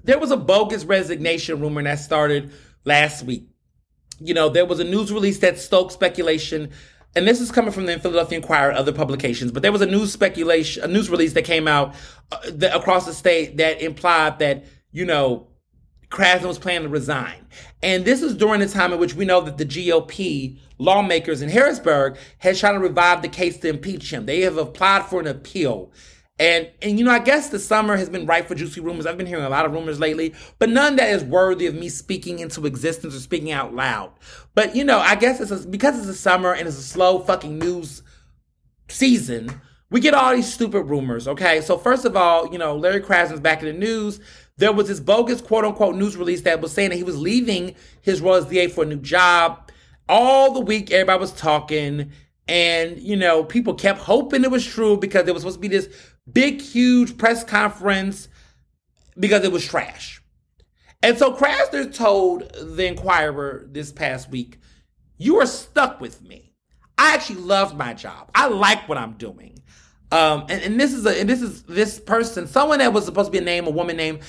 There 0.04 0.20
was 0.20 0.32
a 0.32 0.38
bogus 0.38 0.86
resignation 0.86 1.60
rumor 1.60 1.84
that 1.84 2.00
started 2.00 2.52
last 2.84 3.24
week. 3.24 3.48
You 4.20 4.34
know 4.34 4.50
there 4.50 4.66
was 4.66 4.80
a 4.80 4.84
news 4.84 5.14
release 5.14 5.38
that 5.40 5.60
stoked 5.60 5.94
speculation 5.94 6.72
and 7.16 7.28
this 7.28 7.40
is 7.40 7.52
coming 7.52 7.72
from 7.72 7.86
the 7.86 7.98
Philadelphia 8.00 8.38
Inquirer 8.38 8.74
other 8.74 8.92
publications, 8.92 9.52
but 9.52 9.64
there 9.64 9.72
was 9.72 9.82
a 9.82 9.88
news 9.88 10.12
speculation, 10.12 10.84
a 10.84 10.88
news 10.88 11.10
release 11.10 11.34
that 11.34 11.46
came 11.46 11.68
out 11.68 11.96
uh, 12.32 12.38
the, 12.52 12.76
across 12.76 13.06
the 13.06 13.14
state 13.14 13.58
that 13.58 13.82
implied 13.82 14.40
that, 14.40 14.66
you 14.92 15.06
know, 15.06 15.48
Krasner 16.10 16.48
was 16.48 16.60
planning 16.60 16.84
to 16.84 16.90
resign. 16.90 17.48
And 17.84 18.06
this 18.06 18.22
is 18.22 18.36
during 18.36 18.62
the 18.62 18.68
time 18.68 18.94
in 18.94 19.00
which 19.00 19.16
we 19.16 19.26
know 19.26 19.42
that 19.42 19.58
the 19.58 19.66
GOP 19.66 20.58
lawmakers 20.78 21.42
in 21.42 21.50
Harrisburg 21.50 22.18
had 22.38 22.56
tried 22.56 22.74
to 22.74 22.80
revive 22.80 23.22
the 23.22 23.28
case 23.28 23.58
to 23.60 23.70
impeach 23.70 24.12
him. 24.12 24.26
They 24.26 24.42
have 24.42 24.58
applied 24.58 25.06
for 25.06 25.20
an 25.20 25.28
appeal. 25.28 25.92
And 26.40 26.70
and 26.84 27.00
you 27.00 27.06
know, 27.06 27.12
I 27.12 27.20
guess 27.20 27.50
the 27.50 27.58
summer 27.58 27.98
has 27.98 28.10
been 28.10 28.28
ripe 28.28 28.48
for 28.48 28.56
juicy 28.56 28.80
rumors. 28.80 29.06
I've 29.06 29.18
been 29.18 29.26
hearing 29.26 29.44
a 29.44 29.50
lot 29.50 29.66
of 29.66 29.72
rumors 29.74 30.00
lately, 30.00 30.36
but 30.60 30.70
none 30.70 30.96
that 30.98 31.10
is 31.10 31.24
worthy 31.24 31.66
of 31.66 31.74
me 31.74 31.90
speaking 31.90 32.40
into 32.40 32.66
existence 32.68 33.16
or 33.16 33.20
speaking 33.20 33.52
out 33.52 33.74
loud. 33.74 34.12
But 34.54 34.76
you 34.76 34.84
know, 34.84 35.00
I 35.00 35.16
guess 35.16 35.42
it's 35.42 35.50
a, 35.50 35.68
because 35.68 35.98
it's 35.98 36.08
a 36.08 36.14
summer 36.14 36.54
and 36.54 36.68
it's 36.68 36.78
a 36.78 36.84
slow 36.84 37.20
fucking 37.20 37.58
news 37.58 38.04
season. 38.88 39.62
We 39.90 40.00
get 40.00 40.14
all 40.14 40.36
these 40.36 40.54
stupid 40.54 40.84
rumors. 40.84 41.28
Okay, 41.28 41.62
so 41.62 41.78
first 41.78 42.06
of 42.06 42.16
all, 42.16 42.52
you 42.52 42.60
know, 42.60 42.76
Larry 42.76 43.02
Krasner's 43.02 43.40
back 43.40 43.64
in 43.64 43.68
the 43.68 43.74
news 43.74 44.20
there 44.58 44.72
was 44.72 44.88
this 44.88 45.00
bogus 45.00 45.42
quote 45.42 45.66
unquote 45.66 45.96
news 45.96 46.18
release 46.18 46.42
that 46.42 46.62
was 46.62 46.72
saying 46.72 46.90
that 46.90 46.96
he 46.96 47.04
was 47.04 47.18
leaving 47.18 47.76
his 48.02 48.22
role 48.22 48.36
as 48.36 48.46
DA 48.46 48.68
for 48.68 48.84
a 48.84 48.88
new 48.88 48.98
job. 48.98 49.72
All 50.10 50.54
the 50.54 50.62
week, 50.62 50.92
everybody 50.92 51.20
was 51.20 51.34
talking, 51.34 52.12
and 52.48 53.00
you 53.00 53.16
know, 53.16 53.44
people 53.44 53.74
kept 53.74 54.00
hoping 54.00 54.44
it 54.44 54.52
was 54.52 54.66
true 54.66 54.98
because 54.98 55.26
there 55.26 55.34
was 55.34 55.44
supposed 55.44 55.58
to 55.58 55.62
be 55.62 55.68
this 55.68 55.90
big, 56.32 56.62
huge 56.62 57.18
press 57.18 57.44
conference 57.44 58.30
because 59.20 59.44
it 59.44 59.52
was 59.52 59.66
trash. 59.66 60.22
And 61.04 61.18
so 61.18 61.34
Krasner 61.34 61.94
told 61.94 62.52
the 62.54 62.88
Inquirer 62.88 63.68
this 63.70 63.92
past 63.92 64.30
week, 64.30 64.60
You 65.18 65.38
are 65.38 65.46
stuck 65.46 66.02
with 66.02 66.22
me. 66.22 66.54
I 66.98 67.14
actually 67.14 67.42
love 67.42 67.78
my 67.78 67.94
job. 67.94 68.32
I 68.34 68.48
like 68.48 68.90
what 68.90 68.98
I'm 68.98 69.14
doing. 69.14 69.62
Um, 70.12 70.46
and, 70.50 70.64
and 70.64 70.80
this 70.80 70.94
is 70.94 71.06
a 71.06 71.20
and 71.20 71.30
this 71.30 71.42
is 71.42 71.64
this 71.64 72.00
person, 72.00 72.48
someone 72.48 72.80
that 72.80 72.94
was 72.94 73.06
supposed 73.06 73.28
to 73.28 73.32
be 73.32 73.40
a 73.40 73.42
name, 73.42 73.68
a 73.68 73.72
woman 73.72 73.98
named 73.98 74.20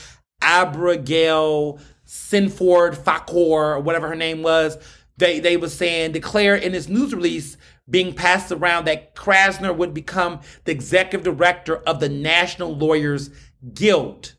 Abigail 0.41 1.81
Sinford 2.07 2.97
Fakor, 2.97 3.77
or 3.77 3.81
whatever 3.81 4.09
her 4.09 4.17
name 4.17 4.43
was, 4.43 4.79
they, 5.19 5.41
they 5.41 5.57
were 5.57 5.69
saying, 5.69 6.13
declare 6.13 6.55
in 6.55 6.73
this 6.73 6.89
news 6.89 7.15
release 7.15 7.57
being 7.91 8.15
passed 8.15 8.53
around 8.53 8.87
that 8.87 9.15
Krasner 9.15 9.77
would 9.77 9.93
become 9.93 10.41
the 10.65 10.73
executive 10.73 11.25
director 11.25 11.77
of 11.79 12.01
the 12.01 12.09
National 12.09 12.75
Lawyers 12.75 13.31
Guild. 13.75 14.35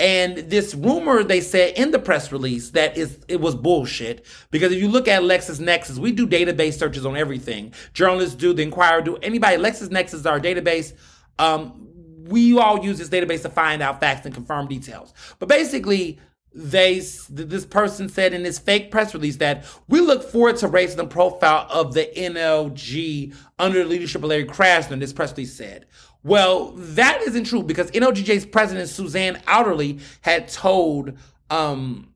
And 0.00 0.36
this 0.36 0.74
rumor 0.76 1.24
they 1.24 1.40
said 1.40 1.76
in 1.76 1.90
the 1.90 1.98
press 1.98 2.30
release 2.30 2.70
that 2.70 2.96
is 2.96 3.18
it 3.26 3.40
was 3.40 3.56
bullshit 3.56 4.24
because 4.52 4.70
if 4.70 4.80
you 4.80 4.88
look 4.88 5.08
at 5.08 5.22
LexisNexis, 5.22 5.98
we 5.98 6.12
do 6.12 6.26
database 6.26 6.78
searches 6.78 7.04
on 7.04 7.16
everything. 7.16 7.74
Journalists 7.94 8.36
do, 8.36 8.52
the 8.52 8.62
Inquirer 8.62 9.02
do, 9.02 9.16
anybody. 9.16 9.56
LexisNexis 9.56 10.14
is 10.14 10.26
our 10.26 10.38
database. 10.38 10.92
Um, 11.40 11.87
we 12.28 12.58
all 12.58 12.84
use 12.84 12.98
this 12.98 13.08
database 13.08 13.42
to 13.42 13.48
find 13.48 13.82
out 13.82 14.00
facts 14.00 14.26
and 14.26 14.34
confirm 14.34 14.68
details. 14.68 15.12
But 15.38 15.48
basically, 15.48 16.18
they 16.54 17.00
this 17.30 17.66
person 17.66 18.08
said 18.08 18.32
in 18.32 18.42
this 18.42 18.58
fake 18.58 18.90
press 18.90 19.14
release 19.14 19.36
that 19.36 19.64
we 19.86 20.00
look 20.00 20.22
forward 20.22 20.56
to 20.56 20.68
raising 20.68 20.96
the 20.96 21.06
profile 21.06 21.66
of 21.70 21.94
the 21.94 22.10
NLG 22.16 23.34
under 23.58 23.82
the 23.82 23.88
leadership 23.88 24.22
of 24.22 24.28
Larry 24.28 24.46
Krasner. 24.46 24.98
This 24.98 25.12
press 25.12 25.32
release 25.32 25.54
said. 25.54 25.86
Well, 26.24 26.72
that 26.74 27.22
isn't 27.22 27.44
true 27.44 27.62
because 27.62 27.90
NLGJ's 27.92 28.46
president 28.46 28.88
Suzanne 28.88 29.36
Adely 29.46 30.00
had 30.22 30.48
told 30.48 31.16
um, 31.48 32.14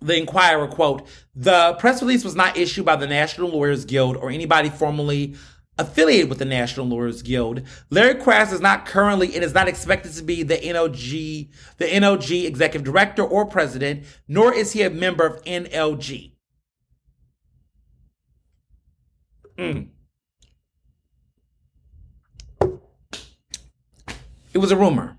the 0.00 0.16
Inquirer, 0.16 0.68
quote, 0.68 1.06
the 1.34 1.74
press 1.78 2.02
release 2.02 2.24
was 2.24 2.36
not 2.36 2.56
issued 2.56 2.84
by 2.84 2.96
the 2.96 3.06
National 3.06 3.48
Lawyers 3.48 3.84
Guild 3.84 4.16
or 4.16 4.30
anybody 4.30 4.68
formally 4.68 5.34
affiliated 5.80 6.28
with 6.28 6.38
the 6.38 6.44
National 6.44 6.86
Lawyers 6.86 7.22
Guild. 7.22 7.62
Larry 7.88 8.14
Krasner 8.14 8.52
is 8.52 8.60
not 8.60 8.86
currently 8.86 9.34
and 9.34 9.42
is 9.42 9.54
not 9.54 9.66
expected 9.66 10.12
to 10.12 10.22
be 10.22 10.42
the 10.42 10.56
NLG, 10.56 11.48
the 11.78 11.84
NLG 11.86 12.44
executive 12.44 12.84
director 12.84 13.22
or 13.24 13.46
president, 13.46 14.04
nor 14.28 14.52
is 14.52 14.72
he 14.72 14.82
a 14.82 14.90
member 14.90 15.24
of 15.24 15.42
NLG. 15.44 16.32
Mm. 19.58 19.88
It 24.52 24.58
was 24.58 24.70
a 24.70 24.76
rumor. 24.76 25.16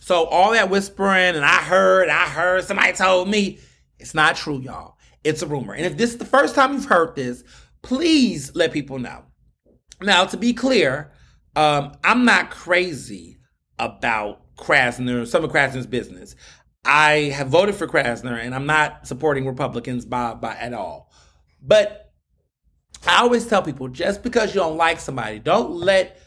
So 0.00 0.24
all 0.26 0.52
that 0.52 0.70
whispering 0.70 1.34
and 1.34 1.44
I 1.44 1.62
heard, 1.62 2.08
I 2.08 2.26
heard, 2.26 2.64
somebody 2.64 2.92
told 2.92 3.28
me, 3.28 3.58
it's 3.98 4.14
not 4.14 4.36
true, 4.36 4.60
y'all. 4.60 4.96
It's 5.24 5.42
a 5.42 5.46
rumor. 5.46 5.74
And 5.74 5.84
if 5.84 5.96
this 5.96 6.12
is 6.12 6.18
the 6.18 6.24
first 6.24 6.54
time 6.54 6.74
you've 6.74 6.84
heard 6.84 7.16
this, 7.16 7.42
please 7.82 8.54
let 8.54 8.72
people 8.72 8.98
know. 8.98 9.24
Now, 10.00 10.24
to 10.26 10.36
be 10.36 10.52
clear, 10.52 11.12
um, 11.54 11.92
I'm 12.04 12.24
not 12.24 12.50
crazy 12.50 13.38
about 13.78 14.42
Krasner, 14.56 15.26
some 15.26 15.44
of 15.44 15.50
Krasner's 15.50 15.86
business. 15.86 16.36
I 16.84 17.32
have 17.34 17.48
voted 17.48 17.74
for 17.74 17.86
Krasner, 17.86 18.38
and 18.38 18.54
I'm 18.54 18.66
not 18.66 19.06
supporting 19.06 19.46
Republicans 19.46 20.04
by, 20.04 20.34
by 20.34 20.54
at 20.54 20.72
all. 20.72 21.10
But 21.60 22.12
I 23.06 23.22
always 23.22 23.46
tell 23.46 23.62
people 23.62 23.88
just 23.88 24.22
because 24.22 24.54
you 24.54 24.60
don't 24.60 24.76
like 24.76 25.00
somebody, 25.00 25.38
don't 25.38 25.70
let 25.70 26.20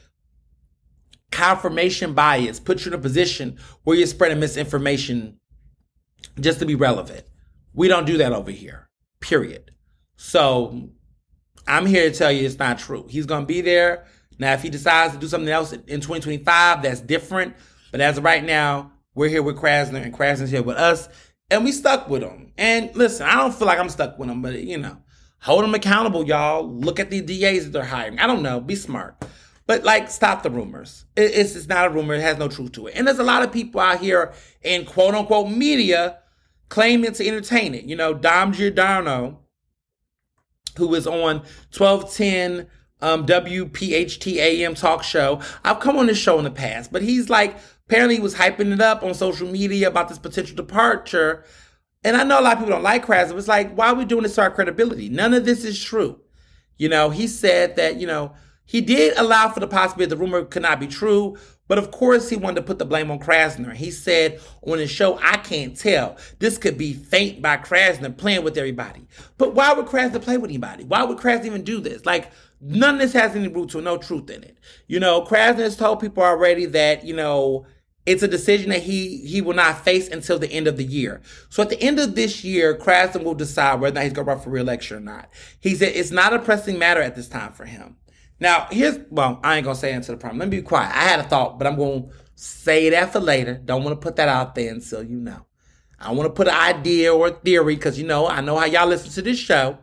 confirmation 1.32 2.14
bias 2.14 2.60
put 2.60 2.84
you 2.84 2.92
in 2.92 3.00
a 3.00 3.02
position 3.02 3.58
where 3.84 3.96
you're 3.96 4.08
spreading 4.08 4.40
misinformation 4.40 5.40
just 6.40 6.60
to 6.60 6.66
be 6.66 6.76
relevant. 6.76 7.24
We 7.74 7.88
don't 7.88 8.06
do 8.06 8.18
that 8.18 8.34
over 8.34 8.52
here, 8.52 8.90
period. 9.20 9.72
So 10.18 10.90
I'm 11.70 11.86
here 11.86 12.10
to 12.10 12.16
tell 12.16 12.32
you 12.32 12.46
it's 12.46 12.60
not 12.60 12.80
true. 12.80 13.06
He's 13.10 13.26
going 13.26 13.44
to 13.44 13.48
be 13.48 13.62
there. 13.62 14.06
Now, 14.38 14.54
if 14.54 14.62
he 14.62 14.70
decides 14.70 15.14
to 15.14 15.20
do 15.20 15.28
something 15.28 15.50
else 15.50 15.72
in 15.72 16.02
2025, 16.02 16.82
that's 16.82 17.02
different. 17.02 17.56
But 17.92 18.02
as 18.02 18.18
of 18.18 18.24
right 18.24 18.44
now, 18.44 18.92
we're 19.14 19.30
here 19.30 19.44
with 19.44 19.58
Krasner 19.58 20.02
and 20.02 20.14
Krasner's 20.14 20.52
here 20.52 20.64
with 20.64 20.78
us 20.78 21.10
and 21.52 21.64
we 21.64 21.72
stuck 21.72 22.10
with 22.10 22.24
him. 22.24 22.52
And 22.58 22.96
listen, 22.96 23.26
I 23.28 23.36
don't 23.36 23.54
feel 23.54 23.68
like 23.68 23.80
I'm 23.80 23.90
stuck 23.90 24.20
with 24.20 24.30
him, 24.30 24.42
but 24.42 24.54
you 24.62 24.78
know, 24.78 24.98
hold 25.42 25.64
them 25.64 25.74
accountable, 25.74 26.26
y'all. 26.26 26.70
Look 26.70 27.00
at 27.00 27.10
the 27.10 27.22
DAs 27.22 27.66
that 27.66 27.72
they're 27.72 27.84
hiring. 27.84 28.20
I 28.20 28.28
don't 28.28 28.44
know. 28.44 28.60
Be 28.60 28.76
smart. 28.76 29.24
But 29.66 29.84
like, 29.84 30.10
stop 30.10 30.42
the 30.44 30.50
rumors. 30.50 31.06
It's, 31.16 31.56
it's 31.56 31.68
not 31.68 31.88
a 31.88 31.90
rumor. 31.90 32.16
It 32.16 32.22
has 32.22 32.38
no 32.38 32.48
truth 32.48 32.72
to 32.74 32.88
it. 32.88 32.96
And 32.96 33.08
there's 33.08 33.20
a 33.20 33.24
lot 33.24 33.44
of 33.44 33.52
people 33.52 33.82
out 33.82 34.00
here 34.00 34.34
in 34.62 34.86
quote 34.86 35.16
unquote 35.16 35.50
media 35.50 36.20
claiming 36.70 37.14
to 37.14 37.28
entertain 37.28 37.76
it. 37.76 37.86
You 37.86 37.96
know, 37.96 38.14
Dom 38.14 38.54
Giordano, 38.54 39.40
who 40.80 40.88
was 40.88 41.06
on 41.06 41.44
1210 41.78 42.68
um, 43.02 43.26
WPHT 43.26 44.76
talk 44.76 45.04
show. 45.04 45.40
I've 45.64 45.80
come 45.80 45.98
on 45.98 46.08
this 46.08 46.18
show 46.18 46.38
in 46.38 46.44
the 46.44 46.52
past, 46.52 46.92
but 46.92 47.02
he's 47.02 47.30
like, 47.30 47.58
apparently 47.88 48.16
he 48.16 48.22
was 48.22 48.36
hyping 48.36 48.74
it 48.74 48.82
up 48.82 49.04
on 49.04 49.14
social 49.14 49.50
media 49.50 49.88
about 49.88 50.10
this 50.10 50.20
potential 50.20 50.56
departure. 50.56 51.44
And 52.04 52.18
I 52.18 52.24
know 52.24 52.40
a 52.40 52.42
lot 52.42 52.54
of 52.54 52.60
people 52.60 52.74
don't 52.74 52.84
like 52.84 53.06
Krasner, 53.06 53.38
it's 53.38 53.48
like, 53.48 53.74
why 53.76 53.90
are 53.90 53.96
we 53.96 54.06
doing 54.06 54.24
this 54.24 54.36
to 54.36 54.42
our 54.42 54.52
credibility? 54.52 55.10
None 55.10 55.34
of 55.34 55.46
this 55.46 55.64
is 55.64 55.82
true. 55.82 56.20
You 56.78 56.90
know, 56.90 57.10
he 57.10 57.28
said 57.28 57.76
that, 57.76 57.98
you 57.98 58.08
know, 58.08 58.34
he 58.66 58.82
did 58.82 59.18
allow 59.18 59.50
for 59.50 59.60
the 59.60 59.68
possibility 59.68 60.10
the 60.10 60.18
rumor 60.18 60.46
could 60.46 60.62
not 60.62 60.80
be 60.80 60.88
true, 60.88 61.38
but 61.70 61.78
of 61.78 61.92
course 61.92 62.28
he 62.28 62.36
wanted 62.36 62.56
to 62.58 62.64
put 62.64 62.80
the 62.80 62.86
blame 62.86 63.10
on 63.10 63.20
Krasner. 63.20 63.74
He 63.74 63.92
said 63.92 64.42
on 64.64 64.80
his 64.80 64.92
show, 64.92 65.18
I 65.20 65.38
can't 65.38 65.78
tell. 65.78 66.18
This 66.40 66.58
could 66.58 66.78
be 66.78 66.92
faint 66.94 67.42
by 67.42 67.56
Krasner 67.56 68.18
playing 68.18 68.44
with 68.44 68.58
everybody. 68.58 69.08
But 69.38 69.56
why 69.56 69.72
would 69.72 69.86
Krasner 69.86 70.22
play 70.22 70.38
with 70.38 70.50
anybody? 70.50 70.84
Why 70.84 71.04
would 71.04 71.18
Krasner 71.18 71.46
even 71.46 71.64
do 71.64 71.80
this? 71.80 72.06
Like, 72.06 72.30
None 72.62 72.96
of 72.96 73.00
this 73.00 73.14
has 73.14 73.36
any 73.36 73.48
roots 73.48 73.74
or 73.74 73.82
no 73.82 73.98
truth 73.98 74.30
in 74.30 74.44
it. 74.44 74.58
You 74.88 75.00
know, 75.00 75.22
Krasner 75.22 75.60
has 75.60 75.78
told 75.78 76.02
people 76.02 76.24
already 76.24 76.66
that, 76.66 77.06
you 77.06 77.16
know, 77.16 77.66
it's 78.06 78.24
a 78.24 78.28
decision 78.28 78.72
that 78.72 78.82
he 78.82 79.18
he 79.18 79.40
will 79.40 79.54
not 79.54 79.84
face 79.86 80.08
until 80.10 80.40
the 80.40 80.52
end 80.52 80.68
of 80.68 80.78
the 80.78 80.84
year. 80.84 81.22
So 81.50 81.62
at 81.62 81.70
the 81.70 81.82
end 81.82 82.00
of 82.00 82.16
this 82.16 82.44
year, 82.44 82.76
Krasner 82.76 83.24
will 83.24 83.36
decide 83.36 83.80
whether 83.80 83.94
or 83.94 83.96
not 83.96 84.04
he's 84.04 84.14
going 84.14 84.26
to 84.26 84.34
run 84.34 84.42
for 84.42 84.50
reelection 84.50 84.98
or 84.98 85.02
not. 85.02 85.30
He 85.60 85.76
said 85.76 85.94
it's 85.96 86.12
not 86.12 86.34
a 86.34 86.40
pressing 86.40 86.80
matter 86.80 87.02
at 87.02 87.16
this 87.16 87.28
time 87.28 87.54
for 87.54 87.66
him. 87.66 87.98
Now, 88.40 88.68
here's 88.72 89.00
well, 89.10 89.40
I 89.44 89.58
ain't 89.58 89.66
gonna 89.66 89.76
say 89.76 89.94
into 89.94 90.12
the 90.12 90.18
problem. 90.18 90.40
Let 90.40 90.50
me 90.50 90.58
be 90.58 90.64
quiet. 90.64 90.96
I 90.96 91.04
had 91.04 91.20
a 91.20 91.24
thought, 91.24 91.58
but 91.58 91.68
I'm 91.68 91.78
gonna 91.78 92.06
say 92.36 92.90
that 92.90 93.12
for 93.12 93.20
later. 93.20 93.56
Don't 93.64 93.84
want 93.84 94.00
to 94.00 94.04
put 94.04 94.16
that 94.16 94.30
out 94.30 94.56
there 94.56 94.72
until 94.72 95.04
you 95.04 95.18
know. 95.18 95.46
I 96.00 96.14
want 96.14 96.28
to 96.28 96.34
put 96.34 96.48
an 96.48 96.56
idea 96.56 97.14
or 97.14 97.28
a 97.28 97.32
theory 97.32 97.76
because 97.76 98.00
you 98.00 98.08
know 98.08 98.28
I 98.28 98.42
know 98.42 98.58
how 98.58 98.66
y'all 98.66 98.88
listen 98.88 99.12
to 99.12 99.22
this 99.22 99.38
show 99.38 99.78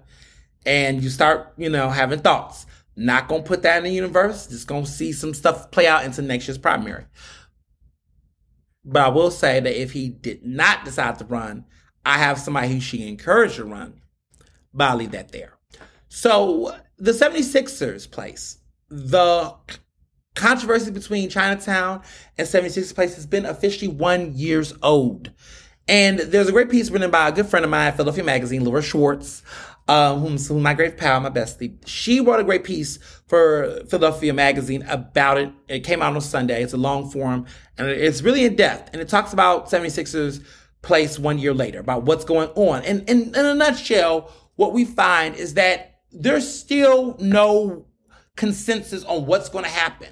and 0.65 1.03
you 1.03 1.11
start, 1.11 1.53
you 1.59 1.69
know, 1.69 1.91
having 1.91 2.21
thoughts. 2.21 2.67
Not 2.97 3.29
gonna 3.29 3.43
put 3.43 3.63
that 3.63 3.79
in 3.79 3.85
the 3.85 3.91
universe. 3.91 4.47
Just 4.47 4.67
gonna 4.67 4.87
see 4.87 5.13
some 5.13 5.35
stuff 5.35 5.71
play 5.71 5.87
out 5.87 6.05
into 6.05 6.23
next 6.23 6.49
year's 6.49 6.57
primary. 6.57 7.05
But 8.85 9.03
I 9.05 9.09
will 9.09 9.31
say 9.31 9.61
that 9.61 9.81
if 9.81 9.93
he 9.93 10.09
did 10.09 10.47
not 10.47 10.85
decide 10.85 11.19
to 11.19 11.25
run, 11.25 11.67
I 12.07 12.19
have 12.19 12.39
somebody 12.39 12.69
who 12.69 12.81
she 12.81 13.07
encouraged 13.07 13.57
to 13.57 13.65
run. 13.65 14.01
But 14.73 14.91
I'll 14.91 14.97
leave 14.97 15.11
that 15.11 15.33
there. 15.33 15.59
So 16.09 16.75
the 16.99 17.13
76ers 17.13 18.11
place, 18.11 18.59
the 18.89 19.55
controversy 20.35 20.91
between 20.91 21.29
Chinatown 21.29 22.03
and 22.39 22.47
76ers 22.47 22.95
place 22.95 23.15
has 23.15 23.27
been 23.27 23.47
officially 23.47 23.89
one 23.89 24.35
years 24.35 24.75
old. 24.83 25.33
And 25.89 26.19
there's 26.19 26.49
a 26.49 26.53
great 26.53 26.71
piece 26.71 26.91
written 26.91 27.11
by 27.11 27.29
a 27.29 27.33
good 27.33 27.47
friend 27.47 27.65
of 27.65 27.71
mine 27.71 27.93
Philadelphia 27.93 28.25
Magazine, 28.25 28.65
Laura 28.65 28.83
Schwartz, 28.83 29.43
um, 29.89 30.21
who's, 30.21 30.49
who's 30.49 30.61
my 30.61 30.75
great 30.75 30.97
pal, 30.97 31.21
my 31.21 31.31
bestie. 31.31 31.77
She 31.87 32.21
wrote 32.21 32.41
a 32.41 32.45
great 32.45 32.65
piece 32.65 32.99
for 33.29 33.81
Philadelphia 33.89 34.35
Magazine 34.35 34.83
about 34.89 35.39
it. 35.39 35.53
It 35.69 35.81
came 35.81 36.03
out 36.03 36.15
on 36.15 36.21
Sunday. 36.21 36.63
It's 36.63 36.73
a 36.73 36.79
long 36.79 37.11
form 37.11 37.47
and 37.79 37.89
it's 37.89 38.23
really 38.23 38.45
in 38.45 38.57
depth. 38.57 38.91
And 38.93 39.01
it 39.01 39.09
talks 39.09 39.33
about 39.33 39.71
76ers 39.71 40.45
place 40.83 41.19
one 41.19 41.39
year 41.39 41.55
later, 41.55 41.79
about 41.81 42.03
what's 42.03 42.25
going 42.25 42.49
on. 42.51 42.83
And, 42.83 43.09
and 43.09 43.35
in 43.35 43.47
a 43.47 43.55
nutshell, 43.55 44.33
what 44.57 44.73
we 44.73 44.85
find 44.85 45.37
is 45.37 45.55
that 45.55 45.96
there's 46.19 46.53
still 46.53 47.17
no 47.21 47.87
consensus 48.37 49.05
on 49.05 49.27
what's 49.27 49.49
going 49.49 49.65
to 49.65 49.71
happen. 49.71 50.09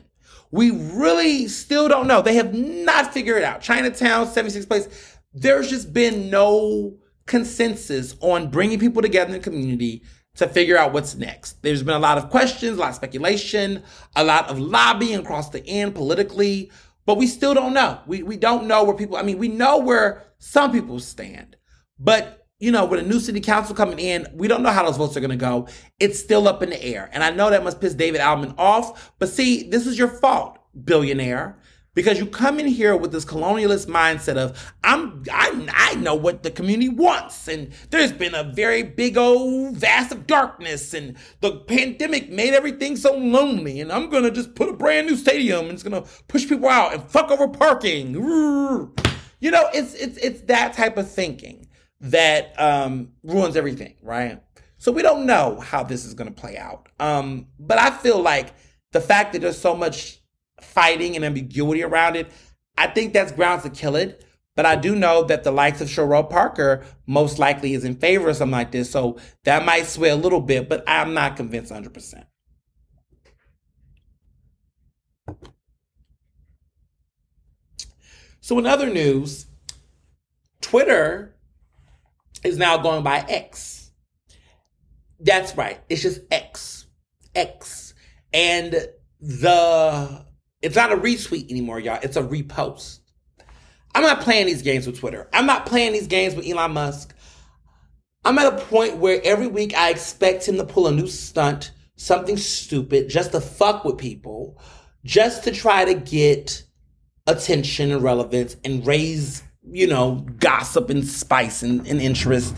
We 0.51 0.71
really 0.71 1.49
still 1.49 1.89
don't 1.89 2.07
know. 2.07 2.23
They 2.23 2.35
have 2.35 2.55
not 2.55 3.13
figured 3.13 3.39
it 3.39 3.45
out. 3.45 3.61
Chinatown, 3.61 4.27
76th 4.27 4.69
place, 4.69 5.19
there's 5.33 5.69
just 5.69 5.93
been 5.93 6.31
no 6.31 6.97
consensus 7.27 8.15
on 8.21 8.51
bringing 8.51 8.79
people 8.79 9.03
together 9.03 9.35
in 9.35 9.41
the 9.41 9.41
community 9.41 10.03
to 10.37 10.49
figure 10.49 10.77
out 10.77 10.93
what's 10.93 11.15
next. 11.15 11.63
There's 11.63 11.83
been 11.83 11.95
a 11.95 12.01
lot 12.01 12.19
of 12.19 12.31
questions, 12.31 12.77
a 12.77 12.81
lot 12.81 12.91
of 12.91 12.97
speculation, 12.97 13.83
a 14.15 14.25
lot 14.25 14.49
of 14.49 14.59
lobbying 14.59 15.21
across 15.21 15.51
the 15.51 15.67
end 15.67 15.95
politically, 15.95 16.71
but 17.07 17.19
we 17.19 17.27
still 17.27 17.55
don't 17.55 17.73
know. 17.73 18.01
We, 18.07 18.23
we 18.23 18.37
don't 18.37 18.67
know 18.67 18.85
where 18.85 18.97
people, 18.97 19.17
I 19.17 19.23
mean, 19.23 19.39
we 19.39 19.49
know 19.49 19.79
where 19.79 20.25
some 20.39 20.73
people 20.73 20.99
stand, 20.99 21.57
but 21.99 22.44
you 22.65 22.73
know, 22.73 22.87
with 22.87 22.99
a 22.99 23.03
new 23.03 23.21
city 23.21 23.43
council 23.43 23.75
coming 23.75 23.99
in, 23.99 24.27
we 24.33 24.49
don't 24.49 24.63
know 24.63 24.71
how 24.71 24.87
those 24.87 24.97
votes 24.97 25.15
are 25.19 25.21
going 25.21 25.31
to 25.31 25.37
go. 25.37 25.69
It's 26.01 26.19
still 26.19 26.49
up 26.49 26.63
in 26.63 26.71
the 26.71 26.83
air. 26.83 27.11
And 27.13 27.23
I 27.23 27.29
know 27.31 27.51
that 27.51 27.63
must 27.63 27.79
piss 27.79 27.93
David 27.93 28.23
Adelman 28.23 28.55
off, 28.57 29.13
but 29.19 29.29
see, 29.29 29.69
this 29.69 29.87
is 29.87 29.99
your 29.99 30.09
fault, 30.09 30.59
billionaire 30.83 31.59
because 31.93 32.19
you 32.19 32.25
come 32.27 32.59
in 32.59 32.67
here 32.67 32.97
with 32.97 33.13
this 33.13 33.27
colonialist 33.27 33.87
mindset 33.87 34.37
of 34.37 34.75
I'm 34.83 35.23
I, 35.31 35.69
I 35.73 35.95
know 35.97 36.15
what 36.15 36.43
the 36.43 36.51
community 36.51 36.89
wants 36.89 37.47
and 37.49 37.71
there's 37.91 38.13
been 38.13 38.35
a 38.35 38.43
very 38.43 38.83
big 38.83 39.17
old 39.17 39.77
vast 39.77 40.11
of 40.11 40.27
darkness 40.27 40.95
and 40.95 41.17
the 41.41 41.59
pandemic 41.59 42.31
made 42.31 42.55
everything 42.55 42.97
so 42.97 43.15
lonely 43.15 43.81
and 43.81 43.93
I'm 43.93 44.09
gonna 44.09 44.31
just 44.31 44.55
put 44.55 44.71
a 44.71 44.73
brand 44.73 45.07
new 45.07 45.17
stadium 45.17 45.67
and 45.67 45.75
it's 45.75 45.85
gonna 45.85 46.05
push 46.27 46.49
people 46.49 46.69
out 46.69 46.95
and 46.95 47.05
fuck 47.05 47.31
over 47.31 47.47
parking. 47.47 48.15
You 48.15 49.51
know, 49.51 49.69
it's 49.75 49.95
it's 49.95 50.17
it's 50.17 50.41
that 50.43 50.73
type 50.73 50.97
of 50.97 51.09
thinking 51.09 51.64
that 52.05 52.59
um, 52.61 53.13
ruins 53.23 53.57
everything, 53.57 53.95
right? 54.03 54.43
So 54.79 54.93
we 54.93 55.03
don't 55.03 55.27
know 55.27 55.59
how 55.61 55.83
this 55.83 56.05
is 56.05 56.15
gonna 56.15 56.31
play 56.31 56.57
out. 56.57 56.89
Um, 57.01 57.49
but 57.59 57.79
I 57.79 57.91
feel 57.91 58.21
like 58.21 58.53
the 58.93 59.01
fact 59.01 59.33
that 59.33 59.41
there's 59.41 59.59
so 59.59 59.75
much 59.75 60.21
fighting 60.61 61.17
and 61.17 61.25
ambiguity 61.25 61.83
around 61.83 62.17
it, 62.17 62.31
I 62.77 62.89
think 62.89 63.13
that's 63.13 63.33
grounds 63.33 63.63
to 63.63 63.71
kill 63.71 63.97
it. 63.97 64.25
But 64.57 64.67
I 64.67 64.77
do 64.77 64.95
know 64.95 65.25
that 65.25 65.43
the 65.43 65.51
likes 65.51 65.81
of 65.81 65.89
Cherelle 65.89 66.31
Parker 66.31 66.85
most 67.07 67.41
likely 67.41 67.75
is 67.75 67.85
in 67.85 67.97
favor 67.97 68.29
of 68.29 68.37
something 68.37 68.53
like 68.53 68.71
this. 68.71 68.89
So 68.89 69.19
that 69.43 69.65
might 69.65 69.87
sway 69.87 70.11
a 70.11 70.17
little 70.17 70.41
bit, 70.41 70.69
but 70.69 70.85
I'm 70.87 71.13
not 71.13 71.37
convinced 71.37 71.73
100%. 71.73 72.25
So, 78.41 78.59
in 78.59 78.67
other 78.67 78.91
news, 78.91 79.47
Twitter 80.61 81.34
is 82.45 82.59
now 82.59 82.79
going 82.79 83.03
by 83.03 83.25
X. 83.29 83.91
That's 85.19 85.57
right. 85.57 85.81
It's 85.89 86.03
just 86.03 86.21
X. 86.31 86.87
X. 87.35 87.95
And 88.33 88.89
the 89.21 90.25
it's 90.61 90.77
not 90.77 90.93
a 90.93 90.97
retweet 90.97 91.51
anymore, 91.51 91.79
y'all. 91.79 92.01
It's 92.03 92.17
a 92.17 92.23
repost. 92.23 93.01
I'm 93.95 94.03
not 94.03 94.23
playing 94.23 94.47
these 94.47 94.63
games 94.63 94.87
with 94.87 94.99
Twitter. 94.99 95.29
I'm 95.33 95.47
not 95.47 95.67
playing 95.67 95.93
these 95.93 96.07
games 96.07 96.35
with 96.35 96.49
Elon 96.49 96.73
Musk. 96.73 97.15
I'm 98.25 98.39
at 98.39 98.53
a 98.53 98.65
point 98.65 98.97
where 98.97 99.21
every 99.23 99.47
week 99.47 99.77
I 99.77 99.91
expect 99.91 100.49
him 100.49 100.57
to 100.57 100.65
pull 100.65 100.87
a 100.87 100.93
new 100.93 101.07
stunt, 101.07 101.71
something 101.97 102.37
stupid, 102.37 103.09
just 103.09 103.33
to 103.33 103.41
fuck 103.41 103.85
with 103.85 103.99
people, 103.99 104.59
just 105.05 105.45
to 105.45 105.53
try 105.53 105.85
to 105.85 105.95
get 105.95 106.65
attention 107.27 107.93
and 107.93 108.03
relevance 108.03 108.57
and 108.65 108.87
raise, 108.87 109.44
you 109.71 109.87
know, 109.87 110.27
gossip 110.39 110.91
and 110.91 111.07
spice 111.07 111.63
and, 111.63 111.87
and 111.87 112.01
interest. 112.01 112.57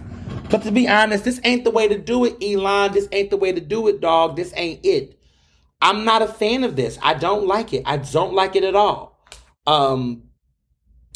But 0.51 0.63
to 0.63 0.71
be 0.71 0.89
honest, 0.89 1.25
this 1.25 1.41
ain't 1.45 1.65
the 1.65 1.71
way 1.71 1.89
to 1.89 1.99
do 1.99 2.25
it, 2.25 2.37
Elon. 2.43 2.93
This 2.93 3.09
ain't 3.13 3.31
the 3.31 3.37
way 3.37 3.53
to 3.53 3.61
do 3.61 3.89
it, 3.89 4.01
dog. 4.01 4.37
This 4.37 4.53
ain't 4.57 4.85
it. 4.85 5.19
I'm 5.81 6.05
not 6.05 6.23
a 6.23 6.29
fan 6.29 6.65
of 6.65 6.77
this. 6.77 6.99
I 7.03 7.15
don't 7.15 7.47
like 7.47 7.73
it. 7.73 7.83
I 7.85 7.97
don't 7.97 8.35
like 8.35 8.57
it 8.57 8.65
at 8.65 8.75
all. 8.75 9.21
Um, 9.67 10.25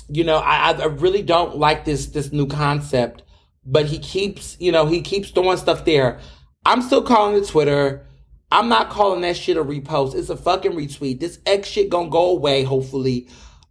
you 0.08 0.24
know, 0.24 0.38
I, 0.38 0.72
I 0.72 0.84
really 0.86 1.22
don't 1.22 1.56
like 1.56 1.84
this 1.84 2.06
this 2.06 2.32
new 2.32 2.46
concept. 2.46 3.22
But 3.64 3.86
he 3.86 3.98
keeps, 3.98 4.56
you 4.58 4.72
know, 4.72 4.86
he 4.86 5.02
keeps 5.02 5.30
throwing 5.30 5.58
stuff 5.58 5.84
there. 5.84 6.18
I'm 6.64 6.82
still 6.82 7.02
calling 7.02 7.40
it 7.40 7.46
Twitter. 7.46 8.06
I'm 8.50 8.68
not 8.68 8.90
calling 8.90 9.20
that 9.20 9.36
shit 9.36 9.56
a 9.56 9.64
repost. 9.64 10.14
It's 10.14 10.30
a 10.30 10.36
fucking 10.36 10.72
retweet. 10.72 11.20
This 11.20 11.38
X 11.46 11.68
shit 11.68 11.88
gonna 11.88 12.10
go 12.10 12.30
away, 12.30 12.64
hopefully. 12.64 13.28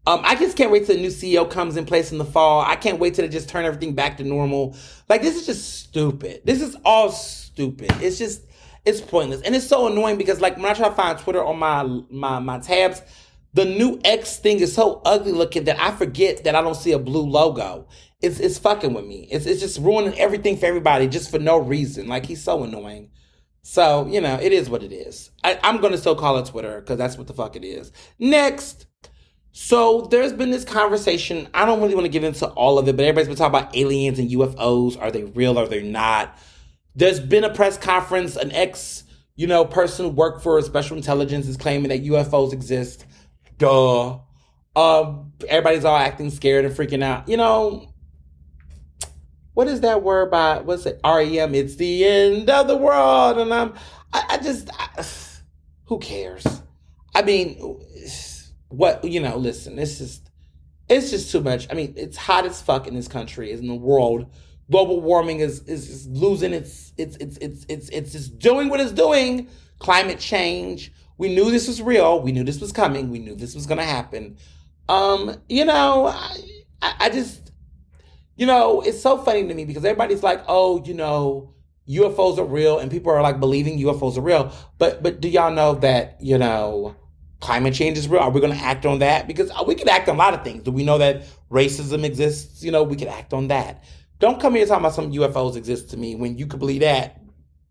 Um, 0.07 0.21
I 0.23 0.35
just 0.35 0.57
can't 0.57 0.71
wait 0.71 0.85
till 0.85 0.95
the 0.95 1.01
new 1.01 1.09
CEO 1.09 1.49
comes 1.49 1.77
in 1.77 1.85
place 1.85 2.11
in 2.11 2.17
the 2.17 2.25
fall. 2.25 2.61
I 2.61 2.75
can't 2.75 2.99
wait 2.99 3.13
till 3.13 3.25
they 3.25 3.29
just 3.29 3.49
turn 3.49 3.65
everything 3.65 3.93
back 3.93 4.17
to 4.17 4.23
normal. 4.23 4.75
Like 5.07 5.21
this 5.21 5.35
is 5.35 5.45
just 5.45 5.79
stupid. 5.79 6.41
This 6.45 6.61
is 6.61 6.75
all 6.85 7.11
stupid. 7.11 7.91
It's 8.01 8.17
just 8.17 8.43
it's 8.85 9.01
pointless 9.01 9.41
and 9.41 9.55
it's 9.55 9.67
so 9.67 9.87
annoying 9.87 10.17
because 10.17 10.39
like 10.39 10.55
when 10.55 10.65
I 10.65 10.73
try 10.73 10.89
to 10.89 10.95
find 10.95 11.19
Twitter 11.19 11.43
on 11.43 11.59
my 11.59 11.83
my 12.09 12.39
my 12.39 12.59
tabs, 12.59 13.01
the 13.53 13.65
new 13.65 13.99
X 14.03 14.37
thing 14.37 14.59
is 14.59 14.73
so 14.73 15.01
ugly 15.05 15.31
looking 15.31 15.65
that 15.65 15.79
I 15.79 15.91
forget 15.91 16.43
that 16.43 16.55
I 16.55 16.61
don't 16.61 16.75
see 16.75 16.91
a 16.93 16.99
blue 16.99 17.25
logo. 17.25 17.87
It's 18.21 18.39
it's 18.39 18.57
fucking 18.57 18.93
with 18.93 19.05
me. 19.05 19.27
It's 19.29 19.45
it's 19.45 19.61
just 19.61 19.79
ruining 19.79 20.17
everything 20.17 20.57
for 20.57 20.65
everybody 20.65 21.07
just 21.07 21.29
for 21.29 21.39
no 21.39 21.57
reason. 21.57 22.07
Like 22.07 22.25
he's 22.25 22.43
so 22.43 22.63
annoying. 22.63 23.11
So 23.61 24.07
you 24.07 24.21
know 24.21 24.39
it 24.41 24.53
is 24.53 24.69
what 24.69 24.81
it 24.81 24.93
is. 24.93 25.29
I, 25.43 25.59
I'm 25.61 25.81
gonna 25.81 25.97
still 25.97 26.15
call 26.15 26.37
it 26.37 26.45
Twitter 26.47 26.79
because 26.79 26.97
that's 26.97 27.17
what 27.17 27.27
the 27.27 27.33
fuck 27.33 27.55
it 27.55 27.63
is. 27.63 27.91
Next. 28.17 28.87
So 29.51 30.07
there's 30.11 30.33
been 30.33 30.51
this 30.51 30.63
conversation. 30.63 31.47
I 31.53 31.65
don't 31.65 31.81
really 31.81 31.95
want 31.95 32.05
to 32.05 32.11
get 32.11 32.23
into 32.23 32.47
all 32.49 32.77
of 32.77 32.87
it, 32.87 32.95
but 32.95 33.03
everybody's 33.03 33.27
been 33.27 33.37
talking 33.37 33.59
about 33.59 33.75
aliens 33.75 34.19
and 34.19 34.29
UFOs. 34.29 34.99
Are 35.01 35.11
they 35.11 35.23
real? 35.23 35.57
Are 35.57 35.67
they 35.67 35.81
not? 35.81 36.37
There's 36.95 37.19
been 37.19 37.43
a 37.43 37.53
press 37.53 37.77
conference. 37.77 38.35
An 38.35 38.51
ex, 38.51 39.03
you 39.35 39.47
know, 39.47 39.65
person 39.65 40.15
worked 40.15 40.43
for 40.43 40.61
special 40.61 40.97
intelligence 40.97 41.47
is 41.47 41.57
claiming 41.57 41.89
that 41.89 42.03
UFOs 42.03 42.53
exist. 42.53 43.05
Duh. 43.57 44.19
Um, 44.75 45.33
everybody's 45.47 45.83
all 45.83 45.97
acting 45.97 46.29
scared 46.29 46.65
and 46.65 46.75
freaking 46.75 47.03
out. 47.03 47.27
You 47.27 47.37
know, 47.37 47.93
what 49.53 49.67
is 49.67 49.81
that 49.81 50.03
word 50.03 50.31
by 50.31 50.59
what's 50.59 50.85
it? 50.85 51.01
REM. 51.03 51.55
It's 51.55 51.75
the 51.75 52.05
end 52.05 52.49
of 52.49 52.67
the 52.67 52.77
world, 52.77 53.39
and 53.39 53.53
I'm. 53.53 53.73
I, 54.13 54.25
I 54.29 54.37
just. 54.37 54.69
I, 54.71 55.03
who 55.85 55.99
cares? 55.99 56.61
I 57.15 57.23
mean, 57.23 57.81
what 58.69 59.03
you 59.03 59.19
know? 59.19 59.37
Listen, 59.37 59.77
it's 59.79 59.97
just. 59.97 60.25
It's 60.87 61.11
just 61.11 61.31
too 61.31 61.41
much. 61.41 61.67
I 61.69 61.75
mean, 61.75 61.93
it's 61.95 62.17
hot 62.17 62.47
as 62.47 62.63
fuck 62.63 62.87
in 62.87 62.95
this 62.95 63.07
country, 63.07 63.51
in 63.51 63.67
the 63.67 63.75
world 63.75 64.25
global 64.69 65.01
warming 65.01 65.39
is, 65.39 65.61
is, 65.63 65.89
is 65.89 66.07
losing 66.07 66.53
its, 66.53 66.93
its, 66.97 67.15
its, 67.17 67.37
its, 67.37 67.65
its, 67.67 67.89
it's 67.89 68.11
just 68.11 68.39
doing 68.39 68.69
what 68.69 68.79
it's 68.79 68.91
doing. 68.91 69.47
Climate 69.79 70.19
change. 70.19 70.91
We 71.17 71.33
knew 71.33 71.51
this 71.51 71.67
was 71.67 71.81
real. 71.81 72.21
We 72.21 72.31
knew 72.31 72.43
this 72.43 72.61
was 72.61 72.71
coming. 72.71 73.09
We 73.09 73.19
knew 73.19 73.35
this 73.35 73.55
was 73.55 73.65
going 73.65 73.79
to 73.79 73.85
happen. 73.85 74.37
Um, 74.87 75.35
you 75.47 75.65
know, 75.65 76.07
I, 76.07 76.93
I 76.99 77.09
just, 77.09 77.51
you 78.35 78.45
know, 78.45 78.81
it's 78.81 79.01
so 79.01 79.17
funny 79.17 79.47
to 79.47 79.53
me 79.53 79.65
because 79.65 79.83
everybody's 79.83 80.23
like, 80.23 80.43
oh, 80.47 80.83
you 80.83 80.93
know, 80.93 81.53
UFOs 81.87 82.37
are 82.37 82.45
real 82.45 82.79
and 82.79 82.91
people 82.91 83.11
are 83.11 83.21
like 83.21 83.39
believing 83.39 83.79
UFOs 83.79 84.17
are 84.17 84.21
real. 84.21 84.53
But, 84.77 85.01
but 85.01 85.19
do 85.19 85.29
y'all 85.29 85.51
know 85.51 85.75
that, 85.75 86.17
you 86.21 86.37
know, 86.37 86.95
climate 87.39 87.73
change 87.73 87.97
is 87.97 88.07
real? 88.07 88.21
Are 88.21 88.29
we 88.29 88.41
going 88.41 88.53
to 88.53 88.63
act 88.63 88.85
on 88.85 88.99
that? 88.99 89.27
Because 89.27 89.49
uh, 89.51 89.63
we 89.65 89.75
could 89.75 89.89
act 89.89 90.09
on 90.09 90.15
a 90.15 90.17
lot 90.17 90.33
of 90.33 90.43
things. 90.43 90.63
Do 90.63 90.71
we 90.71 90.83
know 90.83 90.97
that 90.97 91.23
racism 91.49 92.03
exists? 92.03 92.63
You 92.63 92.71
know, 92.71 92.83
we 92.83 92.95
could 92.95 93.07
act 93.07 93.33
on 93.33 93.47
that. 93.47 93.83
Don't 94.19 94.39
come 94.39 94.55
here 94.55 94.65
talking 94.65 94.81
about 94.81 94.95
some 94.95 95.11
UFOs 95.13 95.55
exist 95.55 95.89
to 95.91 95.97
me 95.97 96.15
when 96.15 96.37
you 96.37 96.45
could 96.45 96.59
believe 96.59 96.81
that 96.81 97.21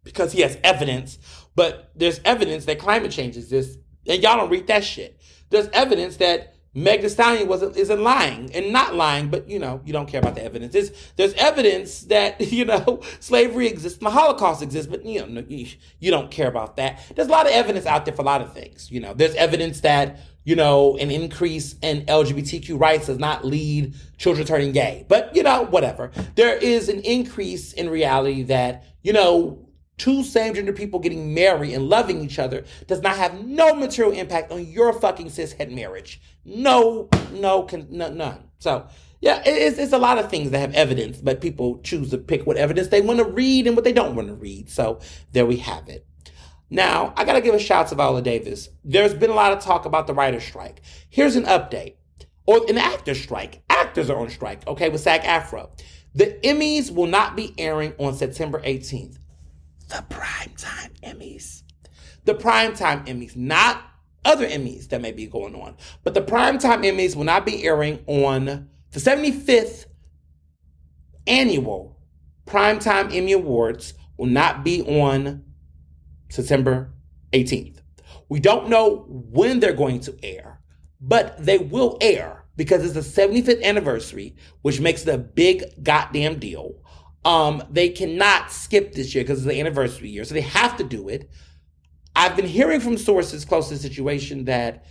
because 0.04 0.32
he 0.32 0.40
has 0.40 0.56
evidence. 0.64 1.18
But 1.54 1.90
there's 1.94 2.20
evidence 2.24 2.64
that 2.64 2.78
climate 2.78 3.12
change 3.12 3.36
exists, 3.36 3.76
and 4.06 4.22
y'all 4.22 4.36
don't 4.38 4.50
read 4.50 4.66
that 4.68 4.84
shit. 4.84 5.20
There's 5.50 5.68
evidence 5.68 6.16
that 6.18 6.54
Meg 6.82 7.02
Thee 7.02 7.08
Stallion 7.08 7.48
wasn't 7.48 7.76
isn't 7.76 8.00
lying 8.00 8.54
and 8.54 8.72
not 8.72 8.94
lying, 8.94 9.28
but 9.28 9.48
you 9.48 9.58
know 9.58 9.80
you 9.84 9.92
don't 9.92 10.08
care 10.08 10.20
about 10.20 10.34
the 10.34 10.44
evidence. 10.44 10.72
There's, 10.72 10.90
there's 11.16 11.34
evidence 11.34 12.02
that 12.02 12.40
you 12.52 12.64
know 12.64 13.00
slavery 13.20 13.66
exists, 13.66 13.98
the 13.98 14.10
Holocaust 14.10 14.62
exists, 14.62 14.90
but 14.90 15.04
you 15.04 15.26
know 15.26 15.44
you, 15.48 15.66
you 15.98 16.10
don't 16.10 16.30
care 16.30 16.48
about 16.48 16.76
that. 16.76 17.00
There's 17.14 17.28
a 17.28 17.32
lot 17.32 17.46
of 17.46 17.52
evidence 17.52 17.86
out 17.86 18.04
there 18.04 18.14
for 18.14 18.22
a 18.22 18.26
lot 18.26 18.40
of 18.40 18.52
things. 18.52 18.90
You 18.90 19.00
know, 19.00 19.14
there's 19.14 19.34
evidence 19.34 19.80
that 19.80 20.18
you 20.44 20.56
know, 20.56 20.96
an 20.96 21.10
increase 21.10 21.74
in 21.82 22.06
LGBTQ 22.06 22.80
rights 22.80 23.08
does 23.08 23.18
not 23.18 23.44
lead 23.44 23.94
children 24.16 24.46
turning 24.46 24.72
gay. 24.72 25.04
But, 25.06 25.36
you 25.36 25.42
know, 25.42 25.66
whatever. 25.66 26.10
There 26.36 26.56
is 26.56 26.88
an 26.88 27.00
increase 27.00 27.74
in 27.74 27.90
reality 27.90 28.44
that, 28.44 28.84
you 29.02 29.12
know, 29.12 29.68
two 29.98 30.22
same 30.22 30.54
gender 30.54 30.72
people 30.72 31.00
getting 31.00 31.34
married 31.34 31.74
and 31.74 31.90
loving 31.90 32.22
each 32.22 32.38
other 32.38 32.64
does 32.86 33.02
not 33.02 33.16
have 33.16 33.44
no 33.44 33.74
material 33.74 34.14
impact 34.14 34.50
on 34.50 34.64
your 34.66 34.92
fucking 34.94 35.26
cishet 35.26 35.70
marriage. 35.70 36.20
No, 36.48 37.08
no, 37.32 37.68
no 37.90 38.10
none. 38.10 38.44
So, 38.58 38.88
yeah, 39.20 39.42
it's, 39.44 39.78
it's 39.78 39.92
a 39.92 39.98
lot 39.98 40.18
of 40.18 40.30
things 40.30 40.50
that 40.50 40.60
have 40.60 40.74
evidence, 40.74 41.18
but 41.20 41.40
people 41.40 41.80
choose 41.80 42.10
to 42.10 42.18
pick 42.18 42.46
what 42.46 42.56
evidence 42.56 42.88
they 42.88 43.00
want 43.00 43.18
to 43.18 43.24
read 43.24 43.66
and 43.66 43.76
what 43.76 43.84
they 43.84 43.92
don't 43.92 44.14
want 44.14 44.28
to 44.28 44.34
read. 44.34 44.70
So 44.70 45.00
there 45.32 45.46
we 45.46 45.56
have 45.56 45.88
it. 45.88 46.06
Now, 46.70 47.14
I 47.16 47.24
got 47.24 47.32
to 47.32 47.40
give 47.40 47.54
a 47.54 47.58
shout 47.58 47.88
to 47.88 47.94
Viola 47.94 48.22
Davis. 48.22 48.68
There's 48.84 49.14
been 49.14 49.30
a 49.30 49.34
lot 49.34 49.52
of 49.52 49.60
talk 49.60 49.86
about 49.86 50.06
the 50.06 50.14
writer's 50.14 50.44
strike. 50.44 50.82
Here's 51.08 51.36
an 51.36 51.44
update. 51.44 51.94
Or 52.46 52.64
an 52.68 52.78
actor's 52.78 53.20
strike. 53.20 53.62
Actors 53.68 54.08
are 54.08 54.18
on 54.18 54.30
strike, 54.30 54.66
okay, 54.66 54.88
with 54.88 55.02
SAG 55.02 55.22
AFTRA. 55.22 55.68
The 56.14 56.38
Emmys 56.42 56.90
will 56.90 57.06
not 57.06 57.36
be 57.36 57.54
airing 57.58 57.94
on 57.98 58.14
September 58.14 58.60
18th. 58.62 59.18
The 59.88 60.04
primetime 60.08 60.98
Emmys. 61.02 61.62
The 62.24 62.34
primetime 62.34 63.06
Emmys, 63.06 63.36
not 63.36 63.82
other 64.28 64.46
Emmys 64.46 64.88
that 64.88 65.00
may 65.00 65.12
be 65.12 65.26
going 65.26 65.54
on, 65.54 65.76
but 66.04 66.14
the 66.14 66.22
primetime 66.22 66.84
Emmys 66.84 67.16
will 67.16 67.24
not 67.24 67.44
be 67.44 67.64
airing 67.64 68.04
on 68.06 68.68
the 68.90 69.00
75th 69.00 69.86
annual 71.26 71.98
Primetime 72.48 73.14
Emmy 73.14 73.32
Awards 73.32 73.92
will 74.16 74.26
not 74.26 74.64
be 74.64 74.82
on 74.82 75.44
September 76.30 76.94
18th. 77.32 77.82
We 78.30 78.40
don't 78.40 78.68
know 78.68 79.04
when 79.06 79.60
they're 79.60 79.74
going 79.74 80.00
to 80.00 80.16
air, 80.22 80.60
but 81.00 81.36
they 81.38 81.58
will 81.58 81.98
air 82.00 82.46
because 82.56 82.82
it's 82.84 82.94
the 82.94 83.22
75th 83.22 83.62
anniversary, 83.62 84.34
which 84.62 84.80
makes 84.80 85.02
it 85.02 85.14
a 85.14 85.18
big 85.18 85.62
goddamn 85.82 86.38
deal. 86.38 86.74
Um, 87.24 87.62
they 87.70 87.90
cannot 87.90 88.50
skip 88.50 88.94
this 88.94 89.14
year 89.14 89.24
because 89.24 89.40
it's 89.40 89.46
the 89.46 89.60
anniversary 89.60 90.08
year, 90.08 90.24
so 90.24 90.34
they 90.34 90.40
have 90.40 90.76
to 90.78 90.84
do 90.84 91.08
it. 91.08 91.30
I've 92.18 92.34
been 92.34 92.48
hearing 92.48 92.80
from 92.80 92.98
sources 92.98 93.44
close 93.44 93.68
to 93.68 93.74
the 93.74 93.80
situation 93.80 94.46
that 94.46 94.86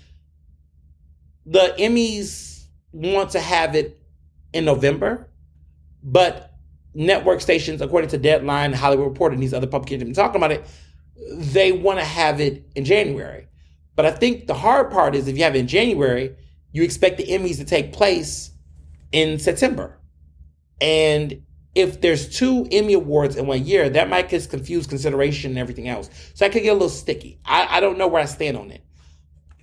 the 1.46 1.76
Emmys 1.78 2.68
want 2.94 3.32
to 3.32 3.42
have 3.42 3.76
it 3.76 4.02
in 4.54 4.64
November, 4.64 5.30
but 6.02 6.54
network 6.94 7.42
stations, 7.42 7.82
according 7.82 8.12
to 8.12 8.18
Deadline, 8.18 8.72
Hollywood 8.72 9.08
Reporter, 9.08 9.34
and 9.34 9.44
these 9.44 9.54
other 9.54 9.68
publications 9.68 10.04
have 10.04 10.08
been 10.08 10.16
talking 10.16 10.38
about 10.38 10.54
it, 10.54 10.66
they 11.34 11.74
want 11.74 12.00
to 12.00 12.06
have 12.06 12.40
it 12.40 12.66
in 12.78 12.86
January. 12.86 13.50
But 13.98 14.06
I 14.06 14.12
think 14.12 14.48
the 14.48 14.54
hard 14.54 14.90
part 14.90 15.14
is 15.14 15.28
if 15.28 15.38
you 15.38 15.44
have 15.44 15.54
it 15.54 15.60
in 15.60 15.68
January, 15.68 16.34
you 16.72 16.82
expect 16.82 17.18
the 17.18 17.26
Emmys 17.26 17.58
to 17.58 17.66
take 17.66 17.92
place 17.92 18.52
in 19.12 19.38
September. 19.38 20.00
And 20.80 21.44
if 21.78 22.02
there's 22.02 22.28
two 22.28 22.68
Emmy 22.72 22.94
Awards 22.94 23.36
in 23.36 23.46
one 23.46 23.64
year, 23.64 23.88
that 23.88 24.10
might 24.10 24.30
just 24.30 24.50
confuse 24.50 24.88
consideration 24.88 25.52
and 25.52 25.60
everything 25.60 25.88
else. 25.88 26.10
So 26.34 26.44
I 26.44 26.50
could 26.50 26.64
get 26.64 26.70
a 26.70 26.74
little 26.74 26.90
sticky. 26.90 27.40
I, 27.46 27.78
I 27.78 27.80
don't 27.80 28.00
know 28.00 28.08
where 28.08 28.22
I 28.22 28.26
stand 28.26 28.58
on 28.58 28.72
it. 28.72 28.82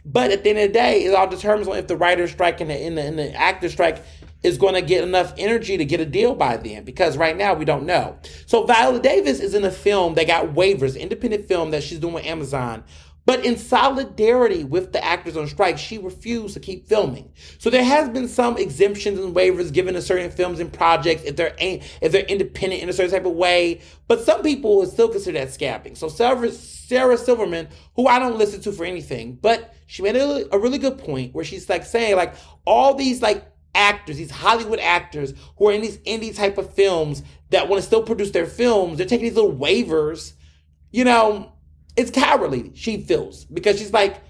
But 0.04 0.30
at 0.30 0.44
the 0.44 0.50
end 0.50 0.58
of 0.60 0.68
the 0.68 0.72
day, 0.74 1.04
it 1.04 1.14
all 1.14 1.28
determines 1.28 1.66
on 1.66 1.76
if 1.76 1.88
the 1.88 1.96
writer's 1.96 2.30
strike 2.30 2.60
and 2.60 2.70
the, 2.70 2.74
and 2.74 2.96
the, 2.96 3.02
and 3.02 3.18
the 3.18 3.34
actor 3.34 3.68
strike 3.68 4.04
is 4.44 4.58
going 4.58 4.74
to 4.74 4.82
get 4.82 5.02
enough 5.02 5.34
energy 5.38 5.76
to 5.76 5.84
get 5.84 5.98
a 5.98 6.06
deal 6.06 6.36
by 6.36 6.56
then 6.56 6.84
because 6.84 7.16
right 7.16 7.36
now 7.36 7.54
we 7.54 7.64
don't 7.64 7.84
know. 7.84 8.16
So 8.46 8.64
Viola 8.64 9.00
Davis 9.00 9.40
is 9.40 9.54
in 9.54 9.64
a 9.64 9.70
film 9.70 10.14
that 10.14 10.28
got 10.28 10.54
waivers, 10.54 10.96
independent 10.96 11.48
film 11.48 11.72
that 11.72 11.82
she's 11.82 11.98
doing 11.98 12.14
with 12.14 12.26
Amazon. 12.26 12.84
But 13.26 13.44
in 13.44 13.56
solidarity 13.56 14.64
with 14.64 14.92
the 14.92 15.02
actors 15.02 15.36
on 15.36 15.46
strike, 15.46 15.78
she 15.78 15.96
refused 15.96 16.54
to 16.54 16.60
keep 16.60 16.86
filming. 16.86 17.32
So 17.58 17.70
there 17.70 17.84
has 17.84 18.10
been 18.10 18.28
some 18.28 18.58
exemptions 18.58 19.18
and 19.18 19.34
waivers 19.34 19.72
given 19.72 19.94
to 19.94 20.02
certain 20.02 20.30
films 20.30 20.60
and 20.60 20.72
projects 20.72 21.22
if 21.24 21.36
they're 21.36 21.54
if 21.58 22.12
they're 22.12 22.24
independent 22.24 22.82
in 22.82 22.88
a 22.88 22.92
certain 22.92 23.12
type 23.12 23.26
of 23.26 23.32
way. 23.32 23.80
But 24.08 24.20
some 24.20 24.42
people 24.42 24.76
would 24.78 24.90
still 24.90 25.08
consider 25.08 25.38
that 25.38 25.48
scabbing. 25.48 25.96
So 25.96 26.08
Sarah, 26.08 26.52
Sarah 26.52 27.16
Silverman, 27.16 27.68
who 27.96 28.06
I 28.06 28.18
don't 28.18 28.36
listen 28.36 28.60
to 28.62 28.72
for 28.72 28.84
anything, 28.84 29.38
but 29.40 29.74
she 29.86 30.02
made 30.02 30.16
a, 30.16 30.54
a 30.54 30.58
really 30.58 30.78
good 30.78 30.98
point 30.98 31.34
where 31.34 31.44
she's 31.44 31.68
like 31.68 31.84
saying 31.84 32.16
like 32.16 32.34
all 32.66 32.94
these 32.94 33.22
like 33.22 33.50
actors, 33.74 34.18
these 34.18 34.30
Hollywood 34.30 34.80
actors 34.80 35.32
who 35.56 35.68
are 35.68 35.72
in 35.72 35.80
these 35.80 35.98
indie 35.98 36.34
type 36.34 36.58
of 36.58 36.74
films 36.74 37.22
that 37.50 37.68
want 37.68 37.80
to 37.80 37.86
still 37.86 38.02
produce 38.02 38.32
their 38.32 38.46
films, 38.46 38.98
they're 38.98 39.06
taking 39.06 39.26
these 39.26 39.36
little 39.36 39.56
waivers. 39.56 40.34
You 40.92 41.04
know, 41.04 41.53
it's 41.96 42.10
cowardly, 42.10 42.72
she 42.74 43.02
feels, 43.02 43.44
because 43.44 43.78
she's 43.78 43.92
like, 43.92 44.20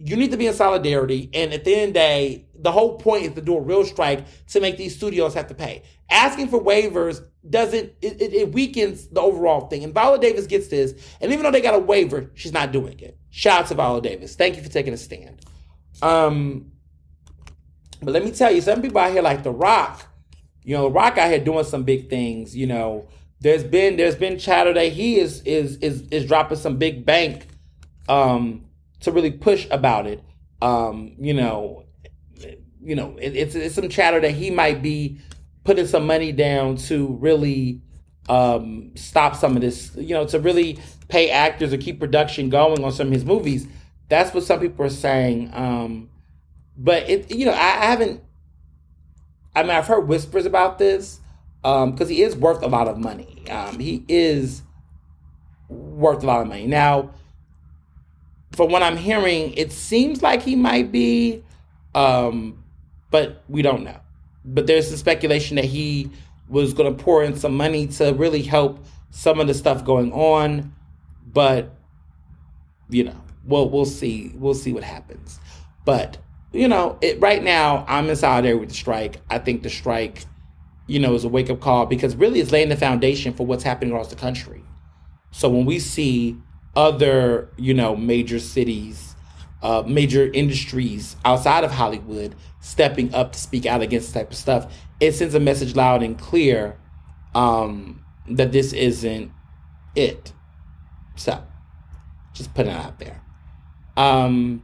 you 0.00 0.14
need 0.16 0.30
to 0.30 0.36
be 0.36 0.46
in 0.46 0.54
solidarity. 0.54 1.28
And 1.34 1.52
at 1.52 1.64
the 1.64 1.74
end 1.74 1.82
of 1.82 1.88
the 1.88 1.92
day, 1.94 2.46
the 2.54 2.70
whole 2.70 2.98
point 2.98 3.24
is 3.24 3.32
to 3.32 3.40
do 3.40 3.56
a 3.56 3.60
real 3.60 3.84
strike 3.84 4.24
to 4.48 4.60
make 4.60 4.76
these 4.76 4.94
studios 4.94 5.34
have 5.34 5.48
to 5.48 5.54
pay. 5.54 5.82
Asking 6.08 6.48
for 6.48 6.62
waivers 6.62 7.20
doesn't, 7.48 7.92
it, 8.00 8.22
it, 8.22 8.32
it 8.32 8.52
weakens 8.52 9.08
the 9.08 9.20
overall 9.20 9.66
thing. 9.66 9.82
And 9.82 9.92
Viola 9.92 10.20
Davis 10.20 10.46
gets 10.46 10.68
this. 10.68 10.94
And 11.20 11.32
even 11.32 11.42
though 11.42 11.50
they 11.50 11.60
got 11.60 11.74
a 11.74 11.80
waiver, 11.80 12.30
she's 12.34 12.52
not 12.52 12.70
doing 12.70 13.00
it. 13.00 13.18
Shout 13.30 13.62
out 13.62 13.66
to 13.68 13.74
Viola 13.74 14.00
Davis. 14.00 14.36
Thank 14.36 14.56
you 14.56 14.62
for 14.62 14.68
taking 14.68 14.94
a 14.94 14.96
stand. 14.96 15.44
Um, 16.00 16.70
but 18.00 18.12
let 18.14 18.24
me 18.24 18.30
tell 18.30 18.52
you, 18.52 18.60
some 18.60 18.80
people 18.80 18.98
out 18.98 19.10
here 19.10 19.22
like 19.22 19.42
The 19.42 19.50
Rock, 19.50 20.06
you 20.62 20.76
know, 20.76 20.84
The 20.84 20.90
Rock 20.90 21.18
out 21.18 21.28
here 21.28 21.40
doing 21.40 21.64
some 21.64 21.82
big 21.82 22.08
things. 22.08 22.56
You 22.56 22.68
know, 22.68 23.08
there's 23.40 23.64
been 23.64 23.96
there's 23.96 24.16
been 24.16 24.38
chatter 24.38 24.72
that 24.72 24.92
he 24.92 25.18
is 25.18 25.42
is 25.42 25.76
is 25.78 26.02
is 26.10 26.26
dropping 26.26 26.58
some 26.58 26.76
big 26.76 27.04
bank 27.04 27.46
um 28.08 28.64
to 29.00 29.12
really 29.12 29.30
push 29.30 29.66
about 29.70 30.06
it. 30.06 30.22
Um, 30.60 31.14
you 31.18 31.34
know, 31.34 31.84
you 32.80 32.96
know, 32.96 33.16
it, 33.20 33.36
it's 33.36 33.54
it's 33.54 33.74
some 33.74 33.88
chatter 33.88 34.20
that 34.20 34.32
he 34.32 34.50
might 34.50 34.82
be 34.82 35.18
putting 35.64 35.86
some 35.86 36.06
money 36.06 36.32
down 36.32 36.76
to 36.76 37.18
really 37.20 37.82
um, 38.28 38.92
stop 38.94 39.36
some 39.36 39.54
of 39.54 39.62
this, 39.62 39.94
you 39.96 40.14
know, 40.14 40.26
to 40.26 40.38
really 40.40 40.78
pay 41.08 41.30
actors 41.30 41.72
or 41.72 41.78
keep 41.78 42.00
production 42.00 42.48
going 42.48 42.82
on 42.82 42.92
some 42.92 43.08
of 43.08 43.12
his 43.12 43.24
movies. 43.24 43.66
That's 44.08 44.34
what 44.34 44.44
some 44.44 44.60
people 44.60 44.84
are 44.84 44.90
saying. 44.90 45.50
Um, 45.52 46.10
but 46.76 47.08
it, 47.08 47.30
you 47.30 47.46
know, 47.46 47.52
I, 47.52 47.82
I 47.82 47.86
haven't. 47.86 48.22
I 49.54 49.62
mean, 49.62 49.72
I've 49.72 49.86
heard 49.86 50.06
whispers 50.06 50.46
about 50.46 50.78
this 50.78 51.20
because 51.62 52.00
um, 52.02 52.08
he 52.08 52.22
is 52.22 52.36
worth 52.36 52.62
a 52.62 52.68
lot 52.68 52.88
of 52.88 52.98
money. 52.98 53.44
Um, 53.50 53.78
he 53.78 54.04
is 54.08 54.62
worth 55.68 56.22
a 56.22 56.26
lot 56.26 56.40
of 56.40 56.48
money. 56.48 56.66
Now, 56.66 57.10
from 58.52 58.70
what 58.70 58.82
I'm 58.82 58.96
hearing, 58.96 59.52
it 59.54 59.72
seems 59.72 60.22
like 60.22 60.42
he 60.42 60.56
might 60.56 60.90
be, 60.90 61.42
um, 61.94 62.62
but 63.10 63.42
we 63.48 63.62
don't 63.62 63.84
know. 63.84 64.00
But 64.44 64.66
there's 64.66 64.90
the 64.90 64.96
speculation 64.96 65.56
that 65.56 65.64
he 65.64 66.10
was 66.48 66.72
going 66.72 66.96
to 66.96 67.02
pour 67.02 67.22
in 67.22 67.36
some 67.36 67.56
money 67.56 67.86
to 67.86 68.12
really 68.14 68.42
help 68.42 68.84
some 69.10 69.40
of 69.40 69.46
the 69.46 69.54
stuff 69.54 69.84
going 69.84 70.12
on, 70.12 70.74
but 71.26 71.74
you 72.88 73.04
know, 73.04 73.20
we'll 73.44 73.68
we'll 73.68 73.84
see 73.84 74.32
we'll 74.34 74.54
see 74.54 74.72
what 74.72 74.84
happens. 74.84 75.40
But 75.84 76.18
you 76.52 76.68
know, 76.68 76.98
it 77.00 77.20
right 77.20 77.42
now 77.42 77.84
I'm 77.88 78.08
in 78.08 78.16
solidarity 78.16 78.58
with 78.58 78.70
the 78.70 78.74
strike. 78.74 79.20
I 79.28 79.38
think 79.38 79.62
the 79.62 79.70
strike, 79.70 80.24
you 80.88 80.98
know, 80.98 81.14
is 81.14 81.22
a 81.22 81.28
wake 81.28 81.50
up 81.50 81.60
call 81.60 81.86
because 81.86 82.16
really 82.16 82.40
it's 82.40 82.50
laying 82.50 82.70
the 82.70 82.76
foundation 82.76 83.32
for 83.32 83.46
what's 83.46 83.62
happening 83.62 83.92
across 83.92 84.08
the 84.08 84.16
country. 84.16 84.62
So 85.30 85.48
when 85.48 85.66
we 85.66 85.78
see 85.78 86.36
other, 86.74 87.50
you 87.56 87.74
know, 87.74 87.94
major 87.94 88.40
cities, 88.40 89.14
uh, 89.62 89.84
major 89.86 90.30
industries 90.32 91.14
outside 91.24 91.62
of 91.62 91.70
Hollywood 91.70 92.34
stepping 92.60 93.14
up 93.14 93.32
to 93.32 93.38
speak 93.38 93.66
out 93.66 93.82
against 93.82 94.08
this 94.08 94.14
type 94.14 94.30
of 94.30 94.36
stuff, 94.36 94.74
it 94.98 95.12
sends 95.12 95.34
a 95.34 95.40
message 95.40 95.76
loud 95.76 96.02
and 96.02 96.18
clear 96.18 96.76
um, 97.34 98.02
that 98.26 98.50
this 98.50 98.72
isn't 98.72 99.30
it. 99.94 100.32
So, 101.16 101.42
just 102.32 102.54
putting 102.54 102.72
it 102.72 102.76
out 102.76 102.98
there. 102.98 103.20
Um, 103.96 104.62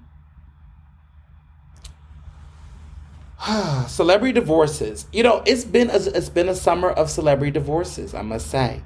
celebrity 3.88 4.32
divorces. 4.32 5.06
You 5.12 5.22
know, 5.22 5.42
it's 5.46 5.64
been 5.64 5.90
a, 5.90 5.96
it's 5.96 6.28
been 6.28 6.48
a 6.48 6.54
summer 6.54 6.90
of 6.90 7.10
celebrity 7.10 7.50
divorces. 7.50 8.14
I 8.14 8.22
must 8.22 8.50
say, 8.50 8.82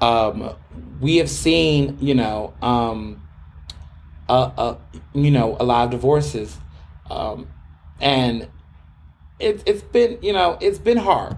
um, 0.00 0.54
we 1.00 1.16
have 1.16 1.30
seen 1.30 1.98
you 2.00 2.14
know 2.14 2.54
um, 2.62 3.22
a, 4.28 4.76
you 5.12 5.30
know 5.30 5.56
a 5.60 5.64
lot 5.64 5.84
of 5.84 5.90
divorces, 5.90 6.56
um, 7.10 7.48
and 8.00 8.48
it, 9.38 9.62
it's 9.66 9.82
been 9.82 10.18
you 10.22 10.32
know 10.32 10.58
it's 10.60 10.78
been 10.78 10.98
hard, 10.98 11.36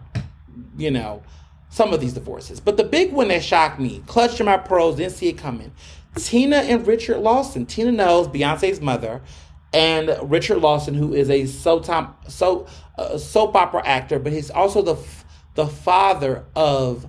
you 0.79 0.91
know, 0.91 1.23
some 1.69 1.93
of 1.93 2.01
these 2.01 2.15
divorces. 2.15 2.61
But 2.61 2.77
the 2.77 2.85
big 2.85 3.13
one 3.13 3.29
that 3.29 3.45
shocked 3.45 3.79
me, 3.79 4.03
clutched 4.07 4.43
my 4.43 4.57
pearls, 4.57 4.97
didn't 4.97 5.13
see 5.13 5.29
it 5.29 5.39
coming. 5.39 5.73
Tina 6.15 6.57
and 6.57 6.87
Richard 6.87 7.19
Lawson. 7.19 7.67
Tina 7.67 7.93
Knowles 7.93 8.29
Beyonce's 8.29 8.81
mother, 8.81 9.21
and 9.77 10.17
Richard 10.31 10.59
Lawson, 10.59 10.95
who 10.95 11.13
is 11.13 11.29
a 11.29 11.43
uh, 11.43 13.19
soap 13.19 13.55
opera 13.55 13.87
actor, 13.87 14.19
but 14.19 14.33
he's 14.33 14.51
also 14.51 14.81
the 14.81 14.97
the 15.55 15.67
father 15.67 16.45
of 16.55 17.07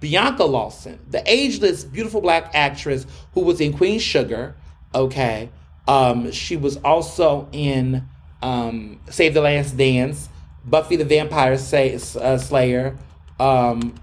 Bianca 0.00 0.44
Lawson, 0.44 0.98
the 1.08 1.22
ageless, 1.30 1.84
beautiful 1.84 2.20
black 2.20 2.50
actress 2.54 3.06
who 3.34 3.42
was 3.42 3.60
in 3.60 3.72
Queen 3.72 4.00
Sugar. 4.00 4.56
Okay, 4.92 5.50
um, 5.86 6.32
she 6.32 6.56
was 6.56 6.76
also 6.78 7.48
in 7.52 8.08
um, 8.42 8.98
Save 9.08 9.34
the 9.34 9.40
Last 9.40 9.76
Dance, 9.76 10.28
Buffy 10.64 10.96
the 10.96 11.04
Vampire 11.04 11.56
Say, 11.56 11.94
uh, 11.94 12.36
Slayer. 12.36 12.96
Um, 13.38 13.94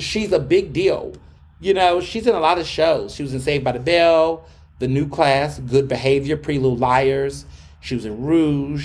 she's 0.00 0.32
a 0.32 0.40
big 0.40 0.72
deal. 0.72 1.14
You 1.60 1.74
know, 1.74 2.00
she's 2.00 2.26
in 2.26 2.34
a 2.34 2.40
lot 2.40 2.58
of 2.58 2.66
shows. 2.66 3.14
She 3.14 3.22
was 3.22 3.32
in 3.32 3.40
Saved 3.40 3.62
by 3.62 3.72
the 3.72 3.78
Bell, 3.78 4.44
The 4.78 4.88
New 4.88 5.08
Class, 5.08 5.58
Good 5.58 5.88
Behavior, 5.88 6.36
Little 6.36 6.76
Liars. 6.76 7.46
She 7.80 7.94
was 7.94 8.04
in 8.04 8.22
Rogue. 8.22 8.80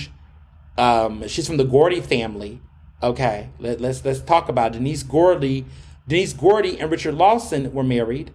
Um, 0.77 1.27
she's 1.27 1.47
from 1.47 1.57
the 1.57 1.63
Gordy 1.63 2.01
family. 2.01 2.61
Okay, 3.01 3.49
let, 3.59 3.79
let's 3.79 4.03
let's 4.03 4.19
talk 4.19 4.49
about 4.49 4.73
Denise 4.73 5.03
Gordy. 5.03 5.65
Denise 6.07 6.33
Gordy 6.33 6.79
and 6.79 6.91
Richard 6.91 7.15
Lawson 7.15 7.73
were 7.73 7.83
married. 7.83 8.31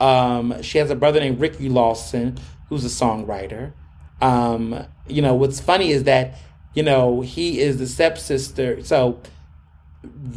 Um, 0.00 0.62
she 0.62 0.78
has 0.78 0.90
a 0.90 0.96
brother 0.96 1.20
named 1.20 1.40
Ricky 1.40 1.68
Lawson, 1.68 2.38
who's 2.68 2.84
a 2.84 2.88
songwriter. 2.88 3.72
Um, 4.20 4.86
you 5.06 5.22
know, 5.22 5.34
what's 5.34 5.60
funny 5.60 5.90
is 5.90 6.04
that, 6.04 6.34
you 6.74 6.82
know, 6.82 7.20
he 7.20 7.60
is 7.60 7.78
the 7.78 7.86
stepsister. 7.86 8.82
So 8.82 9.20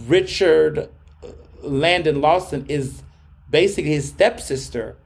Richard 0.07 0.89
Landon 1.61 2.21
Lawson 2.21 2.65
is 2.67 3.03
basically 3.49 3.91
his 3.91 4.09
stepsister. 4.09 4.97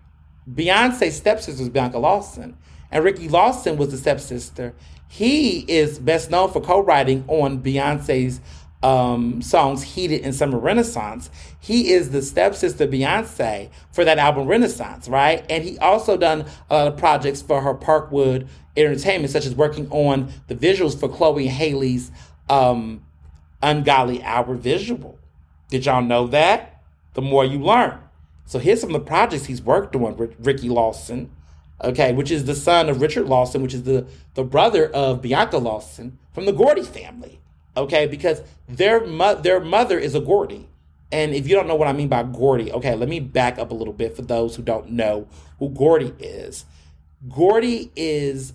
Beyonce's 0.51 1.15
stepsister 1.15 1.63
is 1.63 1.69
Bianca 1.69 1.97
Lawson. 1.97 2.57
And 2.91 3.03
Ricky 3.03 3.27
Lawson 3.27 3.77
was 3.77 3.89
the 3.91 3.97
stepsister. 3.97 4.73
He 5.07 5.59
is 5.61 5.99
best 5.99 6.29
known 6.31 6.51
for 6.51 6.61
co-writing 6.61 7.25
on 7.27 7.61
Beyonce's 7.61 8.41
um, 8.83 9.41
songs 9.41 9.81
Heated 9.81 10.21
and 10.21 10.35
Summer 10.35 10.59
Renaissance. 10.59 11.29
He 11.59 11.91
is 11.91 12.11
the 12.11 12.21
stepsister 12.21 12.87
Beyonce 12.87 13.69
for 13.91 14.05
that 14.05 14.19
album 14.19 14.47
Renaissance, 14.47 15.07
right? 15.09 15.43
And 15.49 15.63
he 15.63 15.77
also 15.79 16.17
done 16.17 16.45
a 16.69 16.75
lot 16.75 16.87
of 16.89 16.97
projects 16.97 17.41
for 17.41 17.61
her 17.61 17.73
Parkwood 17.73 18.47
Entertainment, 18.77 19.31
such 19.31 19.45
as 19.45 19.55
working 19.55 19.89
on 19.89 20.31
the 20.47 20.55
visuals 20.55 20.99
for 20.99 21.09
Chloe 21.09 21.47
Haley's 21.47 22.11
um, 22.49 23.03
Ungodly 23.63 24.21
Hour 24.21 24.53
visual. 24.53 25.17
Did 25.69 25.85
y'all 25.85 26.03
know 26.03 26.27
that? 26.27 26.83
The 27.13 27.21
more 27.21 27.45
you 27.45 27.59
learn. 27.59 27.97
So 28.45 28.59
here's 28.59 28.81
some 28.81 28.93
of 28.93 29.01
the 29.01 29.07
projects 29.07 29.45
he's 29.45 29.61
worked 29.61 29.95
on 29.95 30.17
with 30.17 30.35
Ricky 30.39 30.69
Lawson, 30.69 31.31
okay, 31.83 32.13
which 32.13 32.31
is 32.31 32.45
the 32.45 32.55
son 32.55 32.89
of 32.89 33.01
Richard 33.01 33.27
Lawson, 33.27 33.61
which 33.61 33.73
is 33.73 33.83
the, 33.83 34.07
the 34.35 34.43
brother 34.43 34.87
of 34.87 35.21
Bianca 35.21 35.57
Lawson 35.57 36.17
from 36.33 36.45
the 36.45 36.53
Gordy 36.53 36.83
family 36.83 37.39
okay? 37.77 38.07
Because 38.07 38.41
their 38.67 39.05
mo- 39.05 39.35
their 39.35 39.59
mother 39.59 39.99
is 39.99 40.15
a 40.15 40.19
Gordy. 40.19 40.67
And 41.11 41.33
if 41.33 41.47
you 41.47 41.55
don't 41.55 41.67
know 41.67 41.75
what 41.75 41.87
I 41.87 41.93
mean 41.93 42.07
by 42.07 42.23
Gordy, 42.23 42.71
okay, 42.71 42.95
let 42.95 43.07
me 43.07 43.19
back 43.19 43.57
up 43.59 43.71
a 43.71 43.73
little 43.73 43.93
bit 43.93 44.15
for 44.15 44.21
those 44.21 44.55
who 44.55 44.63
don't 44.63 44.91
know 44.91 45.27
who 45.59 45.69
Gordy 45.69 46.13
is. 46.19 46.65
Gordy 47.29 47.91
is 47.95 48.53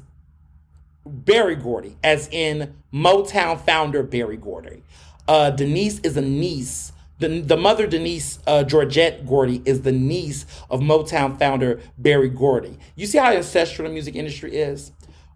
Berry 1.06 1.56
Gordy, 1.56 1.96
as 2.02 2.28
in 2.30 2.74
Motown 2.92 3.60
founder 3.60 4.02
Berry 4.02 4.36
Gordy. 4.36 4.82
Uh, 5.26 5.50
Denise 5.50 6.00
is 6.00 6.16
a 6.16 6.22
niece. 6.22 6.92
The, 7.20 7.40
the 7.40 7.56
mother, 7.56 7.86
Denise 7.86 8.38
uh, 8.46 8.64
Georgette 8.64 9.26
Gordy, 9.26 9.62
is 9.64 9.82
the 9.82 9.92
niece 9.92 10.46
of 10.70 10.80
Motown 10.80 11.38
founder 11.38 11.80
Berry 11.98 12.30
Gordy. 12.30 12.78
You 12.96 13.06
see 13.06 13.18
how 13.18 13.30
ancestral 13.30 13.86
the 13.86 13.92
music 13.92 14.16
industry 14.16 14.56
is? 14.56 14.92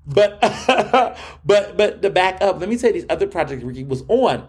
But 0.06 0.40
but 1.44 1.76
but 1.76 2.02
to 2.02 2.10
back 2.10 2.42
up, 2.42 2.58
let 2.58 2.68
me 2.68 2.76
say 2.76 2.92
these 2.92 3.06
other 3.08 3.26
projects 3.26 3.62
Ricky 3.62 3.84
was 3.84 4.02
on. 4.08 4.48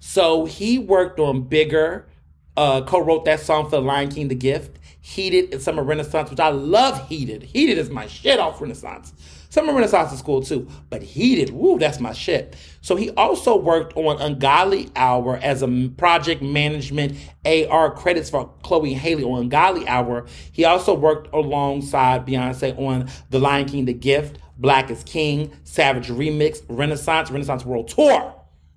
So 0.00 0.44
he 0.44 0.78
worked 0.78 1.20
on 1.20 1.42
Bigger, 1.42 2.08
uh, 2.56 2.82
co-wrote 2.82 3.24
that 3.24 3.40
song 3.40 3.64
for 3.64 3.72
The 3.72 3.82
Lion 3.82 4.08
King, 4.08 4.28
The 4.28 4.34
Gift, 4.34 4.78
Heated 5.00 5.52
and 5.52 5.62
Summer 5.62 5.82
Renaissance, 5.82 6.30
which 6.30 6.40
I 6.40 6.48
love 6.48 7.08
Heated. 7.08 7.42
Heated 7.42 7.78
is 7.78 7.90
my 7.90 8.06
shit 8.06 8.38
off 8.38 8.60
Renaissance. 8.60 9.12
Summer 9.50 9.72
Renaissance 9.72 10.12
is 10.12 10.20
cool 10.20 10.42
too, 10.42 10.68
but 10.90 11.02
he 11.02 11.36
did. 11.36 11.50
woo, 11.50 11.78
that's 11.78 12.00
my 12.00 12.12
shit. 12.12 12.54
So 12.82 12.96
he 12.96 13.10
also 13.12 13.56
worked 13.56 13.96
on 13.96 14.20
Ungodly 14.20 14.90
Hour 14.94 15.38
as 15.42 15.62
a 15.62 15.88
project 15.96 16.42
management 16.42 17.16
AR 17.46 17.90
credits 17.90 18.28
for 18.28 18.52
Chloe 18.62 18.92
Haley 18.92 19.24
on 19.24 19.42
Ungodly 19.42 19.88
Hour. 19.88 20.26
He 20.52 20.64
also 20.64 20.92
worked 20.94 21.32
alongside 21.34 22.26
Beyonce 22.26 22.78
on 22.78 23.08
The 23.30 23.38
Lion 23.38 23.66
King, 23.66 23.86
The 23.86 23.94
Gift, 23.94 24.38
Black 24.58 24.90
is 24.90 25.02
King, 25.04 25.52
Savage 25.64 26.08
Remix, 26.08 26.62
Renaissance, 26.68 27.30
Renaissance 27.30 27.64
World 27.64 27.88
Tour. 27.88 28.34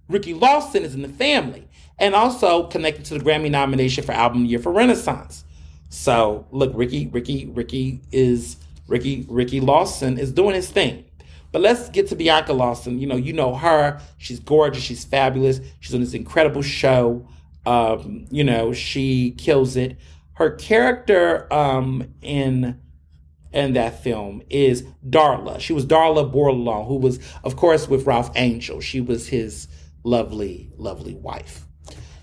Ricky 0.08 0.34
Lawson 0.34 0.84
is 0.84 0.94
in 0.94 1.02
the 1.02 1.10
family 1.10 1.68
and 1.98 2.16
also 2.16 2.68
connected 2.68 3.06
to 3.06 3.18
the 3.18 3.20
Grammy 3.20 3.50
nomination 3.50 4.04
for 4.04 4.12
Album 4.12 4.46
Year 4.46 4.60
for 4.60 4.72
Renaissance. 4.72 5.44
So 5.90 6.48
look, 6.52 6.72
Ricky, 6.74 7.08
Ricky, 7.08 7.48
Ricky 7.48 8.02
is 8.12 8.58
Ricky 8.92 9.26
Ricky 9.30 9.60
Lawson 9.62 10.18
is 10.18 10.32
doing 10.32 10.54
his 10.54 10.70
thing. 10.70 11.06
But 11.52 11.62
let's 11.62 11.90
get 11.90 12.08
to 12.08 12.16
Bianca 12.16 12.54
Lawson. 12.54 13.00
You 13.00 13.08
know, 13.08 13.16
you 13.16 13.34
know 13.34 13.56
her. 13.56 14.02
She's 14.18 14.40
gorgeous. 14.40 14.84
She's 14.84 15.04
fabulous. 15.04 15.60
She's 15.80 15.94
on 15.94 16.02
this 16.02 16.14
incredible 16.14 16.62
show. 16.62 17.28
Um, 17.66 18.26
you 18.30 18.44
know, 18.44 18.74
she 18.74 19.32
kills 19.32 19.76
it. 19.76 19.98
Her 20.34 20.52
character 20.52 21.52
um, 21.54 22.14
in 22.22 22.80
in 23.54 23.74
that 23.74 24.02
film 24.02 24.42
is 24.50 24.84
Darla. 25.08 25.60
She 25.60 25.74
was 25.74 25.86
Darla 25.86 26.32
Bordelon, 26.32 26.88
who 26.88 26.96
was, 26.96 27.20
of 27.44 27.58
course, 27.58 27.88
with 27.88 28.06
Ralph 28.06 28.32
Angel. 28.36 28.80
She 28.80 29.02
was 29.02 29.28
his 29.28 29.68
lovely, 30.04 30.72
lovely 30.78 31.16
wife. 31.16 31.66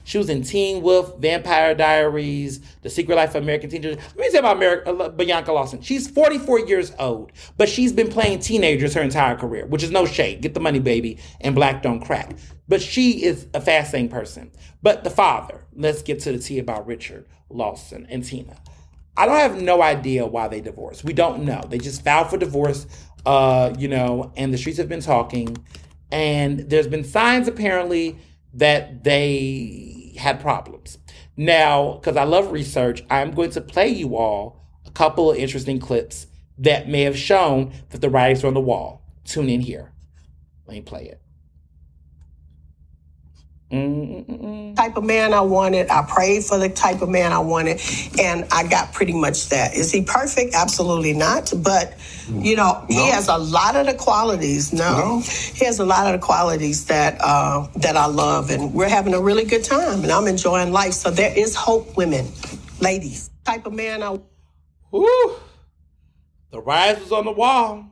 She 0.08 0.16
was 0.16 0.30
in 0.30 0.40
Teen 0.40 0.80
Wolf, 0.80 1.18
Vampire 1.18 1.74
Diaries, 1.74 2.60
The 2.80 2.88
Secret 2.88 3.14
Life 3.14 3.34
of 3.34 3.42
American 3.42 3.68
Teenagers. 3.68 3.98
Let 3.98 4.16
me 4.16 4.30
tell 4.30 4.42
you 4.42 4.84
about 4.86 5.00
uh, 5.02 5.08
Bianca 5.10 5.52
Lawson. 5.52 5.82
She's 5.82 6.08
44 6.08 6.60
years 6.60 6.94
old, 6.98 7.30
but 7.58 7.68
she's 7.68 7.92
been 7.92 8.08
playing 8.08 8.38
teenagers 8.38 8.94
her 8.94 9.02
entire 9.02 9.36
career, 9.36 9.66
which 9.66 9.82
is 9.82 9.90
no 9.90 10.06
shade. 10.06 10.40
Get 10.40 10.54
the 10.54 10.60
money, 10.60 10.78
baby, 10.78 11.18
and 11.42 11.54
black 11.54 11.82
don't 11.82 12.00
crack. 12.00 12.38
But 12.66 12.80
she 12.80 13.22
is 13.22 13.48
a 13.52 13.60
fascinating 13.60 14.08
person. 14.08 14.50
But 14.80 15.04
the 15.04 15.10
father, 15.10 15.66
let's 15.74 16.00
get 16.00 16.20
to 16.20 16.32
the 16.32 16.38
tea 16.38 16.58
about 16.58 16.86
Richard 16.86 17.26
Lawson 17.50 18.06
and 18.08 18.24
Tina. 18.24 18.56
I 19.14 19.26
don't 19.26 19.36
have 19.36 19.60
no 19.60 19.82
idea 19.82 20.24
why 20.24 20.48
they 20.48 20.62
divorced. 20.62 21.04
We 21.04 21.12
don't 21.12 21.44
know. 21.44 21.62
They 21.68 21.76
just 21.76 22.02
filed 22.02 22.30
for 22.30 22.38
divorce, 22.38 22.86
uh, 23.26 23.74
you 23.76 23.88
know, 23.88 24.32
and 24.38 24.54
the 24.54 24.58
streets 24.58 24.78
have 24.78 24.88
been 24.88 25.02
talking. 25.02 25.58
And 26.10 26.60
there's 26.60 26.88
been 26.88 27.04
signs 27.04 27.46
apparently 27.46 28.16
that 28.54 29.04
they 29.04 29.97
had 30.18 30.40
problems. 30.40 30.98
Now, 31.36 31.94
because 31.94 32.16
I 32.16 32.24
love 32.24 32.52
research, 32.52 33.02
I'm 33.10 33.32
going 33.32 33.50
to 33.50 33.60
play 33.60 33.88
you 33.88 34.16
all 34.16 34.60
a 34.86 34.90
couple 34.90 35.30
of 35.30 35.36
interesting 35.36 35.78
clips 35.78 36.26
that 36.58 36.88
may 36.88 37.02
have 37.02 37.16
shown 37.16 37.72
that 37.90 38.00
the 38.00 38.10
writings 38.10 38.44
are 38.44 38.48
on 38.48 38.54
the 38.54 38.60
wall. 38.60 39.02
Tune 39.24 39.48
in 39.48 39.60
here. 39.60 39.92
Let 40.66 40.74
me 40.74 40.80
play 40.80 41.04
it. 41.04 41.20
Mm-mm-mm. 43.70 44.74
Type 44.76 44.96
of 44.96 45.04
man 45.04 45.34
I 45.34 45.42
wanted. 45.42 45.90
I 45.90 46.02
prayed 46.08 46.44
for 46.44 46.56
the 46.56 46.70
type 46.70 47.02
of 47.02 47.10
man 47.10 47.32
I 47.34 47.38
wanted, 47.38 47.80
and 48.18 48.46
I 48.50 48.66
got 48.66 48.94
pretty 48.94 49.12
much 49.12 49.50
that. 49.50 49.74
Is 49.74 49.92
he 49.92 50.02
perfect? 50.02 50.54
Absolutely 50.54 51.12
not. 51.12 51.52
But 51.54 51.94
you 52.28 52.56
know, 52.56 52.86
no. 52.88 52.96
he 52.96 53.10
has 53.10 53.28
a 53.28 53.36
lot 53.36 53.76
of 53.76 53.84
the 53.84 53.92
qualities. 53.92 54.72
No, 54.72 54.96
no, 54.98 55.20
he 55.20 55.66
has 55.66 55.80
a 55.80 55.84
lot 55.84 56.06
of 56.06 56.18
the 56.18 56.26
qualities 56.26 56.86
that 56.86 57.18
uh, 57.20 57.66
that 57.76 57.94
I 57.94 58.06
love, 58.06 58.48
and 58.48 58.72
we're 58.72 58.88
having 58.88 59.12
a 59.12 59.20
really 59.20 59.44
good 59.44 59.64
time, 59.64 60.02
and 60.02 60.10
I'm 60.10 60.26
enjoying 60.26 60.72
life. 60.72 60.94
So 60.94 61.10
there 61.10 61.36
is 61.36 61.54
hope, 61.54 61.94
women, 61.94 62.26
ladies. 62.80 63.28
Type 63.44 63.66
of 63.66 63.74
man 63.74 64.02
I. 64.02 64.18
Woo! 64.90 65.36
The 66.52 66.60
rise 66.60 66.98
was 67.00 67.12
on 67.12 67.26
the 67.26 67.32
wall. 67.32 67.84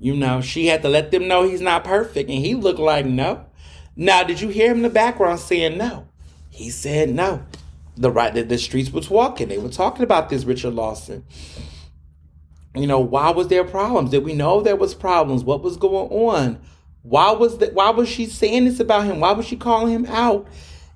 You 0.00 0.16
know, 0.16 0.40
she 0.40 0.66
had 0.66 0.82
to 0.82 0.88
let 0.88 1.12
them 1.12 1.28
know 1.28 1.48
he's 1.48 1.60
not 1.60 1.84
perfect, 1.84 2.28
and 2.28 2.44
he 2.44 2.56
looked 2.56 2.80
like 2.80 3.06
no. 3.06 3.44
Now, 4.00 4.22
did 4.22 4.40
you 4.40 4.48
hear 4.48 4.70
him 4.70 4.76
in 4.76 4.82
the 4.84 4.90
background 4.90 5.40
saying 5.40 5.76
no? 5.76 6.06
He 6.50 6.70
said 6.70 7.10
no. 7.10 7.42
The 7.96 8.12
right 8.12 8.32
that 8.32 8.48
the 8.48 8.56
streets 8.56 8.92
was 8.92 9.10
walking. 9.10 9.48
They 9.48 9.58
were 9.58 9.68
talking 9.68 10.04
about 10.04 10.28
this 10.28 10.44
Richard 10.44 10.74
Lawson. 10.74 11.24
You 12.76 12.86
know, 12.86 13.00
why 13.00 13.30
was 13.30 13.48
there 13.48 13.64
problems? 13.64 14.10
Did 14.10 14.22
we 14.22 14.34
know 14.34 14.60
there 14.60 14.76
was 14.76 14.94
problems? 14.94 15.42
What 15.42 15.64
was 15.64 15.76
going 15.76 16.12
on? 16.12 16.60
Why 17.02 17.32
was 17.32 17.58
that 17.58 17.74
why 17.74 17.90
was 17.90 18.08
she 18.08 18.26
saying 18.26 18.66
this 18.66 18.78
about 18.78 19.04
him? 19.04 19.18
Why 19.18 19.32
was 19.32 19.46
she 19.46 19.56
calling 19.56 19.92
him 19.92 20.06
out? 20.06 20.46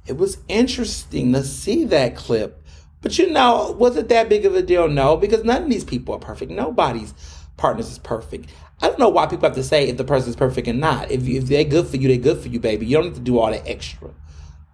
It 0.07 0.16
was 0.16 0.39
interesting 0.47 1.33
to 1.33 1.43
see 1.43 1.85
that 1.87 2.15
clip. 2.15 2.62
But 3.01 3.19
you 3.19 3.31
know, 3.31 3.74
was 3.77 3.97
it 3.97 4.11
that 4.11 4.29
big 4.29 4.47
of 4.47 4.55
a 4.55 4.62
deal? 4.62 4.87
No, 4.87 5.16
because 5.16 5.43
none 5.43 5.65
of 5.65 5.69
these 5.69 5.85
people 5.85 6.15
are 6.15 6.20
perfect. 6.20 6.53
Nobody's 6.53 7.15
partners 7.57 7.91
is 7.91 7.99
perfect. 7.99 8.49
I 8.83 8.89
don't 8.89 8.99
know 8.99 9.09
why 9.09 9.27
people 9.27 9.49
have 9.49 9.55
to 9.57 9.63
say 9.63 9.89
if 9.89 9.97
the 9.97 10.05
person's 10.05 10.35
perfect 10.35 10.67
or 10.67 10.73
not. 10.73 11.11
If, 11.11 11.27
you, 11.27 11.39
if 11.39 11.47
they're 11.47 11.63
good 11.65 11.87
for 11.87 11.97
you, 11.97 12.09
they're 12.09 12.17
good 12.17 12.43
for 12.43 12.49
you, 12.49 12.59
baby. 12.59 12.85
You 12.85 12.97
don't 12.97 13.05
have 13.07 13.15
to 13.15 13.21
do 13.21 13.39
all 13.39 13.51
that 13.51 13.67
extra. 13.67 14.11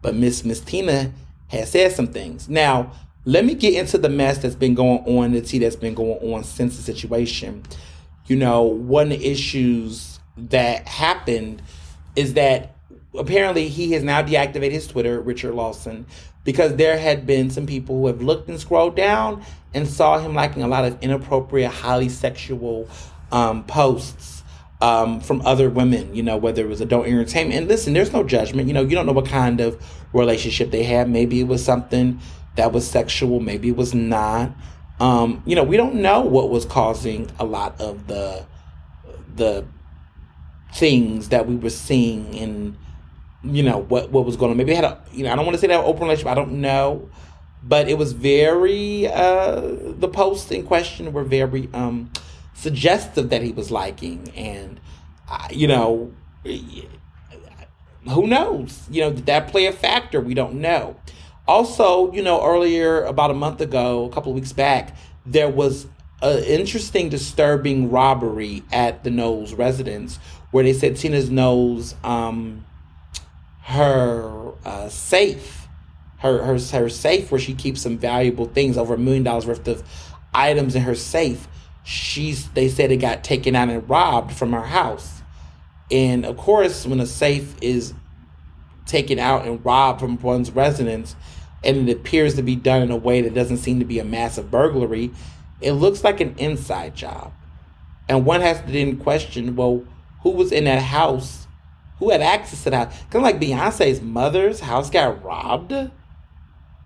But 0.01 0.15
Miss 0.15 0.45
Miss 0.45 0.61
Tina 0.61 1.13
has 1.49 1.71
said 1.71 1.93
some 1.93 2.07
things. 2.07 2.49
Now, 2.49 2.93
let 3.27 3.45
me 3.45 3.55
get 3.55 3.75
into 3.75 3.99
the 3.99 4.09
mess 4.09 4.39
that's 4.39 4.55
been 4.55 4.75
going 4.75 5.01
on, 5.01 5.33
the 5.33 5.43
tea 5.43 5.59
that's 5.59 5.77
been 5.77 5.93
going 5.93 6.19
on 6.33 6.45
since 6.45 6.77
the 6.77 6.83
situation. 6.83 7.65
You 8.27 8.37
know, 8.37 8.63
one 8.63 9.13
of 9.13 9.19
the 9.19 9.27
issues 9.27 10.21
that 10.37 10.89
happened 10.89 11.61
is 12.17 12.35
that 12.35 12.77
apparently 13.15 13.69
he 13.69 13.93
has 13.93 14.03
now 14.03 14.23
deactivated 14.23 14.73
his 14.73 14.87
Twitter, 14.87 15.21
Richard 15.21 15.53
Lawson, 15.53 16.07
because 16.45 16.77
there 16.77 16.99
had 16.99 17.27
been 17.27 17.51
some 17.51 17.67
people 17.67 17.99
who 17.99 18.07
have 18.07 18.23
looked 18.23 18.49
and 18.49 18.59
scrolled 18.59 18.97
down 18.97 19.45
and 19.75 19.87
saw 19.87 20.19
him 20.19 20.35
liking 20.35 20.63
a 20.63 20.69
lot 20.69 20.85
of 20.85 20.97
inappropriate, 21.03 21.71
highly 21.71 22.09
sexual 22.09 22.89
um, 23.33 23.65
posts 23.65 24.43
um, 24.81 25.21
from 25.21 25.43
other 25.45 25.69
women, 25.69 26.15
you 26.15 26.23
know, 26.23 26.37
whether 26.37 26.63
it 26.63 26.69
was 26.69 26.81
adult 26.81 27.07
entertainment. 27.07 27.59
And 27.59 27.69
listen, 27.69 27.93
there's 27.93 28.13
no 28.13 28.23
judgment. 28.23 28.69
You 28.69 28.75
know, 28.75 28.83
you 28.83 28.95
don't 28.95 29.07
know 29.07 29.13
what 29.13 29.27
kind 29.27 29.61
of 29.61 29.83
relationship 30.13 30.71
they 30.71 30.85
had. 30.85 31.11
Maybe 31.11 31.41
it 31.41 31.49
was 31.49 31.65
something 31.65 32.21
that 32.57 32.73
was 32.73 32.89
sexual, 32.89 33.41
maybe 33.41 33.69
it 33.69 33.77
was 33.77 33.95
not. 33.95 34.51
Um, 35.01 35.43
you 35.47 35.55
know, 35.55 35.63
we 35.63 35.77
don't 35.77 35.97
know 35.97 36.23
what 36.23 36.51
was 36.51 36.65
causing 36.65 37.31
a 37.39 37.45
lot 37.45 37.81
of 37.81 38.09
the 38.09 38.45
the 39.37 39.65
things 40.75 41.29
that 41.29 41.47
we 41.47 41.55
were 41.55 41.71
seeing 41.71 42.37
and 42.37 42.77
you 43.45 43.63
know 43.63 43.79
what 43.79 44.11
what 44.11 44.25
was 44.25 44.37
going 44.37 44.51
on. 44.51 44.57
Maybe 44.57 44.75
had 44.75 44.85
a 44.85 45.01
you 45.13 45.25
know 45.25 45.33
I 45.33 45.37
don't 45.37 45.47
want 45.47 45.55
to 45.55 45.61
say 45.61 45.69
that 45.69 45.85
open 45.85 46.03
relationship. 46.03 46.31
I 46.31 46.35
don't 46.35 46.61
know, 46.61 47.09
but 47.63 47.89
it 47.89 47.97
was 47.97 48.13
very 48.13 49.07
uh, 49.07 49.61
the 49.61 50.09
posts 50.09 50.51
in 50.51 50.67
question 50.67 51.13
were 51.13 51.25
very 51.25 51.69
um, 51.73 52.11
suggestive 52.59 53.31
that 53.31 53.43
he 53.43 53.53
was 53.53 53.71
liking, 53.71 54.33
and 54.35 54.81
uh, 55.31 55.49
you 55.51 55.69
know, 55.69 56.13
who 58.09 58.27
knows? 58.27 58.87
You 58.91 59.03
know, 59.03 59.13
did 59.13 59.27
that 59.27 59.49
play 59.49 59.67
a 59.67 59.73
factor? 59.73 60.21
We 60.21 60.35
don't 60.35 60.55
know. 60.55 60.97
Also, 61.47 62.13
you 62.13 62.23
know, 62.23 62.45
earlier 62.45 63.05
about 63.05 63.31
a 63.31 63.35
month 63.35 63.61
ago, 63.61 64.05
a 64.05 64.11
couple 64.11 64.33
of 64.33 64.37
weeks 64.37 64.53
back, 64.53 64.97
there 65.25 65.49
was 65.49 65.87
an 66.21 66.43
interesting, 66.45 67.09
disturbing 67.09 67.91
robbery 67.91 68.65
at 68.73 69.05
the 69.05 69.11
Knowles 69.11 69.55
residence 69.55 70.19
where 70.51 70.65
they 70.65 70.73
said 70.73 70.97
Tina's 70.97 71.31
Knowles, 71.31 71.95
um, 72.03 72.65
her 73.63 74.53
uh, 74.65 74.89
safe, 74.89 75.69
her, 76.19 76.43
her 76.43 76.59
her 76.59 76.89
safe 76.89 77.31
where 77.31 77.41
she 77.41 77.55
keeps 77.55 77.83
some 77.83 77.99
valuable 77.99 78.47
things, 78.47 78.77
over 78.77 78.95
a 78.95 78.99
million 78.99 79.23
dollars 79.23 79.47
worth 79.47 79.69
of 79.69 79.85
items 80.35 80.75
in 80.75 80.83
her 80.83 80.95
safe 80.95 81.47
she's 81.89 82.49
they 82.51 82.69
said 82.69 82.93
it 82.93 82.99
got 82.99 83.25
taken 83.25 83.57
out 83.57 83.71
and 83.71 83.89
robbed 83.89 84.33
from 84.33 84.53
her 84.53 84.67
house. 84.67 85.23
And 85.91 86.27
of 86.27 86.37
course, 86.37 86.87
when 86.87 87.01
a 87.01 87.07
safe 87.07 87.57
is 87.63 87.95
taken 88.85 89.19
out 89.19 89.47
and 89.47 89.65
robbed 89.65 90.01
from 90.01 90.21
one's 90.21 90.51
residence, 90.51 91.17
and 91.65 91.89
it 91.89 91.97
appears 91.97 92.35
to 92.35 92.43
be 92.43 92.57
done 92.57 92.83
in 92.83 92.91
a 92.91 92.97
way 92.97 93.23
that 93.23 93.33
doesn't 93.33 93.57
seem 93.57 93.79
to 93.79 93.87
be 93.87 93.99
a 93.99 94.05
massive 94.05 94.51
burglary, 94.51 95.11
it 95.63 95.73
looks 95.73 96.05
like 96.05 96.21
an 96.21 96.35
inside 96.37 96.95
job. 96.95 97.33
And 98.07 98.27
one 98.27 98.43
has 98.43 98.61
to 98.61 98.71
then 98.71 98.99
question, 98.99 99.57
well, 99.57 99.83
who 100.23 100.31
was 100.31 100.53
in 100.53 100.65
that 100.65 100.83
house? 100.83 101.47
Who 102.01 102.11
had 102.11 102.21
access 102.21 102.65
to 102.65 102.71
that? 102.71 102.91
Kind 103.11 103.17
of 103.17 103.23
like 103.23 103.41
Beyonce's 103.41 104.03
mother's 104.03 104.61
house 104.61 104.91
got 104.91 105.25
robbed 105.25 105.73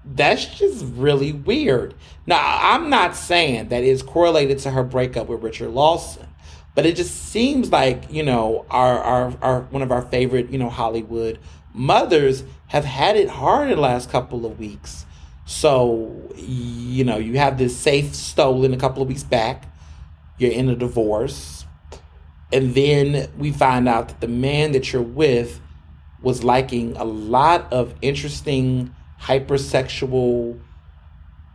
that's 0.05 0.47
just 0.47 0.85
really 0.95 1.33
weird. 1.33 1.95
Now, 2.27 2.41
I'm 2.43 2.91
not 2.91 3.17
saying 3.17 3.69
that 3.69 3.85
it's 3.85 4.03
correlated 4.03 4.59
to 4.61 4.71
her 4.71 4.83
breakup 4.83 5.29
with 5.29 5.43
Richard 5.43 5.71
Lawson, 5.71 6.27
but 6.75 6.87
it 6.87 6.97
just 6.97 7.31
seems 7.31 7.71
like, 7.71 8.11
you 8.11 8.23
know, 8.23 8.67
our, 8.71 8.99
our, 8.99 9.35
our 9.43 9.61
one 9.63 9.83
of 9.83 9.93
our 9.93 10.03
favorite, 10.03 10.51
you 10.51 10.59
know, 10.59 10.71
Hollywood 10.71 11.39
mothers 11.75 12.45
have 12.69 12.85
had 12.85 13.17
it 13.17 13.29
hard 13.29 13.71
in 13.71 13.77
the 13.77 13.81
last 13.81 14.11
couple 14.11 14.45
of 14.45 14.59
weeks. 14.59 15.07
So, 15.45 16.33
you 16.37 17.05
know, 17.05 17.19
you 17.19 17.39
have 17.39 17.59
this 17.59 17.77
safe 17.77 18.15
stolen 18.15 18.73
a 18.73 18.77
couple 18.77 19.03
of 19.03 19.09
weeks 19.09 19.23
back, 19.23 19.67
you're 20.39 20.53
in 20.53 20.69
a 20.69 20.77
divorce, 20.77 21.65
and 22.53 22.75
then 22.75 23.31
we 23.39 23.51
find 23.51 23.89
out 23.89 24.09
that 24.09 24.21
the 24.21 24.29
man 24.29 24.73
that 24.73 24.93
you're 24.93 25.03
with 25.03 25.61
was 26.23 26.45
liking 26.45 26.97
a 26.97 27.05
lot 27.05 27.73
of 27.73 27.95
interesting 28.03 28.95
hypersexual 29.23 30.59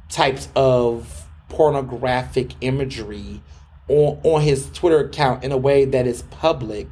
types 0.09 0.47
of 0.55 1.25
pornographic 1.49 2.51
imagery 2.61 3.41
on, 3.87 4.19
on 4.23 4.41
his 4.41 4.69
Twitter 4.71 4.99
account 4.99 5.43
in 5.43 5.51
a 5.51 5.57
way 5.57 5.85
that 5.85 6.07
is 6.07 6.21
public, 6.23 6.87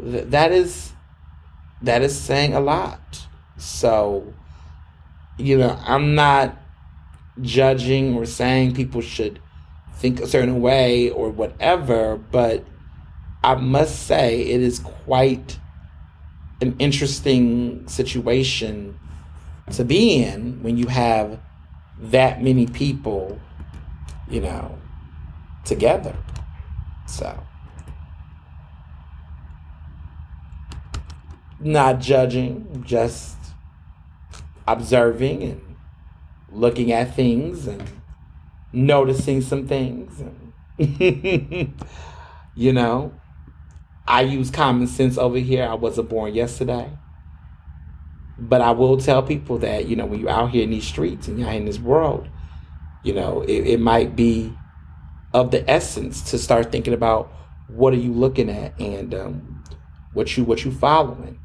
th- 0.00 0.26
that 0.28 0.52
is 0.52 0.92
that 1.82 2.02
is 2.02 2.18
saying 2.18 2.54
a 2.54 2.60
lot. 2.60 3.26
So, 3.56 4.32
you 5.38 5.58
know, 5.58 5.78
I'm 5.84 6.14
not 6.14 6.56
judging 7.40 8.14
or 8.14 8.26
saying 8.26 8.74
people 8.74 9.00
should 9.00 9.40
think 9.94 10.20
a 10.20 10.26
certain 10.26 10.60
way 10.60 11.10
or 11.10 11.30
whatever, 11.30 12.16
but 12.16 12.64
I 13.42 13.56
must 13.56 14.06
say 14.06 14.40
it 14.40 14.60
is 14.60 14.78
quite 14.78 15.58
an 16.60 16.74
interesting 16.78 17.86
situation 17.86 18.98
to 19.72 19.84
be 19.84 20.22
in 20.22 20.62
when 20.62 20.76
you 20.76 20.86
have 20.86 21.40
that 21.98 22.42
many 22.42 22.66
people, 22.66 23.40
you 24.28 24.40
know, 24.40 24.78
together. 25.64 26.16
So, 27.06 27.38
not 31.60 32.00
judging, 32.00 32.84
just 32.86 33.36
observing 34.66 35.42
and 35.42 35.76
looking 36.50 36.92
at 36.92 37.14
things 37.14 37.66
and 37.66 37.82
noticing 38.72 39.40
some 39.40 39.66
things 39.66 40.20
and 40.20 40.52
you 42.54 42.72
know 42.72 43.12
i 44.06 44.22
use 44.22 44.50
common 44.50 44.86
sense 44.86 45.16
over 45.18 45.38
here 45.38 45.64
i 45.64 45.74
wasn't 45.74 46.08
born 46.08 46.34
yesterday 46.34 46.90
But 48.38 48.60
I 48.60 48.72
will 48.72 48.96
tell 48.96 49.22
people 49.22 49.58
that, 49.58 49.86
you 49.86 49.96
know, 49.96 50.06
when 50.06 50.20
you're 50.20 50.30
out 50.30 50.50
here 50.50 50.64
in 50.64 50.70
these 50.70 50.86
streets 50.86 51.28
and 51.28 51.38
you're 51.38 51.50
in 51.50 51.66
this 51.66 51.78
world, 51.78 52.28
you 53.04 53.12
know, 53.12 53.42
it, 53.42 53.66
it 53.66 53.80
might 53.80 54.16
be 54.16 54.52
of 55.32 55.50
the 55.50 55.68
essence 55.70 56.30
to 56.30 56.38
start 56.38 56.72
thinking 56.72 56.94
about 56.94 57.32
what 57.68 57.92
are 57.92 57.98
you 57.98 58.12
looking 58.12 58.50
at 58.50 58.78
and 58.80 59.14
um, 59.14 59.64
what 60.12 60.36
you 60.36 60.44
what 60.44 60.64
you 60.64 60.72
following. 60.72 61.38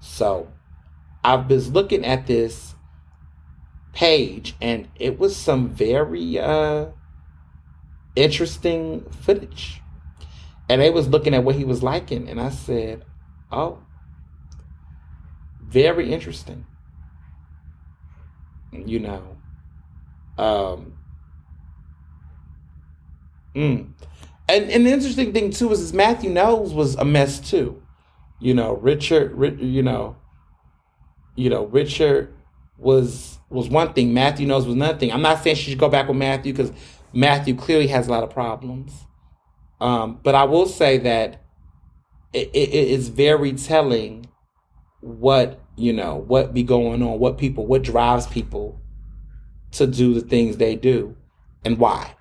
So 0.00 0.52
I've 1.24 1.48
been 1.48 1.60
looking 1.72 2.04
at 2.04 2.26
this 2.26 2.74
page 3.92 4.54
and 4.60 4.88
it 4.96 5.18
was 5.18 5.36
some 5.36 5.70
very 5.70 6.38
uh, 6.38 6.86
interesting 8.14 9.04
footage. 9.10 9.80
And 10.68 10.80
they 10.80 10.90
was 10.90 11.08
looking 11.08 11.34
at 11.34 11.44
what 11.44 11.54
he 11.54 11.64
was 11.64 11.84
liking, 11.84 12.28
and 12.28 12.40
I 12.40 12.50
said, 12.50 13.04
"Oh, 13.52 13.85
very 15.76 16.10
interesting." 16.10 16.64
You 18.72 19.00
know, 19.00 19.22
um, 20.38 20.94
mm. 23.54 23.92
and 24.48 24.70
and 24.70 24.86
the 24.86 24.90
interesting 24.90 25.32
thing 25.32 25.50
too 25.50 25.70
is, 25.72 25.80
is 25.80 25.92
Matthew 25.92 26.30
Knowles 26.30 26.72
was 26.72 26.94
a 26.96 27.04
mess 27.04 27.40
too. 27.40 27.82
You 28.40 28.54
know, 28.54 28.74
Richard, 28.74 29.60
you 29.60 29.82
know, 29.82 30.16
you 31.36 31.50
know, 31.50 31.66
Richard 31.66 32.34
was 32.78 33.38
was 33.50 33.68
one 33.68 33.92
thing. 33.92 34.14
Matthew 34.14 34.46
Knowles 34.46 34.66
was 34.66 34.74
another 34.74 34.98
thing. 34.98 35.12
I'm 35.12 35.22
not 35.22 35.42
saying 35.42 35.56
she 35.56 35.70
should 35.70 35.78
go 35.78 35.88
back 35.88 36.08
with 36.08 36.16
Matthew 36.16 36.52
because 36.52 36.72
Matthew 37.12 37.54
clearly 37.54 37.86
has 37.88 38.08
a 38.08 38.10
lot 38.10 38.22
of 38.22 38.30
problems. 38.30 38.92
Um, 39.80 40.20
but 40.22 40.34
I 40.34 40.44
will 40.44 40.66
say 40.66 40.98
that 40.98 41.42
it, 42.32 42.50
it 42.54 42.72
is 42.72 43.08
very 43.08 43.52
telling 43.52 44.26
what 45.00 45.60
you 45.76 45.92
know 45.92 46.16
what 46.16 46.54
be 46.54 46.62
going 46.62 47.02
on, 47.02 47.18
what 47.18 47.38
people, 47.38 47.66
what 47.66 47.82
drives 47.82 48.26
people 48.26 48.80
to 49.72 49.86
do 49.86 50.14
the 50.14 50.20
things 50.20 50.56
they 50.56 50.76
do, 50.76 51.16
and 51.64 51.78
why. 51.78 52.14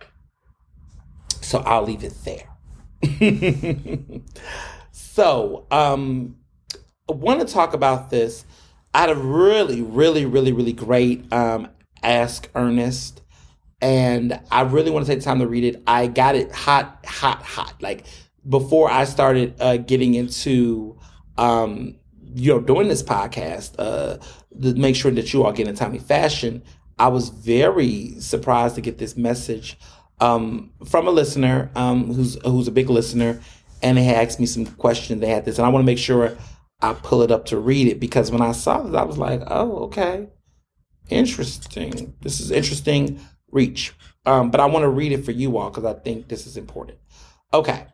So 1.41 1.59
I'll 1.59 1.83
leave 1.83 2.03
it 2.03 2.13
there. 2.25 2.49
so 4.91 5.67
um, 5.71 6.37
I 7.09 7.13
want 7.13 7.47
to 7.47 7.53
talk 7.53 7.73
about 7.73 8.09
this. 8.09 8.45
I 8.93 9.01
had 9.01 9.09
a 9.09 9.15
really, 9.15 9.81
really, 9.81 10.25
really, 10.25 10.51
really 10.51 10.73
great 10.73 11.31
um, 11.31 11.69
Ask 12.01 12.49
Ernest 12.55 13.21
and 13.81 14.39
I 14.51 14.61
really 14.61 14.89
want 14.89 15.05
to 15.05 15.11
take 15.11 15.19
the 15.19 15.25
time 15.25 15.39
to 15.39 15.47
read 15.47 15.63
it. 15.63 15.83
I 15.85 16.07
got 16.07 16.35
it 16.35 16.51
hot, 16.51 17.05
hot, 17.05 17.43
hot. 17.43 17.75
Like 17.81 18.05
before 18.47 18.89
I 18.89 19.03
started 19.05 19.55
uh, 19.59 19.77
getting 19.77 20.15
into, 20.15 20.97
um, 21.37 21.97
you 22.35 22.53
know, 22.53 22.59
doing 22.59 22.87
this 22.87 23.01
podcast 23.01 23.75
uh, 23.79 24.17
to 24.61 24.73
make 24.75 24.95
sure 24.95 25.11
that 25.11 25.33
you 25.33 25.43
all 25.43 25.51
get 25.51 25.67
in 25.67 25.75
timely 25.75 25.99
fashion. 25.99 26.63
I 26.97 27.07
was 27.07 27.29
very 27.29 28.19
surprised 28.19 28.75
to 28.75 28.81
get 28.81 28.97
this 28.97 29.17
message 29.17 29.77
um, 30.19 30.71
from 30.85 31.07
a 31.07 31.11
listener 31.11 31.71
um, 31.75 32.13
who's 32.13 32.37
who's 32.43 32.67
a 32.67 32.71
big 32.71 32.89
listener, 32.89 33.41
and 33.81 33.97
they 33.97 34.13
asked 34.13 34.39
me 34.39 34.45
some 34.45 34.65
questions. 34.65 35.21
They 35.21 35.29
had 35.29 35.45
this, 35.45 35.57
and 35.57 35.65
I 35.65 35.69
want 35.69 35.83
to 35.83 35.85
make 35.85 35.97
sure 35.97 36.37
I 36.81 36.93
pull 36.93 37.21
it 37.21 37.31
up 37.31 37.45
to 37.45 37.57
read 37.57 37.87
it 37.87 37.99
because 37.99 38.31
when 38.31 38.41
I 38.41 38.51
saw 38.51 38.81
this, 38.83 38.95
I 38.95 39.03
was 39.03 39.17
like, 39.17 39.41
"Oh, 39.47 39.85
okay, 39.85 40.27
interesting. 41.09 42.15
This 42.21 42.39
is 42.39 42.51
interesting." 42.51 43.19
reach. 43.55 43.93
Um, 44.25 44.51
but 44.51 44.59
I 44.59 44.65
want 44.65 44.83
to 44.83 44.89
read 44.89 45.11
it 45.11 45.25
for 45.25 45.31
you 45.31 45.57
all 45.57 45.69
because 45.69 45.85
I 45.85 45.93
think 45.93 46.27
this 46.27 46.45
is 46.45 46.57
important. 46.57 46.99
Okay. 47.53 47.87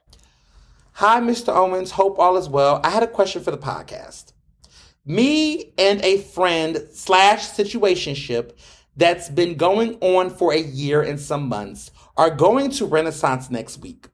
Hi, 0.93 1.21
Mr. 1.21 1.55
Owens. 1.55 1.91
Hope 1.91 2.19
all 2.19 2.35
is 2.35 2.49
well. 2.49 2.81
I 2.83 2.89
had 2.89 3.03
a 3.03 3.07
question 3.07 3.41
for 3.41 3.51
the 3.51 3.57
podcast. 3.57 4.30
Me 5.05 5.73
and 5.77 5.99
a 6.03 6.19
friend 6.19 6.87
slash 6.93 7.49
situationship 7.49 8.51
that's 8.95 9.29
been 9.29 9.55
going 9.55 9.95
on 9.95 10.29
for 10.29 10.53
a 10.53 10.59
year 10.59 11.01
and 11.01 11.19
some 11.19 11.47
months 11.47 11.89
are 12.17 12.29
going 12.29 12.69
to 12.69 12.85
Renaissance 12.85 13.49
next 13.49 13.79
week. 13.79 14.09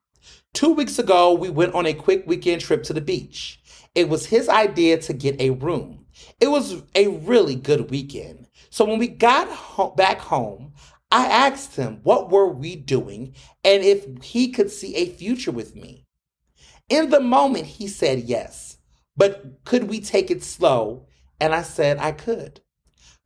Two 0.53 0.71
weeks 0.73 0.97
ago, 0.97 1.33
we 1.33 1.49
went 1.49 1.73
on 1.73 1.85
a 1.85 1.93
quick 1.93 2.23
weekend 2.25 2.61
trip 2.61 2.83
to 2.83 2.93
the 2.93 3.01
beach. 3.01 3.59
It 3.95 4.09
was 4.09 4.27
his 4.27 4.47
idea 4.47 4.97
to 4.99 5.13
get 5.13 5.39
a 5.41 5.49
room. 5.49 6.05
It 6.39 6.47
was 6.47 6.83
a 6.95 7.07
really 7.07 7.55
good 7.55 7.89
weekend. 7.89 8.47
So 8.69 8.85
when 8.85 8.99
we 8.99 9.07
got 9.07 9.49
ho- 9.49 9.93
back 9.95 10.19
home, 10.19 10.73
I 11.11 11.25
asked 11.25 11.75
him 11.75 11.99
what 12.03 12.31
were 12.31 12.47
we 12.47 12.75
doing 12.75 13.33
and 13.63 13.83
if 13.83 14.05
he 14.23 14.49
could 14.51 14.71
see 14.71 14.95
a 14.95 15.09
future 15.09 15.51
with 15.51 15.75
me. 15.75 16.05
In 16.89 17.09
the 17.09 17.19
moment, 17.19 17.65
he 17.65 17.87
said 17.87 18.19
yes, 18.19 18.66
but 19.17 19.63
could 19.65 19.85
we 19.85 19.99
take 19.99 20.31
it 20.31 20.43
slow? 20.43 21.07
And 21.39 21.53
I 21.53 21.63
said 21.63 21.97
I 21.97 22.11
could. 22.11 22.61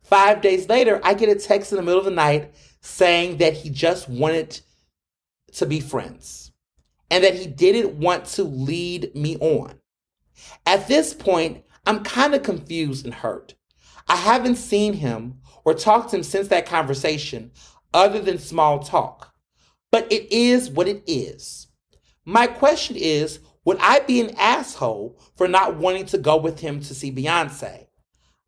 Five 0.02 0.40
days 0.40 0.68
later, 0.68 1.00
I 1.04 1.14
get 1.14 1.28
a 1.28 1.34
text 1.38 1.72
in 1.72 1.76
the 1.76 1.82
middle 1.82 2.00
of 2.00 2.04
the 2.04 2.10
night 2.10 2.54
saying 2.80 3.38
that 3.38 3.54
he 3.54 3.70
just 3.70 4.08
wanted 4.08 4.60
to 5.52 5.66
be 5.66 5.80
friends 5.80 6.52
and 7.10 7.22
that 7.22 7.34
he 7.34 7.46
didn't 7.46 7.94
want 7.94 8.24
to 8.24 8.42
lead 8.42 9.14
me 9.14 9.36
on. 9.36 9.78
At 10.66 10.88
this 10.88 11.14
point, 11.14 11.64
I'm 11.86 12.02
kind 12.02 12.34
of 12.34 12.42
confused 12.42 13.04
and 13.04 13.14
hurt. 13.14 13.54
I 14.08 14.16
haven't 14.16 14.56
seen 14.56 14.94
him 14.94 15.38
or 15.64 15.74
talked 15.74 16.10
to 16.10 16.16
him 16.16 16.22
since 16.22 16.48
that 16.48 16.66
conversation, 16.66 17.52
other 17.94 18.20
than 18.20 18.38
small 18.38 18.80
talk. 18.80 19.32
But 19.90 20.10
it 20.10 20.32
is 20.32 20.70
what 20.70 20.88
it 20.88 21.04
is. 21.06 21.68
My 22.24 22.46
question 22.46 22.96
is 22.96 23.40
would 23.64 23.78
I 23.80 24.00
be 24.00 24.20
an 24.20 24.34
asshole 24.36 25.18
for 25.36 25.48
not 25.48 25.76
wanting 25.76 26.06
to 26.06 26.18
go 26.18 26.36
with 26.36 26.60
him 26.60 26.80
to 26.80 26.94
see 26.94 27.12
Beyonce? 27.12 27.86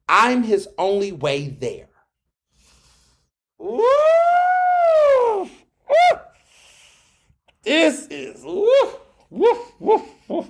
I'm 0.08 0.42
his 0.42 0.68
only 0.76 1.12
way 1.12 1.48
there. 1.48 1.88
Woo! 3.58 3.82
Woo! 5.42 5.48
This 7.62 8.06
is 8.08 8.42
woo, 8.44 8.68
woo, 9.30 9.58
woo, 9.78 10.04
woo. 10.28 10.46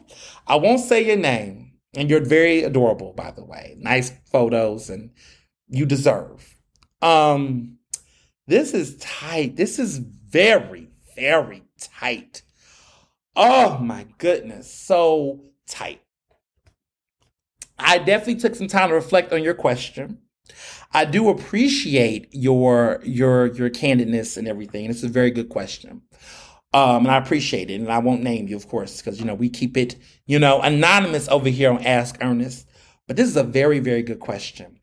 I 0.46 0.56
won't 0.56 0.80
say 0.80 1.06
your 1.06 1.16
name, 1.16 1.74
and 1.94 2.10
you're 2.10 2.24
very 2.24 2.64
adorable, 2.64 3.12
by 3.12 3.30
the 3.30 3.44
way. 3.44 3.76
Nice 3.78 4.12
photos, 4.32 4.90
and 4.90 5.10
you 5.68 5.86
deserve. 5.86 6.56
Um, 7.00 7.78
this 8.46 8.74
is 8.74 8.96
tight. 8.96 9.56
This 9.56 9.78
is 9.78 9.98
very, 9.98 10.88
very 11.14 11.62
tight. 11.78 12.42
Oh 13.36 13.78
my 13.78 14.06
goodness, 14.18 14.72
so 14.72 15.40
tight. 15.66 16.00
I 17.78 17.98
definitely 17.98 18.36
took 18.36 18.54
some 18.54 18.68
time 18.68 18.90
to 18.90 18.94
reflect 18.94 19.32
on 19.32 19.42
your 19.42 19.54
question. 19.54 20.18
I 20.92 21.04
do 21.04 21.28
appreciate 21.28 22.28
your 22.32 23.00
your 23.04 23.46
your 23.54 23.70
candidness 23.70 24.36
and 24.36 24.46
everything. 24.46 24.88
It's 24.88 25.02
a 25.02 25.08
very 25.08 25.30
good 25.30 25.48
question. 25.48 26.02
Um, 26.72 27.06
and 27.06 27.10
I 27.10 27.18
appreciate 27.18 27.70
it. 27.70 27.80
And 27.80 27.90
I 27.90 27.98
won't 27.98 28.22
name 28.22 28.48
you, 28.48 28.56
of 28.56 28.68
course, 28.68 29.00
because 29.00 29.18
you 29.18 29.26
know 29.26 29.34
we 29.34 29.48
keep 29.48 29.76
it, 29.76 29.96
you 30.26 30.38
know, 30.38 30.60
anonymous 30.60 31.28
over 31.28 31.48
here 31.48 31.72
on 31.72 31.84
Ask 31.84 32.18
Ernest. 32.20 32.68
But 33.06 33.16
this 33.16 33.28
is 33.28 33.36
a 33.36 33.44
very, 33.44 33.80
very 33.80 34.02
good 34.02 34.20
question. 34.20 34.80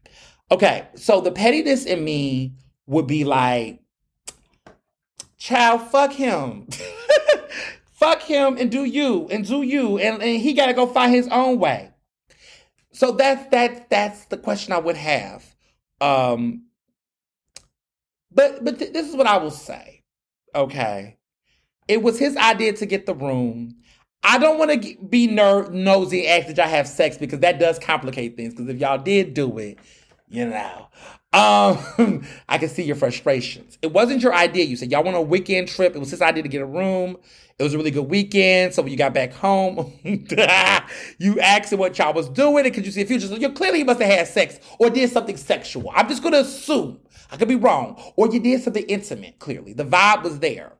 Okay, 0.51 0.87
so 0.95 1.21
the 1.21 1.31
pettiness 1.31 1.85
in 1.85 2.03
me 2.03 2.55
would 2.85 3.07
be 3.07 3.23
like, 3.23 3.79
child, 5.37 5.89
fuck 5.89 6.11
him. 6.11 6.67
fuck 8.01 8.23
him 8.23 8.57
and 8.57 8.71
do 8.71 8.83
you 8.83 9.27
and 9.29 9.47
do 9.47 9.61
you. 9.61 9.99
And, 9.99 10.21
and 10.21 10.41
he 10.41 10.53
gotta 10.53 10.73
go 10.73 10.87
find 10.87 11.13
his 11.13 11.27
own 11.27 11.59
way. 11.59 11.91
So 12.91 13.11
that's 13.11 13.49
that 13.51 13.89
that's 13.89 14.25
the 14.25 14.37
question 14.37 14.73
I 14.73 14.79
would 14.79 14.97
have. 14.97 15.55
Um 16.01 16.63
but 18.31 18.65
but 18.65 18.79
th- 18.79 18.91
this 18.91 19.07
is 19.07 19.15
what 19.15 19.27
I 19.27 19.37
will 19.37 19.51
say. 19.51 20.03
Okay. 20.55 21.17
It 21.87 22.01
was 22.01 22.17
his 22.17 22.35
idea 22.37 22.73
to 22.73 22.85
get 22.85 23.05
the 23.05 23.13
room. 23.13 23.75
I 24.23 24.37
don't 24.37 24.57
want 24.57 24.83
to 24.83 24.97
be 24.97 25.27
ner- 25.27 25.69
nosy 25.71 26.25
and 26.25 26.39
ask 26.39 26.47
that 26.47 26.57
y'all 26.57 26.73
have 26.73 26.87
sex 26.87 27.17
because 27.17 27.39
that 27.39 27.59
does 27.59 27.79
complicate 27.79 28.35
things. 28.35 28.53
Because 28.53 28.69
if 28.69 28.79
y'all 28.79 28.97
did 28.97 29.33
do 29.33 29.57
it, 29.57 29.79
you 30.29 30.47
know, 30.47 30.87
um, 31.33 32.23
I 32.49 32.57
can 32.57 32.69
see 32.69 32.83
your 32.83 32.95
frustrations. 32.95 33.77
It 33.81 33.91
wasn't 33.91 34.21
your 34.21 34.33
idea. 34.33 34.65
You 34.65 34.75
said 34.75 34.91
y'all 34.91 35.03
want 35.03 35.17
a 35.17 35.21
weekend 35.21 35.67
trip. 35.67 35.95
It 35.95 35.99
was 35.99 36.11
his 36.11 36.21
idea 36.21 36.43
to 36.43 36.49
get 36.49 36.61
a 36.61 36.65
room. 36.65 37.17
It 37.61 37.63
was 37.63 37.75
a 37.75 37.77
really 37.77 37.91
good 37.91 38.09
weekend. 38.09 38.73
So 38.73 38.81
when 38.81 38.91
you 38.91 38.97
got 38.97 39.13
back 39.13 39.33
home, 39.33 39.93
you 41.19 41.39
asked 41.39 41.71
him 41.71 41.77
what 41.77 41.95
y'all 41.95 42.11
was 42.11 42.27
doing, 42.27 42.65
and 42.65 42.73
could 42.73 42.87
you 42.87 42.91
see 42.91 43.03
a 43.03 43.05
future? 43.05 43.27
So 43.27 43.35
you 43.35 43.51
clearly 43.51 43.77
you 43.77 43.85
must 43.85 44.01
have 44.01 44.11
had 44.11 44.27
sex 44.27 44.59
or 44.79 44.89
did 44.89 45.11
something 45.11 45.37
sexual. 45.37 45.91
I'm 45.93 46.09
just 46.09 46.23
gonna 46.23 46.39
assume. 46.39 46.99
I 47.31 47.37
could 47.37 47.47
be 47.47 47.55
wrong. 47.55 48.01
Or 48.15 48.27
you 48.33 48.39
did 48.39 48.63
something 48.63 48.83
intimate, 48.85 49.37
clearly. 49.37 49.73
The 49.73 49.85
vibe 49.85 50.23
was 50.23 50.39
there. 50.39 50.73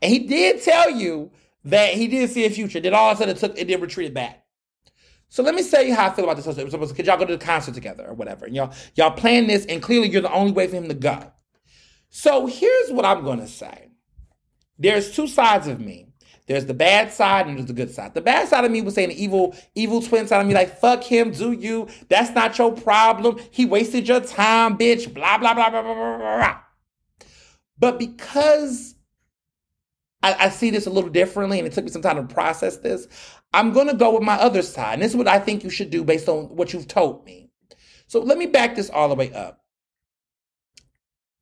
And 0.00 0.12
he 0.12 0.20
did 0.20 0.62
tell 0.62 0.90
you 0.90 1.32
that 1.64 1.94
he 1.94 2.06
did 2.06 2.30
see 2.30 2.46
a 2.46 2.50
future. 2.50 2.78
Then 2.78 2.94
all 2.94 3.10
of 3.10 3.16
a 3.16 3.18
sudden 3.18 3.34
it 3.34 3.40
took 3.40 3.58
it 3.58 3.66
did 3.66 3.82
retreat 3.82 4.14
back. 4.14 4.44
So 5.28 5.42
let 5.42 5.56
me 5.56 5.62
say 5.62 5.88
you 5.88 5.94
how 5.96 6.06
I 6.06 6.10
feel 6.14 6.24
about 6.24 6.36
this. 6.36 6.92
Could 6.92 7.06
y'all 7.06 7.18
go 7.18 7.24
to 7.24 7.36
the 7.36 7.44
concert 7.44 7.74
together 7.74 8.06
or 8.06 8.14
whatever? 8.14 8.46
And 8.46 8.54
y'all 8.54 8.72
y'all 8.94 9.10
plan 9.10 9.48
this, 9.48 9.66
and 9.66 9.82
clearly 9.82 10.08
you're 10.08 10.22
the 10.22 10.32
only 10.32 10.52
way 10.52 10.68
for 10.68 10.76
him 10.76 10.86
to 10.86 10.94
go. 10.94 11.32
So 12.10 12.46
here's 12.46 12.92
what 12.92 13.04
I'm 13.04 13.24
gonna 13.24 13.48
say. 13.48 13.85
There's 14.78 15.10
two 15.10 15.26
sides 15.26 15.66
of 15.66 15.80
me. 15.80 16.06
There's 16.46 16.66
the 16.66 16.74
bad 16.74 17.12
side 17.12 17.46
and 17.46 17.56
there's 17.56 17.66
the 17.66 17.72
good 17.72 17.90
side. 17.90 18.14
The 18.14 18.20
bad 18.20 18.46
side 18.48 18.64
of 18.64 18.70
me 18.70 18.80
was 18.80 18.94
saying 18.94 19.08
the 19.08 19.22
evil, 19.22 19.56
evil 19.74 20.00
twin 20.00 20.28
side 20.28 20.40
of 20.40 20.46
me, 20.46 20.54
like, 20.54 20.78
fuck 20.78 21.02
him, 21.02 21.32
do 21.32 21.50
you? 21.50 21.88
That's 22.08 22.30
not 22.30 22.56
your 22.56 22.72
problem. 22.72 23.40
He 23.50 23.64
wasted 23.64 24.06
your 24.06 24.20
time, 24.20 24.78
bitch. 24.78 25.12
Blah, 25.12 25.38
blah, 25.38 25.54
blah, 25.54 25.70
blah, 25.70 25.82
blah, 25.82 25.94
blah, 25.94 26.18
blah. 26.18 26.58
But 27.78 27.98
because 27.98 28.94
I, 30.22 30.34
I 30.34 30.48
see 30.50 30.70
this 30.70 30.86
a 30.86 30.90
little 30.90 31.10
differently 31.10 31.58
and 31.58 31.66
it 31.66 31.72
took 31.72 31.84
me 31.84 31.90
some 31.90 32.02
time 32.02 32.16
to 32.16 32.32
process 32.32 32.76
this, 32.76 33.08
I'm 33.52 33.72
to 33.72 33.94
go 33.94 34.14
with 34.14 34.22
my 34.22 34.34
other 34.34 34.62
side. 34.62 34.94
And 34.94 35.02
this 35.02 35.12
is 35.12 35.16
what 35.16 35.28
I 35.28 35.40
think 35.40 35.64
you 35.64 35.70
should 35.70 35.90
do 35.90 36.04
based 36.04 36.28
on 36.28 36.44
what 36.54 36.72
you've 36.72 36.88
told 36.88 37.24
me. 37.24 37.50
So 38.06 38.20
let 38.20 38.38
me 38.38 38.46
back 38.46 38.76
this 38.76 38.90
all 38.90 39.08
the 39.08 39.14
way 39.16 39.32
up. 39.32 39.64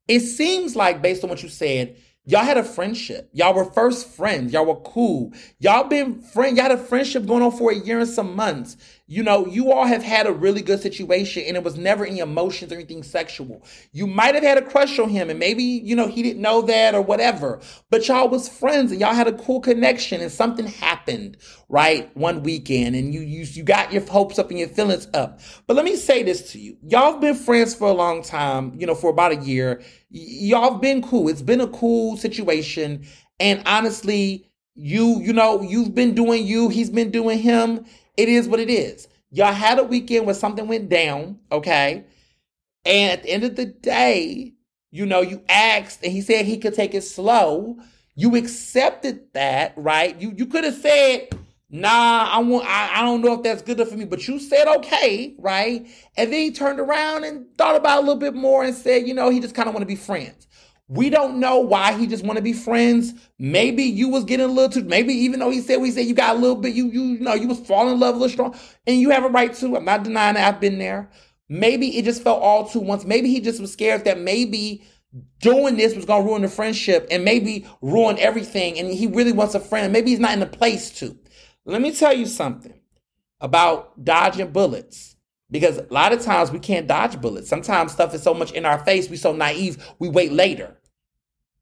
It 0.08 0.20
seems 0.20 0.76
like, 0.76 1.02
based 1.02 1.24
on 1.24 1.30
what 1.30 1.42
you 1.42 1.48
said, 1.48 1.96
Y'all 2.26 2.42
had 2.42 2.56
a 2.56 2.64
friendship. 2.64 3.28
Y'all 3.32 3.52
were 3.52 3.70
first 3.72 4.08
friends. 4.08 4.52
Y'all 4.52 4.64
were 4.64 4.76
cool. 4.76 5.32
Y'all 5.58 5.84
been 5.84 6.20
friend. 6.20 6.56
Y'all 6.56 6.68
had 6.68 6.78
a 6.78 6.82
friendship 6.82 7.26
going 7.26 7.42
on 7.42 7.52
for 7.52 7.70
a 7.70 7.74
year 7.74 7.98
and 8.00 8.08
some 8.08 8.34
months. 8.34 8.76
You 9.06 9.22
know, 9.22 9.46
you 9.46 9.70
all 9.70 9.84
have 9.84 10.02
had 10.02 10.26
a 10.26 10.32
really 10.32 10.62
good 10.62 10.80
situation 10.80 11.42
and 11.46 11.58
it 11.58 11.62
was 11.62 11.76
never 11.76 12.06
any 12.06 12.20
emotions 12.20 12.72
or 12.72 12.76
anything 12.76 13.02
sexual. 13.02 13.62
You 13.92 14.06
might 14.06 14.34
have 14.34 14.42
had 14.42 14.56
a 14.56 14.62
crush 14.62 14.98
on 14.98 15.10
him 15.10 15.28
and 15.28 15.38
maybe, 15.38 15.62
you 15.62 15.94
know, 15.94 16.08
he 16.08 16.22
didn't 16.22 16.40
know 16.40 16.62
that 16.62 16.94
or 16.94 17.02
whatever, 17.02 17.60
but 17.90 18.08
y'all 18.08 18.30
was 18.30 18.48
friends 18.48 18.92
and 18.92 19.00
y'all 19.00 19.12
had 19.12 19.28
a 19.28 19.34
cool 19.34 19.60
connection 19.60 20.22
and 20.22 20.32
something 20.32 20.66
happened, 20.66 21.36
right? 21.68 22.16
One 22.16 22.42
weekend 22.42 22.96
and 22.96 23.12
you, 23.12 23.20
you, 23.20 23.44
you 23.44 23.62
got 23.62 23.92
your 23.92 24.06
hopes 24.06 24.38
up 24.38 24.48
and 24.48 24.58
your 24.58 24.68
feelings 24.68 25.06
up. 25.12 25.38
But 25.66 25.76
let 25.76 25.84
me 25.84 25.96
say 25.96 26.22
this 26.22 26.52
to 26.52 26.58
you. 26.58 26.78
Y'all 26.82 27.12
have 27.12 27.20
been 27.20 27.34
friends 27.34 27.74
for 27.74 27.88
a 27.88 27.92
long 27.92 28.22
time, 28.22 28.72
you 28.78 28.86
know, 28.86 28.94
for 28.94 29.10
about 29.10 29.32
a 29.32 29.36
year. 29.36 29.82
Y'all 30.08 30.72
have 30.72 30.80
been 30.80 31.02
cool. 31.02 31.28
It's 31.28 31.42
been 31.42 31.60
a 31.60 31.68
cool 31.68 32.16
situation. 32.16 33.04
And 33.38 33.62
honestly, 33.66 34.50
you, 34.74 35.20
you 35.20 35.34
know, 35.34 35.60
you've 35.60 35.94
been 35.94 36.14
doing 36.14 36.46
you, 36.46 36.70
he's 36.70 36.88
been 36.88 37.10
doing 37.10 37.38
him 37.38 37.84
it 38.16 38.28
is 38.28 38.48
what 38.48 38.60
it 38.60 38.70
is. 38.70 39.08
Y'all 39.30 39.52
had 39.52 39.78
a 39.78 39.84
weekend 39.84 40.26
where 40.26 40.34
something 40.34 40.68
went 40.68 40.88
down, 40.88 41.38
okay? 41.50 42.04
And 42.84 43.12
at 43.12 43.22
the 43.22 43.30
end 43.30 43.44
of 43.44 43.56
the 43.56 43.64
day, 43.66 44.52
you 44.90 45.06
know, 45.06 45.22
you 45.22 45.42
asked 45.48 46.04
and 46.04 46.12
he 46.12 46.20
said 46.20 46.46
he 46.46 46.58
could 46.58 46.74
take 46.74 46.94
it 46.94 47.02
slow. 47.02 47.78
You 48.14 48.36
accepted 48.36 49.32
that, 49.32 49.72
right? 49.76 50.16
You 50.20 50.32
you 50.36 50.46
could 50.46 50.62
have 50.62 50.76
said, 50.76 51.30
nah, 51.68 52.28
I 52.30 52.38
want 52.38 52.64
I, 52.64 53.00
I 53.00 53.02
don't 53.02 53.22
know 53.22 53.32
if 53.32 53.42
that's 53.42 53.62
good 53.62 53.80
enough 53.80 53.90
for 53.90 53.96
me, 53.96 54.04
but 54.04 54.28
you 54.28 54.38
said 54.38 54.68
okay, 54.76 55.34
right? 55.38 55.84
And 56.16 56.32
then 56.32 56.40
he 56.40 56.52
turned 56.52 56.78
around 56.78 57.24
and 57.24 57.46
thought 57.58 57.74
about 57.74 57.98
a 57.98 58.06
little 58.06 58.20
bit 58.20 58.34
more 58.34 58.62
and 58.62 58.74
said, 58.74 59.08
you 59.08 59.14
know, 59.14 59.30
he 59.30 59.40
just 59.40 59.56
kind 59.56 59.66
of 59.66 59.74
want 59.74 59.82
to 59.82 59.86
be 59.86 59.96
friends. 59.96 60.46
We 60.88 61.08
don't 61.08 61.40
know 61.40 61.60
why 61.60 61.96
he 61.96 62.06
just 62.06 62.24
want 62.24 62.36
to 62.36 62.42
be 62.42 62.52
friends. 62.52 63.14
Maybe 63.38 63.84
you 63.84 64.08
was 64.08 64.24
getting 64.24 64.44
a 64.44 64.52
little 64.52 64.68
too. 64.70 64.86
Maybe 64.86 65.14
even 65.14 65.40
though 65.40 65.50
he 65.50 65.60
said 65.60 65.80
we 65.80 65.90
said 65.90 66.06
you 66.06 66.14
got 66.14 66.36
a 66.36 66.38
little 66.38 66.56
bit, 66.56 66.74
you 66.74 66.86
you, 66.88 67.02
you 67.02 67.20
know 67.20 67.34
you 67.34 67.48
was 67.48 67.60
falling 67.60 67.94
in 67.94 68.00
love 68.00 68.16
a 68.16 68.18
little 68.18 68.32
strong, 68.32 68.54
and 68.86 69.00
you 69.00 69.10
have 69.10 69.24
a 69.24 69.28
right 69.28 69.54
to. 69.54 69.76
I'm 69.76 69.84
not 69.84 70.04
denying 70.04 70.34
that 70.34 70.54
I've 70.54 70.60
been 70.60 70.78
there. 70.78 71.10
Maybe 71.48 71.96
it 71.98 72.04
just 72.04 72.22
felt 72.22 72.42
all 72.42 72.68
too 72.68 72.80
once. 72.80 73.04
Maybe 73.04 73.30
he 73.30 73.40
just 73.40 73.60
was 73.60 73.72
scared 73.72 74.04
that 74.04 74.20
maybe 74.20 74.82
doing 75.40 75.76
this 75.76 75.94
was 75.94 76.04
gonna 76.04 76.24
ruin 76.24 76.42
the 76.42 76.48
friendship 76.48 77.06
and 77.10 77.24
maybe 77.24 77.66
ruin 77.80 78.18
everything. 78.18 78.78
And 78.78 78.92
he 78.92 79.06
really 79.06 79.32
wants 79.32 79.54
a 79.54 79.60
friend. 79.60 79.92
Maybe 79.92 80.10
he's 80.10 80.20
not 80.20 80.32
in 80.32 80.40
the 80.40 80.46
place 80.46 80.90
to. 80.98 81.16
Let 81.64 81.80
me 81.80 81.92
tell 81.92 82.12
you 82.12 82.26
something 82.26 82.74
about 83.40 84.04
dodging 84.04 84.52
bullets. 84.52 85.13
Because 85.54 85.78
a 85.78 85.86
lot 85.88 86.12
of 86.12 86.20
times 86.20 86.50
we 86.50 86.58
can't 86.58 86.88
dodge 86.88 87.20
bullets. 87.20 87.48
Sometimes 87.48 87.92
stuff 87.92 88.12
is 88.12 88.24
so 88.24 88.34
much 88.34 88.50
in 88.50 88.66
our 88.66 88.80
face, 88.80 89.08
we 89.08 89.16
so 89.16 89.32
naive, 89.32 89.88
we 90.00 90.08
wait 90.08 90.32
later. 90.32 90.76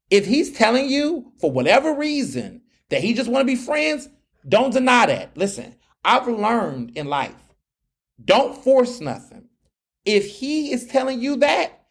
If 0.09 0.25
he's 0.25 0.51
telling 0.51 0.89
you 0.89 1.31
for 1.39 1.51
whatever 1.51 1.93
reason 1.93 2.63
that 2.89 3.03
he 3.03 3.13
just 3.13 3.29
want 3.29 3.47
to 3.47 3.53
be 3.53 3.55
friends, 3.55 4.09
don't 4.49 4.73
deny 4.73 5.05
that. 5.05 5.37
Listen, 5.37 5.75
I've 6.03 6.27
learned 6.27 6.97
in 6.97 7.05
life, 7.05 7.35
don't 8.25 8.57
force 8.63 8.99
nothing. 8.99 9.47
If 10.05 10.27
he 10.27 10.73
is 10.73 10.87
telling 10.87 11.21
you 11.21 11.35
that, 11.37 11.83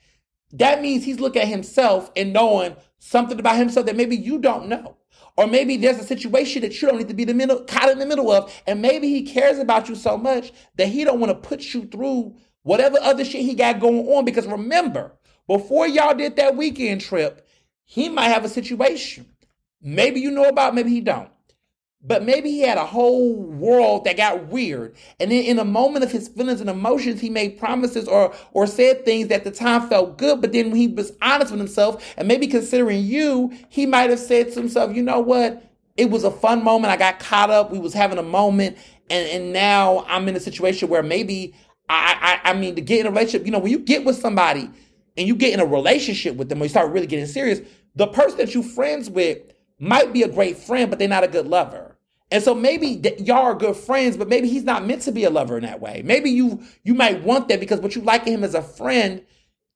that 0.55 0.83
means 0.83 1.05
he's 1.05 1.21
looking 1.21 1.43
at 1.43 1.47
himself 1.47 2.11
and 2.17 2.33
knowing 2.33 2.75
something 2.99 3.39
about 3.39 3.59
himself 3.59 3.87
that 3.87 3.95
maybe 3.95 4.17
you 4.17 4.41
don't 4.41 4.67
know. 4.67 4.97
Or 5.37 5.47
maybe 5.47 5.77
there's 5.77 5.99
a 5.99 6.05
situation 6.05 6.63
that 6.63 6.81
you 6.81 6.89
don't 6.89 6.99
need 6.99 7.09
to 7.09 7.15
be 7.15 7.25
the 7.25 7.35
middle, 7.35 7.61
caught 7.61 7.91
in 7.91 7.99
the 7.99 8.07
middle 8.07 8.31
of, 8.31 8.53
and 8.67 8.83
maybe 8.83 9.09
he 9.09 9.23
cares 9.23 9.59
about 9.59 9.89
you 9.89 9.95
so 9.95 10.17
much 10.17 10.53
that 10.77 10.89
he 10.89 11.05
don't 11.05 11.21
want 11.21 11.31
to 11.31 11.49
put 11.49 11.73
you 11.73 11.87
through 11.87 12.35
whatever 12.63 12.99
other 13.01 13.25
shit 13.25 13.43
he 13.43 13.55
got 13.55 13.81
going 13.81 14.07
on. 14.09 14.25
Because 14.25 14.47
remember, 14.47 15.13
before 15.47 15.87
y'all 15.89 16.15
did 16.15 16.37
that 16.37 16.57
weekend 16.57 17.01
trip, 17.01 17.49
he 17.85 18.09
might 18.09 18.29
have 18.29 18.45
a 18.45 18.49
situation. 18.49 19.27
Maybe 19.81 20.21
you 20.21 20.31
know 20.31 20.49
about, 20.49 20.75
maybe 20.75 20.91
he 20.91 21.01
don't. 21.01 21.31
But 22.05 22.25
maybe 22.25 22.51
he 22.51 22.63
had 22.63 22.79
a 22.79 22.85
whole 22.85 23.37
world 23.37 24.05
that 24.05 24.17
got 24.17 24.49
weird. 24.49 24.97
And 25.21 25.31
then 25.31 25.45
in 25.45 25.61
a 25.61 25.65
moment 25.65 26.05
of 26.05 26.11
his 26.11 26.27
feelings 26.27 26.61
and 26.61 26.69
emotions, 26.69 27.21
he 27.21 27.31
made 27.31 27.59
promises 27.59 28.09
or 28.09 28.35
or 28.53 28.67
said 28.67 29.05
things 29.05 29.29
that 29.29 29.37
at 29.37 29.45
the 29.45 29.53
time 29.53 29.89
felt 29.89 30.19
good. 30.19 30.41
But 30.41 30.53
then 30.53 30.71
when 30.71 30.77
he 30.77 30.89
was 30.89 31.13
honest 31.23 31.53
with 31.53 31.61
himself 31.61 32.15
and 32.17 32.27
maybe 32.27 32.49
considering 32.49 33.05
you, 33.05 33.53
he 33.69 33.87
might 33.87 34.11
have 34.11 34.19
said 34.19 34.53
to 34.53 34.61
himself, 34.61 34.97
you 34.97 35.03
know 35.03 35.21
what? 35.21 35.63
It 35.97 36.11
was 36.11 36.25
a 36.25 36.31
fun 36.31 36.65
moment. 36.65 36.93
I 36.93 36.97
got 36.97 37.21
caught 37.21 37.51
up. 37.51 37.71
We 37.71 37.79
was 37.79 37.95
having 37.95 38.19
a 38.19 38.23
moment. 38.23 38.79
And, 39.09 39.29
and 39.29 39.53
now 39.53 40.05
I'm 40.09 40.27
in 40.29 40.35
a 40.35 40.41
situation 40.41 40.89
where 40.89 41.05
maybe 41.05 41.55
I, 41.89 42.41
I 42.45 42.51
I 42.51 42.55
mean 42.55 42.75
to 42.75 42.81
get 42.81 43.01
in 43.01 43.07
a 43.07 43.11
relationship, 43.11 43.47
you 43.47 43.53
know, 43.53 43.61
when 43.61 43.71
you 43.71 43.79
get 43.79 44.05
with 44.05 44.17
somebody 44.17 44.69
and 45.17 45.29
you 45.29 45.37
get 45.37 45.53
in 45.53 45.61
a 45.61 45.67
relationship 45.67 46.35
with 46.35 46.49
them, 46.49 46.59
when 46.59 46.65
you 46.65 46.71
start 46.71 46.91
really 46.91 47.07
getting 47.07 47.27
serious, 47.27 47.61
the 47.95 48.09
person 48.09 48.39
that 48.39 48.55
you 48.55 48.63
friends 48.63 49.09
with 49.09 49.39
might 49.79 50.13
be 50.13 50.23
a 50.23 50.29
great 50.29 50.57
friend, 50.57 50.91
but 50.91 50.99
they're 50.99 51.09
not 51.09 51.25
a 51.25 51.29
good 51.29 51.47
lover. 51.47 51.92
And 52.33 52.43
so 52.43 52.55
maybe 52.55 53.03
y'all 53.19 53.45
are 53.45 53.55
good 53.55 53.77
friends, 53.77 54.17
but 54.17 54.27
maybe 54.27 54.49
he's 54.49 54.65
not 54.65 54.87
meant 54.87 55.03
to 55.03 55.13
be 55.13 55.25
a 55.25 55.31
lover 55.31 55.59
in 55.59 55.65
that 55.65 55.81
way. 55.81 56.03
Maybe 56.03 56.31
you 56.31 56.65
you 56.83 56.95
might 56.95 57.23
want 57.23 57.49
that 57.49 57.61
because 57.61 57.81
what 57.81 57.95
you 57.95 58.01
like 58.03 58.27
in 58.27 58.33
him 58.33 58.43
as 58.43 58.55
a 58.55 58.63
friend 58.63 59.23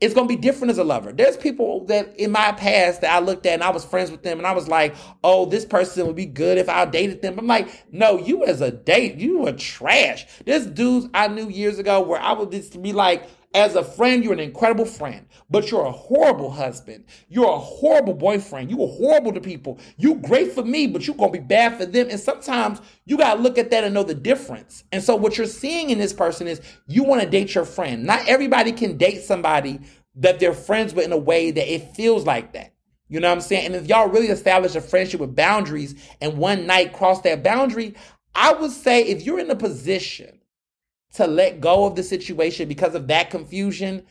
is 0.00 0.12
going 0.12 0.28
to 0.28 0.34
be 0.34 0.40
different 0.40 0.70
as 0.70 0.78
a 0.78 0.84
lover. 0.84 1.12
There's 1.12 1.36
people 1.36 1.84
that 1.86 2.18
in 2.18 2.30
my 2.30 2.52
past 2.52 3.02
that 3.02 3.12
I 3.12 3.18
looked 3.18 3.46
at 3.46 3.54
and 3.54 3.62
I 3.62 3.70
was 3.70 3.84
friends 3.84 4.10
with 4.10 4.22
them 4.22 4.38
and 4.38 4.46
I 4.46 4.52
was 4.52 4.68
like, 4.68 4.94
oh, 5.22 5.46
this 5.46 5.64
person 5.64 6.06
would 6.06 6.16
be 6.16 6.26
good 6.26 6.58
if 6.58 6.68
I 6.68 6.84
dated 6.86 7.22
them. 7.22 7.38
I'm 7.38 7.46
like, 7.46 7.68
no, 7.92 8.18
you 8.18 8.44
as 8.44 8.60
a 8.60 8.70
date, 8.70 9.16
you 9.16 9.38
were 9.38 9.52
trash. 9.52 10.26
There's 10.44 10.66
dudes 10.66 11.08
I 11.14 11.28
knew 11.28 11.48
years 11.48 11.78
ago 11.78 12.00
where 12.00 12.20
I 12.20 12.32
would 12.32 12.50
just 12.50 12.80
be 12.82 12.92
like, 12.92 13.28
as 13.56 13.74
a 13.74 13.82
friend, 13.82 14.22
you're 14.22 14.34
an 14.34 14.38
incredible 14.38 14.84
friend, 14.84 15.26
but 15.48 15.70
you're 15.70 15.86
a 15.86 15.90
horrible 15.90 16.50
husband. 16.50 17.04
You're 17.30 17.48
a 17.48 17.58
horrible 17.58 18.12
boyfriend. 18.12 18.70
You 18.70 18.84
are 18.84 18.88
horrible 18.88 19.32
to 19.32 19.40
people. 19.40 19.78
You 19.96 20.16
great 20.16 20.52
for 20.52 20.62
me, 20.62 20.86
but 20.86 21.06
you're 21.06 21.16
gonna 21.16 21.32
be 21.32 21.38
bad 21.38 21.78
for 21.78 21.86
them. 21.86 22.08
And 22.10 22.20
sometimes 22.20 22.82
you 23.06 23.16
gotta 23.16 23.40
look 23.40 23.56
at 23.56 23.70
that 23.70 23.82
and 23.82 23.94
know 23.94 24.02
the 24.02 24.14
difference. 24.14 24.84
And 24.92 25.02
so 25.02 25.16
what 25.16 25.38
you're 25.38 25.46
seeing 25.46 25.88
in 25.88 25.96
this 25.96 26.12
person 26.12 26.46
is 26.46 26.60
you 26.86 27.02
want 27.02 27.22
to 27.22 27.28
date 27.28 27.54
your 27.54 27.64
friend. 27.64 28.04
Not 28.04 28.28
everybody 28.28 28.72
can 28.72 28.98
date 28.98 29.22
somebody 29.22 29.80
that 30.16 30.38
they're 30.38 30.52
friends 30.52 30.92
with 30.92 31.06
in 31.06 31.12
a 31.12 31.16
way 31.16 31.50
that 31.50 31.72
it 31.72 31.94
feels 31.96 32.26
like 32.26 32.52
that. 32.52 32.74
You 33.08 33.20
know 33.20 33.28
what 33.28 33.36
I'm 33.36 33.40
saying? 33.40 33.66
And 33.66 33.74
if 33.74 33.86
y'all 33.86 34.08
really 34.08 34.28
establish 34.28 34.74
a 34.74 34.82
friendship 34.82 35.20
with 35.20 35.34
boundaries 35.34 35.94
and 36.20 36.36
one 36.36 36.66
night 36.66 36.92
cross 36.92 37.22
that 37.22 37.42
boundary, 37.42 37.94
I 38.34 38.52
would 38.52 38.72
say 38.72 39.02
if 39.04 39.22
you're 39.22 39.40
in 39.40 39.50
a 39.50 39.56
position 39.56 40.35
to 41.16 41.26
let 41.26 41.60
go 41.60 41.84
of 41.86 41.96
the 41.96 42.02
situation 42.02 42.68
because 42.68 42.94
of 42.94 43.08
that 43.08 43.30
confusion? 43.30 44.04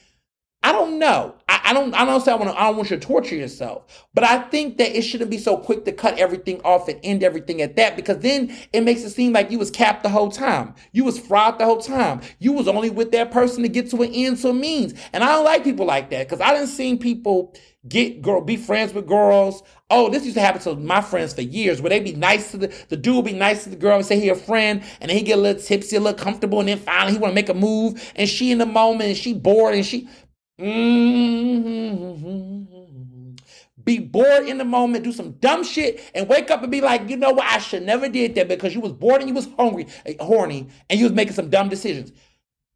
I 0.66 0.72
don't 0.72 0.98
know. 0.98 1.36
I, 1.48 1.62
I 1.66 1.74
don't. 1.74 1.94
I 1.94 2.06
don't 2.06 2.22
say 2.22 2.32
I 2.32 2.36
want. 2.36 2.50
To, 2.50 2.60
I 2.60 2.64
don't 2.66 2.78
want 2.78 2.90
you 2.90 2.98
to 2.98 3.06
torture 3.06 3.36
yourself, 3.36 4.08
but 4.16 4.24
I 4.24 4.40
think 4.40 4.80
that 4.80 4.98
it 4.98 5.04
shouldn't 5.04 5.30
be 5.30 5.38
so 5.38 5.58
quick 5.58 5.86
to 5.86 5.92
cut 5.92 6.18
everything 6.18 6.60
off 6.64 6.88
and 6.88 7.00
end 7.04 7.22
everything 7.22 7.62
at 7.62 7.76
that 7.76 7.96
because 7.96 8.18
then 8.20 8.56
it 8.74 8.82
makes 8.82 9.04
it 9.04 9.12
seem 9.12 9.32
like 9.32 9.52
you 9.52 9.60
was 9.60 9.70
capped 9.70 10.02
the 10.02 10.10
whole 10.10 10.32
time. 10.32 10.74
You 10.92 11.04
was 11.04 11.20
fraud 11.20 11.60
the 11.60 11.66
whole 11.66 11.82
time. 11.82 12.22
You 12.40 12.52
was 12.52 12.68
only 12.68 12.90
with 12.90 13.12
that 13.12 13.30
person 13.30 13.62
to 13.62 13.70
get 13.70 13.92
to 13.92 14.02
an 14.02 14.12
end 14.12 14.40
to 14.40 14.50
a 14.50 14.54
means, 14.54 14.96
and 15.14 15.24
I 15.24 15.34
don't 15.34 15.46
like 15.46 15.64
people 15.64 15.86
like 15.86 16.10
that 16.10 16.28
because 16.28 16.42
I 16.42 16.52
didn't 16.52 16.70
see 16.70 16.96
people 16.96 17.54
get 17.88 18.22
girl, 18.22 18.42
be 18.42 18.58
friends 18.58 18.94
with 18.94 19.08
girls. 19.08 19.64
Oh, 19.90 20.10
this 20.10 20.24
used 20.24 20.36
to 20.36 20.42
happen 20.42 20.62
to 20.62 20.76
my 20.76 21.02
friends 21.02 21.34
for 21.34 21.42
years 21.42 21.82
where 21.82 21.90
they'd 21.90 22.04
be 22.04 22.14
nice 22.14 22.52
to 22.52 22.58
the, 22.58 22.68
the 22.90 22.98
dude 22.98 23.26
be 23.26 23.34
nice 23.34 23.64
to 23.64 23.70
the 23.70 23.76
girl 23.76 23.98
and 23.98 24.06
say 24.06 24.20
he 24.20 24.30
a 24.30 24.36
friend 24.36 24.84
and 25.00 25.10
then 25.10 25.18
he 25.18 25.24
get 25.24 25.38
a 25.38 25.42
little 25.42 25.62
tipsy, 25.62 25.96
a 25.96 26.00
little 26.00 26.18
comfortable 26.18 26.60
and 26.60 26.70
then 26.70 26.80
finally 26.80 27.14
he 27.14 27.20
want 27.20 27.32
to 27.32 27.36
make 27.36 27.50
a 27.50 27.54
move 27.54 28.12
and 28.16 28.28
she 28.28 28.52
in 28.52 28.58
the 28.58 28.66
moment 28.66 29.10
and 29.10 29.18
she 29.18 29.34
bored 29.34 29.76
and 29.76 29.86
she, 29.86 30.10
mm-hmm, 30.60 32.56
be 33.84 34.00
bored 34.00 34.48
in 34.48 34.58
the 34.58 34.66
moment, 34.66 35.04
do 35.04 35.12
some 35.12 35.34
dumb 35.34 35.64
shit 35.64 36.02
and 36.16 36.28
wake 36.28 36.50
up 36.50 36.64
and 36.64 36.72
be 36.72 36.82
like, 36.82 37.08
you 37.08 37.18
know 37.18 37.32
what? 37.32 37.46
I 37.46 37.60
should 37.60 37.84
never 37.84 38.10
did 38.10 38.34
that 38.36 38.48
because 38.48 38.74
you 38.74 38.82
was 38.82 38.94
bored 38.94 39.22
and 39.22 39.30
you 39.30 39.36
was 39.36 39.48
hungry, 39.58 39.86
eh, 40.08 40.16
horny 40.20 40.68
and 40.90 41.00
you 41.00 41.06
was 41.06 41.14
making 41.14 41.34
some 41.34 41.52
dumb 41.52 41.70
decisions. 41.70 42.12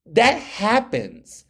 That 0.06 0.40
happens 0.40 1.45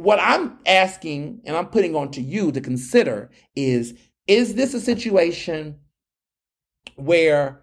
what 0.00 0.18
I'm 0.18 0.58
asking 0.64 1.42
and 1.44 1.54
I'm 1.54 1.66
putting 1.66 1.94
on 1.94 2.10
to 2.12 2.22
you 2.22 2.50
to 2.52 2.60
consider 2.60 3.30
is 3.54 3.94
is 4.26 4.54
this 4.54 4.72
a 4.72 4.80
situation 4.80 5.78
where 6.96 7.60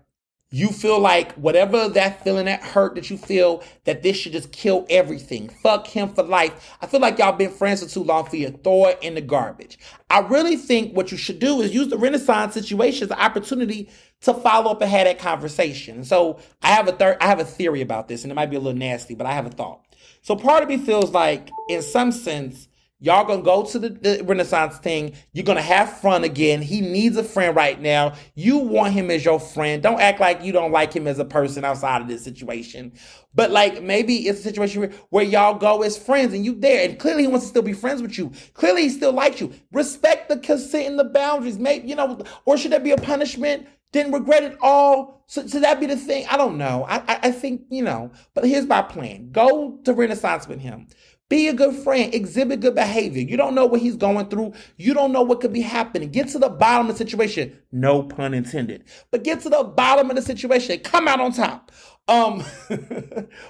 you 0.49 0.69
feel 0.69 0.99
like 0.99 1.33
whatever 1.33 1.89
that 1.89 2.23
feeling, 2.23 2.45
that 2.45 2.61
hurt 2.61 2.95
that 2.95 3.09
you 3.09 3.17
feel, 3.17 3.63
that 3.83 4.03
this 4.03 4.15
should 4.15 4.31
just 4.31 4.51
kill 4.51 4.85
everything. 4.89 5.49
Fuck 5.49 5.87
him 5.87 6.09
for 6.09 6.23
life. 6.23 6.77
I 6.81 6.87
feel 6.87 6.99
like 6.99 7.17
y'all 7.17 7.33
been 7.33 7.51
friends 7.51 7.83
for 7.83 7.89
too 7.89 8.03
long 8.03 8.25
for 8.25 8.35
you 8.35 8.49
throw 8.49 8.85
it 8.85 8.99
in 9.01 9.15
the 9.15 9.21
garbage. 9.21 9.79
I 10.09 10.19
really 10.19 10.55
think 10.55 10.95
what 10.95 11.11
you 11.11 11.17
should 11.17 11.39
do 11.39 11.61
is 11.61 11.73
use 11.73 11.89
the 11.89 11.97
Renaissance 11.97 12.53
situation 12.53 13.05
as 13.05 13.11
an 13.11 13.19
opportunity 13.19 13.89
to 14.21 14.33
follow 14.33 14.71
up 14.71 14.81
and 14.81 14.91
have 14.91 15.05
that 15.05 15.19
conversation. 15.19 16.03
So 16.05 16.39
I 16.61 16.67
have 16.67 16.87
a 16.87 16.91
third, 16.91 17.17
I 17.19 17.25
have 17.25 17.39
a 17.39 17.45
theory 17.45 17.81
about 17.81 18.07
this, 18.07 18.23
and 18.23 18.31
it 18.31 18.35
might 18.35 18.49
be 18.49 18.57
a 18.57 18.59
little 18.59 18.77
nasty, 18.77 19.15
but 19.15 19.25
I 19.25 19.33
have 19.33 19.47
a 19.47 19.51
thought. 19.51 19.86
So 20.27 20.35
part 20.35 20.61
of 20.61 20.67
me 20.67 20.77
feels 20.77 21.11
like, 21.11 21.49
in 21.69 21.81
some 21.81 22.11
sense, 22.11 22.67
Y'all 22.99 23.25
gonna 23.25 23.43
go 23.43 23.63
to 23.63 23.77
the, 23.77 23.89
the, 23.89 24.23
Renaissance 24.23 24.79
thing. 24.79 25.13
You're 25.31 25.45
gonna 25.45 25.61
have 25.61 25.99
fun 25.99 26.23
again. 26.23 26.63
He 26.63 26.81
needs 26.81 27.15
a 27.15 27.23
friend 27.23 27.55
right 27.55 27.79
now. 27.79 28.15
You 28.33 28.57
want 28.57 28.93
him 28.93 29.11
as 29.11 29.23
your 29.23 29.39
friend. 29.39 29.83
Don't 29.83 30.01
act 30.01 30.19
like 30.19 30.41
you 30.41 30.51
don't 30.51 30.71
like 30.71 30.93
him 30.93 31.05
as 31.05 31.19
a 31.19 31.25
person 31.25 31.63
outside 31.63 32.01
of 32.01 32.07
this 32.07 32.23
situation. 32.23 32.93
But 33.35 33.51
like 33.51 33.83
maybe 33.83 34.27
it's 34.27 34.39
a 34.39 34.41
situation 34.41 34.81
where, 34.81 34.91
where 35.11 35.23
y'all 35.23 35.59
go 35.59 35.83
as 35.83 35.95
friends 35.95 36.33
and 36.33 36.43
you 36.43 36.55
there. 36.55 36.89
And 36.89 36.97
clearly 36.97 37.21
he 37.21 37.27
wants 37.27 37.45
to 37.45 37.49
still 37.49 37.61
be 37.61 37.73
friends 37.73 38.01
with 38.01 38.17
you. 38.17 38.31
Clearly 38.55 38.81
he 38.81 38.89
still 38.89 39.13
likes 39.13 39.39
you. 39.39 39.53
Respect 39.71 40.27
the 40.27 40.39
consent 40.39 40.87
and 40.87 40.97
the 40.97 41.03
boundaries. 41.03 41.59
Maybe, 41.59 41.87
you 41.87 41.95
know, 41.95 42.19
or 42.45 42.57
should 42.57 42.71
there 42.71 42.79
be 42.79 42.91
a 42.91 42.97
punishment? 42.97 43.67
Didn't 43.91 44.13
regret 44.13 44.43
it 44.43 44.57
all. 44.61 45.23
So, 45.27 45.41
that 45.41 45.79
be 45.79 45.85
the 45.85 45.95
thing. 45.95 46.25
I 46.29 46.37
don't 46.37 46.57
know. 46.57 46.85
I, 46.87 46.97
I, 46.99 47.19
I 47.23 47.31
think, 47.31 47.63
you 47.69 47.83
know, 47.83 48.11
but 48.33 48.45
here's 48.45 48.65
my 48.65 48.81
plan. 48.81 49.31
Go 49.31 49.79
to 49.83 49.93
Renaissance 49.93 50.47
with 50.47 50.59
him. 50.59 50.87
Be 51.29 51.49
a 51.49 51.53
good 51.53 51.75
friend. 51.75 52.13
Exhibit 52.13 52.61
good 52.61 52.75
behavior. 52.75 53.21
You 53.21 53.35
don't 53.35 53.53
know 53.53 53.65
what 53.65 53.81
he's 53.81 53.97
going 53.97 54.29
through. 54.29 54.53
You 54.77 54.93
don't 54.93 55.11
know 55.11 55.23
what 55.23 55.41
could 55.41 55.51
be 55.51 55.61
happening. 55.61 56.09
Get 56.09 56.29
to 56.29 56.39
the 56.39 56.47
bottom 56.47 56.89
of 56.89 56.97
the 56.97 57.03
situation. 57.03 57.59
No 57.73 58.03
pun 58.03 58.33
intended. 58.33 58.85
But 59.11 59.23
get 59.23 59.41
to 59.41 59.49
the 59.49 59.65
bottom 59.65 60.09
of 60.09 60.15
the 60.15 60.21
situation. 60.21 60.79
Come 60.79 61.07
out 61.07 61.19
on 61.19 61.33
top. 61.33 61.71
Um, 62.07 62.41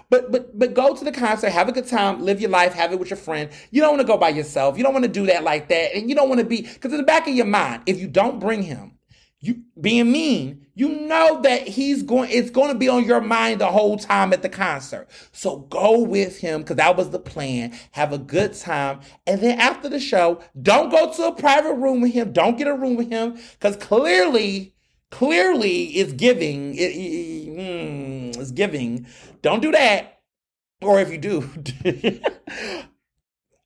but 0.09 0.31
but 0.31 0.57
but 0.57 0.73
go 0.73 0.95
to 0.95 1.05
the 1.05 1.11
concert, 1.11 1.51
have 1.51 1.69
a 1.69 1.71
good 1.71 1.85
time, 1.85 2.23
live 2.23 2.41
your 2.41 2.49
life, 2.49 2.73
have 2.73 2.91
it 2.91 2.99
with 2.99 3.11
your 3.11 3.17
friend. 3.17 3.51
You 3.69 3.81
don't 3.81 3.91
want 3.91 4.01
to 4.01 4.07
go 4.07 4.17
by 4.17 4.29
yourself. 4.29 4.77
You 4.77 4.83
don't 4.83 4.93
want 4.93 5.05
to 5.05 5.11
do 5.11 5.27
that 5.27 5.43
like 5.43 5.69
that, 5.69 5.93
and 5.95 6.09
you 6.09 6.15
don't 6.15 6.27
want 6.27 6.39
to 6.39 6.45
be 6.45 6.63
because 6.63 6.91
in 6.91 6.97
the 6.97 7.03
back 7.03 7.27
of 7.27 7.35
your 7.35 7.45
mind, 7.45 7.83
if 7.85 7.99
you 7.99 8.07
don't 8.07 8.39
bring 8.39 8.63
him, 8.63 8.96
you 9.39 9.61
being 9.79 10.11
mean, 10.11 10.65
you 10.73 10.89
know 10.89 11.41
that 11.41 11.67
he's 11.67 12.01
going, 12.01 12.29
it's 12.31 12.49
going 12.49 12.71
to 12.71 12.77
be 12.77 12.89
on 12.89 13.05
your 13.05 13.21
mind 13.21 13.61
the 13.61 13.67
whole 13.67 13.97
time 13.97 14.33
at 14.33 14.41
the 14.41 14.49
concert. 14.49 15.07
So 15.31 15.59
go 15.59 16.01
with 16.01 16.39
him 16.39 16.61
because 16.61 16.77
that 16.77 16.97
was 16.97 17.11
the 17.11 17.19
plan. 17.19 17.77
Have 17.91 18.11
a 18.11 18.17
good 18.17 18.53
time. 18.53 19.01
And 19.27 19.41
then 19.41 19.59
after 19.59 19.89
the 19.89 19.99
show, 19.99 20.41
don't 20.59 20.89
go 20.89 21.13
to 21.13 21.27
a 21.27 21.35
private 21.35 21.75
room 21.75 22.01
with 22.01 22.13
him. 22.13 22.33
Don't 22.33 22.57
get 22.57 22.67
a 22.67 22.73
room 22.73 22.95
with 22.95 23.09
him 23.09 23.37
because 23.51 23.75
clearly, 23.75 24.73
clearly 25.11 25.83
it's 25.85 26.13
giving. 26.13 26.73
It, 26.73 26.91
it, 26.95 27.47
mm, 27.49 28.37
it's 28.37 28.51
giving. 28.51 29.05
Don't 29.43 29.61
do 29.61 29.71
that. 29.71 30.19
Or 30.81 30.99
if 30.99 31.11
you 31.11 31.17
do, 31.17 31.49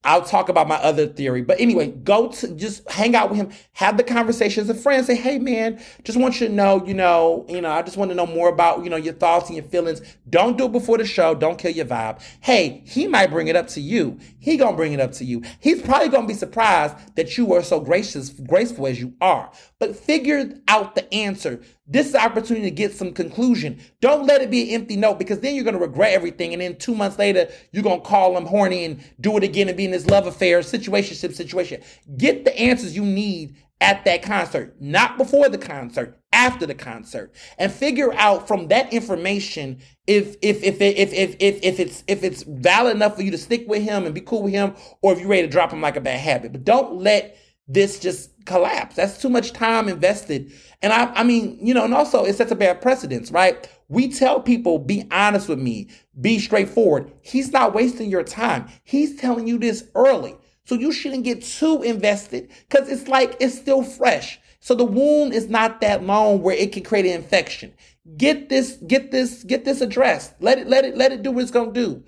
I'll 0.03 0.23
talk 0.23 0.49
about 0.49 0.68
my 0.68 0.78
other 0.78 1.06
theory. 1.06 1.44
But 1.44 1.60
anyway, 1.60 1.91
go 1.91 2.30
to 2.30 2.56
just 2.56 2.90
hang 2.90 3.15
out 3.15 3.30
with 3.30 3.38
him, 3.38 3.52
have 3.73 3.98
the 3.98 4.03
conversations 4.03 4.69
as 4.69 4.78
a 4.78 4.80
friend. 4.80 5.06
Say, 5.06 5.15
hey 5.15 5.38
man, 5.38 5.80
just 6.03 6.18
want 6.19 6.41
you 6.41 6.48
to 6.48 6.53
know, 6.53 6.84
you 6.86 6.95
know, 6.95 7.45
you 7.48 7.61
know, 7.61 7.69
I 7.69 7.84
just 7.84 7.98
want 7.98 8.10
to 8.10 8.15
know 8.15 8.26
more 8.26 8.49
about, 8.49 8.84
you 8.84 8.90
know, 8.90 8.95
your 8.98 9.14
thoughts 9.14 9.49
and 9.49 9.56
your 9.56 9.65
feelings. 9.65 10.02
Don't 10.28 10.57
do 10.57 10.65
it 10.65 10.72
before 10.72 10.98
the 10.98 11.06
show. 11.06 11.36
Don't 11.36 11.60
kill 11.60 11.72
your 11.72 11.86
vibe. 11.86 12.22
Hey, 12.40 12.82
he 12.86 13.07
might 13.07 13.30
bring 13.30 13.48
it 13.48 13.56
up 13.56 13.68
to 13.68 13.82
you. 13.82 14.18
He 14.40 14.57
gonna 14.57 14.76
bring 14.76 14.94
it 14.94 14.99
up 14.99 15.11
to 15.14 15.26
you. 15.26 15.44
He's 15.60 15.82
probably 15.82 16.10
gonna 16.10 16.28
be 16.28 16.34
surprised 16.34 16.95
that 17.15 17.38
you 17.38 17.53
are 17.53 17.61
so 17.61 17.80
gracious, 17.80 18.30
graceful 18.30 18.88
as 18.88 18.99
you 18.99 19.14
are. 19.22 19.52
But 19.78 19.95
figure 19.95 20.61
out 20.68 20.95
the 20.95 21.14
answer. 21.14 21.61
This 21.88 22.08
is 22.08 22.16
opportunity 22.16 22.70
to 22.70 22.76
get 22.76 22.94
some 22.94 23.12
conclusion. 23.12 23.80
Don't 24.02 24.26
let 24.26 24.41
it 24.41 24.52
be 24.52 24.70
an 24.70 24.82
empty 24.82 24.95
note 24.95 25.20
because 25.20 25.40
then 25.40 25.56
you're 25.56 25.64
going 25.64 25.78
to 25.78 25.80
regret 25.80 26.14
everything. 26.14 26.53
And 26.53 26.62
then 26.62 26.78
two 26.78 26.95
months 26.95 27.18
later, 27.18 27.49
you're 27.72 27.84
going 27.84 28.02
to 28.02 28.08
call 28.08 28.38
him 28.38 28.45
horny 28.45 28.86
and 28.86 29.03
do 29.20 29.36
it 29.38 29.44
again 29.44 29.68
and 29.68 29.76
be 29.76 29.86
in 29.86 29.91
this 29.91 30.06
love 30.06 30.28
affair, 30.28 30.60
situationship 30.60 31.34
situation. 31.34 31.82
Get 32.18 32.45
the 32.45 32.58
answers 32.58 32.95
you 32.95 33.03
need 33.03 33.58
at 33.82 34.06
that 34.06 34.22
concert, 34.22 34.76
not 34.80 35.18
before 35.18 35.49
the 35.49 35.58
concert, 35.58 36.20
after 36.32 36.68
the 36.68 36.76
concert, 36.76 37.34
and 37.58 37.72
figure 37.72 38.14
out 38.14 38.48
from 38.48 38.68
that 38.68 38.94
information 38.94 39.80
if 40.06 40.36
if 40.41 40.64
if 40.64 40.80
if 40.80 41.12
if 41.14 41.36
if, 41.40 41.60
if 41.64 41.80
it's 41.80 42.03
if 42.08 42.24
it's 42.24 42.44
valid 42.44 42.95
enough 42.95 43.16
for 43.16 43.24
you 43.24 43.32
to 43.32 43.38
stick 43.40 43.66
with 43.68 43.82
him 43.82 44.06
and 44.06 44.14
be 44.14 44.22
cool 44.22 44.44
with 44.44 44.53
him, 44.53 44.76
or 45.02 45.14
if 45.14 45.20
you're 45.20 45.28
ready 45.28 45.41
to 45.41 45.48
drop 45.48 45.74
him 45.74 45.82
like 45.82 45.95
a 45.95 46.02
bad 46.02 46.20
habit. 46.20 46.52
But 46.52 46.64
don't 46.64 47.02
let 47.02 47.36
this 47.68 47.99
just 47.99 48.31
collapse. 48.45 48.95
That's 48.95 49.22
too 49.22 49.30
much 49.30 49.53
time 49.53 49.88
invested. 49.88 50.51
And 50.81 50.91
I, 50.93 51.11
I 51.13 51.23
mean, 51.23 51.57
you 51.61 51.73
know, 51.73 51.85
and 51.85 51.93
also 51.93 52.23
it 52.23 52.35
sets 52.35 52.51
a 52.51 52.55
bad 52.55 52.81
precedence, 52.81 53.31
right? 53.31 53.69
We 53.88 54.11
tell 54.11 54.39
people, 54.39 54.80
be 54.80 55.07
honest 55.11 55.49
with 55.49 55.59
me, 55.59 55.89
be 56.19 56.39
straightforward. 56.39 57.11
He's 57.22 57.51
not 57.51 57.73
wasting 57.73 58.09
your 58.09 58.23
time. 58.23 58.68
He's 58.84 59.15
telling 59.15 59.47
you 59.47 59.57
this 59.57 59.85
early. 59.95 60.35
So 60.65 60.76
you 60.76 60.91
shouldn't 60.91 61.23
get 61.23 61.43
too 61.43 61.81
invested 61.81 62.49
because 62.69 62.88
it's 62.88 63.07
like 63.07 63.35
it's 63.39 63.57
still 63.57 63.84
fresh. 63.84 64.39
So 64.59 64.76
the 64.76 64.85
wound 64.85 65.34
is 65.34 65.49
not 65.49 65.81
that 65.81 66.03
long 66.03 66.41
where 66.41 66.55
it 66.55 66.72
can 66.72 66.84
create 66.84 67.05
an 67.05 67.13
infection. 67.13 67.73
Get 68.15 68.49
this, 68.49 68.77
get 68.88 69.11
this, 69.11 69.43
get 69.43 69.65
this 69.65 69.81
addressed. 69.81 70.34
Let 70.39 70.59
it, 70.59 70.68
let 70.68 70.85
it, 70.85 70.95
let 70.95 71.11
it 71.11 71.23
do 71.23 71.31
what 71.31 71.41
it's 71.41 71.51
gonna 71.51 71.73
do. 71.73 72.03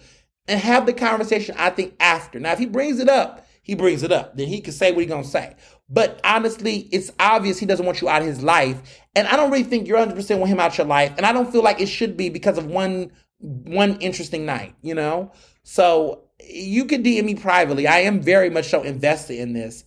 And 0.47 0.59
have 0.59 0.85
the 0.85 0.93
conversation, 0.93 1.55
I 1.57 1.71
think, 1.71 1.95
after. 1.99 2.39
Now, 2.39 2.51
if 2.51 2.59
he 2.59 2.65
brings 2.65 2.99
it 2.99 3.09
up, 3.09 3.47
he 3.63 3.75
brings 3.75 4.03
it 4.03 4.11
up. 4.11 4.35
Then 4.37 4.47
he 4.47 4.61
can 4.61 4.73
say 4.73 4.91
what 4.91 5.01
he's 5.01 5.09
gonna 5.09 5.23
say. 5.23 5.55
But 5.89 6.19
honestly, 6.23 6.87
it's 6.91 7.11
obvious 7.19 7.59
he 7.59 7.65
doesn't 7.65 7.85
want 7.85 8.01
you 8.01 8.09
out 8.09 8.21
of 8.21 8.27
his 8.27 8.41
life. 8.41 9.01
And 9.15 9.27
I 9.27 9.35
don't 9.35 9.51
really 9.51 9.63
think 9.63 9.87
you're 9.87 9.97
100% 9.97 10.37
want 10.39 10.49
him 10.49 10.59
out 10.59 10.77
your 10.77 10.87
life. 10.87 11.13
And 11.17 11.25
I 11.25 11.33
don't 11.33 11.51
feel 11.51 11.63
like 11.63 11.79
it 11.79 11.87
should 11.87 12.17
be 12.17 12.29
because 12.29 12.57
of 12.57 12.65
one 12.65 13.11
one 13.39 13.97
interesting 13.97 14.45
night, 14.45 14.73
you 14.81 14.95
know? 14.95 15.31
So 15.63 16.23
you 16.47 16.85
can 16.85 17.03
DM 17.03 17.25
me 17.25 17.35
privately. 17.35 17.87
I 17.87 17.99
am 17.99 18.21
very 18.21 18.49
much 18.49 18.69
so 18.69 18.81
invested 18.81 19.37
in 19.37 19.53
this. 19.53 19.83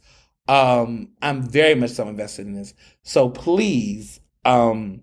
Um, 0.46 1.08
I'm 1.22 1.42
very 1.42 1.74
much 1.74 1.90
so 1.90 2.06
invested 2.08 2.46
in 2.46 2.54
this. 2.54 2.74
So 3.02 3.30
please 3.30 4.20
um 4.44 5.00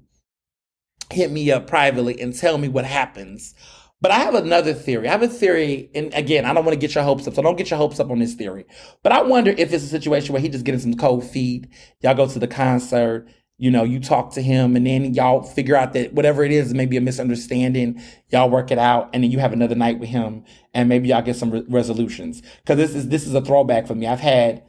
hit 1.11 1.31
me 1.31 1.51
up 1.51 1.67
privately 1.67 2.19
and 2.21 2.35
tell 2.35 2.57
me 2.57 2.67
what 2.67 2.85
happens. 2.85 3.55
But 4.03 4.11
I 4.11 4.19
have 4.19 4.35
another 4.35 4.73
theory. 4.73 5.07
I 5.07 5.11
have 5.11 5.23
a 5.23 5.29
theory, 5.29 5.89
and 5.95 6.13
again, 6.13 6.43
I 6.43 6.53
don't 6.53 6.65
want 6.65 6.73
to 6.73 6.79
get 6.79 6.93
your 6.93 7.05
hopes 7.05 7.25
up, 7.25 7.35
so 7.35 7.41
don't 7.41 7.55
get 7.57 7.69
your 7.69 7.77
hopes 7.77 8.01
up 8.01 8.11
on 8.11 8.19
this 8.19 8.33
theory. 8.33 8.65
But 9.01 9.13
I 9.13 9.21
wonder 9.21 9.51
if 9.51 9.71
it's 9.71 9.85
a 9.85 9.87
situation 9.87 10.33
where 10.33 10.41
he 10.41 10.49
just 10.49 10.65
getting 10.65 10.81
some 10.81 10.95
cold 10.95 11.23
feet. 11.23 11.67
Y'all 12.01 12.13
go 12.13 12.27
to 12.27 12.37
the 12.37 12.45
concert, 12.45 13.29
you 13.57 13.71
know, 13.71 13.85
you 13.85 14.01
talk 14.01 14.33
to 14.33 14.41
him, 14.41 14.75
and 14.75 14.85
then 14.85 15.13
y'all 15.13 15.41
figure 15.41 15.77
out 15.77 15.93
that 15.93 16.11
whatever 16.11 16.43
it 16.43 16.51
is, 16.51 16.73
maybe 16.73 16.97
a 16.97 17.01
misunderstanding. 17.01 18.01
Y'all 18.27 18.49
work 18.49 18.71
it 18.71 18.77
out, 18.77 19.09
and 19.13 19.23
then 19.23 19.31
you 19.31 19.39
have 19.39 19.53
another 19.53 19.75
night 19.75 19.99
with 19.99 20.09
him, 20.09 20.43
and 20.73 20.89
maybe 20.89 21.07
y'all 21.07 21.21
get 21.21 21.37
some 21.37 21.51
re- 21.51 21.63
resolutions. 21.69 22.41
Because 22.57 22.75
this 22.75 22.95
is 22.95 23.07
this 23.07 23.25
is 23.25 23.33
a 23.33 23.41
throwback 23.41 23.87
for 23.87 23.95
me. 23.95 24.05
I've 24.05 24.19
had 24.19 24.63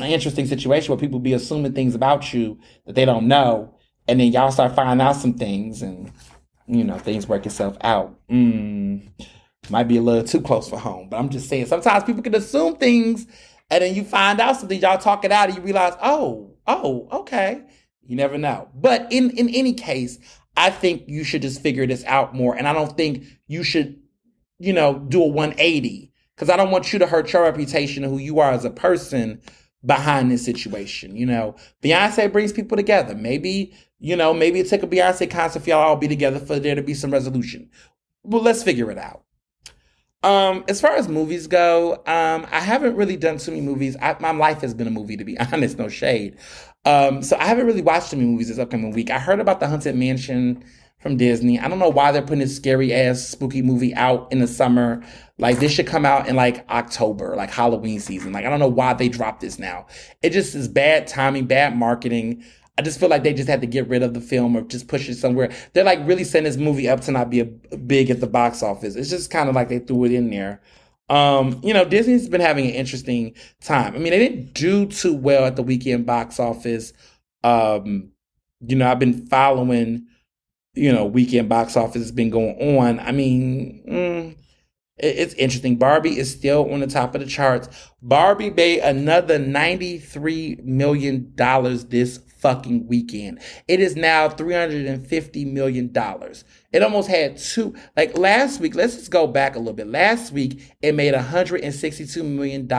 an 0.00 0.06
interesting 0.06 0.46
situation 0.46 0.90
where 0.90 0.98
people 0.98 1.20
be 1.20 1.34
assuming 1.34 1.72
things 1.72 1.94
about 1.94 2.34
you 2.34 2.58
that 2.84 2.96
they 2.96 3.04
don't 3.04 3.28
know, 3.28 3.76
and 4.08 4.18
then 4.18 4.32
y'all 4.32 4.50
start 4.50 4.74
finding 4.74 5.06
out 5.06 5.14
some 5.14 5.34
things, 5.34 5.82
and 5.82 6.10
you 6.66 6.84
know, 6.84 6.98
things 6.98 7.26
work 7.26 7.46
itself 7.46 7.76
out. 7.82 8.18
Mm, 8.28 9.08
might 9.70 9.88
be 9.88 9.96
a 9.96 10.02
little 10.02 10.24
too 10.24 10.40
close 10.40 10.68
for 10.68 10.78
home, 10.78 11.08
but 11.08 11.18
I'm 11.18 11.28
just 11.28 11.48
saying 11.48 11.66
sometimes 11.66 12.04
people 12.04 12.22
can 12.22 12.34
assume 12.34 12.76
things 12.76 13.26
and 13.70 13.82
then 13.82 13.94
you 13.94 14.04
find 14.04 14.40
out 14.40 14.56
something, 14.56 14.80
y'all 14.80 14.98
talk 14.98 15.24
it 15.24 15.32
out 15.32 15.48
and 15.48 15.56
you 15.56 15.62
realize, 15.62 15.94
oh, 16.02 16.54
oh, 16.66 17.08
okay. 17.10 17.62
You 18.02 18.16
never 18.16 18.36
know. 18.36 18.68
But 18.74 19.10
in, 19.10 19.30
in 19.30 19.48
any 19.48 19.72
case, 19.72 20.18
I 20.56 20.70
think 20.70 21.04
you 21.06 21.24
should 21.24 21.42
just 21.42 21.62
figure 21.62 21.86
this 21.86 22.04
out 22.04 22.34
more. 22.34 22.54
And 22.54 22.68
I 22.68 22.72
don't 22.72 22.96
think 22.96 23.24
you 23.46 23.62
should, 23.62 24.00
you 24.58 24.72
know, 24.72 24.98
do 24.98 25.22
a 25.22 25.26
180 25.26 26.12
because 26.34 26.50
I 26.50 26.56
don't 26.56 26.70
want 26.70 26.92
you 26.92 26.98
to 26.98 27.06
hurt 27.06 27.32
your 27.32 27.42
reputation 27.42 28.04
of 28.04 28.10
who 28.10 28.18
you 28.18 28.38
are 28.40 28.52
as 28.52 28.64
a 28.64 28.70
person 28.70 29.40
behind 29.84 30.30
this 30.30 30.44
situation. 30.44 31.16
You 31.16 31.26
know, 31.26 31.56
Beyonce 31.82 32.30
brings 32.30 32.52
people 32.52 32.76
together. 32.76 33.14
Maybe 33.14 33.74
you 34.04 34.16
know, 34.16 34.34
maybe 34.34 34.60
it 34.60 34.68
take 34.68 34.82
a 34.82 34.86
Beyonce 34.86 35.30
concert 35.30 35.62
for 35.62 35.70
y'all 35.70 35.78
all 35.78 35.96
be 35.96 36.06
together 36.06 36.38
for 36.38 36.58
there 36.58 36.74
to 36.74 36.82
be 36.82 36.92
some 36.92 37.10
resolution. 37.10 37.70
Well, 38.22 38.42
let's 38.42 38.62
figure 38.62 38.90
it 38.90 38.98
out. 38.98 39.24
Um, 40.22 40.62
as 40.68 40.78
far 40.78 40.94
as 40.94 41.08
movies 41.08 41.46
go, 41.46 41.94
um, 42.06 42.46
I 42.50 42.60
haven't 42.60 42.96
really 42.96 43.16
done 43.16 43.38
too 43.38 43.52
many 43.52 43.62
movies. 43.62 43.96
I, 44.02 44.14
my 44.20 44.32
life 44.32 44.60
has 44.60 44.74
been 44.74 44.86
a 44.86 44.90
movie, 44.90 45.16
to 45.16 45.24
be 45.24 45.38
honest, 45.52 45.78
no 45.78 45.88
shade. 45.88 46.36
Um, 46.84 47.22
so 47.22 47.38
I 47.38 47.46
haven't 47.46 47.64
really 47.64 47.80
watched 47.80 48.10
too 48.10 48.18
many 48.18 48.28
movies 48.28 48.48
this 48.48 48.58
upcoming 48.58 48.92
week. 48.92 49.10
I 49.10 49.18
heard 49.18 49.40
about 49.40 49.60
the 49.60 49.68
Haunted 49.68 49.96
Mansion 49.96 50.62
from 50.98 51.16
Disney. 51.16 51.58
I 51.58 51.68
don't 51.68 51.78
know 51.78 51.88
why 51.88 52.12
they're 52.12 52.20
putting 52.20 52.40
this 52.40 52.54
scary 52.54 52.92
ass 52.92 53.20
spooky 53.20 53.62
movie 53.62 53.94
out 53.94 54.30
in 54.30 54.40
the 54.40 54.46
summer. 54.46 55.02
Like 55.38 55.60
this 55.60 55.72
should 55.72 55.86
come 55.86 56.04
out 56.04 56.28
in 56.28 56.36
like 56.36 56.68
October, 56.68 57.36
like 57.36 57.50
Halloween 57.50 58.00
season. 58.00 58.32
Like 58.32 58.44
I 58.44 58.50
don't 58.50 58.60
know 58.60 58.68
why 58.68 58.92
they 58.92 59.08
dropped 59.08 59.40
this 59.40 59.58
now. 59.58 59.86
It 60.22 60.30
just 60.30 60.54
is 60.54 60.68
bad 60.68 61.06
timing, 61.06 61.46
bad 61.46 61.74
marketing. 61.74 62.44
I 62.76 62.82
just 62.82 62.98
feel 62.98 63.08
like 63.08 63.22
they 63.22 63.32
just 63.32 63.48
had 63.48 63.60
to 63.60 63.66
get 63.66 63.88
rid 63.88 64.02
of 64.02 64.14
the 64.14 64.20
film 64.20 64.56
or 64.56 64.62
just 64.62 64.88
push 64.88 65.08
it 65.08 65.14
somewhere. 65.14 65.52
They're 65.72 65.84
like 65.84 66.00
really 66.06 66.24
setting 66.24 66.44
this 66.44 66.56
movie 66.56 66.88
up 66.88 67.00
to 67.02 67.12
not 67.12 67.30
be 67.30 67.40
a, 67.40 67.44
big 67.44 68.10
at 68.10 68.20
the 68.20 68.26
box 68.26 68.62
office. 68.62 68.96
It's 68.96 69.10
just 69.10 69.30
kind 69.30 69.48
of 69.48 69.54
like 69.54 69.68
they 69.68 69.78
threw 69.78 70.04
it 70.04 70.12
in 70.12 70.30
there. 70.30 70.60
Um, 71.08 71.60
you 71.62 71.72
know, 71.72 71.84
Disney's 71.84 72.28
been 72.28 72.40
having 72.40 72.66
an 72.66 72.72
interesting 72.72 73.34
time. 73.60 73.94
I 73.94 73.98
mean, 73.98 74.10
they 74.10 74.18
didn't 74.18 74.54
do 74.54 74.86
too 74.86 75.14
well 75.14 75.44
at 75.44 75.54
the 75.54 75.62
weekend 75.62 76.06
box 76.06 76.40
office. 76.40 76.92
Um, 77.44 78.10
you 78.60 78.74
know, 78.74 78.90
I've 78.90 78.98
been 78.98 79.26
following, 79.26 80.06
you 80.74 80.92
know, 80.92 81.04
weekend 81.04 81.48
box 81.48 81.76
office 81.76 82.02
has 82.02 82.12
been 82.12 82.30
going 82.30 82.78
on. 82.78 82.98
I 83.00 83.12
mean, 83.12 83.84
mm, 83.88 84.36
it's 84.96 85.34
interesting. 85.34 85.76
Barbie 85.76 86.18
is 86.18 86.32
still 86.32 86.72
on 86.72 86.80
the 86.80 86.86
top 86.86 87.14
of 87.14 87.20
the 87.20 87.26
charts. 87.26 87.68
Barbie 88.00 88.50
made 88.50 88.80
another 88.80 89.38
$93 89.38 90.64
million 90.64 91.32
this 91.36 92.18
fucking 92.44 92.86
weekend. 92.86 93.40
It 93.66 93.80
is 93.80 93.96
now 93.96 94.28
$350 94.28 95.50
million. 95.50 95.90
It 96.72 96.82
almost 96.82 97.08
had 97.08 97.38
two, 97.38 97.74
like 97.96 98.18
last 98.18 98.60
week, 98.60 98.74
let's 98.74 98.96
just 98.96 99.10
go 99.10 99.26
back 99.26 99.56
a 99.56 99.58
little 99.58 99.72
bit. 99.72 99.86
Last 99.86 100.30
week, 100.30 100.60
it 100.82 100.94
made 100.94 101.14
$162 101.14 102.22
million. 102.22 102.70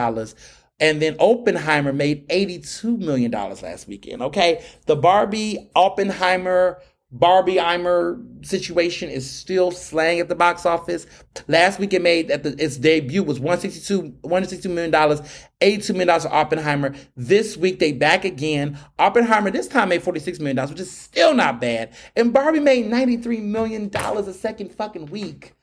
And 0.78 1.02
then 1.02 1.16
Oppenheimer 1.18 1.92
made 1.92 2.28
$82 2.28 2.98
million 2.98 3.32
last 3.32 3.88
weekend. 3.88 4.22
Okay. 4.22 4.64
The 4.86 4.94
Barbie 4.94 5.68
Oppenheimer 5.74 6.80
Barbieheimer 7.14 8.44
situation 8.44 9.08
is 9.08 9.30
still 9.30 9.70
slaying 9.70 10.18
at 10.18 10.28
the 10.28 10.34
box 10.34 10.66
office. 10.66 11.06
Last 11.46 11.78
week 11.78 11.92
it 11.92 12.02
made 12.02 12.32
at 12.32 12.42
the, 12.42 12.56
its 12.62 12.76
debut 12.76 13.22
was 13.22 13.38
162 13.38 14.16
162 14.22 14.68
million 14.68 14.90
dollars, 14.90 15.20
82 15.60 15.92
million 15.92 16.08
dollars 16.08 16.24
for 16.24 16.34
Oppenheimer. 16.34 16.94
This 17.16 17.56
week 17.56 17.78
they 17.78 17.92
back 17.92 18.24
again. 18.24 18.76
Oppenheimer 18.98 19.52
this 19.52 19.68
time 19.68 19.90
made 19.90 20.02
46 20.02 20.40
million 20.40 20.56
dollars, 20.56 20.70
which 20.70 20.80
is 20.80 20.90
still 20.90 21.32
not 21.32 21.60
bad. 21.60 21.94
And 22.16 22.32
Barbie 22.32 22.58
made 22.58 22.86
93 22.86 23.40
million 23.40 23.88
dollars 23.88 24.26
a 24.26 24.34
second 24.34 24.72
fucking 24.72 25.06
week. 25.06 25.54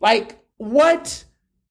Like 0.00 0.44
what? 0.56 1.24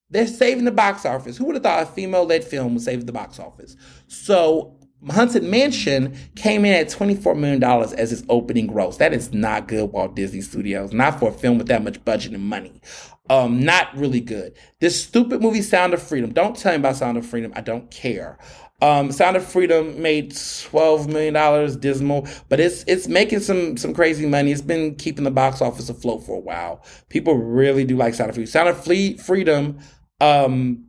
They're 0.10 0.28
saving 0.28 0.66
the 0.66 0.72
box 0.72 1.06
office. 1.06 1.36
Who 1.36 1.46
would 1.46 1.56
have 1.56 1.64
thought 1.64 1.84
a 1.84 1.86
female-led 1.88 2.44
film 2.44 2.76
would 2.76 2.84
save 2.84 3.06
the 3.06 3.12
box 3.12 3.40
office? 3.40 3.76
So 4.08 4.75
Haunted 5.10 5.44
Mansion 5.44 6.16
came 6.36 6.66
in 6.66 6.74
at 6.74 6.88
$24 6.88 7.38
million 7.38 7.64
as 7.64 8.12
its 8.12 8.24
opening 8.30 8.68
gross. 8.68 8.98
That 8.98 9.14
is 9.14 9.34
not 9.34 9.68
good, 9.68 9.92
Walt 9.92 10.16
Disney 10.16 10.42
Studios. 10.42 10.94
Not 10.94 11.20
for 11.20 11.30
a 11.30 11.34
film 11.34 11.58
with 11.58 11.68
that 11.68 11.84
much 11.84 12.04
budget 12.06 12.34
and 12.34 12.44
money. 12.44 12.82
Um, 13.30 13.60
not 13.60 13.96
really 13.98 14.20
good. 14.20 14.56
This 14.80 15.02
stupid 15.04 15.42
movie, 15.42 15.62
Sound 15.62 15.94
of 15.94 16.02
Freedom. 16.02 16.32
Don't 16.32 16.56
tell 16.56 16.74
me 16.74 16.78
about 16.78 16.96
Sound 16.96 17.18
of 17.18 17.26
Freedom. 17.26 17.52
I 17.56 17.62
don't 17.62 17.90
care. 17.90 18.38
Um, 18.82 19.12
Sound 19.12 19.36
of 19.38 19.46
Freedom 19.46 20.00
made 20.02 20.32
$12 20.32 21.08
million, 21.08 21.80
dismal, 21.80 22.28
but 22.50 22.60
it's 22.60 22.84
it's 22.88 23.08
making 23.08 23.40
some 23.40 23.78
some 23.78 23.94
crazy 23.94 24.28
money. 24.28 24.52
It's 24.52 24.62
been 24.62 24.96
keeping 24.96 25.24
the 25.24 25.32
box 25.32 25.62
office 25.62 25.90
afloat 25.90 26.26
for 26.26 26.36
a 26.36 26.42
while. 26.42 26.84
People 27.10 27.36
really 27.36 27.86
do 27.86 27.96
like 27.96 28.14
Sound 28.14 28.30
of 28.30 28.36
Freedom. 28.36 28.52
Sound 28.52 28.70
of 28.70 29.22
Freedom 29.24 29.80
um, 30.22 30.86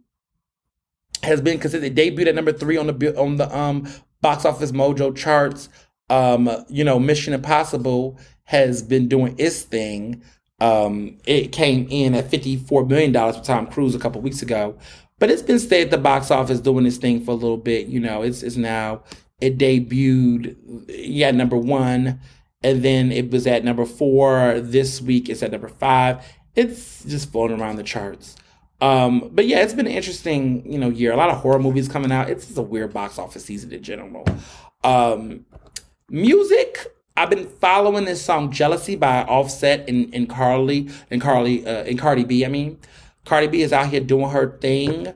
has 1.22 1.40
been 1.40 1.58
consistent. 1.58 1.94
debuted 1.96 2.26
at 2.26 2.34
number 2.34 2.52
three 2.52 2.76
on 2.76 2.86
the 2.86 3.18
on 3.18 3.36
the 3.36 3.56
um 3.56 3.88
box 4.20 4.44
office 4.44 4.72
mojo 4.72 5.14
charts. 5.16 5.68
Um, 6.08 6.50
you 6.68 6.84
know, 6.84 6.98
Mission 6.98 7.34
Impossible 7.34 8.18
has 8.44 8.82
been 8.82 9.08
doing 9.08 9.34
its 9.38 9.62
thing. 9.62 10.22
Um, 10.60 11.18
it 11.26 11.52
came 11.52 11.86
in 11.90 12.14
at 12.14 12.30
$54 12.30 12.88
million 12.88 13.12
for 13.12 13.42
Tom 13.42 13.66
Cruise 13.66 13.94
a 13.94 13.98
couple 13.98 14.20
weeks 14.20 14.40
ago, 14.40 14.76
but 15.18 15.30
it's 15.30 15.42
been 15.42 15.58
stayed 15.58 15.82
at 15.82 15.90
the 15.90 15.98
box 15.98 16.30
office 16.30 16.60
doing 16.60 16.86
its 16.86 16.96
thing 16.96 17.24
for 17.24 17.32
a 17.32 17.34
little 17.34 17.58
bit. 17.58 17.88
You 17.88 18.00
know, 18.00 18.22
it's, 18.22 18.42
it's 18.42 18.56
now, 18.56 19.02
it 19.40 19.58
debuted, 19.58 20.56
yeah, 20.88 21.30
number 21.30 21.56
one, 21.56 22.20
and 22.62 22.82
then 22.82 23.12
it 23.12 23.30
was 23.30 23.46
at 23.46 23.64
number 23.64 23.84
four. 23.84 24.60
This 24.60 25.02
week 25.02 25.28
it's 25.28 25.42
at 25.42 25.52
number 25.52 25.68
five. 25.68 26.24
It's 26.54 27.04
just 27.04 27.30
floating 27.32 27.60
around 27.60 27.76
the 27.76 27.82
charts. 27.82 28.36
Um, 28.80 29.30
but 29.32 29.46
yeah, 29.46 29.62
it's 29.62 29.72
been 29.72 29.86
an 29.86 29.92
interesting, 29.92 30.70
you 30.70 30.78
know, 30.78 30.90
year. 30.90 31.12
A 31.12 31.16
lot 31.16 31.30
of 31.30 31.38
horror 31.38 31.58
movies 31.58 31.88
coming 31.88 32.12
out. 32.12 32.28
It's 32.28 32.46
just 32.46 32.58
a 32.58 32.62
weird 32.62 32.92
box 32.92 33.18
office 33.18 33.44
season 33.44 33.72
in 33.72 33.82
general. 33.82 34.26
Um, 34.84 35.46
music. 36.10 36.86
I've 37.18 37.30
been 37.30 37.48
following 37.48 38.04
this 38.04 38.22
song 38.22 38.52
"Jealousy" 38.52 38.94
by 38.94 39.22
Offset 39.22 39.88
and, 39.88 40.14
and 40.14 40.28
Carly 40.28 40.90
and 41.10 41.20
Carly 41.22 41.66
uh, 41.66 41.84
and 41.84 41.98
Cardi 41.98 42.24
B. 42.24 42.44
I 42.44 42.48
mean, 42.48 42.78
Cardi 43.24 43.46
B 43.46 43.62
is 43.62 43.72
out 43.72 43.88
here 43.88 44.00
doing 44.00 44.28
her 44.30 44.58
thing. 44.58 45.14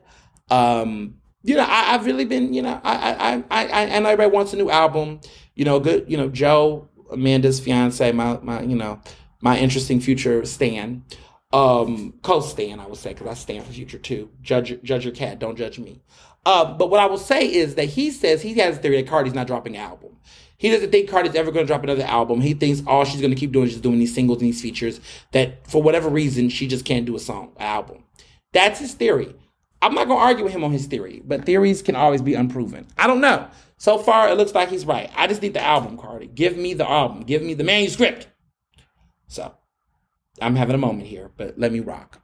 Um, 0.49 1.15
you 1.43 1.55
know, 1.55 1.63
I, 1.63 1.83
have 1.91 2.05
really 2.05 2.25
been, 2.25 2.53
you 2.53 2.61
know, 2.61 2.79
I, 2.83 3.13
I, 3.13 3.33
I, 3.49 3.67
I, 3.67 3.83
and 3.85 4.05
everybody 4.05 4.29
wants 4.29 4.53
a 4.53 4.57
new 4.57 4.69
album. 4.69 5.21
You 5.55 5.65
know, 5.65 5.79
good, 5.79 6.05
you 6.09 6.17
know, 6.17 6.29
Joe, 6.29 6.87
Amanda's 7.11 7.59
fiance, 7.59 8.11
my, 8.11 8.37
my, 8.41 8.61
you 8.61 8.75
know, 8.75 8.99
my 9.41 9.57
interesting 9.57 9.99
future 9.99 10.45
Stan 10.45 11.03
um 11.53 12.13
co-stand 12.21 12.79
i 12.79 12.87
would 12.87 12.97
say 12.97 13.13
because 13.13 13.27
i 13.27 13.33
stand 13.33 13.65
for 13.65 13.73
future 13.73 13.97
too. 13.97 14.29
Judge 14.41 14.81
judge 14.83 15.05
your 15.05 15.13
cat 15.13 15.39
don't 15.39 15.57
judge 15.57 15.79
me. 15.79 16.01
Uh, 16.45 16.73
but 16.73 16.89
what 16.89 16.99
i 16.99 17.05
will 17.05 17.17
say 17.17 17.45
is 17.45 17.75
that 17.75 17.85
he 17.85 18.09
says 18.11 18.41
he 18.41 18.53
has 18.55 18.77
a 18.77 18.79
theory 18.79 19.01
that 19.01 19.09
cardi's 19.09 19.33
not 19.33 19.47
dropping 19.47 19.75
an 19.75 19.81
album. 19.81 20.17
He 20.57 20.69
doesn't 20.69 20.91
think 20.91 21.09
cardi's 21.09 21.33
ever 21.33 21.51
going 21.51 21.65
to 21.65 21.67
drop 21.67 21.83
another 21.83 22.03
album. 22.03 22.39
He 22.39 22.53
thinks 22.53 22.83
all 22.85 23.03
she's 23.03 23.19
going 23.19 23.33
to 23.33 23.39
keep 23.39 23.51
doing 23.51 23.65
is 23.65 23.71
just 23.71 23.83
doing 23.83 23.97
these 23.97 24.13
singles 24.13 24.39
and 24.39 24.47
these 24.47 24.61
features 24.61 25.01
that 25.31 25.67
for 25.67 25.81
whatever 25.81 26.07
reason 26.07 26.49
she 26.49 26.67
just 26.67 26.85
can't 26.85 27.05
do 27.05 27.15
a 27.15 27.19
song 27.19 27.51
an 27.57 27.65
album. 27.65 28.03
That's 28.53 28.79
his 28.79 28.93
theory. 28.93 29.33
I'm 29.81 29.95
not 29.95 30.07
going 30.07 30.19
to 30.19 30.23
argue 30.23 30.43
with 30.43 30.53
him 30.53 30.63
on 30.63 30.71
his 30.71 30.85
theory 30.85 31.21
but 31.25 31.45
theories 31.45 31.81
can 31.81 31.95
always 31.95 32.21
be 32.21 32.35
unproven. 32.35 32.87
I 32.97 33.07
don't 33.07 33.21
know. 33.21 33.47
So 33.77 33.97
far 33.97 34.29
it 34.29 34.37
looks 34.37 34.53
like 34.53 34.69
he's 34.69 34.85
right. 34.85 35.09
I 35.15 35.25
just 35.25 35.41
need 35.41 35.55
the 35.55 35.63
album 35.63 35.97
cardi. 35.97 36.27
Give 36.27 36.55
me 36.55 36.75
the 36.75 36.87
album. 36.87 37.23
Give 37.23 37.41
me 37.41 37.55
the 37.55 37.63
manuscript. 37.63 38.27
So 39.27 39.51
I'm 40.39 40.55
having 40.55 40.75
a 40.75 40.79
moment 40.79 41.07
here, 41.07 41.31
but 41.35 41.57
let 41.57 41.71
me 41.71 41.79
rock. 41.79 42.21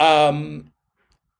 Um, 0.00 0.72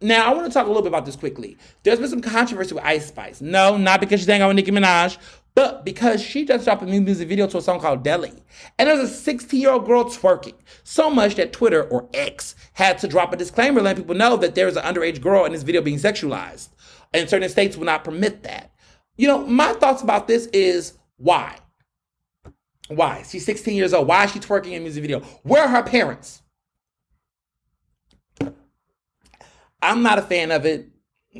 now 0.00 0.30
I 0.30 0.34
want 0.34 0.46
to 0.46 0.52
talk 0.52 0.66
a 0.66 0.68
little 0.68 0.82
bit 0.82 0.88
about 0.88 1.06
this 1.06 1.16
quickly. 1.16 1.56
There's 1.82 1.98
been 1.98 2.08
some 2.10 2.20
controversy 2.20 2.74
with 2.74 2.84
Ice 2.84 3.08
Spice. 3.08 3.40
No, 3.40 3.76
not 3.76 4.00
because 4.00 4.20
she's 4.20 4.28
hanging 4.28 4.42
out 4.42 4.48
with 4.48 4.56
Nicki 4.56 4.70
Minaj, 4.70 5.18
but 5.54 5.84
because 5.84 6.22
she 6.22 6.44
just 6.44 6.64
dropped 6.64 6.82
a 6.82 6.86
new 6.86 7.00
music 7.00 7.28
video 7.28 7.48
to 7.48 7.58
a 7.58 7.62
song 7.62 7.80
called 7.80 8.04
Deli. 8.04 8.32
And 8.78 8.88
there's 8.88 9.00
a 9.00 9.12
16 9.12 9.60
year 9.60 9.70
old 9.70 9.86
girl 9.86 10.04
twerking. 10.04 10.54
So 10.84 11.10
much 11.10 11.34
that 11.34 11.52
Twitter 11.52 11.82
or 11.82 12.08
X 12.14 12.54
had 12.74 12.98
to 12.98 13.08
drop 13.08 13.32
a 13.32 13.36
disclaimer 13.36 13.80
letting 13.80 14.04
people 14.04 14.14
know 14.14 14.36
that 14.36 14.54
there 14.54 14.68
is 14.68 14.76
an 14.76 14.84
underage 14.84 15.20
girl 15.20 15.44
in 15.44 15.52
this 15.52 15.64
video 15.64 15.82
being 15.82 15.98
sexualized. 15.98 16.68
And 17.12 17.28
certain 17.28 17.48
states 17.48 17.76
will 17.76 17.86
not 17.86 18.04
permit 18.04 18.44
that. 18.44 18.72
You 19.16 19.26
know, 19.26 19.44
my 19.46 19.72
thoughts 19.72 20.02
about 20.02 20.28
this 20.28 20.46
is 20.52 20.96
why? 21.16 21.58
Why? 22.88 23.22
She's 23.28 23.44
16 23.44 23.76
years 23.76 23.92
old. 23.92 24.08
Why 24.08 24.24
is 24.24 24.32
she 24.32 24.40
twerking 24.40 24.72
in 24.72 24.78
a 24.78 24.80
music 24.80 25.02
video? 25.02 25.20
Where 25.42 25.62
are 25.62 25.68
her 25.68 25.82
parents? 25.82 26.42
I'm 29.80 30.02
not 30.02 30.18
a 30.18 30.22
fan 30.22 30.50
of 30.50 30.66
it. 30.66 30.88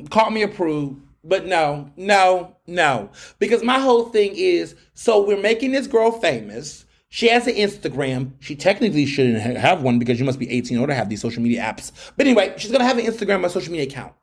Call 0.09 0.29
me 0.29 0.43
a 0.43 0.47
prude, 0.47 1.01
But 1.23 1.45
no, 1.45 1.91
no, 1.97 2.55
no. 2.67 3.09
Because 3.39 3.63
my 3.63 3.79
whole 3.79 4.05
thing 4.05 4.33
is 4.35 4.75
so 4.93 5.25
we're 5.25 5.41
making 5.41 5.71
this 5.71 5.87
girl 5.87 6.11
famous. 6.11 6.85
She 7.09 7.27
has 7.29 7.47
an 7.47 7.55
Instagram. 7.55 8.33
She 8.39 8.55
technically 8.55 9.07
shouldn't 9.07 9.57
have 9.57 9.81
one 9.81 9.97
because 9.97 10.19
you 10.19 10.25
must 10.25 10.37
be 10.37 10.49
18 10.49 10.77
or 10.77 10.85
to 10.85 10.93
have 10.93 11.09
these 11.09 11.21
social 11.21 11.41
media 11.41 11.61
apps. 11.61 11.91
But 12.15 12.27
anyway, 12.27 12.53
she's 12.57 12.69
going 12.69 12.81
to 12.81 12.85
have 12.85 12.99
an 12.99 13.05
Instagram 13.05 13.43
or 13.43 13.49
social 13.49 13.71
media 13.71 13.87
account 13.87 14.13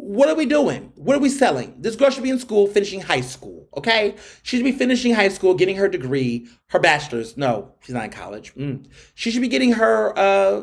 what 0.00 0.28
are 0.28 0.36
we 0.36 0.46
doing? 0.46 0.92
What 0.94 1.16
are 1.16 1.20
we 1.20 1.28
selling? 1.28 1.74
This 1.76 1.96
girl 1.96 2.08
should 2.10 2.22
be 2.22 2.30
in 2.30 2.38
school, 2.38 2.68
finishing 2.68 3.00
high 3.00 3.20
school, 3.20 3.68
okay? 3.76 4.14
She 4.44 4.56
should 4.56 4.64
be 4.64 4.72
finishing 4.72 5.12
high 5.12 5.28
school, 5.28 5.54
getting 5.54 5.76
her 5.76 5.88
degree, 5.88 6.48
her 6.68 6.78
bachelor's. 6.78 7.36
No, 7.36 7.74
she's 7.80 7.94
not 7.94 8.04
in 8.04 8.10
college. 8.10 8.54
Mm. 8.54 8.86
She 9.14 9.32
should 9.32 9.42
be 9.42 9.48
getting 9.48 9.72
her 9.72 10.16
uh, 10.16 10.62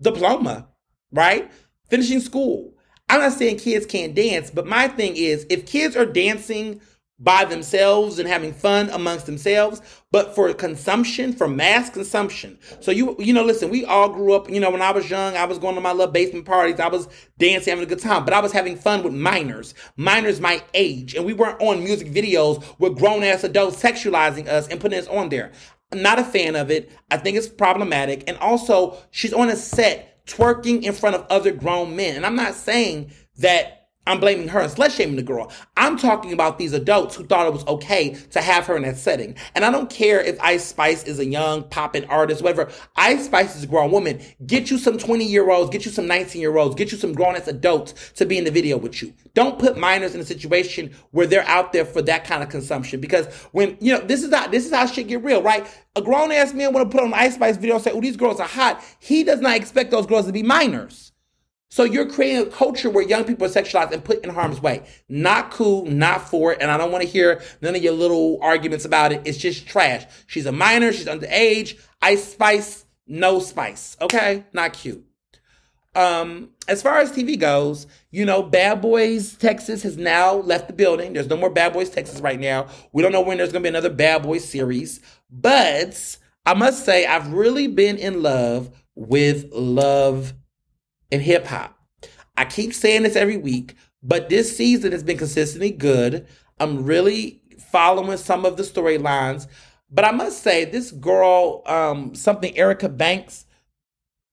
diploma, 0.00 0.68
right? 1.10 1.50
Finishing 1.88 2.20
school. 2.20 2.74
I'm 3.08 3.20
not 3.20 3.32
saying 3.32 3.56
kids 3.56 3.86
can't 3.86 4.14
dance, 4.14 4.50
but 4.50 4.66
my 4.66 4.86
thing 4.86 5.16
is 5.16 5.46
if 5.48 5.64
kids 5.64 5.96
are 5.96 6.06
dancing 6.06 6.82
by 7.20 7.44
themselves 7.44 8.18
and 8.18 8.28
having 8.28 8.52
fun 8.52 8.88
amongst 8.90 9.26
themselves, 9.26 9.82
but 10.12 10.34
for 10.34 10.52
consumption, 10.54 11.32
for 11.32 11.48
mass 11.48 11.90
consumption. 11.90 12.58
So 12.80 12.90
you 12.90 13.16
you 13.18 13.32
know, 13.32 13.44
listen, 13.44 13.70
we 13.70 13.84
all 13.84 14.08
grew 14.08 14.34
up, 14.34 14.48
you 14.48 14.60
know, 14.60 14.70
when 14.70 14.82
I 14.82 14.92
was 14.92 15.10
young, 15.10 15.36
I 15.36 15.44
was 15.44 15.58
going 15.58 15.74
to 15.74 15.80
my 15.80 15.92
little 15.92 16.12
basement 16.12 16.44
parties, 16.44 16.78
I 16.78 16.88
was 16.88 17.08
dancing, 17.38 17.72
having 17.72 17.84
a 17.84 17.88
good 17.88 17.98
time, 17.98 18.24
but 18.24 18.34
I 18.34 18.40
was 18.40 18.52
having 18.52 18.76
fun 18.76 19.02
with 19.02 19.14
minors, 19.14 19.74
minors 19.96 20.40
my 20.40 20.62
age, 20.74 21.14
and 21.14 21.24
we 21.24 21.32
weren't 21.32 21.60
on 21.60 21.82
music 21.82 22.08
videos 22.08 22.64
with 22.78 22.96
grown 22.96 23.24
ass 23.24 23.42
adults 23.42 23.82
sexualizing 23.82 24.46
us 24.46 24.68
and 24.68 24.80
putting 24.80 24.98
us 24.98 25.08
on 25.08 25.28
there. 25.28 25.50
I'm 25.90 26.02
not 26.02 26.18
a 26.18 26.24
fan 26.24 26.54
of 26.54 26.70
it. 26.70 26.92
I 27.10 27.16
think 27.16 27.36
it's 27.36 27.48
problematic. 27.48 28.24
And 28.28 28.36
also, 28.38 28.98
she's 29.10 29.32
on 29.32 29.48
a 29.48 29.56
set 29.56 30.26
twerking 30.26 30.82
in 30.82 30.92
front 30.92 31.16
of 31.16 31.26
other 31.30 31.50
grown 31.50 31.96
men. 31.96 32.16
And 32.16 32.26
I'm 32.26 32.36
not 32.36 32.54
saying 32.54 33.10
that 33.38 33.77
I'm 34.08 34.20
blaming 34.20 34.48
her 34.48 34.60
and 34.60 34.72
slut 34.72 34.90
shaming 34.90 35.16
the 35.16 35.22
girl. 35.22 35.52
I'm 35.76 35.98
talking 35.98 36.32
about 36.32 36.56
these 36.56 36.72
adults 36.72 37.14
who 37.14 37.26
thought 37.26 37.46
it 37.46 37.52
was 37.52 37.66
okay 37.66 38.14
to 38.30 38.40
have 38.40 38.66
her 38.66 38.74
in 38.74 38.82
that 38.84 38.96
setting. 38.96 39.36
And 39.54 39.66
I 39.66 39.70
don't 39.70 39.90
care 39.90 40.20
if 40.20 40.40
Ice 40.40 40.64
Spice 40.64 41.04
is 41.04 41.18
a 41.18 41.26
young 41.26 41.64
poppin' 41.64 42.06
artist, 42.06 42.40
whatever. 42.40 42.70
Ice 42.96 43.26
Spice 43.26 43.54
is 43.54 43.64
a 43.64 43.66
grown 43.66 43.90
woman. 43.90 44.20
Get 44.46 44.70
you 44.70 44.78
some 44.78 44.96
20 44.96 45.26
year 45.26 45.50
olds, 45.50 45.70
get 45.70 45.84
you 45.84 45.90
some 45.90 46.06
19 46.06 46.40
year 46.40 46.56
olds, 46.56 46.74
get 46.74 46.90
you 46.90 46.96
some 46.96 47.12
grown 47.12 47.36
ass 47.36 47.48
adults 47.48 48.12
to 48.14 48.24
be 48.24 48.38
in 48.38 48.44
the 48.44 48.50
video 48.50 48.78
with 48.78 49.02
you. 49.02 49.12
Don't 49.34 49.58
put 49.58 49.76
minors 49.76 50.14
in 50.14 50.22
a 50.22 50.24
situation 50.24 50.94
where 51.10 51.26
they're 51.26 51.46
out 51.46 51.74
there 51.74 51.84
for 51.84 52.00
that 52.02 52.24
kind 52.24 52.42
of 52.42 52.48
consumption. 52.48 53.00
Because 53.00 53.26
when, 53.52 53.76
you 53.78 53.92
know, 53.92 54.00
this 54.00 54.24
is 54.24 54.32
how, 54.34 54.48
this 54.48 54.64
is 54.64 54.72
how 54.72 54.86
shit 54.86 55.08
get 55.08 55.22
real, 55.22 55.42
right? 55.42 55.66
A 55.96 56.00
grown 56.02 56.32
ass 56.32 56.54
man 56.54 56.72
want 56.72 56.90
to 56.90 56.96
put 56.96 57.04
on 57.04 57.12
an 57.12 57.18
Ice 57.18 57.34
Spice 57.34 57.58
video 57.58 57.74
and 57.74 57.84
say, 57.84 57.90
oh, 57.92 58.00
these 58.00 58.16
girls 58.16 58.40
are 58.40 58.48
hot. 58.48 58.82
He 59.00 59.22
does 59.22 59.40
not 59.40 59.56
expect 59.56 59.90
those 59.90 60.06
girls 60.06 60.26
to 60.26 60.32
be 60.32 60.42
minors. 60.42 61.12
So 61.70 61.84
you're 61.84 62.08
creating 62.08 62.46
a 62.46 62.50
culture 62.50 62.88
where 62.88 63.06
young 63.06 63.24
people 63.24 63.46
are 63.46 63.50
sexualized 63.50 63.92
and 63.92 64.02
put 64.02 64.24
in 64.24 64.30
harm's 64.30 64.60
way. 64.60 64.84
Not 65.08 65.50
cool, 65.50 65.84
not 65.84 66.28
for 66.28 66.52
it. 66.52 66.58
And 66.62 66.70
I 66.70 66.78
don't 66.78 66.90
want 66.90 67.02
to 67.02 67.08
hear 67.08 67.42
none 67.60 67.76
of 67.76 67.82
your 67.82 67.92
little 67.92 68.38
arguments 68.40 68.84
about 68.84 69.12
it. 69.12 69.22
It's 69.26 69.38
just 69.38 69.66
trash. 69.66 70.06
She's 70.26 70.46
a 70.46 70.52
minor. 70.52 70.92
She's 70.92 71.06
underage. 71.06 71.78
Ice 72.00 72.32
Spice, 72.32 72.86
no 73.06 73.38
spice. 73.38 73.96
Okay? 74.00 74.44
Not 74.52 74.72
cute. 74.72 75.04
Um, 75.94 76.50
as 76.68 76.80
far 76.80 76.98
as 76.98 77.10
TV 77.10 77.38
goes, 77.38 77.86
you 78.10 78.24
know, 78.24 78.42
Bad 78.42 78.80
Boys 78.80 79.36
Texas 79.36 79.82
has 79.82 79.96
now 79.96 80.34
left 80.34 80.68
the 80.68 80.72
building. 80.72 81.12
There's 81.12 81.28
no 81.28 81.36
more 81.36 81.50
Bad 81.50 81.72
Boys 81.72 81.90
Texas 81.90 82.20
right 82.20 82.38
now. 82.38 82.68
We 82.92 83.02
don't 83.02 83.12
know 83.12 83.20
when 83.20 83.38
there's 83.38 83.52
to 83.52 83.60
be 83.60 83.68
another 83.68 83.90
Bad 83.90 84.22
Boys 84.22 84.48
series, 84.48 85.00
but 85.28 86.16
I 86.46 86.54
must 86.54 86.84
say 86.84 87.04
I've 87.04 87.32
really 87.32 87.66
been 87.66 87.96
in 87.96 88.22
love 88.22 88.70
with 88.94 89.52
love 89.52 90.34
and 91.10 91.22
hip 91.22 91.46
hop. 91.46 91.78
I 92.36 92.44
keep 92.44 92.72
saying 92.72 93.02
this 93.02 93.16
every 93.16 93.36
week, 93.36 93.74
but 94.02 94.28
this 94.28 94.56
season 94.56 94.92
has 94.92 95.02
been 95.02 95.18
consistently 95.18 95.70
good. 95.70 96.26
I'm 96.60 96.84
really 96.84 97.42
following 97.70 98.16
some 98.16 98.44
of 98.44 98.56
the 98.56 98.62
storylines. 98.62 99.46
But 99.90 100.04
I 100.04 100.12
must 100.12 100.42
say, 100.42 100.64
this 100.64 100.90
girl, 100.90 101.62
um, 101.66 102.14
something 102.14 102.56
Erica 102.56 102.88
Banks, 102.88 103.46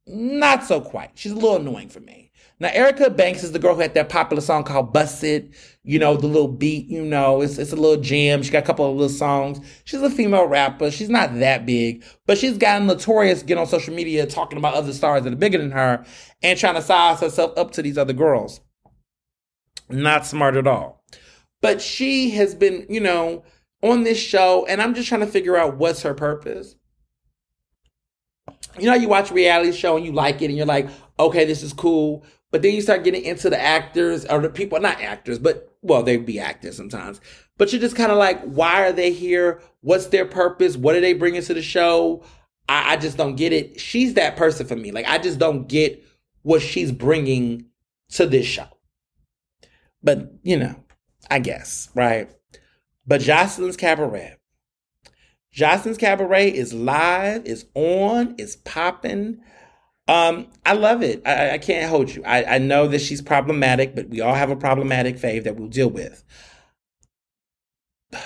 not 0.05 0.63
so 0.63 0.81
quite. 0.81 1.11
She's 1.15 1.31
a 1.31 1.35
little 1.35 1.55
annoying 1.55 1.89
for 1.89 2.01
me. 2.01 2.24
Now, 2.65 2.71
Erica 2.73 3.11
Banks 3.11 3.43
is 3.43 3.51
the 3.51 3.59
girl 3.59 3.75
who 3.75 3.81
had 3.81 3.93
that 3.93 4.09
popular 4.09 4.41
song 4.41 4.63
called 4.63 4.91
Bust 4.91 5.23
It. 5.23 5.53
You 5.83 5.99
know, 5.99 6.17
the 6.17 6.25
little 6.25 6.47
beat, 6.47 6.87
you 6.87 7.05
know, 7.05 7.41
it's, 7.43 7.59
it's 7.59 7.71
a 7.71 7.75
little 7.75 8.01
jam. 8.01 8.41
She 8.41 8.49
got 8.49 8.63
a 8.63 8.65
couple 8.65 8.89
of 8.89 8.95
little 8.95 9.07
songs. 9.07 9.59
She's 9.83 10.01
a 10.01 10.09
female 10.09 10.47
rapper. 10.47 10.89
She's 10.89 11.07
not 11.07 11.37
that 11.37 11.67
big, 11.67 12.03
but 12.25 12.39
she's 12.39 12.57
gotten 12.57 12.87
notorious 12.87 13.43
get 13.43 13.59
on 13.59 13.67
social 13.67 13.93
media 13.93 14.25
talking 14.25 14.57
about 14.57 14.73
other 14.73 14.93
stars 14.93 15.25
that 15.25 15.33
are 15.33 15.35
bigger 15.35 15.59
than 15.59 15.69
her 15.69 16.03
and 16.41 16.57
trying 16.57 16.73
to 16.73 16.81
size 16.81 17.19
herself 17.19 17.55
up 17.55 17.69
to 17.73 17.83
these 17.83 17.99
other 17.99 18.13
girls. 18.13 18.61
Not 19.87 20.25
smart 20.25 20.55
at 20.55 20.65
all. 20.65 21.03
But 21.61 21.83
she 21.83 22.31
has 22.31 22.55
been, 22.55 22.87
you 22.89 22.99
know, 22.99 23.43
on 23.83 24.05
this 24.05 24.17
show, 24.17 24.65
and 24.65 24.81
I'm 24.81 24.95
just 24.95 25.07
trying 25.07 25.21
to 25.21 25.27
figure 25.27 25.55
out 25.55 25.77
what's 25.77 26.01
her 26.01 26.15
purpose. 26.15 26.75
You 28.79 28.87
know, 28.87 28.95
you 28.95 29.07
watch 29.07 29.29
reality 29.29 29.71
show 29.71 29.97
and 29.97 30.05
you 30.05 30.13
like 30.13 30.41
it, 30.41 30.45
and 30.45 30.57
you're 30.57 30.65
like, 30.65 30.89
okay, 31.19 31.45
this 31.45 31.63
is 31.63 31.71
cool. 31.73 32.25
But 32.55 32.61
then 32.61 32.73
you 32.73 32.79
start 32.79 33.03
getting 33.03 33.25
into 33.25 33.49
the 33.49 33.61
actors 33.61 34.23
or 34.23 34.39
the 34.39 34.47
people, 34.49 34.79
not 34.79 35.01
actors, 35.01 35.39
but 35.39 35.75
well, 35.81 36.03
they'd 36.03 36.25
be 36.25 36.39
actors 36.39 36.77
sometimes. 36.77 37.19
But 37.57 37.73
you're 37.73 37.81
just 37.81 37.97
kind 37.97 38.13
of 38.13 38.17
like, 38.17 38.41
why 38.43 38.87
are 38.87 38.93
they 38.93 39.11
here? 39.11 39.59
What's 39.81 40.05
their 40.05 40.23
purpose? 40.23 40.77
What 40.77 40.95
are 40.95 41.01
they 41.01 41.11
bringing 41.11 41.41
to 41.41 41.53
the 41.53 41.61
show? 41.61 42.23
I, 42.69 42.93
I 42.93 42.95
just 42.95 43.17
don't 43.17 43.35
get 43.35 43.51
it. 43.51 43.77
She's 43.77 44.13
that 44.13 44.37
person 44.37 44.65
for 44.67 44.77
me. 44.77 44.93
Like, 44.93 45.05
I 45.05 45.17
just 45.17 45.37
don't 45.37 45.67
get 45.67 46.01
what 46.43 46.61
she's 46.61 46.93
bringing 46.93 47.65
to 48.11 48.25
this 48.25 48.45
show. 48.45 48.69
But, 50.01 50.35
you 50.41 50.55
know, 50.55 50.77
I 51.29 51.39
guess, 51.39 51.89
right? 51.93 52.31
But 53.05 53.19
Joseline's 53.19 53.75
Cabaret. 53.75 54.37
Joseline's 55.51 55.97
Cabaret 55.97 56.53
is 56.53 56.73
live, 56.73 57.45
is 57.45 57.65
on, 57.73 58.33
is 58.37 58.55
popping. 58.55 59.41
Um, 60.07 60.47
I 60.65 60.73
love 60.73 61.01
it. 61.01 61.21
I, 61.25 61.51
I 61.51 61.57
can't 61.57 61.89
hold 61.89 62.13
you. 62.13 62.23
I, 62.23 62.55
I 62.55 62.57
know 62.59 62.87
that 62.87 63.01
she's 63.01 63.21
problematic, 63.21 63.95
but 63.95 64.09
we 64.09 64.21
all 64.21 64.35
have 64.35 64.51
a 64.51 64.55
problematic 64.55 65.17
fave 65.17 65.43
that 65.45 65.55
we'll 65.55 65.67
deal 65.67 65.89
with. 65.89 66.23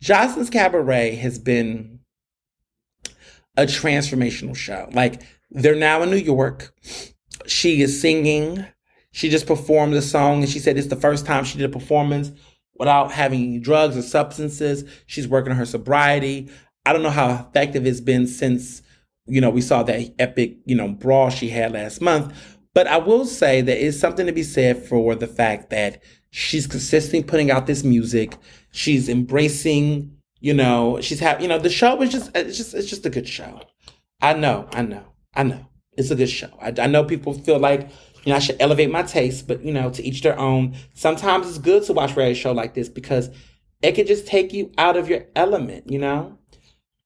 Joseline's 0.00 0.50
Cabaret 0.50 1.16
has 1.16 1.38
been 1.38 2.00
a 3.56 3.64
transformational 3.64 4.56
show. 4.56 4.88
Like 4.92 5.22
they're 5.50 5.74
now 5.74 6.02
in 6.02 6.10
New 6.10 6.16
York. 6.16 6.74
She 7.46 7.82
is 7.82 8.00
singing. 8.00 8.64
She 9.12 9.28
just 9.28 9.46
performed 9.46 9.94
a 9.94 10.02
song 10.02 10.42
and 10.42 10.50
she 10.50 10.58
said 10.58 10.78
it's 10.78 10.86
the 10.88 10.96
first 10.96 11.26
time 11.26 11.44
she 11.44 11.58
did 11.58 11.68
a 11.68 11.72
performance 11.72 12.32
without 12.76 13.12
having 13.12 13.60
drugs 13.60 13.96
or 13.96 14.02
substances. 14.02 14.84
She's 15.06 15.28
working 15.28 15.52
on 15.52 15.58
her 15.58 15.66
sobriety. 15.66 16.48
I 16.86 16.92
don't 16.92 17.02
know 17.02 17.10
how 17.10 17.30
effective 17.34 17.86
it's 17.86 18.00
been 18.00 18.26
since, 18.26 18.82
you 19.26 19.40
know, 19.40 19.50
we 19.50 19.60
saw 19.60 19.82
that 19.82 20.14
epic, 20.18 20.56
you 20.64 20.74
know, 20.74 20.88
brawl 20.88 21.30
she 21.30 21.48
had 21.48 21.72
last 21.72 22.00
month. 22.00 22.34
But 22.74 22.86
I 22.86 22.96
will 22.96 23.24
say 23.26 23.60
there 23.60 23.76
is 23.76 23.98
something 23.98 24.26
to 24.26 24.32
be 24.32 24.42
said 24.42 24.84
for 24.86 25.14
the 25.14 25.26
fact 25.26 25.70
that 25.70 26.02
she's 26.30 26.66
consistently 26.66 27.22
putting 27.22 27.50
out 27.50 27.66
this 27.66 27.84
music. 27.84 28.36
She's 28.70 29.08
embracing, 29.08 30.16
you 30.40 30.54
know, 30.54 30.98
she's 31.00 31.20
having, 31.20 31.42
you 31.42 31.48
know, 31.48 31.58
the 31.58 31.70
show 31.70 32.00
is 32.02 32.10
just, 32.10 32.30
it's 32.34 32.56
just, 32.56 32.74
it's 32.74 32.88
just 32.88 33.06
a 33.06 33.10
good 33.10 33.28
show. 33.28 33.60
I 34.20 34.32
know, 34.34 34.68
I 34.72 34.82
know, 34.82 35.04
I 35.34 35.42
know. 35.42 35.66
It's 35.96 36.10
a 36.10 36.14
good 36.14 36.30
show. 36.30 36.48
I, 36.60 36.72
I 36.78 36.86
know 36.86 37.04
people 37.04 37.34
feel 37.34 37.58
like, 37.58 37.90
you 38.24 38.30
know, 38.30 38.36
I 38.36 38.38
should 38.38 38.56
elevate 38.60 38.90
my 38.90 39.02
taste, 39.02 39.46
but 39.46 39.62
you 39.62 39.72
know, 39.72 39.90
to 39.90 40.02
each 40.02 40.22
their 40.22 40.38
own. 40.38 40.74
Sometimes 40.94 41.46
it's 41.48 41.58
good 41.58 41.82
to 41.84 41.92
watch 41.92 42.16
a 42.16 42.34
show 42.34 42.52
like 42.52 42.72
this 42.72 42.88
because 42.88 43.30
it 43.82 43.92
can 43.92 44.06
just 44.06 44.26
take 44.26 44.52
you 44.52 44.72
out 44.78 44.96
of 44.96 45.08
your 45.08 45.26
element, 45.36 45.90
you 45.90 45.98
know? 45.98 46.38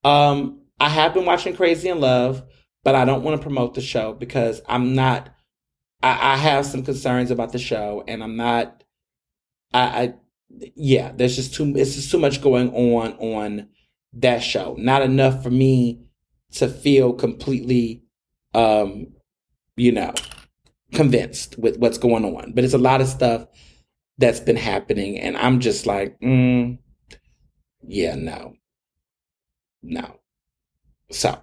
Um, 0.03 0.61
I 0.79 0.89
have 0.89 1.13
been 1.13 1.25
watching 1.25 1.55
Crazy 1.55 1.89
in 1.89 1.99
Love, 1.99 2.43
but 2.83 2.95
I 2.95 3.05
don't 3.05 3.23
want 3.23 3.37
to 3.37 3.43
promote 3.43 3.73
the 3.73 3.81
show 3.81 4.13
because 4.13 4.61
I'm 4.67 4.95
not 4.95 5.29
I, 6.01 6.33
I 6.33 6.37
have 6.37 6.65
some 6.65 6.83
concerns 6.83 7.31
about 7.31 7.51
the 7.51 7.59
show 7.59 8.03
and 8.07 8.23
I'm 8.23 8.35
not 8.35 8.83
I, 9.73 9.81
I 9.81 10.13
yeah, 10.75 11.11
there's 11.15 11.35
just 11.35 11.53
too 11.53 11.73
it's 11.75 11.95
just 11.95 12.11
too 12.11 12.19
much 12.19 12.41
going 12.41 12.73
on 12.73 13.13
on 13.13 13.69
that 14.13 14.43
show. 14.43 14.75
Not 14.77 15.01
enough 15.01 15.43
for 15.43 15.49
me 15.49 16.03
to 16.53 16.67
feel 16.67 17.13
completely 17.13 18.03
um 18.53 19.07
you 19.75 19.91
know 19.91 20.13
convinced 20.93 21.57
with 21.57 21.77
what's 21.77 21.97
going 21.97 22.25
on. 22.25 22.53
But 22.53 22.63
it's 22.63 22.73
a 22.73 22.79
lot 22.79 23.01
of 23.01 23.07
stuff 23.07 23.47
that's 24.17 24.39
been 24.39 24.55
happening, 24.55 25.19
and 25.19 25.37
I'm 25.37 25.59
just 25.59 25.85
like, 25.85 26.19
mm, 26.19 26.77
yeah, 27.83 28.15
no, 28.15 28.55
no. 29.83 30.19
So, 31.09 31.41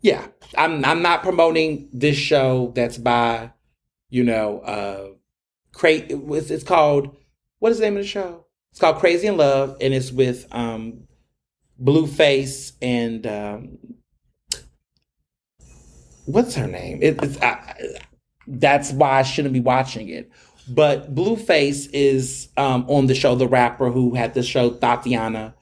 yeah, 0.00 0.26
I'm 0.56 0.84
I'm 0.84 1.02
not 1.02 1.22
promoting 1.22 1.88
this 1.92 2.16
show 2.16 2.72
that's 2.74 2.98
by, 2.98 3.52
you 4.10 4.24
know, 4.24 4.60
uh, 4.60 5.08
cra- 5.72 6.06
it's, 6.08 6.50
it's 6.50 6.64
called 6.64 7.16
what 7.58 7.70
is 7.70 7.78
the 7.78 7.84
name 7.84 7.96
of 7.96 8.02
the 8.02 8.08
show? 8.08 8.46
It's 8.72 8.80
called 8.80 8.98
Crazy 8.98 9.28
in 9.28 9.36
Love, 9.36 9.76
and 9.80 9.94
it's 9.94 10.10
with 10.10 10.46
um, 10.50 11.04
Blueface 11.80 12.72
and 12.82 13.26
um, 13.26 13.78
what's 16.26 16.54
her 16.54 16.66
name? 16.66 16.98
It, 17.02 17.22
it's 17.22 17.40
I, 17.40 17.74
that's 18.46 18.92
why 18.92 19.20
I 19.20 19.22
shouldn't 19.22 19.54
be 19.54 19.60
watching 19.60 20.08
it. 20.08 20.30
But 20.68 21.14
Blueface 21.14 21.88
is 21.92 22.48
um, 22.56 22.84
on 22.88 23.06
the 23.06 23.14
show, 23.14 23.34
the 23.34 23.48
rapper 23.48 23.90
who 23.90 24.14
had 24.14 24.34
the 24.34 24.42
show 24.42 24.70
Thotiana, 24.70 25.54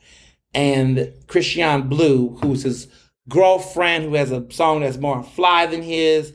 and 0.55 1.13
Christian 1.27 1.89
Blue, 1.89 2.39
who's 2.43 2.63
his 2.63 2.87
girlfriend, 3.29 4.05
who 4.05 4.15
has 4.15 4.31
a 4.31 4.51
song 4.51 4.81
that's 4.81 4.99
more 4.99 5.23
fly 5.23 5.67
than 5.67 5.83
his, 5.83 6.33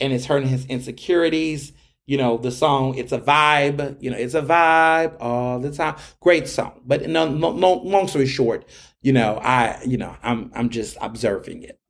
and 0.00 0.12
it's 0.12 0.26
hurting 0.26 0.48
his 0.48 0.66
insecurities. 0.66 1.72
You 2.06 2.18
know, 2.18 2.36
the 2.36 2.52
song, 2.52 2.94
it's 2.94 3.10
a 3.10 3.18
vibe, 3.18 4.00
you 4.00 4.10
know, 4.10 4.16
it's 4.16 4.34
a 4.34 4.42
vibe 4.42 5.16
all 5.18 5.58
the 5.58 5.72
time. 5.72 5.96
Great 6.20 6.46
song. 6.46 6.80
But 6.84 7.08
no, 7.08 7.28
no, 7.28 7.52
no 7.52 7.74
long 7.74 8.06
story 8.06 8.26
short, 8.26 8.64
you 9.02 9.12
know, 9.12 9.38
I, 9.42 9.80
you 9.84 9.96
know, 9.96 10.16
I'm, 10.22 10.52
I'm 10.54 10.68
just 10.68 10.96
observing 11.00 11.64
it. 11.64 11.80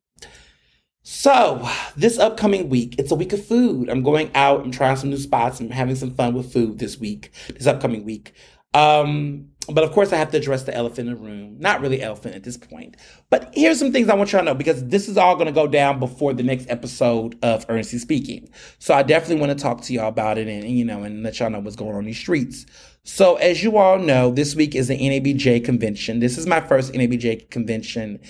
So, 1.08 1.68
this 1.96 2.18
upcoming 2.18 2.68
week, 2.68 2.96
it's 2.98 3.12
a 3.12 3.14
week 3.14 3.32
of 3.32 3.44
food. 3.44 3.88
I'm 3.88 4.02
going 4.02 4.30
out 4.34 4.64
and 4.64 4.74
trying 4.74 4.96
some 4.96 5.10
new 5.10 5.18
spots 5.18 5.60
and 5.60 5.72
having 5.72 5.94
some 5.94 6.12
fun 6.12 6.34
with 6.34 6.52
food 6.52 6.78
this 6.78 6.98
week, 6.98 7.30
this 7.48 7.68
upcoming 7.68 8.04
week. 8.04 8.32
Um, 8.74 9.50
but 9.70 9.84
of 9.84 9.92
course, 9.92 10.12
I 10.12 10.16
have 10.16 10.30
to 10.32 10.38
address 10.38 10.64
the 10.64 10.74
elephant 10.74 11.08
in 11.08 11.14
the 11.14 11.20
room. 11.20 11.56
Not 11.58 11.80
really 11.80 12.02
elephant 12.02 12.34
at 12.34 12.44
this 12.44 12.56
point. 12.56 12.96
But 13.30 13.52
here's 13.54 13.78
some 13.78 13.92
things 13.92 14.08
I 14.08 14.14
want 14.14 14.32
you 14.32 14.38
to 14.38 14.44
know 14.44 14.54
because 14.54 14.86
this 14.86 15.08
is 15.08 15.16
all 15.16 15.34
going 15.34 15.46
to 15.46 15.52
go 15.52 15.66
down 15.66 15.98
before 15.98 16.32
the 16.32 16.42
next 16.42 16.68
episode 16.70 17.38
of 17.42 17.64
Ernestly 17.68 17.98
Speaking. 17.98 18.48
So 18.78 18.94
I 18.94 19.02
definitely 19.02 19.40
want 19.44 19.58
to 19.58 19.62
talk 19.62 19.82
to 19.82 19.92
y'all 19.92 20.08
about 20.08 20.38
it 20.38 20.48
and, 20.48 20.68
you 20.68 20.84
know, 20.84 21.02
and 21.02 21.22
let 21.22 21.38
y'all 21.38 21.50
know 21.50 21.60
what's 21.60 21.76
going 21.76 21.94
on 21.94 22.00
in 22.00 22.06
these 22.06 22.18
streets. 22.18 22.66
So 23.04 23.36
as 23.36 23.62
you 23.62 23.76
all 23.76 23.98
know, 23.98 24.30
this 24.30 24.54
week 24.54 24.74
is 24.74 24.88
the 24.88 24.98
NABJ 24.98 25.64
convention. 25.64 26.20
This 26.20 26.38
is 26.38 26.46
my 26.46 26.60
first 26.60 26.92
NABJ 26.92 27.50
convention 27.50 28.20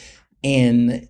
in 0.43 1.09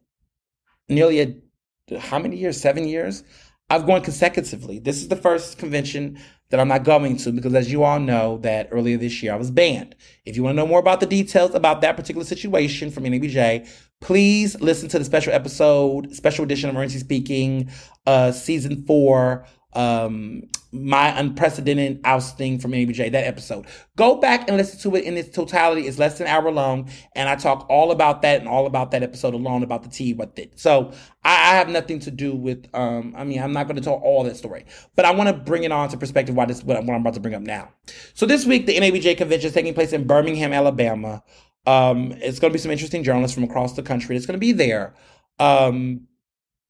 nearly 0.88 1.20
a 1.20 1.98
how 1.98 2.18
many 2.18 2.36
years? 2.36 2.60
Seven 2.60 2.86
years. 2.88 3.22
I've 3.68 3.86
gone 3.86 4.02
consecutively. 4.02 4.78
This 4.78 4.98
is 4.98 5.08
the 5.08 5.16
first 5.16 5.58
convention 5.58 6.18
that 6.50 6.60
I'm 6.60 6.68
not 6.68 6.84
going 6.84 7.16
to 7.18 7.32
because, 7.32 7.54
as 7.54 7.70
you 7.70 7.82
all 7.82 7.98
know, 7.98 8.38
that 8.38 8.68
earlier 8.70 8.96
this 8.96 9.22
year 9.22 9.32
I 9.32 9.36
was 9.36 9.50
banned. 9.50 9.94
If 10.24 10.36
you 10.36 10.42
want 10.42 10.56
to 10.56 10.62
know 10.62 10.66
more 10.66 10.78
about 10.78 11.00
the 11.00 11.06
details 11.06 11.54
about 11.54 11.80
that 11.80 11.96
particular 11.96 12.24
situation 12.24 12.90
from 12.90 13.04
NABJ, 13.04 13.68
please 14.00 14.60
listen 14.60 14.88
to 14.90 14.98
the 14.98 15.04
special 15.04 15.32
episode, 15.32 16.14
special 16.14 16.44
edition 16.44 16.68
of 16.68 16.76
Emergency 16.76 17.00
Speaking, 17.00 17.70
uh, 18.06 18.32
season 18.32 18.84
four, 18.84 19.44
um, 19.72 20.42
my 20.72 21.18
unprecedented 21.18 22.00
ousting 22.04 22.58
from 22.58 22.72
NABJ, 22.72 23.12
that 23.12 23.26
episode. 23.26 23.66
Go 23.96 24.16
back 24.16 24.48
and 24.48 24.56
listen 24.56 24.78
to 24.80 24.96
it 24.96 25.04
in 25.04 25.16
its 25.16 25.34
totality. 25.34 25.86
It's 25.86 25.98
less 25.98 26.18
than 26.18 26.26
an 26.26 26.32
hour 26.32 26.50
long, 26.50 26.90
and 27.14 27.28
I 27.28 27.36
talk 27.36 27.66
all 27.70 27.90
about 27.90 28.22
that 28.22 28.40
and 28.40 28.48
all 28.48 28.66
about 28.66 28.90
that 28.90 29.02
episode 29.02 29.34
alone 29.34 29.62
about 29.62 29.82
the 29.82 29.88
tea 29.88 30.12
with 30.12 30.38
it. 30.38 30.58
So 30.58 30.92
I, 31.24 31.52
I 31.52 31.54
have 31.56 31.68
nothing 31.68 32.00
to 32.00 32.10
do 32.10 32.34
with. 32.34 32.66
Um, 32.74 33.14
I 33.16 33.24
mean, 33.24 33.42
I'm 33.42 33.52
not 33.52 33.66
going 33.66 33.76
to 33.76 33.82
tell 33.82 33.94
all 33.94 34.24
that 34.24 34.36
story, 34.36 34.64
but 34.94 35.04
I 35.04 35.12
want 35.12 35.28
to 35.28 35.34
bring 35.34 35.64
it 35.64 35.72
on 35.72 35.88
to 35.90 35.96
perspective. 35.96 36.34
Why 36.34 36.46
this 36.46 36.62
what, 36.62 36.82
what 36.84 36.94
I'm 36.94 37.00
about 37.00 37.14
to 37.14 37.20
bring 37.20 37.34
up 37.34 37.42
now. 37.42 37.70
So 38.14 38.26
this 38.26 38.44
week, 38.44 38.66
the 38.66 38.76
NABJ 38.76 39.16
convention 39.16 39.48
is 39.48 39.54
taking 39.54 39.74
place 39.74 39.92
in 39.92 40.06
Birmingham, 40.06 40.52
Alabama. 40.52 41.22
Um, 41.66 42.12
it's 42.18 42.38
going 42.38 42.52
to 42.52 42.56
be 42.56 42.60
some 42.60 42.70
interesting 42.70 43.02
journalists 43.02 43.34
from 43.34 43.44
across 43.44 43.74
the 43.74 43.82
country. 43.82 44.16
It's 44.16 44.26
going 44.26 44.38
to 44.38 44.44
be 44.44 44.52
there. 44.52 44.94
Um, 45.38 46.06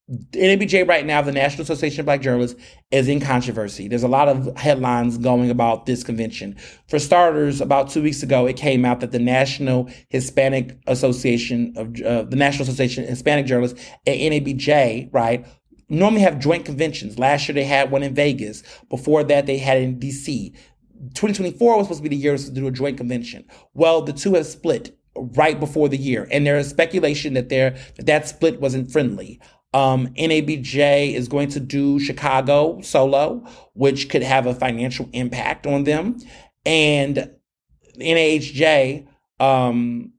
NABJ 0.09 0.87
right 0.89 1.05
now, 1.05 1.21
the 1.21 1.33
National 1.33 1.63
Association 1.63 2.01
of 2.01 2.07
Black 2.07 2.21
Journalists, 2.21 2.61
is 2.93 3.09
in 3.09 3.19
controversy. 3.19 3.89
There's 3.89 4.05
a 4.05 4.09
lot 4.09 4.29
of 4.29 4.57
headlines 4.57 5.19
going 5.19 5.51
about 5.51 5.87
this 5.87 6.05
convention. 6.05 6.57
For 6.87 7.01
starters, 7.01 7.61
about 7.61 7.91
two 7.91 8.03
weeks 8.03 8.23
ago, 8.23 8.47
it 8.47 8.57
came 8.57 8.85
out 8.85 9.01
that 9.01 9.11
the 9.11 9.19
National 9.19 9.91
Hispanic 10.09 10.79
Association 10.87 11.73
of 11.77 12.01
uh, 12.03 12.23
the 12.23 12.37
National 12.37 12.63
Association 12.63 13.03
of 13.03 13.11
Hispanic 13.11 13.47
Journalists 13.47 13.81
at 14.07 14.17
NABJ, 14.17 15.13
right, 15.13 15.45
normally 15.89 16.21
have 16.21 16.39
joint 16.39 16.65
conventions. 16.65 17.19
Last 17.19 17.49
year 17.49 17.55
they 17.55 17.65
had 17.65 17.91
one 17.91 18.05
in 18.05 18.15
Vegas. 18.15 18.63
Before 18.89 19.25
that, 19.25 19.47
they 19.47 19.59
had 19.59 19.79
in 19.79 19.99
DC. 19.99 20.53
2024 21.15 21.77
was 21.77 21.87
supposed 21.87 21.99
to 21.99 22.09
be 22.09 22.15
the 22.15 22.23
year 22.23 22.37
to 22.37 22.51
do 22.53 22.69
a 22.69 22.71
joint 22.71 22.97
convention. 22.97 23.45
Well, 23.75 24.03
the 24.03 24.13
two 24.13 24.35
have 24.35 24.47
split 24.47 24.97
right 25.17 25.59
before 25.59 25.89
the 25.89 25.97
year, 25.97 26.29
and 26.31 26.47
there 26.47 26.59
is 26.59 26.69
speculation 26.69 27.35
that 27.35 27.49
there 27.49 27.77
that, 27.97 28.07
that 28.07 28.29
split 28.29 28.61
wasn't 28.61 28.91
friendly. 28.91 29.41
Um, 29.77 30.09
NABJ 30.15 31.13
is 31.13 31.29
going 31.29 31.49
to 31.49 31.61
do 31.61 32.01
Chicago 32.01 32.81
solo, 32.81 33.47
which 33.75 34.09
could 34.09 34.23
have 34.23 34.47
a 34.47 34.55
financial 34.55 35.07
impact 35.13 35.67
on 35.67 35.85
them. 35.85 36.17
And 36.65 37.31
NAHJ, 37.99 39.07
um, 39.39 40.15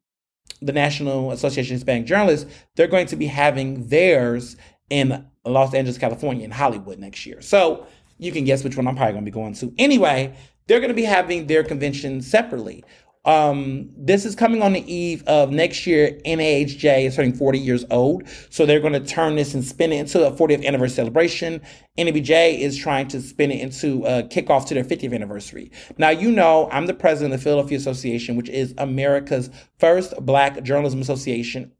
the 0.61 0.73
National 0.73 1.31
Association 1.31 1.73
of 1.73 1.79
Hispanic 1.79 2.05
Journalists, 2.05 2.47
they're 2.75 2.85
going 2.85 3.07
to 3.07 3.15
be 3.15 3.25
having 3.25 3.87
theirs 3.87 4.57
in 4.91 5.25
Los 5.43 5.73
Angeles, 5.73 5.97
California, 5.97 6.45
in 6.45 6.51
Hollywood 6.51 6.99
next 6.99 7.25
year. 7.25 7.41
So 7.41 7.87
you 8.19 8.31
can 8.31 8.43
guess 8.43 8.63
which 8.63 8.77
one 8.77 8.87
I'm 8.87 8.95
probably 8.95 9.13
going 9.13 9.25
to 9.25 9.31
be 9.31 9.33
going 9.33 9.55
to. 9.55 9.73
Anyway, 9.79 10.35
they're 10.67 10.79
going 10.79 10.89
to 10.89 10.93
be 10.93 11.01
having 11.01 11.47
their 11.47 11.63
convention 11.63 12.21
separately. 12.21 12.83
Um, 13.27 13.89
this 13.97 14.23
is 14.23 14.35
coming 14.35 14.61
on 14.61 14.71
the 14.71 14.91
eve 14.91 15.21
of 15.27 15.51
next 15.51 15.85
year. 15.85 16.17
NAHJ 16.25 17.07
is 17.07 17.17
turning 17.17 17.33
40 17.33 17.59
years 17.59 17.83
old, 17.91 18.23
so 18.49 18.65
they're 18.65 18.79
going 18.79 18.93
to 18.93 19.01
turn 19.01 19.35
this 19.35 19.53
and 19.53 19.65
spin 19.65 19.91
it 19.91 19.99
into 19.99 20.25
a 20.25 20.31
40th 20.31 20.65
anniversary 20.65 20.95
celebration. 20.95 21.61
NABJ 21.97 22.57
is 22.57 22.77
trying 22.77 23.09
to 23.09 23.21
spin 23.21 23.51
it 23.51 23.59
into 23.59 24.05
a 24.05 24.23
kickoff 24.23 24.65
to 24.67 24.73
their 24.73 24.85
50th 24.85 25.13
anniversary. 25.13 25.71
Now, 25.97 26.09
you 26.09 26.31
know, 26.31 26.69
I'm 26.71 26.85
the 26.85 26.93
president 26.93 27.33
of 27.33 27.41
the 27.41 27.43
Philadelphia 27.43 27.77
Association, 27.77 28.37
which 28.37 28.47
is 28.47 28.73
America's 28.77 29.49
first 29.77 30.13
Black 30.21 30.63
journalism 30.63 31.01
association, 31.01 31.73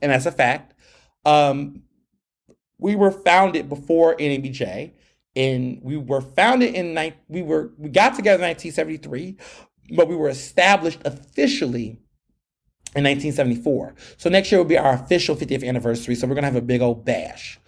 and 0.00 0.12
that's 0.12 0.24
a 0.24 0.32
fact. 0.32 0.72
Um, 1.26 1.82
we 2.78 2.96
were 2.96 3.10
founded 3.10 3.68
before 3.68 4.16
NABJ 4.16 4.92
and 5.36 5.80
we 5.82 5.96
were 5.96 6.20
founded 6.20 6.74
in 6.74 7.12
we 7.28 7.42
were 7.42 7.72
we 7.76 7.88
got 7.88 8.14
together 8.14 8.42
in 8.42 8.50
1973 8.50 9.36
but 9.90 10.08
we 10.08 10.16
were 10.16 10.28
established 10.28 11.00
officially 11.04 11.98
in 12.96 13.02
1974. 13.02 13.94
So 14.16 14.30
next 14.30 14.52
year 14.52 14.60
will 14.60 14.66
be 14.66 14.78
our 14.78 14.94
official 14.94 15.34
50th 15.34 15.66
anniversary. 15.66 16.14
So 16.14 16.26
we're 16.26 16.34
gonna 16.34 16.46
have 16.46 16.56
a 16.56 16.62
big 16.62 16.80
old 16.80 17.04
bash. 17.04 17.58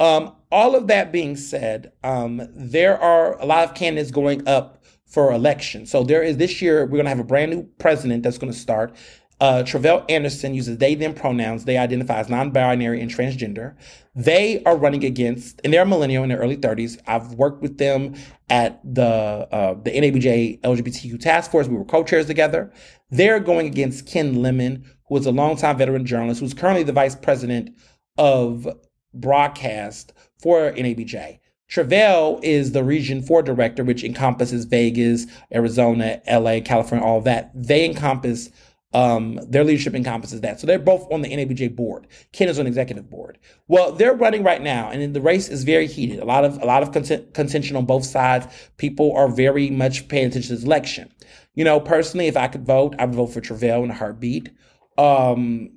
Um, 0.00 0.34
all 0.50 0.74
of 0.74 0.88
that 0.88 1.12
being 1.12 1.36
said, 1.36 1.92
um, 2.02 2.48
there 2.54 2.98
are 2.98 3.40
a 3.40 3.46
lot 3.46 3.68
of 3.68 3.74
candidates 3.74 4.10
going 4.10 4.46
up 4.48 4.82
for 5.06 5.32
election. 5.32 5.86
So 5.86 6.02
there 6.02 6.22
is 6.22 6.38
this 6.38 6.60
year 6.60 6.86
we're 6.86 6.96
gonna 6.96 7.10
have 7.10 7.20
a 7.20 7.24
brand 7.24 7.52
new 7.52 7.64
president 7.78 8.22
that's 8.22 8.38
gonna 8.38 8.52
start. 8.52 8.96
Uh, 9.42 9.64
Tre'vell 9.64 10.04
Anderson 10.08 10.54
uses 10.54 10.78
they 10.78 10.94
them 10.94 11.12
pronouns. 11.14 11.64
They 11.64 11.76
identify 11.76 12.20
as 12.20 12.28
non-binary 12.28 13.00
and 13.00 13.10
transgender. 13.10 13.74
They 14.14 14.62
are 14.62 14.76
running 14.76 15.02
against, 15.02 15.60
and 15.64 15.72
they're 15.72 15.82
a 15.82 15.86
millennial 15.86 16.22
in 16.22 16.28
their 16.28 16.38
early 16.38 16.56
30s. 16.56 17.00
I've 17.08 17.32
worked 17.32 17.60
with 17.60 17.76
them 17.78 18.14
at 18.48 18.80
the 18.84 19.02
uh, 19.02 19.74
the 19.82 19.90
NABJ 19.90 20.60
LGBTQ 20.60 21.18
task 21.18 21.50
force. 21.50 21.66
We 21.66 21.74
were 21.74 21.84
co-chairs 21.84 22.26
together. 22.26 22.72
They're 23.10 23.40
going 23.40 23.66
against 23.66 24.06
Ken 24.06 24.40
Lemon, 24.40 24.84
who 25.08 25.16
is 25.16 25.26
a 25.26 25.32
longtime 25.32 25.76
veteran 25.76 26.06
journalist, 26.06 26.38
who's 26.38 26.54
currently 26.54 26.84
the 26.84 26.92
vice 26.92 27.16
president 27.16 27.76
of 28.18 28.68
broadcast 29.12 30.12
for 30.40 30.70
NABJ. 30.70 31.40
Tre'vell 31.68 32.38
is 32.44 32.70
the 32.70 32.84
Region 32.84 33.20
4 33.22 33.42
director, 33.42 33.82
which 33.82 34.04
encompasses 34.04 34.66
Vegas, 34.66 35.26
Arizona, 35.52 36.20
LA, 36.30 36.60
California, 36.60 37.04
all 37.04 37.20
that. 37.22 37.50
They 37.54 37.84
encompass 37.84 38.50
um, 38.94 39.40
their 39.48 39.64
leadership 39.64 39.94
encompasses 39.94 40.40
that. 40.42 40.60
So 40.60 40.66
they're 40.66 40.78
both 40.78 41.10
on 41.10 41.22
the 41.22 41.30
NABJ 41.30 41.74
board. 41.74 42.06
Ken 42.32 42.48
is 42.48 42.58
on 42.58 42.66
executive 42.66 43.08
board. 43.08 43.38
Well, 43.68 43.92
they're 43.92 44.14
running 44.14 44.42
right 44.42 44.60
now, 44.60 44.90
and 44.90 45.14
the 45.14 45.20
race 45.20 45.48
is 45.48 45.64
very 45.64 45.86
heated. 45.86 46.20
A 46.20 46.24
lot 46.24 46.44
of 46.44 46.60
a 46.60 46.66
lot 46.66 46.82
of 46.82 46.92
contention 46.92 47.76
on 47.76 47.86
both 47.86 48.04
sides. 48.04 48.46
People 48.76 49.14
are 49.16 49.28
very 49.28 49.70
much 49.70 50.08
paying 50.08 50.26
attention 50.26 50.48
to 50.48 50.54
this 50.56 50.64
election. 50.64 51.12
You 51.54 51.64
know, 51.64 51.80
personally, 51.80 52.28
if 52.28 52.36
I 52.36 52.48
could 52.48 52.66
vote, 52.66 52.94
I 52.98 53.04
would 53.04 53.14
vote 53.14 53.26
for 53.28 53.40
Tre'vell 53.40 53.84
in 53.84 53.90
a 53.90 53.94
heartbeat. 53.94 54.50
Um, 54.98 55.70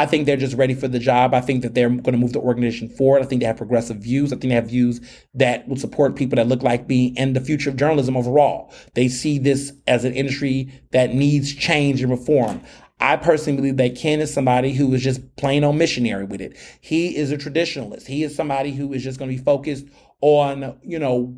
I 0.00 0.06
think 0.06 0.24
they're 0.24 0.38
just 0.38 0.56
ready 0.56 0.72
for 0.72 0.88
the 0.88 0.98
job. 0.98 1.34
I 1.34 1.42
think 1.42 1.60
that 1.60 1.74
they're 1.74 1.90
going 1.90 2.12
to 2.12 2.16
move 2.16 2.32
the 2.32 2.40
organization 2.40 2.88
forward. 2.88 3.20
I 3.20 3.26
think 3.26 3.42
they 3.42 3.46
have 3.46 3.58
progressive 3.58 3.98
views. 3.98 4.32
I 4.32 4.36
think 4.36 4.48
they 4.48 4.54
have 4.54 4.70
views 4.70 4.98
that 5.34 5.68
will 5.68 5.76
support 5.76 6.16
people 6.16 6.36
that 6.36 6.48
look 6.48 6.62
like 6.62 6.88
me 6.88 7.12
and 7.18 7.36
the 7.36 7.40
future 7.42 7.68
of 7.68 7.76
journalism 7.76 8.16
overall. 8.16 8.72
They 8.94 9.08
see 9.08 9.38
this 9.38 9.74
as 9.86 10.06
an 10.06 10.14
industry 10.14 10.72
that 10.92 11.14
needs 11.14 11.54
change 11.54 12.00
and 12.00 12.10
reform. 12.10 12.62
I 12.98 13.16
personally 13.16 13.58
believe 13.58 13.76
that 13.76 13.94
Ken 13.94 14.20
is 14.20 14.32
somebody 14.32 14.72
who 14.72 14.94
is 14.94 15.02
just 15.02 15.36
plain 15.36 15.64
on 15.64 15.76
missionary 15.76 16.24
with 16.24 16.40
it. 16.40 16.56
He 16.80 17.14
is 17.14 17.30
a 17.30 17.36
traditionalist. 17.36 18.06
He 18.06 18.22
is 18.22 18.34
somebody 18.34 18.72
who 18.72 18.94
is 18.94 19.04
just 19.04 19.18
going 19.18 19.30
to 19.30 19.36
be 19.36 19.44
focused 19.44 19.84
on, 20.22 20.78
you 20.82 20.98
know, 20.98 21.36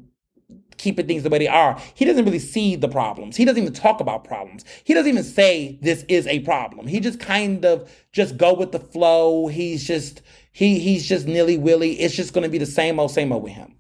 keeping 0.77 1.07
things 1.07 1.23
the 1.23 1.31
way 1.31 1.39
they 1.39 1.49
are. 1.49 1.81
He 1.95 2.05
doesn't 2.05 2.25
really 2.25 2.39
see 2.39 2.77
the 2.77 2.89
problems. 2.89 3.37
He 3.37 3.45
doesn't 3.45 3.61
even 3.61 3.75
talk 3.75 4.01
about 4.01 4.25
problems. 4.25 4.65
He 4.85 4.95
doesn't 4.95 5.11
even 5.11 5.25
say 5.25 5.79
this 5.83 6.05
is 6.09 6.27
a 6.27 6.41
problem. 6.41 6.87
He 6.87 7.01
just 7.01 7.21
kind 7.21 7.65
of 7.65 7.91
just 8.13 8.37
go 8.37 8.55
with 8.55 8.73
the 8.73 8.81
flow. 8.81 9.49
He's 9.49 9.87
just 9.87 10.23
he 10.53 10.79
he's 10.79 11.09
just 11.09 11.27
nilly 11.27 11.59
willy. 11.59 12.01
It's 12.01 12.15
just 12.15 12.35
going 12.35 12.45
to 12.45 12.51
be 12.51 12.59
the 12.59 12.67
same 12.67 12.99
old 13.01 13.11
same 13.11 13.33
old 13.33 13.43
with 13.43 13.53
him. 13.53 13.75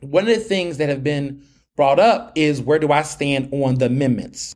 One 0.00 0.28
of 0.28 0.34
the 0.34 0.40
things 0.44 0.78
that 0.78 0.88
have 0.88 1.02
been 1.02 1.42
brought 1.76 1.98
up 1.98 2.32
is 2.34 2.60
where 2.60 2.78
do 2.78 2.92
I 2.92 3.02
stand 3.02 3.48
on 3.52 3.76
the 3.76 3.86
amendments? 3.86 4.54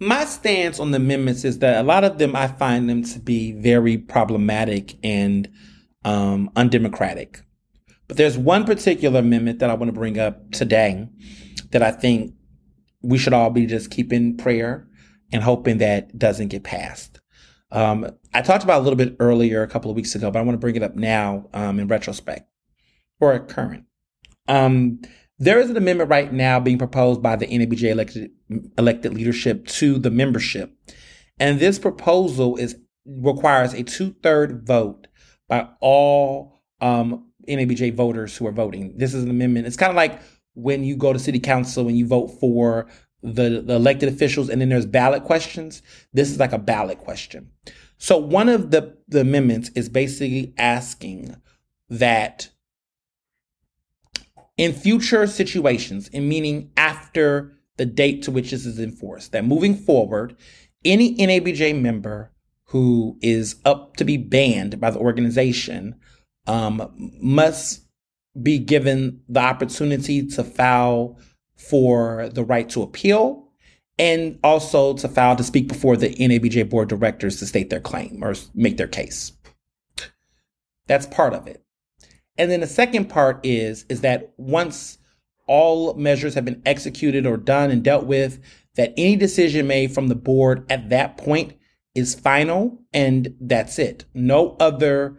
My 0.00 0.24
stance 0.24 0.80
on 0.80 0.90
the 0.90 0.96
amendments 0.96 1.44
is 1.44 1.60
that 1.60 1.80
a 1.80 1.86
lot 1.86 2.04
of 2.04 2.18
them 2.18 2.34
I 2.34 2.48
find 2.48 2.90
them 2.90 3.04
to 3.04 3.18
be 3.18 3.52
very 3.52 3.96
problematic 3.96 4.96
and 5.02 5.48
um, 6.04 6.50
undemocratic. 6.56 7.42
But 8.08 8.16
there's 8.16 8.36
one 8.36 8.64
particular 8.64 9.20
amendment 9.20 9.60
that 9.60 9.70
I 9.70 9.74
want 9.74 9.88
to 9.88 9.98
bring 9.98 10.18
up 10.18 10.50
today 10.50 11.08
that 11.70 11.82
I 11.82 11.90
think 11.90 12.34
we 13.02 13.18
should 13.18 13.32
all 13.32 13.50
be 13.50 13.66
just 13.66 13.90
keeping 13.90 14.36
prayer 14.36 14.86
and 15.32 15.42
hoping 15.42 15.78
that 15.78 16.18
doesn't 16.18 16.48
get 16.48 16.64
passed. 16.64 17.20
Um, 17.70 18.08
I 18.32 18.42
talked 18.42 18.62
about 18.62 18.80
a 18.80 18.84
little 18.84 18.96
bit 18.96 19.16
earlier 19.18 19.62
a 19.62 19.68
couple 19.68 19.90
of 19.90 19.96
weeks 19.96 20.14
ago, 20.14 20.30
but 20.30 20.38
I 20.38 20.42
want 20.42 20.54
to 20.54 20.60
bring 20.60 20.76
it 20.76 20.82
up 20.82 20.94
now 20.94 21.48
um, 21.52 21.80
in 21.80 21.88
retrospect 21.88 22.48
or 23.20 23.38
current. 23.40 23.84
Um, 24.46 25.00
there 25.38 25.58
is 25.58 25.70
an 25.70 25.76
amendment 25.76 26.10
right 26.10 26.32
now 26.32 26.60
being 26.60 26.78
proposed 26.78 27.22
by 27.22 27.36
the 27.36 27.46
NABJ 27.46 27.90
elected, 27.90 28.30
elected 28.78 29.14
leadership 29.14 29.66
to 29.66 29.98
the 29.98 30.10
membership. 30.10 30.72
And 31.38 31.58
this 31.58 31.78
proposal 31.78 32.56
is 32.56 32.76
requires 33.06 33.74
a 33.74 33.82
two 33.82 34.14
third 34.22 34.66
vote 34.66 35.08
by 35.48 35.68
all 35.80 36.62
um, 36.80 37.23
NABJ 37.48 37.94
voters 37.94 38.36
who 38.36 38.46
are 38.46 38.52
voting. 38.52 38.96
This 38.96 39.14
is 39.14 39.22
an 39.24 39.30
amendment. 39.30 39.66
It's 39.66 39.76
kind 39.76 39.90
of 39.90 39.96
like 39.96 40.20
when 40.54 40.84
you 40.84 40.96
go 40.96 41.12
to 41.12 41.18
city 41.18 41.40
council 41.40 41.88
and 41.88 41.98
you 41.98 42.06
vote 42.06 42.28
for 42.40 42.86
the, 43.22 43.62
the 43.64 43.74
elected 43.74 44.08
officials 44.08 44.48
and 44.48 44.60
then 44.60 44.68
there's 44.68 44.86
ballot 44.86 45.24
questions. 45.24 45.82
This 46.12 46.30
is 46.30 46.38
like 46.38 46.52
a 46.52 46.58
ballot 46.58 46.98
question. 46.98 47.50
So 47.98 48.18
one 48.18 48.48
of 48.48 48.70
the, 48.70 48.96
the 49.08 49.20
amendments 49.20 49.70
is 49.74 49.88
basically 49.88 50.54
asking 50.58 51.36
that 51.88 52.50
in 54.56 54.72
future 54.72 55.26
situations, 55.26 56.08
in 56.08 56.28
meaning 56.28 56.70
after 56.76 57.52
the 57.76 57.86
date 57.86 58.22
to 58.22 58.30
which 58.30 58.50
this 58.50 58.66
is 58.66 58.78
enforced, 58.78 59.32
that 59.32 59.44
moving 59.44 59.74
forward, 59.74 60.36
any 60.84 61.16
NABJ 61.16 61.80
member 61.80 62.30
who 62.68 63.18
is 63.20 63.56
up 63.64 63.96
to 63.96 64.04
be 64.04 64.16
banned 64.16 64.80
by 64.80 64.90
the 64.90 64.98
organization 64.98 65.94
um, 66.46 66.90
must 67.20 67.82
be 68.40 68.58
given 68.58 69.20
the 69.28 69.40
opportunity 69.40 70.26
to 70.26 70.42
file 70.42 71.18
for 71.56 72.28
the 72.30 72.44
right 72.44 72.68
to 72.70 72.82
appeal 72.82 73.48
and 73.98 74.38
also 74.42 74.94
to 74.94 75.08
file 75.08 75.36
to 75.36 75.44
speak 75.44 75.68
before 75.68 75.96
the 75.96 76.14
NABJ 76.14 76.68
board 76.68 76.88
directors 76.88 77.38
to 77.38 77.46
state 77.46 77.70
their 77.70 77.80
claim 77.80 78.22
or 78.22 78.34
make 78.54 78.76
their 78.76 78.88
case. 78.88 79.32
That's 80.86 81.06
part 81.06 81.32
of 81.32 81.46
it. 81.46 81.62
And 82.36 82.50
then 82.50 82.60
the 82.60 82.66
second 82.66 83.08
part 83.08 83.40
is 83.44 83.84
is 83.88 84.00
that 84.00 84.32
once 84.36 84.98
all 85.46 85.94
measures 85.94 86.34
have 86.34 86.44
been 86.44 86.62
executed 86.66 87.26
or 87.26 87.36
done 87.36 87.70
and 87.70 87.84
dealt 87.84 88.06
with, 88.06 88.40
that 88.76 88.92
any 88.96 89.14
decision 89.14 89.66
made 89.66 89.92
from 89.92 90.08
the 90.08 90.14
board 90.14 90.66
at 90.70 90.88
that 90.88 91.16
point 91.16 91.54
is 91.94 92.14
final 92.14 92.82
and 92.92 93.36
that's 93.40 93.78
it. 93.78 94.04
No 94.14 94.56
other 94.58 95.16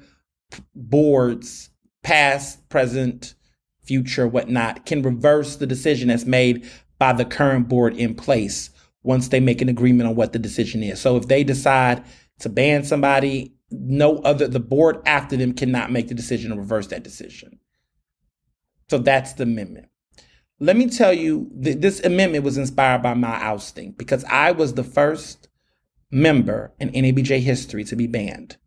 boards, 0.74 1.70
past, 2.04 2.68
present, 2.70 3.36
future, 3.84 4.28
whatnot, 4.28 4.86
can 4.86 5.02
reverse 5.02 5.56
the 5.58 5.68
decision 5.68 6.08
that's 6.08 6.26
made 6.26 6.70
by 6.98 7.14
the 7.14 7.26
current 7.26 7.68
board 7.68 7.96
in 7.96 8.16
place 8.16 8.70
once 9.04 9.28
they 9.28 9.40
make 9.40 9.62
an 9.62 9.70
agreement 9.70 10.10
on 10.10 10.16
what 10.16 10.34
the 10.34 10.40
decision 10.40 10.82
is. 10.82 11.00
So 11.00 11.18
if 11.18 11.28
they 11.28 11.44
decide 11.44 12.04
to 12.40 12.50
ban 12.50 12.84
somebody 12.84 13.56
no 13.72 14.18
other 14.20 14.48
the 14.48 14.60
board 14.60 15.02
after 15.06 15.36
them 15.36 15.54
cannot 15.54 15.92
make 15.92 16.08
the 16.08 16.14
decision 16.14 16.52
or 16.52 16.58
reverse 16.58 16.88
that 16.88 17.04
decision. 17.04 17.60
So 18.90 19.00
that's 19.00 19.34
the 19.34 19.44
amendment. 19.44 19.88
Let 20.60 20.78
me 20.78 20.90
tell 20.90 21.14
you, 21.14 21.52
th- 21.62 21.80
this 21.80 22.00
amendment 22.04 22.46
was 22.46 22.58
inspired 22.58 23.02
by 23.02 23.14
my 23.14 23.42
ousting 23.44 23.92
because 23.92 24.24
I 24.26 24.52
was 24.52 24.74
the 24.74 24.84
first 24.84 25.50
member 26.12 26.74
in 26.80 26.92
NABJ 26.92 27.40
history 27.40 27.84
to 27.86 27.96
be 27.96 28.08
banned. 28.08 28.58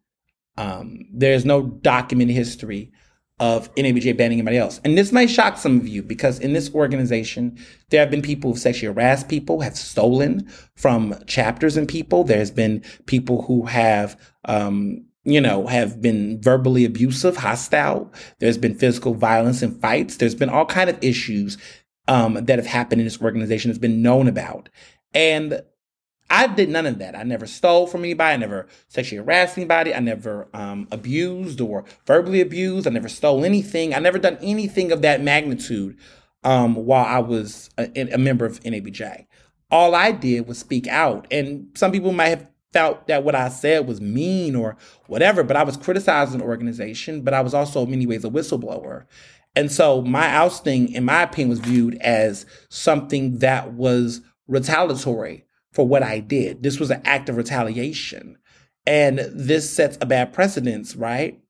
Um, 0.58 1.06
there's 1.12 1.44
no 1.44 1.62
documented 1.62 2.34
history 2.34 2.90
of 3.38 3.72
NABJ 3.76 4.16
banning 4.16 4.38
anybody 4.38 4.56
else. 4.56 4.80
And 4.84 4.98
this 4.98 5.12
might 5.12 5.30
shock 5.30 5.56
some 5.56 5.78
of 5.78 5.86
you 5.86 6.02
because 6.02 6.40
in 6.40 6.52
this 6.52 6.74
organization, 6.74 7.56
there 7.90 8.00
have 8.00 8.10
been 8.10 8.22
people 8.22 8.50
who've 8.50 8.58
sexually 8.58 8.92
harassed 8.92 9.28
people, 9.28 9.60
have 9.60 9.76
stolen 9.76 10.48
from 10.74 11.14
chapters 11.26 11.76
and 11.76 11.88
people. 11.88 12.24
There's 12.24 12.50
been 12.50 12.82
people 13.06 13.42
who 13.42 13.66
have, 13.66 14.20
um, 14.46 15.06
you 15.22 15.40
know, 15.40 15.68
have 15.68 16.02
been 16.02 16.42
verbally 16.42 16.84
abusive, 16.84 17.36
hostile. 17.36 18.12
There's 18.40 18.58
been 18.58 18.74
physical 18.74 19.14
violence 19.14 19.62
and 19.62 19.80
fights. 19.80 20.16
There's 20.16 20.34
been 20.34 20.50
all 20.50 20.66
kind 20.66 20.90
of 20.90 20.98
issues 21.00 21.56
um, 22.08 22.34
that 22.46 22.58
have 22.58 22.66
happened 22.66 23.00
in 23.00 23.06
this 23.06 23.22
organization 23.22 23.70
that's 23.70 23.78
been 23.78 24.02
known 24.02 24.26
about. 24.26 24.68
And 25.14 25.62
I 26.30 26.46
did 26.46 26.68
none 26.68 26.86
of 26.86 26.98
that. 26.98 27.16
I 27.16 27.22
never 27.22 27.46
stole 27.46 27.86
from 27.86 28.04
anybody. 28.04 28.34
I 28.34 28.36
never 28.36 28.66
sexually 28.88 29.24
harassed 29.24 29.56
anybody. 29.56 29.94
I 29.94 30.00
never 30.00 30.48
um, 30.52 30.86
abused 30.90 31.60
or 31.60 31.84
verbally 32.06 32.40
abused. 32.40 32.86
I 32.86 32.90
never 32.90 33.08
stole 33.08 33.44
anything. 33.44 33.94
I 33.94 33.98
never 33.98 34.18
done 34.18 34.38
anything 34.42 34.92
of 34.92 35.02
that 35.02 35.22
magnitude 35.22 35.96
um, 36.44 36.74
while 36.74 37.04
I 37.04 37.18
was 37.18 37.70
a, 37.78 38.14
a, 38.14 38.18
member 38.18 38.44
of 38.44 38.60
NABJ. 38.60 39.26
All 39.70 39.94
I 39.94 40.12
did 40.12 40.46
was 40.46 40.58
speak 40.58 40.86
out. 40.86 41.26
And 41.30 41.68
some 41.74 41.92
people 41.92 42.12
might 42.12 42.28
have 42.28 42.48
felt 42.72 43.06
that 43.06 43.24
what 43.24 43.34
I 43.34 43.48
said 43.48 43.86
was 43.88 44.00
mean 44.00 44.54
or 44.54 44.76
whatever, 45.06 45.42
but 45.42 45.56
I 45.56 45.62
was 45.62 45.76
criticizing 45.76 46.38
the 46.38 46.44
organization, 46.44 47.22
but 47.22 47.34
I 47.34 47.40
was 47.40 47.54
also 47.54 47.84
in 47.84 47.90
many 47.90 48.06
ways 48.06 48.24
a 48.24 48.28
whistleblower. 48.28 49.06
And 49.56 49.72
so 49.72 50.02
my 50.02 50.28
ousting, 50.28 50.92
in 50.92 51.04
my 51.04 51.22
opinion, 51.22 51.48
was 51.48 51.58
viewed 51.60 51.96
as 51.96 52.44
something 52.68 53.38
that 53.38 53.72
was 53.72 54.20
retaliatory 54.46 55.44
for 55.78 55.86
what 55.86 56.02
I 56.02 56.18
did. 56.18 56.64
This 56.64 56.80
was 56.80 56.90
an 56.90 57.00
act 57.04 57.28
of 57.28 57.36
retaliation. 57.36 58.36
And 58.84 59.20
this 59.32 59.72
sets 59.72 59.96
a 60.00 60.06
bad 60.06 60.32
precedence, 60.32 60.96
right? 60.96 61.40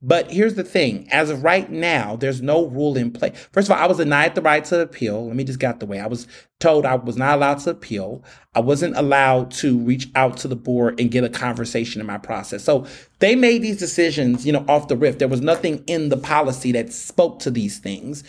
But 0.00 0.30
here's 0.30 0.54
the 0.54 0.62
thing 0.62 1.08
as 1.10 1.30
of 1.30 1.42
right 1.42 1.68
now, 1.68 2.14
there's 2.14 2.40
no 2.40 2.66
rule 2.66 2.96
in 2.96 3.10
place. 3.10 3.36
First 3.50 3.68
of 3.68 3.76
all, 3.76 3.82
I 3.82 3.88
was 3.88 3.96
denied 3.96 4.36
the 4.36 4.40
right 4.40 4.64
to 4.66 4.82
appeal. 4.82 5.26
Let 5.26 5.34
me 5.34 5.42
just 5.42 5.58
get 5.58 5.80
the 5.80 5.86
way. 5.86 5.98
I 5.98 6.06
was 6.06 6.28
told 6.60 6.86
I 6.86 6.94
was 6.94 7.16
not 7.16 7.34
allowed 7.34 7.58
to 7.60 7.70
appeal. 7.70 8.22
I 8.54 8.60
wasn't 8.60 8.96
allowed 8.96 9.50
to 9.52 9.76
reach 9.80 10.08
out 10.14 10.36
to 10.38 10.48
the 10.48 10.54
board 10.54 11.00
and 11.00 11.10
get 11.10 11.24
a 11.24 11.28
conversation 11.28 12.00
in 12.00 12.06
my 12.06 12.18
process. 12.18 12.62
So 12.62 12.86
they 13.18 13.34
made 13.34 13.62
these 13.62 13.78
decisions, 13.78 14.46
you 14.46 14.52
know, 14.52 14.64
off 14.68 14.86
the 14.86 14.96
riff. 14.96 15.18
There 15.18 15.26
was 15.26 15.40
nothing 15.40 15.82
in 15.88 16.08
the 16.08 16.16
policy 16.16 16.70
that 16.70 16.92
spoke 16.92 17.40
to 17.40 17.50
these 17.50 17.80
things. 17.80 18.22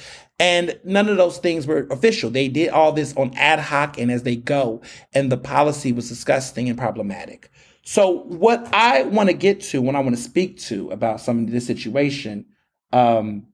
And 0.43 0.77
none 0.83 1.07
of 1.07 1.15
those 1.15 1.37
things 1.37 1.65
were 1.65 1.87
official. 1.89 2.29
They 2.29 2.49
did 2.49 2.67
all 2.67 2.91
this 2.91 3.15
on 3.15 3.33
ad 3.35 3.59
hoc 3.59 3.97
and 3.97 4.11
as 4.11 4.23
they 4.23 4.35
go. 4.35 4.81
And 5.13 5.31
the 5.31 5.37
policy 5.37 5.93
was 5.93 6.09
disgusting 6.09 6.67
and 6.67 6.77
problematic. 6.77 7.49
So, 7.85 8.23
what 8.23 8.67
I 8.73 9.03
want 9.03 9.29
to 9.29 9.33
get 9.33 9.61
to, 9.61 9.81
when 9.81 9.95
I 9.95 10.01
want 10.01 10.17
to 10.17 10.21
speak 10.21 10.59
to 10.63 10.91
about 10.91 11.21
some 11.21 11.45
of 11.45 11.51
this 11.51 11.65
situation, 11.65 12.45
um, 12.91 13.47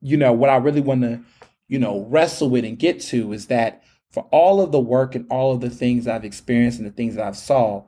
you 0.00 0.16
know, 0.16 0.32
what 0.32 0.48
I 0.48 0.58
really 0.58 0.80
want 0.80 1.02
to, 1.02 1.22
you 1.66 1.80
know, 1.80 2.06
wrestle 2.08 2.50
with 2.50 2.64
and 2.64 2.78
get 2.78 3.00
to 3.00 3.32
is 3.32 3.48
that 3.48 3.82
for 4.08 4.28
all 4.30 4.60
of 4.60 4.70
the 4.70 4.78
work 4.78 5.16
and 5.16 5.26
all 5.28 5.54
of 5.54 5.60
the 5.60 5.70
things 5.70 6.06
I've 6.06 6.24
experienced 6.24 6.78
and 6.78 6.86
the 6.86 6.92
things 6.92 7.16
that 7.16 7.26
I've 7.26 7.36
saw, 7.36 7.82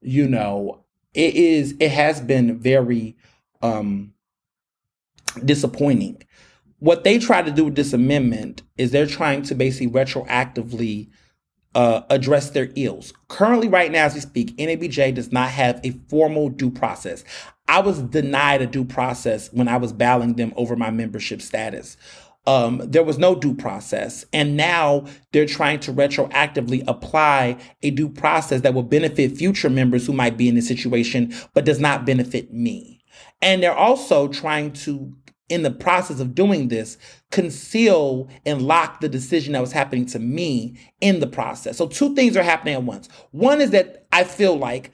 you 0.00 0.28
know, 0.28 0.84
it 1.12 1.34
is, 1.34 1.74
it 1.80 1.90
has 1.90 2.20
been 2.20 2.56
very 2.56 3.16
um, 3.62 4.14
disappointing. 5.44 6.22
What 6.84 7.02
they 7.02 7.18
try 7.18 7.40
to 7.40 7.50
do 7.50 7.64
with 7.64 7.76
this 7.76 7.94
amendment 7.94 8.60
is 8.76 8.90
they're 8.90 9.06
trying 9.06 9.40
to 9.44 9.54
basically 9.54 9.88
retroactively 9.88 11.08
uh, 11.74 12.02
address 12.10 12.50
their 12.50 12.68
ills. 12.76 13.14
Currently, 13.28 13.68
right 13.68 13.90
now, 13.90 14.04
as 14.04 14.12
we 14.12 14.20
speak, 14.20 14.54
NABJ 14.58 15.14
does 15.14 15.32
not 15.32 15.48
have 15.48 15.80
a 15.82 15.92
formal 16.10 16.50
due 16.50 16.70
process. 16.70 17.24
I 17.68 17.80
was 17.80 18.02
denied 18.02 18.60
a 18.60 18.66
due 18.66 18.84
process 18.84 19.50
when 19.50 19.66
I 19.66 19.78
was 19.78 19.94
battling 19.94 20.34
them 20.34 20.52
over 20.56 20.76
my 20.76 20.90
membership 20.90 21.40
status. 21.40 21.96
Um, 22.46 22.82
there 22.84 23.02
was 23.02 23.16
no 23.16 23.34
due 23.34 23.54
process. 23.54 24.26
And 24.34 24.54
now 24.54 25.06
they're 25.32 25.46
trying 25.46 25.80
to 25.80 25.92
retroactively 25.94 26.84
apply 26.86 27.56
a 27.82 27.92
due 27.92 28.10
process 28.10 28.60
that 28.60 28.74
will 28.74 28.82
benefit 28.82 29.38
future 29.38 29.70
members 29.70 30.06
who 30.06 30.12
might 30.12 30.36
be 30.36 30.50
in 30.50 30.54
this 30.54 30.68
situation, 30.68 31.34
but 31.54 31.64
does 31.64 31.80
not 31.80 32.04
benefit 32.04 32.52
me. 32.52 33.00
And 33.40 33.62
they're 33.62 33.72
also 33.72 34.28
trying 34.28 34.74
to 34.74 35.14
in 35.48 35.62
the 35.62 35.70
process 35.70 36.20
of 36.20 36.34
doing 36.34 36.68
this, 36.68 36.96
conceal 37.30 38.28
and 38.46 38.62
lock 38.62 39.00
the 39.00 39.08
decision 39.08 39.52
that 39.52 39.60
was 39.60 39.72
happening 39.72 40.06
to 40.06 40.18
me 40.18 40.78
in 41.00 41.20
the 41.20 41.26
process. 41.26 41.76
So 41.76 41.86
two 41.86 42.14
things 42.14 42.36
are 42.36 42.42
happening 42.42 42.74
at 42.74 42.82
once. 42.82 43.08
One 43.30 43.60
is 43.60 43.70
that 43.70 44.06
I 44.10 44.24
feel 44.24 44.56
like, 44.56 44.92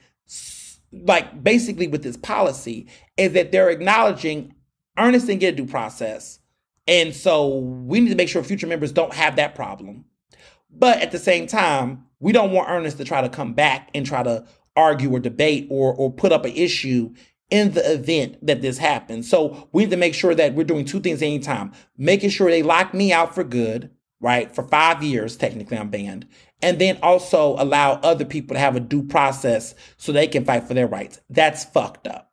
like 0.91 1.41
basically 1.43 1.87
with 1.87 2.03
this 2.03 2.17
policy, 2.17 2.87
is 3.17 3.33
that 3.33 3.51
they're 3.51 3.69
acknowledging 3.69 4.53
Ernest 4.97 5.27
didn't 5.27 5.39
get 5.39 5.53
a 5.53 5.57
due 5.57 5.65
process. 5.65 6.39
And 6.87 7.15
so 7.15 7.57
we 7.57 8.01
need 8.01 8.09
to 8.09 8.15
make 8.15 8.27
sure 8.27 8.43
future 8.43 8.67
members 8.67 8.91
don't 8.91 9.13
have 9.13 9.37
that 9.37 9.55
problem. 9.55 10.05
But 10.69 11.01
at 11.01 11.11
the 11.11 11.19
same 11.19 11.47
time, 11.47 12.05
we 12.19 12.31
don't 12.31 12.51
want 12.51 12.69
Ernest 12.69 12.97
to 12.97 13.05
try 13.05 13.21
to 13.21 13.29
come 13.29 13.53
back 13.53 13.89
and 13.93 14.05
try 14.05 14.23
to 14.23 14.45
argue 14.75 15.11
or 15.11 15.19
debate 15.19 15.67
or 15.69 15.93
or 15.93 16.11
put 16.11 16.31
up 16.31 16.45
an 16.45 16.53
issue 16.53 17.13
in 17.51 17.73
the 17.73 17.93
event 17.93 18.43
that 18.45 18.61
this 18.61 18.77
happens. 18.77 19.29
So 19.29 19.69
we 19.73 19.83
need 19.83 19.91
to 19.91 19.97
make 19.97 20.15
sure 20.15 20.33
that 20.33 20.55
we're 20.55 20.63
doing 20.63 20.85
two 20.85 21.01
things 21.01 21.21
anytime 21.21 21.73
making 21.97 22.31
sure 22.31 22.49
they 22.49 22.63
lock 22.63 22.93
me 22.93 23.13
out 23.13 23.35
for 23.35 23.43
good, 23.43 23.91
right? 24.19 24.53
For 24.55 24.63
five 24.63 25.03
years, 25.03 25.35
technically, 25.35 25.77
I'm 25.77 25.89
banned. 25.89 26.27
And 26.63 26.79
then 26.79 26.97
also 27.03 27.55
allow 27.57 27.93
other 27.95 28.25
people 28.25 28.55
to 28.55 28.59
have 28.59 28.75
a 28.75 28.79
due 28.79 29.03
process 29.03 29.75
so 29.97 30.11
they 30.11 30.27
can 30.27 30.45
fight 30.45 30.63
for 30.63 30.73
their 30.73 30.87
rights. 30.87 31.19
That's 31.29 31.65
fucked 31.65 32.07
up. 32.07 32.31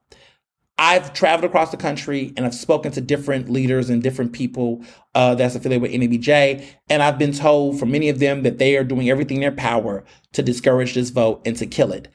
I've 0.81 1.13
traveled 1.13 1.45
across 1.45 1.73
the 1.73 1.77
country 1.77 2.33
and 2.37 2.47
I've 2.47 2.55
spoken 2.55 2.93
to 2.93 3.01
different 3.01 3.51
leaders 3.51 3.91
and 3.91 4.01
different 4.01 4.33
people 4.33 4.85
uh, 5.15 5.35
that's 5.35 5.57
affiliated 5.57 5.83
with 5.83 5.91
NABJ. 5.91 6.65
And 6.89 7.03
I've 7.03 7.19
been 7.19 7.33
told 7.33 7.81
from 7.81 7.91
many 7.91 8.09
of 8.09 8.21
them 8.21 8.45
that 8.45 8.59
they 8.59 8.77
are 8.77 8.85
doing 8.85 9.11
everything 9.11 9.39
in 9.39 9.41
their 9.41 9.51
power 9.51 10.05
to 10.35 10.43
discourage 10.43 10.95
this 10.95 11.11
vote 11.11 11.43
and 11.45 11.57
to 11.57 11.67
kill 11.67 11.93
it. 11.93 12.07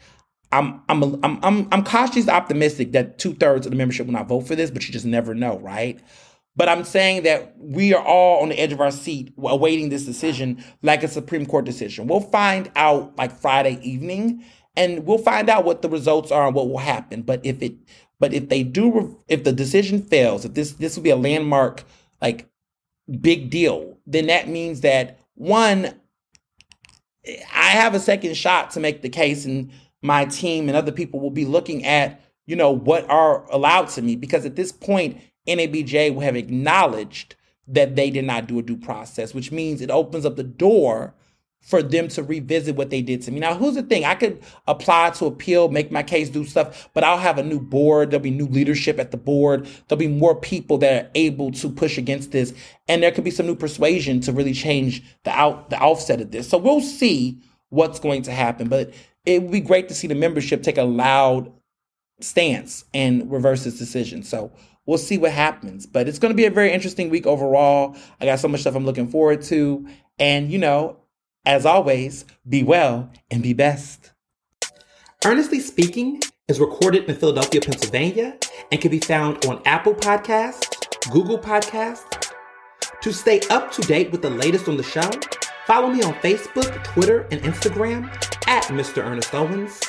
I'm 0.53 0.81
I'm 0.87 1.03
I'm 1.23 1.39
I'm, 1.43 1.67
I'm 1.71 1.83
cautiously 1.83 2.31
optimistic 2.31 2.91
that 2.91 3.17
two 3.17 3.33
thirds 3.33 3.65
of 3.65 3.71
the 3.71 3.75
membership 3.77 4.05
will 4.05 4.13
not 4.13 4.27
vote 4.27 4.41
for 4.41 4.55
this, 4.55 4.69
but 4.71 4.85
you 4.87 4.93
just 4.93 5.05
never 5.05 5.33
know, 5.33 5.59
right? 5.59 5.99
But 6.55 6.69
I'm 6.69 6.83
saying 6.83 7.23
that 7.23 7.55
we 7.57 7.93
are 7.95 8.03
all 8.03 8.41
on 8.43 8.49
the 8.49 8.59
edge 8.59 8.71
of 8.71 8.79
our 8.79 8.91
seat 8.91 9.33
awaiting 9.37 9.89
this 9.89 10.05
decision 10.05 10.63
like 10.83 11.01
a 11.01 11.07
Supreme 11.07 11.47
Court 11.47 11.65
decision. 11.65 12.05
We'll 12.05 12.19
find 12.21 12.71
out 12.75 13.17
like 13.17 13.31
Friday 13.31 13.79
evening 13.81 14.43
and 14.75 15.05
we'll 15.05 15.17
find 15.17 15.49
out 15.49 15.65
what 15.65 15.81
the 15.81 15.89
results 15.89 16.31
are 16.31 16.45
and 16.45 16.55
what 16.55 16.69
will 16.69 16.77
happen. 16.77 17.23
But 17.23 17.43
if 17.43 17.61
it 17.61 17.73
but 18.19 18.33
if 18.33 18.49
they 18.49 18.63
do 18.63 19.19
if 19.27 19.43
the 19.43 19.51
decision 19.51 20.03
fails, 20.03 20.45
if 20.45 20.53
this 20.53 20.73
this 20.73 20.95
will 20.95 21.03
be 21.03 21.09
a 21.09 21.15
landmark 21.15 21.83
like 22.21 22.47
big 23.19 23.49
deal, 23.49 23.97
then 24.05 24.27
that 24.27 24.47
means 24.47 24.81
that 24.81 25.19
one 25.33 25.95
I 27.53 27.69
have 27.69 27.95
a 27.95 27.99
second 27.99 28.35
shot 28.35 28.71
to 28.71 28.79
make 28.79 29.01
the 29.01 29.09
case 29.09 29.45
and 29.45 29.71
my 30.03 30.25
team 30.25 30.67
and 30.67 30.77
other 30.77 30.91
people 30.91 31.19
will 31.19 31.31
be 31.31 31.45
looking 31.45 31.85
at, 31.85 32.21
you 32.45 32.55
know, 32.55 32.71
what 32.71 33.09
are 33.09 33.49
allowed 33.51 33.89
to 33.89 34.01
me 34.01 34.15
because 34.15 34.45
at 34.45 34.55
this 34.55 34.71
point, 34.71 35.19
NABJ 35.47 36.13
will 36.13 36.21
have 36.21 36.35
acknowledged 36.35 37.35
that 37.67 37.95
they 37.95 38.09
did 38.09 38.25
not 38.25 38.47
do 38.47 38.59
a 38.59 38.61
due 38.61 38.77
process, 38.77 39.33
which 39.33 39.51
means 39.51 39.81
it 39.81 39.89
opens 39.89 40.25
up 40.25 40.35
the 40.35 40.43
door 40.43 41.13
for 41.63 41.81
them 41.81 42.09
to 42.09 42.21
revisit 42.21 42.75
what 42.75 42.89
they 42.89 43.01
did 43.01 43.21
to 43.21 43.31
me. 43.31 43.39
Now, 43.39 43.55
who's 43.55 43.75
the 43.75 43.83
thing? 43.83 44.03
I 44.03 44.15
could 44.15 44.43
apply 44.67 45.11
to 45.11 45.25
appeal, 45.25 45.69
make 45.69 45.93
my 45.93 46.03
case, 46.03 46.29
do 46.29 46.43
stuff, 46.43 46.89
but 46.93 47.05
I'll 47.05 47.17
have 47.17 47.37
a 47.37 47.43
new 47.43 47.59
board. 47.59 48.11
There'll 48.11 48.21
be 48.21 48.31
new 48.31 48.47
leadership 48.47 48.99
at 48.99 49.11
the 49.11 49.17
board. 49.17 49.65
There'll 49.87 49.99
be 49.99 50.09
more 50.09 50.35
people 50.35 50.77
that 50.79 51.05
are 51.05 51.09
able 51.15 51.51
to 51.53 51.69
push 51.69 51.97
against 51.97 52.31
this. 52.33 52.53
And 52.89 53.01
there 53.01 53.11
could 53.11 53.23
be 53.23 53.31
some 53.31 53.47
new 53.47 53.55
persuasion 53.55 54.19
to 54.21 54.33
really 54.33 54.53
change 54.53 55.03
the 55.23 55.31
out 55.31 55.69
the 55.69 55.79
offset 55.79 56.19
of 56.19 56.31
this. 56.31 56.49
So 56.49 56.57
we'll 56.57 56.81
see 56.81 57.41
what's 57.69 57.99
going 57.99 58.23
to 58.23 58.31
happen. 58.33 58.67
But 58.67 58.93
it 59.25 59.41
would 59.41 59.51
be 59.51 59.61
great 59.61 59.87
to 59.89 59.95
see 59.95 60.07
the 60.07 60.15
membership 60.15 60.63
take 60.63 60.77
a 60.77 60.83
loud 60.83 61.51
stance 62.19 62.85
and 62.93 63.31
reverse 63.31 63.63
this 63.63 63.77
decision. 63.77 64.23
So 64.23 64.51
we'll 64.85 64.97
see 64.97 65.17
what 65.17 65.31
happens. 65.31 65.85
But 65.85 66.07
it's 66.07 66.19
going 66.19 66.31
to 66.31 66.35
be 66.35 66.45
a 66.45 66.51
very 66.51 66.71
interesting 66.71 67.09
week 67.09 67.25
overall. 67.25 67.95
I 68.19 68.25
got 68.25 68.39
so 68.39 68.47
much 68.47 68.61
stuff 68.61 68.75
I'm 68.75 68.85
looking 68.85 69.07
forward 69.07 69.41
to. 69.43 69.87
And, 70.19 70.51
you 70.51 70.57
know, 70.57 70.97
as 71.45 71.65
always, 71.65 72.25
be 72.47 72.63
well 72.63 73.11
and 73.31 73.41
be 73.43 73.53
best. 73.53 74.11
Ernestly 75.25 75.59
Speaking 75.59 76.21
is 76.47 76.59
recorded 76.59 77.05
in 77.05 77.15
Philadelphia, 77.15 77.61
Pennsylvania, 77.61 78.37
and 78.71 78.81
can 78.81 78.91
be 78.91 78.99
found 78.99 79.45
on 79.45 79.61
Apple 79.65 79.93
Podcasts, 79.93 81.11
Google 81.11 81.39
Podcasts. 81.39 82.31
To 83.01 83.11
stay 83.11 83.41
up 83.49 83.71
to 83.73 83.81
date 83.81 84.11
with 84.11 84.21
the 84.21 84.29
latest 84.29 84.67
on 84.67 84.77
the 84.77 84.83
show, 84.83 85.09
follow 85.65 85.89
me 85.89 86.01
on 86.03 86.13
Facebook, 86.15 86.83
Twitter, 86.83 87.27
and 87.31 87.41
Instagram 87.41 88.09
at 88.47 88.63
Mr. 88.65 89.03
Ernest 89.03 89.33
Owens. 89.33 89.79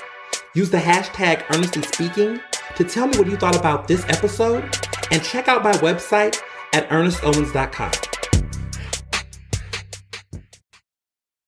Use 0.54 0.70
the 0.70 0.78
hashtag 0.78 1.44
Ernestly 1.48 1.82
Speaking 1.82 2.40
to 2.76 2.84
tell 2.84 3.06
me 3.06 3.18
what 3.18 3.26
you 3.28 3.36
thought 3.36 3.56
about 3.56 3.88
this 3.88 4.04
episode 4.08 4.62
and 5.10 5.22
check 5.22 5.48
out 5.48 5.62
my 5.62 5.72
website 5.72 6.40
at 6.72 6.88
ernestowens.com. 6.90 8.13